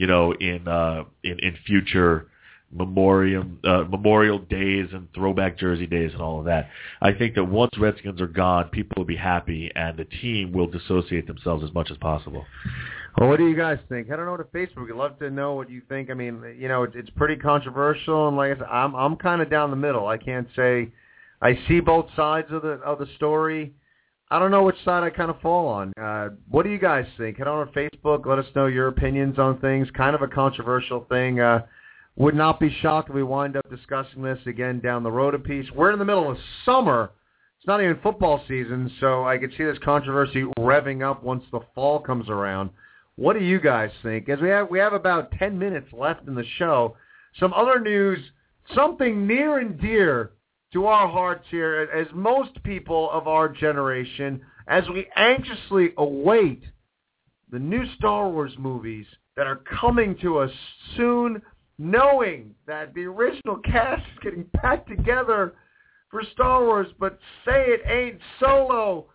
you 0.00 0.06
know, 0.06 0.32
in 0.32 0.66
uh, 0.66 1.04
in, 1.22 1.38
in 1.40 1.54
future 1.66 2.26
memorial 2.72 3.44
uh, 3.64 3.84
memorial 3.90 4.38
days 4.38 4.88
and 4.94 5.12
throwback 5.14 5.58
jersey 5.58 5.86
days 5.86 6.12
and 6.14 6.22
all 6.22 6.38
of 6.38 6.46
that. 6.46 6.70
I 7.02 7.12
think 7.12 7.34
that 7.34 7.44
once 7.44 7.72
Redskins 7.78 8.18
are 8.18 8.26
gone, 8.26 8.70
people 8.70 8.94
will 8.96 9.04
be 9.04 9.16
happy, 9.16 9.70
and 9.76 9.98
the 9.98 10.06
team 10.06 10.52
will 10.52 10.68
dissociate 10.68 11.26
themselves 11.26 11.62
as 11.62 11.74
much 11.74 11.90
as 11.90 11.98
possible. 11.98 12.46
Well, 13.18 13.28
what 13.28 13.38
do 13.38 13.46
you 13.46 13.54
guys 13.54 13.78
think? 13.90 14.08
Head 14.08 14.20
on 14.20 14.28
over 14.28 14.42
to 14.42 14.44
Facebook. 14.44 14.88
I'd 14.88 14.96
love 14.96 15.18
to 15.18 15.28
know 15.28 15.52
what 15.52 15.68
you 15.68 15.82
think. 15.86 16.08
I 16.08 16.14
mean, 16.14 16.42
you 16.58 16.68
know, 16.68 16.84
it's, 16.84 16.94
it's 16.96 17.10
pretty 17.10 17.36
controversial, 17.36 18.28
and 18.28 18.38
like 18.38 18.56
I 18.56 18.58
said, 18.58 18.68
I'm 18.70 18.94
I'm 18.96 19.16
kind 19.16 19.42
of 19.42 19.50
down 19.50 19.68
the 19.68 19.76
middle. 19.76 20.06
I 20.06 20.16
can't 20.16 20.48
say 20.56 20.88
I 21.42 21.58
see 21.68 21.80
both 21.80 22.06
sides 22.16 22.48
of 22.52 22.62
the 22.62 22.80
of 22.86 22.98
the 22.98 23.06
story. 23.16 23.74
I 24.32 24.38
don't 24.38 24.52
know 24.52 24.62
which 24.62 24.76
side 24.84 25.02
I 25.02 25.10
kind 25.10 25.30
of 25.30 25.40
fall 25.40 25.66
on. 25.66 25.92
Uh, 26.00 26.28
what 26.48 26.62
do 26.62 26.70
you 26.70 26.78
guys 26.78 27.04
think? 27.18 27.38
Head 27.38 27.48
on 27.48 27.66
to 27.66 27.72
Facebook. 27.72 28.26
Let 28.26 28.38
us 28.38 28.46
know 28.54 28.66
your 28.66 28.86
opinions 28.86 29.38
on 29.38 29.58
things. 29.58 29.88
Kind 29.96 30.14
of 30.14 30.22
a 30.22 30.28
controversial 30.28 31.04
thing. 31.08 31.40
Uh, 31.40 31.66
would 32.16 32.34
not 32.34 32.60
be 32.60 32.74
shocked 32.80 33.08
if 33.08 33.14
we 33.14 33.22
wind 33.22 33.56
up 33.56 33.68
discussing 33.70 34.22
this 34.22 34.38
again 34.46 34.78
down 34.80 35.02
the 35.02 35.10
road 35.10 35.34
a 35.34 35.38
piece. 35.38 35.66
We're 35.74 35.92
in 35.92 35.98
the 35.98 36.04
middle 36.04 36.30
of 36.30 36.36
summer. 36.64 37.10
It's 37.58 37.66
not 37.66 37.82
even 37.82 37.98
football 38.02 38.42
season, 38.46 38.90
so 39.00 39.24
I 39.26 39.36
could 39.36 39.52
see 39.56 39.64
this 39.64 39.78
controversy 39.84 40.44
revving 40.58 41.08
up 41.08 41.22
once 41.22 41.44
the 41.50 41.60
fall 41.74 41.98
comes 41.98 42.28
around. 42.28 42.70
What 43.16 43.38
do 43.38 43.44
you 43.44 43.60
guys 43.60 43.90
think? 44.02 44.28
As 44.28 44.38
we 44.40 44.48
have 44.48 44.70
we 44.70 44.78
have 44.78 44.92
about 44.92 45.32
ten 45.32 45.58
minutes 45.58 45.88
left 45.92 46.26
in 46.28 46.34
the 46.34 46.44
show. 46.58 46.96
Some 47.38 47.52
other 47.52 47.80
news, 47.80 48.18
something 48.74 49.26
near 49.26 49.58
and 49.58 49.80
dear 49.80 50.32
to 50.72 50.86
our 50.86 51.08
hearts 51.08 51.44
here, 51.50 51.88
as 51.94 52.06
most 52.14 52.62
people 52.62 53.10
of 53.10 53.26
our 53.26 53.48
generation, 53.48 54.40
as 54.68 54.84
we 54.88 55.06
anxiously 55.16 55.92
await 55.98 56.62
the 57.50 57.58
new 57.58 57.84
Star 57.96 58.28
Wars 58.28 58.52
movies 58.58 59.06
that 59.36 59.46
are 59.46 59.60
coming 59.80 60.16
to 60.22 60.38
us 60.38 60.50
soon, 60.96 61.42
knowing 61.78 62.54
that 62.66 62.94
the 62.94 63.04
original 63.04 63.56
cast 63.56 64.02
is 64.02 64.18
getting 64.22 64.44
back 64.62 64.86
together 64.86 65.54
for 66.10 66.22
Star 66.32 66.64
Wars, 66.64 66.88
but 66.98 67.18
say 67.44 67.64
it 67.66 67.80
ain't 67.86 68.20
Solo. 68.38 69.06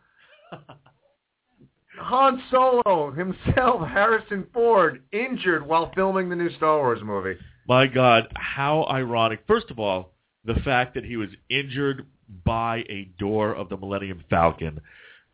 Han 1.98 2.42
Solo 2.52 3.12
himself, 3.12 3.88
Harrison 3.88 4.46
Ford, 4.54 5.02
injured 5.14 5.66
while 5.66 5.92
filming 5.96 6.30
the 6.30 6.36
new 6.36 6.54
Star 6.58 6.80
Wars 6.80 7.00
movie. 7.02 7.36
My 7.68 7.88
God, 7.88 8.28
how 8.36 8.86
ironic. 8.90 9.44
First 9.48 9.72
of 9.72 9.80
all, 9.80 10.15
the 10.46 10.56
fact 10.56 10.94
that 10.96 11.06
he 11.06 11.18
was 11.18 11.30
injured 11.50 12.06
by 12.44 12.78
a 12.90 13.10
door 13.18 13.54
of 13.54 13.70
the 13.70 13.78
Millennium 13.78 14.24
Falcon. 14.30 14.82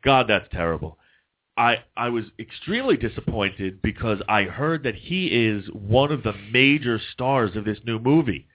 God, 0.03 0.27
that's 0.27 0.47
terrible. 0.51 0.97
I 1.57 1.83
I 1.95 2.09
was 2.09 2.25
extremely 2.39 2.97
disappointed 2.97 3.81
because 3.81 4.21
I 4.27 4.43
heard 4.43 4.83
that 4.83 4.95
he 4.95 5.27
is 5.27 5.65
one 5.71 6.11
of 6.11 6.23
the 6.23 6.33
major 6.51 6.99
stars 7.11 7.55
of 7.55 7.65
this 7.65 7.79
new 7.85 7.99
movie. 7.99 8.47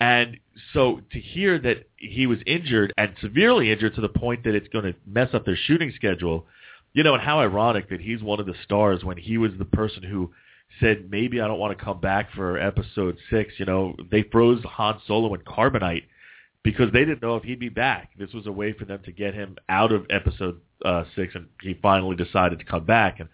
And 0.00 0.38
so 0.72 1.02
to 1.12 1.20
hear 1.20 1.58
that 1.58 1.88
he 1.96 2.26
was 2.26 2.38
injured 2.46 2.94
and 2.96 3.12
severely 3.20 3.70
injured 3.70 3.94
to 3.96 4.00
the 4.00 4.08
point 4.08 4.44
that 4.44 4.54
it's 4.54 4.68
going 4.68 4.86
to 4.86 4.94
mess 5.06 5.28
up 5.34 5.44
their 5.44 5.56
shooting 5.56 5.92
schedule, 5.94 6.46
you 6.94 7.02
know, 7.02 7.12
and 7.12 7.22
how 7.22 7.40
ironic 7.40 7.90
that 7.90 8.00
he's 8.00 8.22
one 8.22 8.40
of 8.40 8.46
the 8.46 8.54
stars 8.64 9.04
when 9.04 9.18
he 9.18 9.36
was 9.36 9.52
the 9.58 9.66
person 9.66 10.02
who 10.02 10.32
said 10.78 11.10
maybe 11.10 11.40
I 11.40 11.48
don't 11.48 11.58
want 11.58 11.76
to 11.76 11.84
come 11.84 12.00
back 12.00 12.32
for 12.32 12.58
episode 12.58 13.18
six. 13.30 13.54
You 13.58 13.66
know, 13.66 13.96
they 14.10 14.22
froze 14.22 14.62
Han 14.64 15.00
Solo 15.06 15.34
in 15.34 15.40
carbonite 15.40 16.04
because 16.62 16.92
they 16.92 17.00
didn't 17.00 17.22
know 17.22 17.36
if 17.36 17.44
he'd 17.44 17.58
be 17.58 17.68
back. 17.68 18.10
This 18.18 18.32
was 18.32 18.46
a 18.46 18.52
way 18.52 18.72
for 18.72 18.84
them 18.84 19.00
to 19.04 19.12
get 19.12 19.34
him 19.34 19.56
out 19.68 19.92
of 19.92 20.06
episode 20.10 20.60
uh, 20.84 21.04
six, 21.16 21.34
and 21.34 21.46
he 21.62 21.74
finally 21.74 22.16
decided 22.16 22.58
to 22.58 22.64
come 22.64 22.84
back. 22.84 23.20
And 23.20 23.28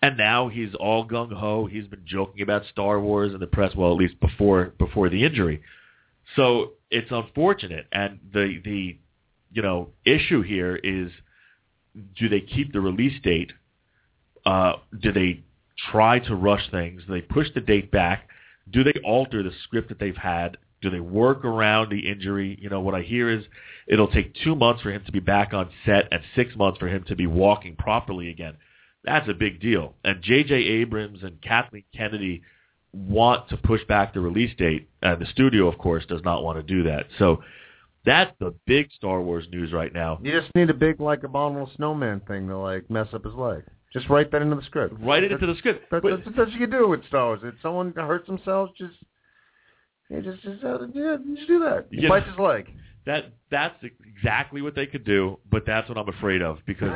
and 0.00 0.16
now 0.16 0.48
he's 0.48 0.74
all 0.74 1.06
gung 1.06 1.32
ho. 1.32 1.66
He's 1.66 1.86
been 1.86 2.04
joking 2.04 2.42
about 2.42 2.62
Star 2.70 3.00
Wars 3.00 3.34
in 3.34 3.40
the 3.40 3.46
press, 3.46 3.74
well, 3.74 3.92
at 3.92 3.98
least 3.98 4.20
before 4.20 4.72
before 4.78 5.08
the 5.08 5.24
injury. 5.24 5.62
So 6.36 6.72
it's 6.90 7.10
unfortunate, 7.10 7.86
and 7.92 8.20
the 8.32 8.60
the 8.64 8.98
you 9.52 9.62
know 9.62 9.90
issue 10.04 10.42
here 10.42 10.76
is, 10.76 11.10
do 12.16 12.28
they 12.28 12.40
keep 12.40 12.72
the 12.72 12.80
release 12.80 13.20
date? 13.22 13.52
Uh, 14.46 14.74
do 14.98 15.12
they 15.12 15.42
try 15.90 16.18
to 16.20 16.34
rush 16.34 16.70
things? 16.70 17.02
Do 17.06 17.12
they 17.12 17.20
push 17.20 17.48
the 17.54 17.60
date 17.60 17.90
back? 17.90 18.28
Do 18.70 18.84
they 18.84 18.94
alter 19.04 19.42
the 19.42 19.52
script 19.64 19.88
that 19.88 19.98
they've 19.98 20.16
had? 20.16 20.56
Do 20.80 20.90
they 20.90 21.00
work 21.00 21.44
around 21.44 21.90
the 21.90 22.08
injury? 22.08 22.58
You 22.60 22.68
know, 22.68 22.80
what 22.80 22.94
I 22.94 23.02
hear 23.02 23.28
is 23.30 23.44
it'll 23.86 24.08
take 24.08 24.34
two 24.44 24.54
months 24.54 24.82
for 24.82 24.92
him 24.92 25.02
to 25.06 25.12
be 25.12 25.20
back 25.20 25.52
on 25.52 25.70
set 25.84 26.08
and 26.12 26.22
six 26.36 26.54
months 26.54 26.78
for 26.78 26.88
him 26.88 27.04
to 27.08 27.16
be 27.16 27.26
walking 27.26 27.74
properly 27.76 28.30
again. 28.30 28.56
That's 29.04 29.28
a 29.28 29.34
big 29.34 29.60
deal. 29.60 29.94
And 30.04 30.22
J.J. 30.22 30.54
Abrams 30.54 31.22
and 31.22 31.40
Kathleen 31.40 31.84
Kennedy 31.96 32.42
want 32.92 33.48
to 33.48 33.56
push 33.56 33.84
back 33.86 34.14
the 34.14 34.20
release 34.20 34.54
date, 34.56 34.88
and 35.02 35.20
the 35.20 35.26
studio, 35.26 35.68
of 35.68 35.78
course, 35.78 36.04
does 36.06 36.22
not 36.24 36.42
want 36.42 36.58
to 36.58 36.62
do 36.62 36.84
that. 36.84 37.06
So 37.18 37.42
that's 38.04 38.32
the 38.38 38.54
big 38.66 38.90
Star 38.92 39.20
Wars 39.20 39.46
news 39.50 39.72
right 39.72 39.92
now. 39.92 40.18
You 40.22 40.40
just 40.40 40.54
need 40.54 40.70
a 40.70 40.74
big 40.74 41.00
like 41.00 41.24
abominable 41.24 41.70
snowman 41.76 42.20
thing 42.20 42.48
to 42.48 42.56
like 42.56 42.88
mess 42.90 43.08
up 43.12 43.24
his 43.24 43.34
leg. 43.34 43.64
Just 43.92 44.08
write 44.10 44.30
that 44.32 44.42
into 44.42 44.54
the 44.56 44.62
script. 44.62 44.94
Write 45.00 45.24
it 45.24 45.32
into 45.32 45.46
the 45.46 45.54
script. 45.56 45.90
That, 45.90 46.02
But- 46.02 46.10
that's, 46.24 46.24
that's 46.36 46.38
what 46.38 46.52
you 46.52 46.58
can 46.58 46.70
do 46.70 46.88
with 46.88 47.06
Star 47.06 47.26
Wars. 47.28 47.40
If 47.42 47.54
someone 47.62 47.92
hurts 47.96 48.26
themselves, 48.26 48.72
just 48.76 48.94
you 50.10 50.22
just 50.22 50.42
just 50.42 50.64
uh, 50.64 50.78
yeah, 50.94 51.16
just 51.36 51.48
do 51.48 51.58
that. 51.60 51.86
He 51.90 52.02
Yeah. 52.02 52.08
bites 52.08 52.26
his 52.28 52.38
leg. 52.38 52.70
that 53.06 53.32
that's 53.50 53.76
exactly 53.82 54.60
what 54.62 54.74
they 54.74 54.86
could 54.86 55.04
do, 55.04 55.38
but 55.50 55.64
that's 55.66 55.88
what 55.88 55.96
I'm 55.98 56.08
afraid 56.08 56.42
of 56.42 56.58
because 56.66 56.92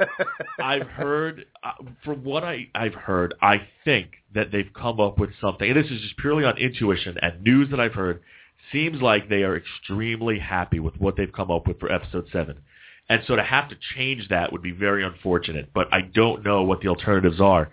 I've 0.62 0.86
heard, 0.88 1.44
uh, 1.62 1.72
from 2.04 2.24
what 2.24 2.44
I, 2.44 2.68
I've 2.74 2.94
heard, 2.94 3.34
I 3.42 3.62
think 3.84 4.12
that 4.34 4.50
they've 4.52 4.70
come 4.74 5.00
up 5.00 5.18
with 5.18 5.30
something, 5.40 5.68
and 5.70 5.76
this 5.82 5.90
is 5.90 6.00
just 6.00 6.16
purely 6.18 6.44
on 6.44 6.56
intuition 6.56 7.16
and 7.20 7.42
news 7.42 7.68
that 7.70 7.80
I've 7.80 7.92
heard, 7.94 8.22
seems 8.70 9.02
like 9.02 9.28
they 9.28 9.42
are 9.42 9.56
extremely 9.56 10.38
happy 10.38 10.78
with 10.78 10.96
what 10.98 11.16
they've 11.16 11.32
come 11.32 11.50
up 11.50 11.66
with 11.66 11.78
for 11.80 11.92
episode 11.92 12.26
7. 12.32 12.58
And 13.08 13.22
so 13.26 13.36
to 13.36 13.42
have 13.42 13.68
to 13.68 13.76
change 13.94 14.28
that 14.28 14.52
would 14.52 14.62
be 14.62 14.72
very 14.72 15.04
unfortunate, 15.04 15.70
but 15.74 15.92
I 15.92 16.00
don't 16.02 16.44
know 16.44 16.62
what 16.62 16.80
the 16.80 16.88
alternatives 16.88 17.40
are. 17.40 17.70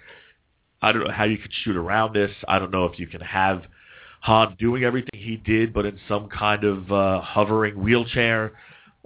I 0.81 0.91
don't 0.91 1.06
know 1.06 1.14
how 1.14 1.26
you 1.26 1.38
could 1.38 1.51
shoot 1.64 1.76
around 1.76 2.14
this. 2.14 2.31
I 2.47 2.60
don't 2.60 2.72
know 2.72 2.85
if 2.85 2.99
you 2.99 3.07
can 3.07 3.22
have 3.22 3.64
Han 4.22 4.56
doing 4.60 4.84
everything 4.84 5.19
he 5.19 5.38
did, 5.38 5.73
but 5.73 5.85
in 5.85 5.97
some 6.07 6.27
kind 6.27 6.64
of 6.65 6.91
uh, 6.91 7.22
hovering 7.22 7.81
wheelchair, 7.81 8.51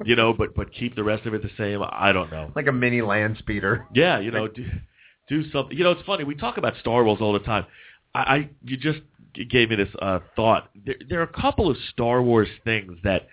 you 0.04 0.16
know, 0.16 0.34
but 0.34 0.56
but 0.56 0.74
keep 0.74 0.95
the 0.95 1.04
rest 1.04 1.28
of 1.28 1.34
it 1.36 1.44
the 1.44 1.52
same. 1.58 1.82
I 1.84 2.12
don't 2.12 2.32
know. 2.32 2.52
like 2.56 2.68
a 2.68 2.72
mini 2.72 3.02
land 3.02 3.38
speeder. 3.38 3.86
Yeah, 3.94 4.20
you 4.20 4.32
know, 4.32 4.48
do, 4.48 4.66
do 5.30 5.50
something. 5.52 5.78
You 5.78 5.84
know, 5.84 5.91
it's 5.91 6.02
funny. 6.02 6.24
We 6.24 6.36
talk 6.36 6.58
about 6.58 6.74
Star 6.80 7.04
Wars 7.04 7.20
all 7.22 7.34
the 7.34 7.40
time. 7.40 7.66
I, 8.16 8.20
I 8.20 8.50
you 8.64 8.76
just 8.76 9.02
gave 9.50 9.70
me 9.70 9.76
this 9.76 9.90
uh, 10.02 10.20
thought. 10.36 10.70
There, 10.84 10.95
there 11.08 11.20
are 11.20 11.24
a 11.24 11.41
couple 11.41 11.70
of 11.70 11.78
Star 11.91 12.24
Wars 12.24 12.48
things 12.64 12.98
that 13.04 13.28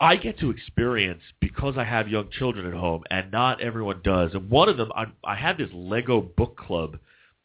I 0.00 0.16
get 0.16 0.38
to 0.40 0.50
experience 0.50 1.22
because 1.40 1.74
I 1.76 1.84
have 1.84 2.08
young 2.08 2.28
children 2.30 2.66
at 2.66 2.74
home, 2.74 3.04
and 3.10 3.30
not 3.30 3.60
everyone 3.60 4.00
does. 4.02 4.34
And 4.34 4.50
one 4.50 4.68
of 4.68 4.76
them, 4.76 4.90
I, 4.96 5.06
I 5.24 5.36
have 5.36 5.58
this 5.58 5.70
Lego 5.72 6.20
book 6.20 6.56
club, 6.56 6.98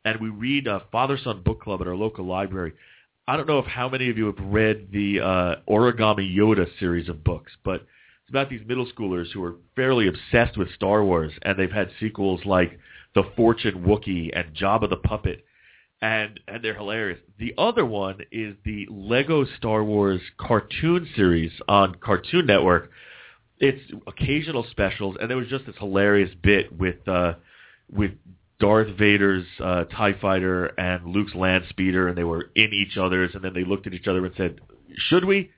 and 0.06 0.19
we 0.19 0.30
read 0.30 0.68
a 0.68 0.84
father-son 0.91 1.44
book 1.44 1.61
club 1.61 1.82
at 1.82 1.88
our 1.88 1.95
local 1.95 2.26
library. 2.26 2.74
I 3.28 3.36
don't 3.36 3.48
know 3.48 3.60
if 3.60 3.65
how 3.65 3.90
many 3.90 4.10
of 4.10 4.18
you 4.18 4.28
have 4.28 4.40
read 4.40 4.88
the 4.91 5.19
uh, 5.19 5.56
Origami 5.69 6.34
Yoda 6.34 6.65
series 6.80 7.10
of 7.10 7.24
books, 7.24 7.52
but 7.64 7.86
it's 8.22 8.30
about 8.30 8.49
these 8.49 8.65
middle 8.65 8.90
schoolers 8.91 9.32
who 9.34 9.44
are 9.44 9.56
fairly 9.76 10.07
obsessed 10.07 10.57
with 10.57 10.74
Star 10.74 11.03
Wars, 11.03 11.34
and 11.44 11.60
they've 11.60 11.72
had 11.72 11.91
sequels 11.99 12.41
like 12.45 12.80
The 13.15 13.24
Fortune 13.36 13.84
Wookiee 13.84 14.32
and 14.34 14.56
Jabba 14.56 14.90
the 14.90 14.98
Puppett, 14.98 15.44
and 16.02 16.40
and 16.48 16.64
they're 16.64 16.76
hilarious. 16.76 17.19
The 17.40 17.53
other 17.57 17.86
one 17.86 18.19
is 18.32 18.56
the 18.64 18.88
Lego 18.90 19.45
Star 19.57 19.84
Wars 19.84 20.22
cartoon 20.38 21.07
series 21.15 21.52
on 21.68 21.95
Cartoon 21.95 22.45
Network. 22.45 22.91
It's 23.60 23.82
occasional 24.06 24.65
specials, 24.69 25.18
and 25.19 25.30
there 25.30 25.38
was 25.38 25.48
just 25.48 25.65
this 25.65 25.76
hilarious 25.80 26.30
bit 26.41 26.78
with 26.78 27.07
uh, 27.07 27.34
with 27.91 28.11
Darth 28.60 28.95
Vader's 28.98 29.45
uh, 29.60 29.86
Tie 29.86 30.19
Fighter 30.19 30.68
and 30.80 31.07
Luke's 31.07 31.34
Land 31.34 31.65
Speeder, 31.69 32.07
and 32.07 32.18
they 32.18 32.24
were 32.24 32.52
in 32.56 32.74
each 32.74 32.98
other's, 32.98 33.34
and 33.34 33.44
then 33.44 33.53
they 33.53 33.64
looked 33.64 33.88
at 33.88 33.94
each 33.94 34.07
other 34.07 34.24
and 34.26 34.34
said, 34.38 34.60
"Should 35.10 35.26
we?" 35.26 35.52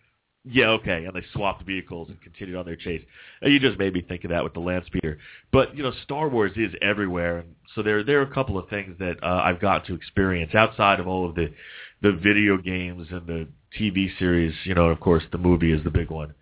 Yeah, 0.46 0.70
okay, 0.70 1.06
and 1.06 1.14
they 1.14 1.24
swapped 1.34 1.66
vehicles 1.66 2.08
and 2.10 2.22
continued 2.22 2.58
on 2.58 2.66
their 2.66 2.78
chase. 2.78 3.02
And 3.42 3.52
you 3.52 3.60
just 3.60 3.78
made 3.78 3.94
me 3.94 4.02
think 4.02 4.24
of 4.24 4.30
that 4.30 4.44
with 4.44 4.54
the 4.54 4.62
land 4.62 4.84
speeder. 4.86 5.18
But 5.52 5.76
you 5.76 5.84
know, 5.84 5.92
Star 6.04 6.30
Wars 6.30 6.54
is 6.56 6.74
everywhere, 6.82 7.40
and 7.40 7.56
so 7.76 7.84
there 7.84 8.04
there 8.04 8.20
are 8.20 8.24
a 8.24 8.34
couple 8.34 8.58
of 8.58 8.70
things 8.70 8.98
that 9.00 9.22
uh, 9.22 9.42
I've 9.44 9.60
got 9.60 9.86
to 9.88 9.94
experience 9.94 10.56
outside 10.56 11.00
of 11.00 11.08
all 11.08 11.28
of 11.28 11.36
the 11.36 11.54
the 12.02 12.14
video 12.14 12.58
games 12.58 13.08
and 13.12 13.28
the 13.28 13.48
TV 13.78 14.08
series. 14.18 14.54
You 14.64 14.76
know, 14.76 14.86
of 14.86 15.02
course, 15.02 15.24
the 15.32 15.38
movie 15.38 15.74
is 15.74 15.84
the 15.84 15.92
big 15.92 16.10
one. 16.10 16.34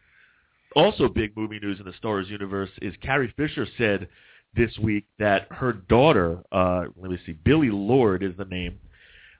Also, 0.75 1.07
big 1.07 1.35
movie 1.35 1.59
news 1.59 1.79
in 1.79 1.85
the 1.85 1.93
Star 1.93 2.13
Wars 2.13 2.29
universe 2.29 2.69
is 2.83 2.93
Carrie 3.01 3.33
Fisher 3.35 3.65
said 3.79 4.07
this 4.55 4.77
week 4.77 5.05
that 5.17 5.47
her 5.51 5.73
daughter, 5.73 6.39
uh, 6.51 6.83
let 6.95 7.09
me 7.09 7.17
see, 7.25 7.33
Billie 7.33 7.71
Lourd 7.71 8.21
is 8.21 8.37
the 8.37 8.45
name. 8.45 8.79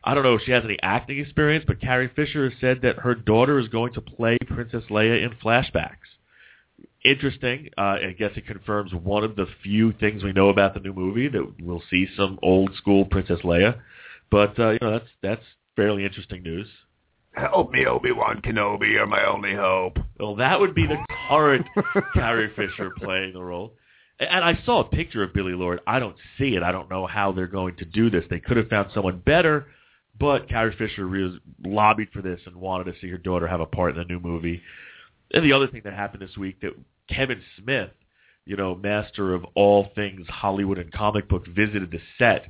I 0.04 0.14
don't 0.14 0.24
know 0.24 0.36
if 0.36 0.42
she 0.44 0.52
has 0.52 0.64
any 0.64 0.78
acting 0.82 1.20
experience, 1.20 1.66
but 1.68 1.82
Carrie 1.82 2.12
Fisher 2.16 2.50
has 2.50 2.60
said 2.60 2.82
that 2.82 3.00
her 3.00 3.16
daughter 3.16 3.60
is 3.60 3.68
going 3.68 3.94
to 3.94 4.02
play 4.02 4.38
Princess 4.48 4.86
Leia 4.90 5.24
in 5.24 5.32
flashbacks. 5.44 5.98
Interesting. 7.04 7.70
Uh, 7.78 7.98
I 8.08 8.16
guess 8.18 8.32
it 8.36 8.48
confirms 8.48 8.94
one 8.94 9.24
of 9.24 9.36
the 9.36 9.48
few 9.64 9.94
things 9.94 10.24
we 10.24 10.34
know 10.34 10.50
about 10.50 10.74
the 10.74 10.80
new 10.80 10.94
movie 10.94 11.28
that 11.28 11.54
we'll 11.62 11.84
see 11.90 12.08
some 12.16 12.40
old 12.42 12.76
school 12.76 13.06
Princess 13.06 13.40
Leia. 13.44 13.80
But 14.30 14.60
uh, 14.60 14.72
you 14.72 14.80
know 14.82 14.92
that's 14.92 15.10
that's 15.22 15.44
fairly 15.76 16.06
interesting 16.06 16.44
news. 16.44 16.68
Help 17.34 17.72
me, 17.72 17.86
Obi 17.86 18.12
Wan 18.12 18.42
Kenobi. 18.42 18.92
You're 18.92 19.06
my 19.06 19.24
only 19.26 19.54
hope. 19.54 20.00
Well, 20.20 20.36
that 20.38 20.60
would 20.60 20.74
be 20.74 20.88
the 20.88 20.98
current 21.30 21.68
Carrie 22.14 22.52
Fisher 22.56 22.92
playing 22.98 23.34
the 23.34 23.44
role. 23.44 23.74
And 24.20 24.44
I 24.44 24.60
saw 24.66 24.80
a 24.80 24.90
picture 24.90 25.22
of 25.22 25.34
Billie 25.34 25.54
Lourd. 25.54 25.80
I 25.86 26.00
don't 26.00 26.16
see 26.40 26.56
it. 26.56 26.64
I 26.64 26.72
don't 26.72 26.90
know 26.90 27.06
how 27.06 27.32
they're 27.32 27.46
going 27.46 27.76
to 27.76 27.86
do 27.86 28.10
this. 28.10 28.24
They 28.30 28.40
could 28.40 28.58
have 28.58 28.70
found 28.70 28.90
someone 28.92 29.20
better, 29.20 29.68
but 30.20 30.50
Carrie 30.50 30.76
Fisher 30.78 31.06
really 31.06 31.40
lobbied 31.64 32.10
for 32.12 32.22
this 32.22 32.40
and 32.46 32.56
wanted 32.56 32.86
to 32.86 33.00
see 33.00 33.10
her 33.10 33.18
daughter 33.18 33.48
have 33.48 33.62
a 33.62 33.66
part 33.66 33.92
in 33.92 33.98
the 33.98 34.06
new 34.06 34.20
movie. 34.20 34.62
And 35.32 35.44
the 35.44 35.54
other 35.54 35.68
thing 35.68 35.82
that 35.84 35.94
happened 35.94 36.22
this 36.22 36.38
week 36.38 36.62
that 36.62 36.74
Kevin 37.10 37.42
Smith, 37.58 37.92
you 38.46 38.56
know, 38.56 38.76
master 38.76 39.34
of 39.34 39.46
all 39.56 39.90
things 39.96 40.26
Hollywood 40.28 40.78
and 40.78 40.92
comic 40.92 41.28
book, 41.28 41.46
visited 41.48 41.92
the 41.92 42.00
set. 42.18 42.46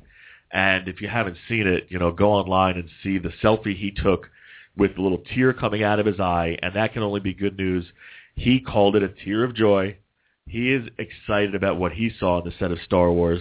And 0.50 0.88
if 0.88 1.00
you 1.00 1.08
haven't 1.08 1.36
seen 1.48 1.66
it, 1.66 1.86
you 1.90 1.98
know, 1.98 2.12
go 2.12 2.32
online 2.32 2.76
and 2.76 2.88
see 3.02 3.18
the 3.18 3.32
selfie 3.42 3.76
he 3.76 3.90
took 3.90 4.30
with 4.76 4.96
a 4.96 5.02
little 5.02 5.22
tear 5.34 5.52
coming 5.52 5.82
out 5.82 5.98
of 5.98 6.06
his 6.06 6.20
eye, 6.20 6.56
and 6.62 6.74
that 6.74 6.92
can 6.92 7.02
only 7.02 7.20
be 7.20 7.34
good 7.34 7.58
news. 7.58 7.84
He 8.36 8.60
called 8.60 8.94
it 8.94 9.02
a 9.02 9.08
tear 9.08 9.42
of 9.42 9.54
joy. 9.54 9.96
He 10.46 10.72
is 10.72 10.88
excited 10.98 11.54
about 11.54 11.78
what 11.78 11.92
he 11.92 12.10
saw 12.18 12.38
on 12.38 12.44
the 12.44 12.54
set 12.58 12.70
of 12.70 12.78
Star 12.84 13.10
Wars. 13.10 13.40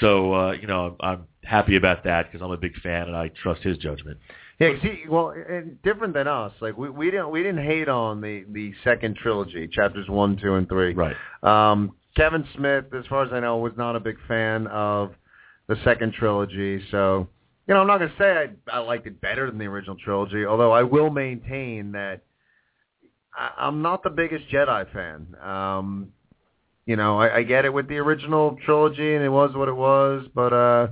So, 0.00 0.34
uh, 0.34 0.52
you 0.52 0.66
know, 0.66 0.96
I'm, 1.00 1.10
I'm 1.10 1.26
happy 1.44 1.76
about 1.76 2.04
that 2.04 2.30
because 2.30 2.44
I'm 2.44 2.52
a 2.52 2.56
big 2.56 2.74
fan 2.80 3.08
and 3.08 3.16
I 3.16 3.28
trust 3.28 3.62
his 3.62 3.78
judgment. 3.78 4.18
Yeah, 4.58 4.74
see, 4.82 5.02
well, 5.08 5.30
and 5.30 5.80
different 5.82 6.14
than 6.14 6.28
us. 6.28 6.52
Like 6.60 6.76
we 6.76 6.88
we 6.88 7.10
didn't 7.10 7.30
we 7.30 7.42
didn't 7.42 7.64
hate 7.64 7.88
on 7.88 8.20
the 8.20 8.44
the 8.52 8.72
second 8.84 9.16
trilogy, 9.16 9.66
chapters 9.66 10.08
one, 10.08 10.36
two, 10.36 10.54
and 10.54 10.68
three. 10.68 10.94
Right. 10.94 11.16
Um, 11.42 11.92
Kevin 12.16 12.46
Smith, 12.54 12.84
as 12.96 13.04
far 13.06 13.24
as 13.24 13.32
I 13.32 13.40
know, 13.40 13.56
was 13.56 13.72
not 13.76 13.96
a 13.96 14.00
big 14.00 14.18
fan 14.28 14.66
of 14.68 15.14
the 15.66 15.76
second 15.82 16.12
trilogy. 16.12 16.84
So, 16.90 17.26
you 17.66 17.74
know, 17.74 17.80
I'm 17.80 17.86
not 17.86 17.98
going 17.98 18.10
to 18.10 18.16
say 18.18 18.50
I, 18.70 18.76
I 18.76 18.78
liked 18.80 19.06
it 19.06 19.20
better 19.20 19.46
than 19.46 19.58
the 19.58 19.64
original 19.64 19.96
trilogy, 19.96 20.44
although 20.44 20.72
I 20.72 20.82
will 20.82 21.10
maintain 21.10 21.92
that 21.92 22.22
I, 23.34 23.50
I'm 23.56 23.82
not 23.82 24.02
the 24.02 24.10
biggest 24.10 24.44
Jedi 24.48 24.92
fan. 24.92 25.34
Um, 25.42 26.08
you 26.86 26.96
know, 26.96 27.20
I, 27.20 27.38
I 27.38 27.42
get 27.42 27.64
it 27.64 27.72
with 27.72 27.88
the 27.88 27.98
original 27.98 28.56
trilogy, 28.64 29.14
and 29.14 29.24
it 29.24 29.28
was 29.28 29.54
what 29.54 29.68
it 29.68 29.76
was, 29.76 30.26
but 30.34 30.52
uh, 30.52 30.88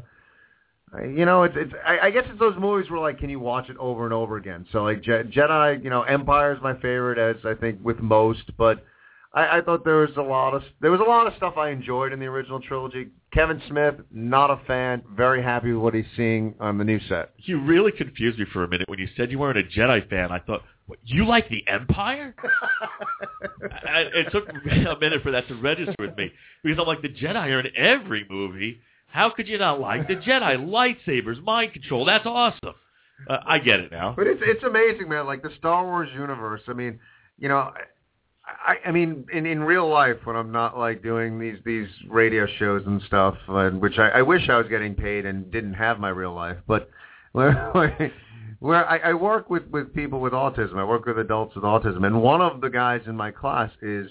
you 1.02 1.24
know, 1.24 1.44
it's 1.44 1.54
it's. 1.56 1.72
I, 1.86 2.06
I 2.06 2.10
guess 2.10 2.24
it's 2.28 2.38
those 2.38 2.56
movies 2.58 2.90
where 2.90 3.00
like, 3.00 3.18
can 3.18 3.30
you 3.30 3.40
watch 3.40 3.68
it 3.68 3.76
over 3.78 4.04
and 4.04 4.12
over 4.12 4.36
again? 4.36 4.66
So 4.72 4.82
like 4.82 5.02
Je- 5.02 5.30
Jedi, 5.34 5.82
you 5.82 5.90
know, 5.90 6.02
Empire 6.02 6.54
is 6.54 6.62
my 6.62 6.74
favorite, 6.74 7.18
as 7.18 7.44
I 7.44 7.54
think 7.54 7.78
with 7.82 8.00
most, 8.00 8.56
but 8.56 8.84
I, 9.32 9.58
I 9.58 9.60
thought 9.60 9.84
there 9.84 9.98
was 9.98 10.16
a 10.16 10.22
lot 10.22 10.54
of 10.54 10.62
there 10.80 10.90
was 10.90 11.00
a 11.00 11.04
lot 11.08 11.26
of 11.26 11.34
stuff 11.36 11.56
I 11.56 11.70
enjoyed 11.70 12.12
in 12.12 12.18
the 12.18 12.26
original 12.26 12.60
trilogy. 12.60 13.08
Kevin 13.32 13.62
Smith, 13.68 13.94
not 14.10 14.50
a 14.50 14.60
fan. 14.66 15.02
Very 15.14 15.42
happy 15.42 15.72
with 15.72 15.82
what 15.82 15.94
he's 15.94 16.04
seeing 16.16 16.54
on 16.58 16.78
the 16.78 16.84
new 16.84 16.98
set. 17.08 17.30
You 17.36 17.60
really 17.60 17.92
confused 17.92 18.38
me 18.38 18.46
for 18.52 18.64
a 18.64 18.68
minute 18.68 18.88
when 18.88 18.98
you 18.98 19.08
said 19.16 19.30
you 19.30 19.38
weren't 19.38 19.58
a 19.58 19.62
Jedi 19.62 20.08
fan. 20.10 20.32
I 20.32 20.40
thought, 20.40 20.62
what, 20.90 20.98
you 21.04 21.24
like 21.24 21.48
the 21.48 21.62
Empire? 21.68 22.34
I, 23.86 24.00
it 24.12 24.32
took 24.32 24.52
me 24.64 24.84
a 24.84 24.98
minute 24.98 25.22
for 25.22 25.30
that 25.30 25.46
to 25.46 25.54
register 25.54 25.94
with 26.00 26.16
me 26.16 26.32
because 26.64 26.80
I'm 26.80 26.86
like, 26.86 27.00
the 27.00 27.08
Jedi 27.08 27.36
are 27.36 27.60
in 27.60 27.76
every 27.76 28.26
movie. 28.28 28.80
How 29.06 29.30
could 29.30 29.46
you 29.46 29.56
not 29.56 29.80
like 29.80 30.08
the 30.08 30.16
Jedi? 30.16 30.56
Lightsabers, 30.58 31.42
mind 31.44 31.74
control. 31.74 32.04
That's 32.04 32.26
awesome. 32.26 32.74
Uh, 33.28 33.38
I 33.46 33.60
get 33.60 33.78
it 33.78 33.92
now. 33.92 34.14
But 34.16 34.26
it's 34.26 34.40
it's 34.44 34.64
amazing, 34.64 35.08
man. 35.08 35.26
Like 35.26 35.42
the 35.42 35.50
Star 35.58 35.84
Wars 35.84 36.08
universe. 36.12 36.62
I 36.66 36.72
mean, 36.72 36.98
you 37.38 37.48
know, 37.48 37.70
I, 38.44 38.76
I 38.86 38.90
mean, 38.90 39.26
in 39.32 39.46
in 39.46 39.62
real 39.62 39.88
life, 39.88 40.16
when 40.24 40.34
I'm 40.34 40.50
not 40.50 40.76
like 40.76 41.04
doing 41.04 41.38
these 41.38 41.58
these 41.64 41.88
radio 42.08 42.46
shows 42.58 42.82
and 42.86 43.00
stuff, 43.02 43.36
and 43.46 43.80
which 43.80 43.98
I, 43.98 44.08
I 44.08 44.22
wish 44.22 44.48
I 44.48 44.56
was 44.56 44.66
getting 44.68 44.96
paid 44.96 45.24
and 45.24 45.50
didn't 45.52 45.74
have 45.74 46.00
my 46.00 46.08
real 46.08 46.34
life, 46.34 46.56
but 46.66 46.90
where 48.60 48.88
I, 48.88 48.98
I 48.98 49.14
work 49.14 49.50
with 49.50 49.66
with 49.68 49.92
people 49.92 50.20
with 50.20 50.32
autism, 50.32 50.76
I 50.76 50.84
work 50.84 51.06
with 51.06 51.18
adults 51.18 51.54
with 51.56 51.64
autism, 51.64 52.06
and 52.06 52.22
one 52.22 52.40
of 52.40 52.60
the 52.60 52.70
guys 52.70 53.00
in 53.06 53.16
my 53.16 53.30
class 53.30 53.70
is 53.82 54.08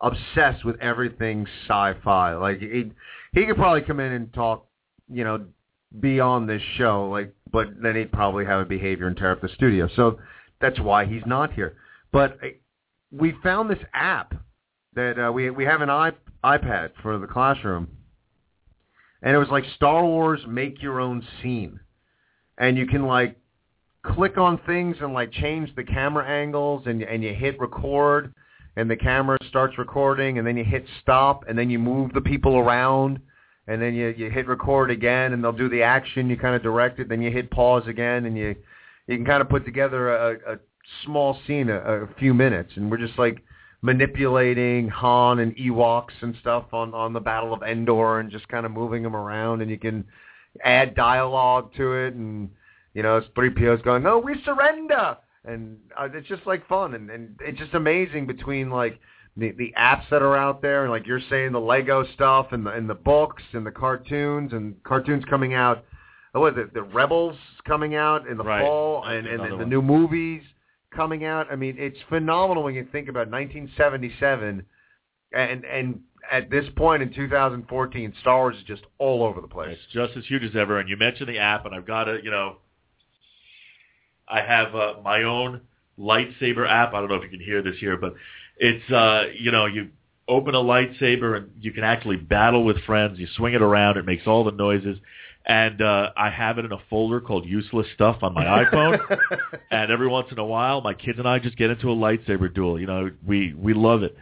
obsessed 0.00 0.64
with 0.64 0.80
everything 0.80 1.46
sci-fi. 1.66 2.34
Like 2.34 2.60
he 2.60 2.92
he 3.32 3.46
could 3.46 3.56
probably 3.56 3.82
come 3.82 4.00
in 4.00 4.12
and 4.12 4.32
talk, 4.32 4.66
you 5.12 5.24
know, 5.24 5.44
be 5.98 6.20
on 6.20 6.46
this 6.46 6.62
show, 6.76 7.08
like, 7.08 7.34
but 7.52 7.68
then 7.82 7.96
he'd 7.96 8.12
probably 8.12 8.44
have 8.46 8.60
a 8.60 8.64
behavior 8.64 9.08
and 9.08 9.16
tear 9.16 9.32
up 9.32 9.40
the 9.40 9.48
studio. 9.48 9.88
So 9.96 10.20
that's 10.60 10.78
why 10.78 11.04
he's 11.04 11.26
not 11.26 11.52
here. 11.52 11.76
But 12.12 12.38
we 13.10 13.34
found 13.42 13.70
this 13.70 13.84
app 13.92 14.34
that 14.94 15.18
uh, 15.18 15.32
we 15.32 15.50
we 15.50 15.64
have 15.64 15.80
an 15.80 15.88
iPad 16.44 16.90
for 17.02 17.18
the 17.18 17.26
classroom, 17.26 17.88
and 19.20 19.34
it 19.34 19.38
was 19.38 19.48
like 19.48 19.64
Star 19.74 20.04
Wars 20.04 20.40
Make 20.46 20.80
Your 20.80 21.00
Own 21.00 21.26
Scene, 21.42 21.80
and 22.56 22.78
you 22.78 22.86
can 22.86 23.04
like 23.04 23.36
click 24.04 24.38
on 24.38 24.58
things 24.66 24.96
and 25.00 25.12
like 25.12 25.30
change 25.32 25.74
the 25.76 25.84
camera 25.84 26.26
angles, 26.26 26.82
and 26.86 27.02
and 27.02 27.22
you 27.22 27.34
hit 27.34 27.58
record, 27.60 28.32
and 28.76 28.90
the 28.90 28.96
camera 28.96 29.36
starts 29.48 29.76
recording, 29.78 30.38
and 30.38 30.46
then 30.46 30.56
you 30.56 30.64
hit 30.64 30.84
stop, 31.02 31.44
and 31.48 31.58
then 31.58 31.70
you 31.70 31.78
move 31.78 32.12
the 32.12 32.20
people 32.20 32.56
around, 32.56 33.20
and 33.66 33.80
then 33.80 33.94
you 33.94 34.14
you 34.16 34.30
hit 34.30 34.46
record 34.46 34.90
again, 34.90 35.32
and 35.32 35.42
they'll 35.44 35.52
do 35.52 35.68
the 35.68 35.82
action. 35.82 36.30
You 36.30 36.36
kind 36.36 36.54
of 36.54 36.62
direct 36.62 36.98
it, 36.98 37.08
then 37.08 37.20
you 37.20 37.30
hit 37.30 37.50
pause 37.50 37.86
again, 37.86 38.26
and 38.26 38.36
you 38.36 38.54
you 39.06 39.16
can 39.16 39.26
kind 39.26 39.42
of 39.42 39.48
put 39.48 39.64
together 39.64 40.14
a, 40.14 40.54
a 40.54 40.58
small 41.04 41.38
scene, 41.46 41.68
a, 41.68 41.78
a 41.78 42.06
few 42.18 42.32
minutes, 42.32 42.72
and 42.76 42.90
we're 42.90 42.96
just 42.96 43.18
like 43.18 43.42
manipulating 43.82 44.88
Han 44.88 45.38
and 45.38 45.56
Ewoks 45.56 46.22
and 46.22 46.34
stuff 46.40 46.64
on 46.72 46.94
on 46.94 47.12
the 47.12 47.20
Battle 47.20 47.52
of 47.52 47.62
Endor, 47.62 48.20
and 48.20 48.30
just 48.30 48.48
kind 48.48 48.64
of 48.64 48.72
moving 48.72 49.02
them 49.02 49.16
around, 49.16 49.60
and 49.60 49.70
you 49.70 49.78
can 49.78 50.04
add 50.64 50.94
dialogue 50.94 51.70
to 51.76 51.92
it, 51.92 52.14
and 52.14 52.50
you 52.94 53.02
know, 53.02 53.16
it's 53.18 53.26
three 53.34 53.50
PO's 53.50 53.82
going, 53.82 54.02
"No, 54.02 54.18
we 54.18 54.40
surrender," 54.44 55.16
and 55.44 55.78
uh, 55.98 56.08
it's 56.12 56.28
just 56.28 56.46
like 56.46 56.66
fun, 56.68 56.94
and 56.94 57.10
and 57.10 57.38
it's 57.40 57.58
just 57.58 57.74
amazing 57.74 58.26
between 58.26 58.70
like 58.70 58.98
the 59.36 59.52
the 59.52 59.72
apps 59.78 60.08
that 60.10 60.22
are 60.22 60.36
out 60.36 60.62
there, 60.62 60.82
and 60.82 60.90
like 60.90 61.06
you're 61.06 61.20
saying, 61.30 61.52
the 61.52 61.60
Lego 61.60 62.04
stuff, 62.14 62.48
and 62.52 62.66
the 62.66 62.70
and 62.70 62.88
the 62.88 62.94
books, 62.94 63.42
and 63.52 63.64
the 63.64 63.70
cartoons, 63.70 64.52
and 64.52 64.82
cartoons 64.82 65.24
coming 65.24 65.54
out. 65.54 65.84
What 66.32 66.54
was 66.54 66.64
it? 66.64 66.74
The 66.74 66.82
Rebels 66.82 67.36
coming 67.66 67.96
out 67.96 68.28
in 68.28 68.36
the 68.36 68.44
Right. 68.44 68.64
fall, 68.64 69.02
That's 69.02 69.26
and 69.26 69.26
and 69.26 69.60
the 69.60 69.66
new 69.66 69.82
movies 69.82 70.42
coming 70.94 71.24
out. 71.24 71.48
I 71.50 71.56
mean, 71.56 71.76
it's 71.78 71.98
phenomenal 72.08 72.62
when 72.62 72.74
you 72.74 72.86
think 72.92 73.08
about 73.08 73.28
1977, 73.30 74.64
and 75.32 75.64
and 75.64 76.00
at 76.30 76.50
this 76.50 76.64
point 76.76 77.02
in 77.02 77.12
2014, 77.12 78.14
Star 78.20 78.38
Wars 78.38 78.56
is 78.56 78.62
just 78.64 78.82
all 78.98 79.24
over 79.24 79.40
the 79.40 79.48
place. 79.48 79.76
It's 79.82 79.92
just 79.92 80.16
as 80.16 80.24
huge 80.26 80.42
as 80.42 80.54
ever. 80.54 80.78
And 80.78 80.88
you 80.88 80.96
mentioned 80.96 81.28
the 81.28 81.38
app, 81.38 81.66
and 81.66 81.74
I've 81.74 81.86
got 81.86 82.04
to, 82.04 82.18
you 82.22 82.30
know, 82.30 82.56
I 84.30 84.40
have 84.42 84.74
uh, 84.74 84.94
my 85.04 85.22
own 85.24 85.62
lightsaber 85.98 86.68
app. 86.68 86.94
I 86.94 87.00
don't 87.00 87.08
know 87.08 87.16
if 87.16 87.22
you 87.24 87.30
can 87.30 87.40
hear 87.40 87.62
this 87.62 87.76
here, 87.78 87.96
but 87.96 88.14
it's, 88.56 88.90
uh, 88.90 89.24
you 89.38 89.50
know, 89.50 89.66
you 89.66 89.88
open 90.28 90.54
a 90.54 90.58
lightsaber 90.58 91.36
and 91.36 91.50
you 91.60 91.72
can 91.72 91.84
actually 91.84 92.16
battle 92.16 92.64
with 92.64 92.82
friends. 92.84 93.18
You 93.18 93.26
swing 93.36 93.54
it 93.54 93.62
around. 93.62 93.96
It 93.96 94.06
makes 94.06 94.26
all 94.26 94.44
the 94.44 94.52
noises. 94.52 94.98
And 95.44 95.80
uh, 95.82 96.10
I 96.16 96.30
have 96.30 96.58
it 96.58 96.64
in 96.64 96.72
a 96.72 96.78
folder 96.88 97.20
called 97.20 97.46
useless 97.46 97.86
stuff 97.94 98.18
on 98.22 98.34
my 98.34 98.44
iPhone. 98.44 99.00
and 99.70 99.90
every 99.90 100.06
once 100.06 100.28
in 100.30 100.38
a 100.38 100.44
while, 100.44 100.80
my 100.80 100.94
kids 100.94 101.18
and 101.18 101.26
I 101.26 101.38
just 101.38 101.56
get 101.56 101.70
into 101.70 101.90
a 101.90 101.96
lightsaber 101.96 102.52
duel. 102.52 102.78
You 102.78 102.86
know, 102.86 103.10
we 103.26 103.54
we 103.54 103.72
love 103.72 104.02
it. 104.02 104.16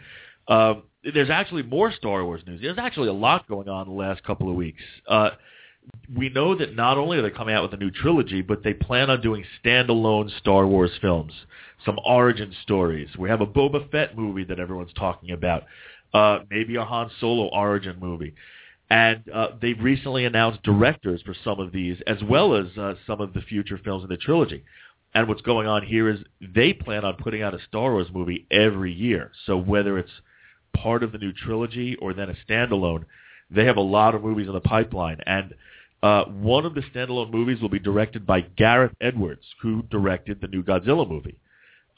Um, 0.46 0.84
there's 1.02 1.30
actually 1.30 1.64
more 1.64 1.92
Star 1.92 2.24
Wars 2.24 2.42
news. 2.46 2.60
There's 2.62 2.78
actually 2.78 3.08
a 3.08 3.12
lot 3.12 3.48
going 3.48 3.68
on 3.68 3.88
the 3.88 3.92
last 3.92 4.22
couple 4.22 4.48
of 4.48 4.54
weeks. 4.54 4.82
Uh, 5.06 5.30
we 6.14 6.28
know 6.30 6.54
that 6.56 6.74
not 6.74 6.96
only 6.96 7.18
are 7.18 7.22
they 7.22 7.30
coming 7.30 7.54
out 7.54 7.62
with 7.62 7.74
a 7.74 7.82
new 7.82 7.90
trilogy, 7.90 8.40
but 8.42 8.62
they 8.62 8.72
plan 8.72 9.10
on 9.10 9.20
doing 9.20 9.44
standalone 9.62 10.36
Star 10.38 10.66
Wars 10.66 10.92
films, 11.00 11.32
some 11.84 11.98
origin 12.04 12.54
stories. 12.62 13.08
We 13.18 13.28
have 13.28 13.40
a 13.40 13.46
Boba 13.46 13.90
Fett 13.90 14.16
movie 14.16 14.44
that 14.44 14.58
everyone's 14.58 14.92
talking 14.94 15.32
about, 15.32 15.64
uh, 16.14 16.40
maybe 16.50 16.76
a 16.76 16.84
Han 16.84 17.10
Solo 17.20 17.48
origin 17.48 17.98
movie. 18.00 18.34
And 18.90 19.28
uh, 19.28 19.48
they've 19.60 19.78
recently 19.78 20.24
announced 20.24 20.62
directors 20.62 21.20
for 21.22 21.34
some 21.44 21.60
of 21.60 21.72
these, 21.72 21.98
as 22.06 22.22
well 22.22 22.54
as 22.54 22.66
uh, 22.78 22.94
some 23.06 23.20
of 23.20 23.34
the 23.34 23.42
future 23.42 23.78
films 23.84 24.02
in 24.02 24.08
the 24.08 24.16
trilogy. 24.16 24.64
And 25.14 25.28
what's 25.28 25.42
going 25.42 25.66
on 25.66 25.84
here 25.84 26.08
is 26.08 26.20
they 26.40 26.72
plan 26.72 27.04
on 27.04 27.16
putting 27.16 27.42
out 27.42 27.54
a 27.54 27.58
Star 27.68 27.92
Wars 27.92 28.08
movie 28.12 28.46
every 28.50 28.92
year. 28.92 29.32
So 29.46 29.58
whether 29.58 29.98
it's 29.98 30.10
part 30.74 31.02
of 31.02 31.12
the 31.12 31.18
new 31.18 31.32
trilogy 31.32 31.96
or 31.96 32.14
then 32.14 32.30
a 32.30 32.36
standalone, 32.50 33.04
they 33.50 33.66
have 33.66 33.76
a 33.76 33.82
lot 33.82 34.14
of 34.14 34.22
movies 34.22 34.46
in 34.46 34.54
the 34.54 34.60
pipeline. 34.60 35.18
And 35.26 35.54
uh, 36.02 36.24
one 36.24 36.64
of 36.64 36.74
the 36.74 36.82
standalone 36.82 37.32
movies 37.32 37.60
will 37.60 37.68
be 37.68 37.78
directed 37.78 38.26
by 38.26 38.40
Gareth 38.40 38.92
Edwards, 39.00 39.42
who 39.60 39.82
directed 39.90 40.40
the 40.40 40.48
new 40.48 40.62
Godzilla 40.62 41.08
movie. 41.08 41.38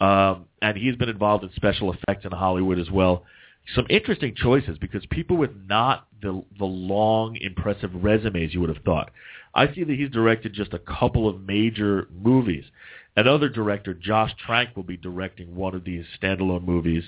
Um, 0.01 0.47
and 0.63 0.77
he's 0.79 0.97
been 0.97 1.11
involved 1.11 1.45
in 1.45 1.51
special 1.55 1.93
effects 1.93 2.25
in 2.25 2.33
Hollywood 2.33 2.79
as 2.79 2.91
well. 2.91 3.25
Some 3.75 3.87
interesting 3.91 4.35
choices 4.35 4.79
because 4.79 5.05
people 5.11 5.37
with 5.37 5.51
not 5.69 6.07
the 6.23 6.43
the 6.59 6.65
long, 6.65 7.37
impressive 7.37 7.91
resumes 7.95 8.55
you 8.55 8.61
would 8.61 8.75
have 8.75 8.83
thought. 8.85 9.11
I 9.55 9.73
see 9.75 9.85
that 9.85 9.97
he's 9.97 10.11
directed 10.11 10.55
just 10.55 10.73
a 10.73 10.79
couple 10.79 11.29
of 11.29 11.43
major 11.43 12.09
movies. 12.11 12.65
Another 13.17 13.49
director, 13.49 13.93
Josh 13.93 14.33
Trank, 14.47 14.75
will 14.77 14.85
be 14.85 14.97
directing 14.97 15.55
one 15.55 15.75
of 15.75 15.85
these 15.85 16.05
standalone 16.21 16.65
movies. 16.65 17.05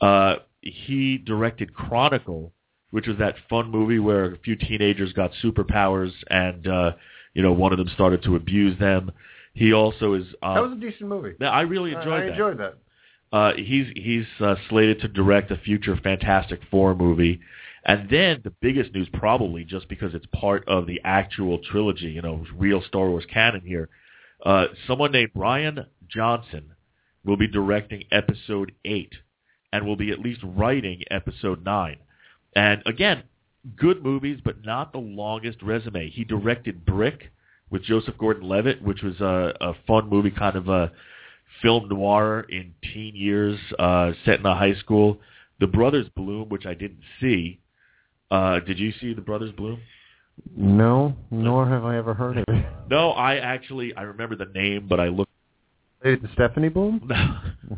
Uh, 0.00 0.36
he 0.60 1.16
directed 1.16 1.72
Chronicle, 1.72 2.52
which 2.90 3.06
was 3.06 3.18
that 3.18 3.34
fun 3.48 3.70
movie 3.70 3.98
where 3.98 4.32
a 4.32 4.38
few 4.38 4.56
teenagers 4.56 5.12
got 5.12 5.32
superpowers 5.42 6.12
and 6.28 6.66
uh, 6.66 6.92
you 7.34 7.42
know 7.42 7.52
one 7.52 7.72
of 7.72 7.78
them 7.78 7.88
started 7.94 8.22
to 8.22 8.36
abuse 8.36 8.78
them. 8.78 9.10
He 9.54 9.72
also 9.72 10.14
is. 10.14 10.26
Uh, 10.42 10.54
that 10.54 10.62
was 10.62 10.72
a 10.72 10.80
decent 10.80 11.08
movie. 11.08 11.32
I 11.44 11.62
really 11.62 11.92
enjoyed 11.92 12.06
that 12.06 12.12
I 12.12 12.20
that. 12.20 12.32
enjoyed 12.32 12.58
that. 12.58 12.74
Uh, 13.32 13.52
he's 13.56 13.86
he's 13.96 14.26
uh, 14.40 14.54
slated 14.68 15.00
to 15.00 15.08
direct 15.08 15.50
a 15.50 15.56
future 15.56 15.96
Fantastic 15.96 16.60
Four 16.70 16.94
movie, 16.94 17.40
and 17.84 18.08
then 18.08 18.40
the 18.44 18.52
biggest 18.60 18.94
news, 18.94 19.08
probably 19.12 19.64
just 19.64 19.88
because 19.88 20.14
it's 20.14 20.26
part 20.26 20.66
of 20.68 20.86
the 20.86 21.00
actual 21.04 21.58
trilogy, 21.58 22.06
you 22.06 22.22
know, 22.22 22.44
real 22.56 22.82
Star 22.82 23.08
Wars 23.08 23.26
canon 23.32 23.62
here. 23.62 23.88
Uh, 24.44 24.66
someone 24.86 25.12
named 25.12 25.30
Brian 25.34 25.86
Johnson 26.08 26.72
will 27.24 27.36
be 27.36 27.48
directing 27.48 28.04
Episode 28.12 28.72
Eight, 28.84 29.14
and 29.72 29.86
will 29.86 29.96
be 29.96 30.12
at 30.12 30.20
least 30.20 30.40
writing 30.44 31.02
Episode 31.10 31.64
Nine. 31.64 31.96
And 32.56 32.82
again, 32.86 33.22
good 33.76 34.02
movies, 34.02 34.40
but 34.42 34.64
not 34.64 34.90
the 34.92 34.98
longest 34.98 35.62
resume. 35.62 36.08
He 36.08 36.24
directed 36.24 36.86
Brick 36.86 37.30
with 37.70 37.82
Joseph 37.82 38.16
Gordon-Levitt, 38.16 38.82
which 38.82 39.02
was 39.02 39.20
a, 39.20 39.54
a 39.60 39.74
fun 39.86 40.08
movie, 40.08 40.30
kind 40.30 40.56
of 40.56 40.68
a 40.68 40.90
film 41.60 41.88
noir 41.88 42.46
in 42.48 42.72
teen 42.94 43.14
years, 43.14 43.58
uh, 43.78 44.12
set 44.24 44.40
in 44.40 44.46
a 44.46 44.54
high 44.54 44.74
school. 44.74 45.20
The 45.60 45.66
Brothers 45.66 46.06
Bloom, 46.16 46.48
which 46.48 46.64
I 46.64 46.72
didn't 46.72 47.02
see. 47.20 47.60
Uh, 48.30 48.60
did 48.60 48.78
you 48.78 48.90
see 49.00 49.12
The 49.12 49.20
Brothers 49.20 49.52
Bloom? 49.52 49.80
No, 50.56 51.14
nor 51.30 51.68
have 51.68 51.84
I 51.84 51.96
ever 51.98 52.14
heard 52.14 52.38
of 52.38 52.44
it. 52.48 52.66
No, 52.90 53.10
I 53.10 53.36
actually 53.36 53.94
I 53.94 54.02
remember 54.02 54.36
the 54.36 54.46
name, 54.46 54.86
but 54.88 54.98
I 55.00 55.08
looked. 55.08 55.30
To 56.04 56.18
Stephanie 56.34 56.68
Bloom? 56.68 57.10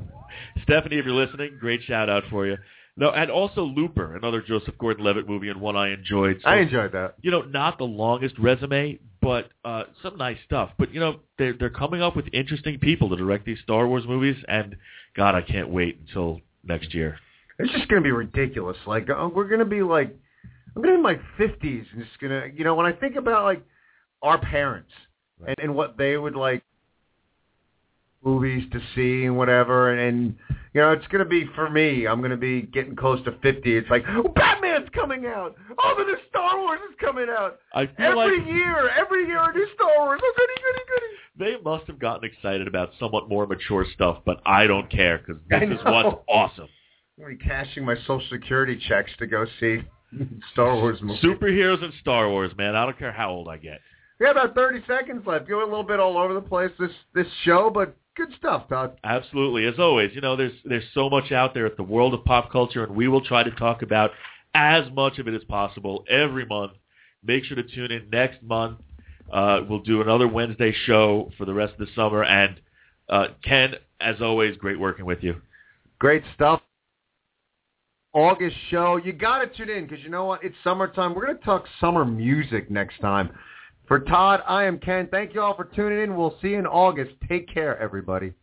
Stephanie, 0.64 0.98
if 0.98 1.04
you're 1.04 1.14
listening, 1.14 1.56
great 1.58 1.82
shout 1.82 2.10
out 2.10 2.24
for 2.30 2.46
you. 2.46 2.56
No, 2.98 3.10
and 3.10 3.30
also 3.30 3.62
Looper, 3.62 4.16
another 4.16 4.42
Joseph 4.42 4.76
Gordon-Levitt 4.76 5.28
movie, 5.28 5.48
and 5.50 5.60
one 5.60 5.76
I 5.76 5.90
enjoyed. 5.92 6.40
So, 6.42 6.50
I 6.50 6.56
enjoyed 6.56 6.90
that. 6.92 7.14
you 7.22 7.30
know, 7.30 7.42
not 7.42 7.78
the 7.78 7.84
longest 7.84 8.36
resume, 8.40 8.98
but 9.22 9.50
uh, 9.64 9.84
some 10.02 10.16
nice 10.16 10.36
stuff. 10.44 10.70
But 10.78 10.92
you 10.92 10.98
know, 10.98 11.20
they're 11.38 11.52
they're 11.52 11.70
coming 11.70 12.02
up 12.02 12.16
with 12.16 12.26
interesting 12.32 12.80
people 12.80 13.08
to 13.10 13.16
direct 13.16 13.46
these 13.46 13.58
Star 13.62 13.86
Wars 13.86 14.02
movies, 14.04 14.36
and 14.48 14.76
God, 15.14 15.36
I 15.36 15.42
can't 15.42 15.68
wait 15.68 16.00
until 16.08 16.40
next 16.64 16.92
year. 16.92 17.20
It's 17.60 17.72
just 17.72 17.86
going 17.88 18.02
to 18.02 18.04
be 18.04 18.10
ridiculous. 18.10 18.76
Like 18.84 19.08
uh, 19.08 19.28
we're 19.32 19.46
going 19.46 19.60
to 19.60 19.64
be 19.64 19.82
like, 19.82 20.16
I'm 20.74 20.82
going 20.82 20.88
to 20.88 20.92
be 20.92 20.94
in 20.94 21.02
my 21.02 21.20
50s, 21.38 21.84
and 21.92 22.04
just 22.04 22.18
going 22.20 22.32
to, 22.32 22.50
you 22.52 22.64
know, 22.64 22.74
when 22.74 22.86
I 22.86 22.92
think 22.92 23.14
about 23.14 23.44
like 23.44 23.62
our 24.22 24.38
parents 24.38 24.90
and, 25.46 25.54
and 25.62 25.74
what 25.76 25.96
they 25.96 26.16
would 26.16 26.34
like 26.34 26.64
movies 28.24 28.64
to 28.72 28.80
see 28.94 29.26
and 29.26 29.36
whatever, 29.36 29.92
and, 29.92 30.00
and 30.00 30.36
you 30.74 30.80
know, 30.80 30.92
it's 30.92 31.06
going 31.08 31.22
to 31.24 31.28
be 31.28 31.46
for 31.54 31.70
me. 31.70 32.06
I'm 32.06 32.18
going 32.18 32.30
to 32.30 32.36
be 32.36 32.62
getting 32.62 32.94
close 32.96 33.22
to 33.24 33.32
50. 33.42 33.76
It's 33.76 33.88
like, 33.90 34.04
oh, 34.08 34.28
Batman's 34.34 34.88
coming 34.94 35.26
out. 35.26 35.56
Oh, 35.82 35.94
the 35.96 36.04
new 36.04 36.16
Star 36.28 36.58
Wars 36.58 36.80
is 36.90 36.96
coming 37.00 37.26
out. 37.30 37.58
I 37.72 37.86
feel 37.86 38.20
Every 38.20 38.38
like 38.38 38.46
year, 38.48 38.90
every 38.90 39.26
year 39.26 39.38
a 39.38 39.52
new 39.52 39.66
Star 39.74 39.90
Wars. 39.98 40.20
Oh, 40.22 40.32
goody, 40.36 40.52
goody, 40.62 40.84
goody. 40.88 41.56
they 41.56 41.62
must 41.62 41.86
have 41.86 41.98
gotten 41.98 42.28
excited 42.28 42.68
about 42.68 42.90
somewhat 42.98 43.28
more 43.28 43.46
mature 43.46 43.86
stuff, 43.94 44.18
but 44.26 44.40
I 44.44 44.66
don't 44.66 44.90
care 44.90 45.18
because 45.18 45.40
this 45.48 45.62
is 45.78 45.84
what's 45.84 46.18
awesome. 46.28 46.68
I'm 47.18 47.24
going 47.24 47.38
to 47.38 47.42
be 47.42 47.48
cashing 47.48 47.84
my 47.84 47.96
Social 48.06 48.22
Security 48.30 48.80
checks 48.88 49.10
to 49.18 49.26
go 49.26 49.46
see 49.58 49.78
Star 50.52 50.74
Wars 50.76 50.98
movies. 51.02 51.22
Superheroes 51.22 51.82
and 51.82 51.92
Star 52.00 52.28
Wars, 52.28 52.52
man. 52.56 52.76
I 52.76 52.84
don't 52.84 52.98
care 52.98 53.12
how 53.12 53.30
old 53.30 53.48
I 53.48 53.56
get. 53.56 53.80
We 54.20 54.26
have 54.26 54.36
about 54.36 54.54
30 54.54 54.82
seconds 54.86 55.22
left. 55.26 55.48
You're 55.48 55.62
a 55.62 55.66
little 55.66 55.84
bit 55.84 56.00
all 56.00 56.18
over 56.18 56.34
the 56.34 56.40
place 56.40 56.70
this 56.78 56.90
this 57.14 57.26
show, 57.44 57.70
but 57.72 57.96
good 58.18 58.34
stuff, 58.36 58.68
Todd. 58.68 58.98
Absolutely. 59.04 59.64
As 59.64 59.78
always, 59.78 60.10
you 60.14 60.20
know, 60.20 60.36
there's 60.36 60.52
there's 60.64 60.84
so 60.92 61.08
much 61.08 61.32
out 61.32 61.54
there 61.54 61.64
at 61.64 61.76
the 61.76 61.82
world 61.82 62.12
of 62.12 62.24
pop 62.24 62.52
culture, 62.52 62.84
and 62.84 62.94
we 62.94 63.08
will 63.08 63.24
try 63.24 63.42
to 63.42 63.50
talk 63.52 63.80
about 63.82 64.10
as 64.54 64.84
much 64.92 65.18
of 65.18 65.28
it 65.28 65.34
as 65.34 65.44
possible 65.44 66.04
every 66.10 66.44
month. 66.44 66.72
Make 67.24 67.44
sure 67.44 67.56
to 67.56 67.62
tune 67.62 67.92
in 67.92 68.10
next 68.10 68.42
month. 68.42 68.80
Uh, 69.32 69.60
we'll 69.68 69.80
do 69.80 70.02
another 70.02 70.26
Wednesday 70.26 70.74
show 70.84 71.30
for 71.38 71.44
the 71.44 71.54
rest 71.54 71.74
of 71.74 71.78
the 71.78 71.92
summer. 71.94 72.24
And 72.24 72.60
uh, 73.08 73.28
Ken, 73.44 73.74
as 74.00 74.16
always, 74.20 74.56
great 74.56 74.78
working 74.78 75.04
with 75.04 75.22
you. 75.22 75.40
Great 75.98 76.22
stuff. 76.34 76.60
August 78.14 78.56
show. 78.70 78.96
You 78.96 79.12
got 79.12 79.40
to 79.40 79.46
tune 79.46 79.68
in 79.68 79.86
because 79.86 80.02
you 80.02 80.10
know 80.10 80.24
what? 80.24 80.42
It's 80.42 80.56
summertime. 80.64 81.14
We're 81.14 81.26
going 81.26 81.38
to 81.38 81.44
talk 81.44 81.66
summer 81.80 82.04
music 82.04 82.70
next 82.70 83.00
time. 83.00 83.30
For 83.88 83.98
Todd, 84.00 84.42
I 84.46 84.64
am 84.64 84.78
Ken. 84.78 85.08
Thank 85.10 85.32
you 85.32 85.40
all 85.40 85.56
for 85.56 85.64
tuning 85.64 86.02
in. 86.02 86.14
We'll 86.14 86.36
see 86.42 86.48
you 86.48 86.58
in 86.58 86.66
August. 86.66 87.12
Take 87.26 87.48
care, 87.48 87.78
everybody. 87.78 88.34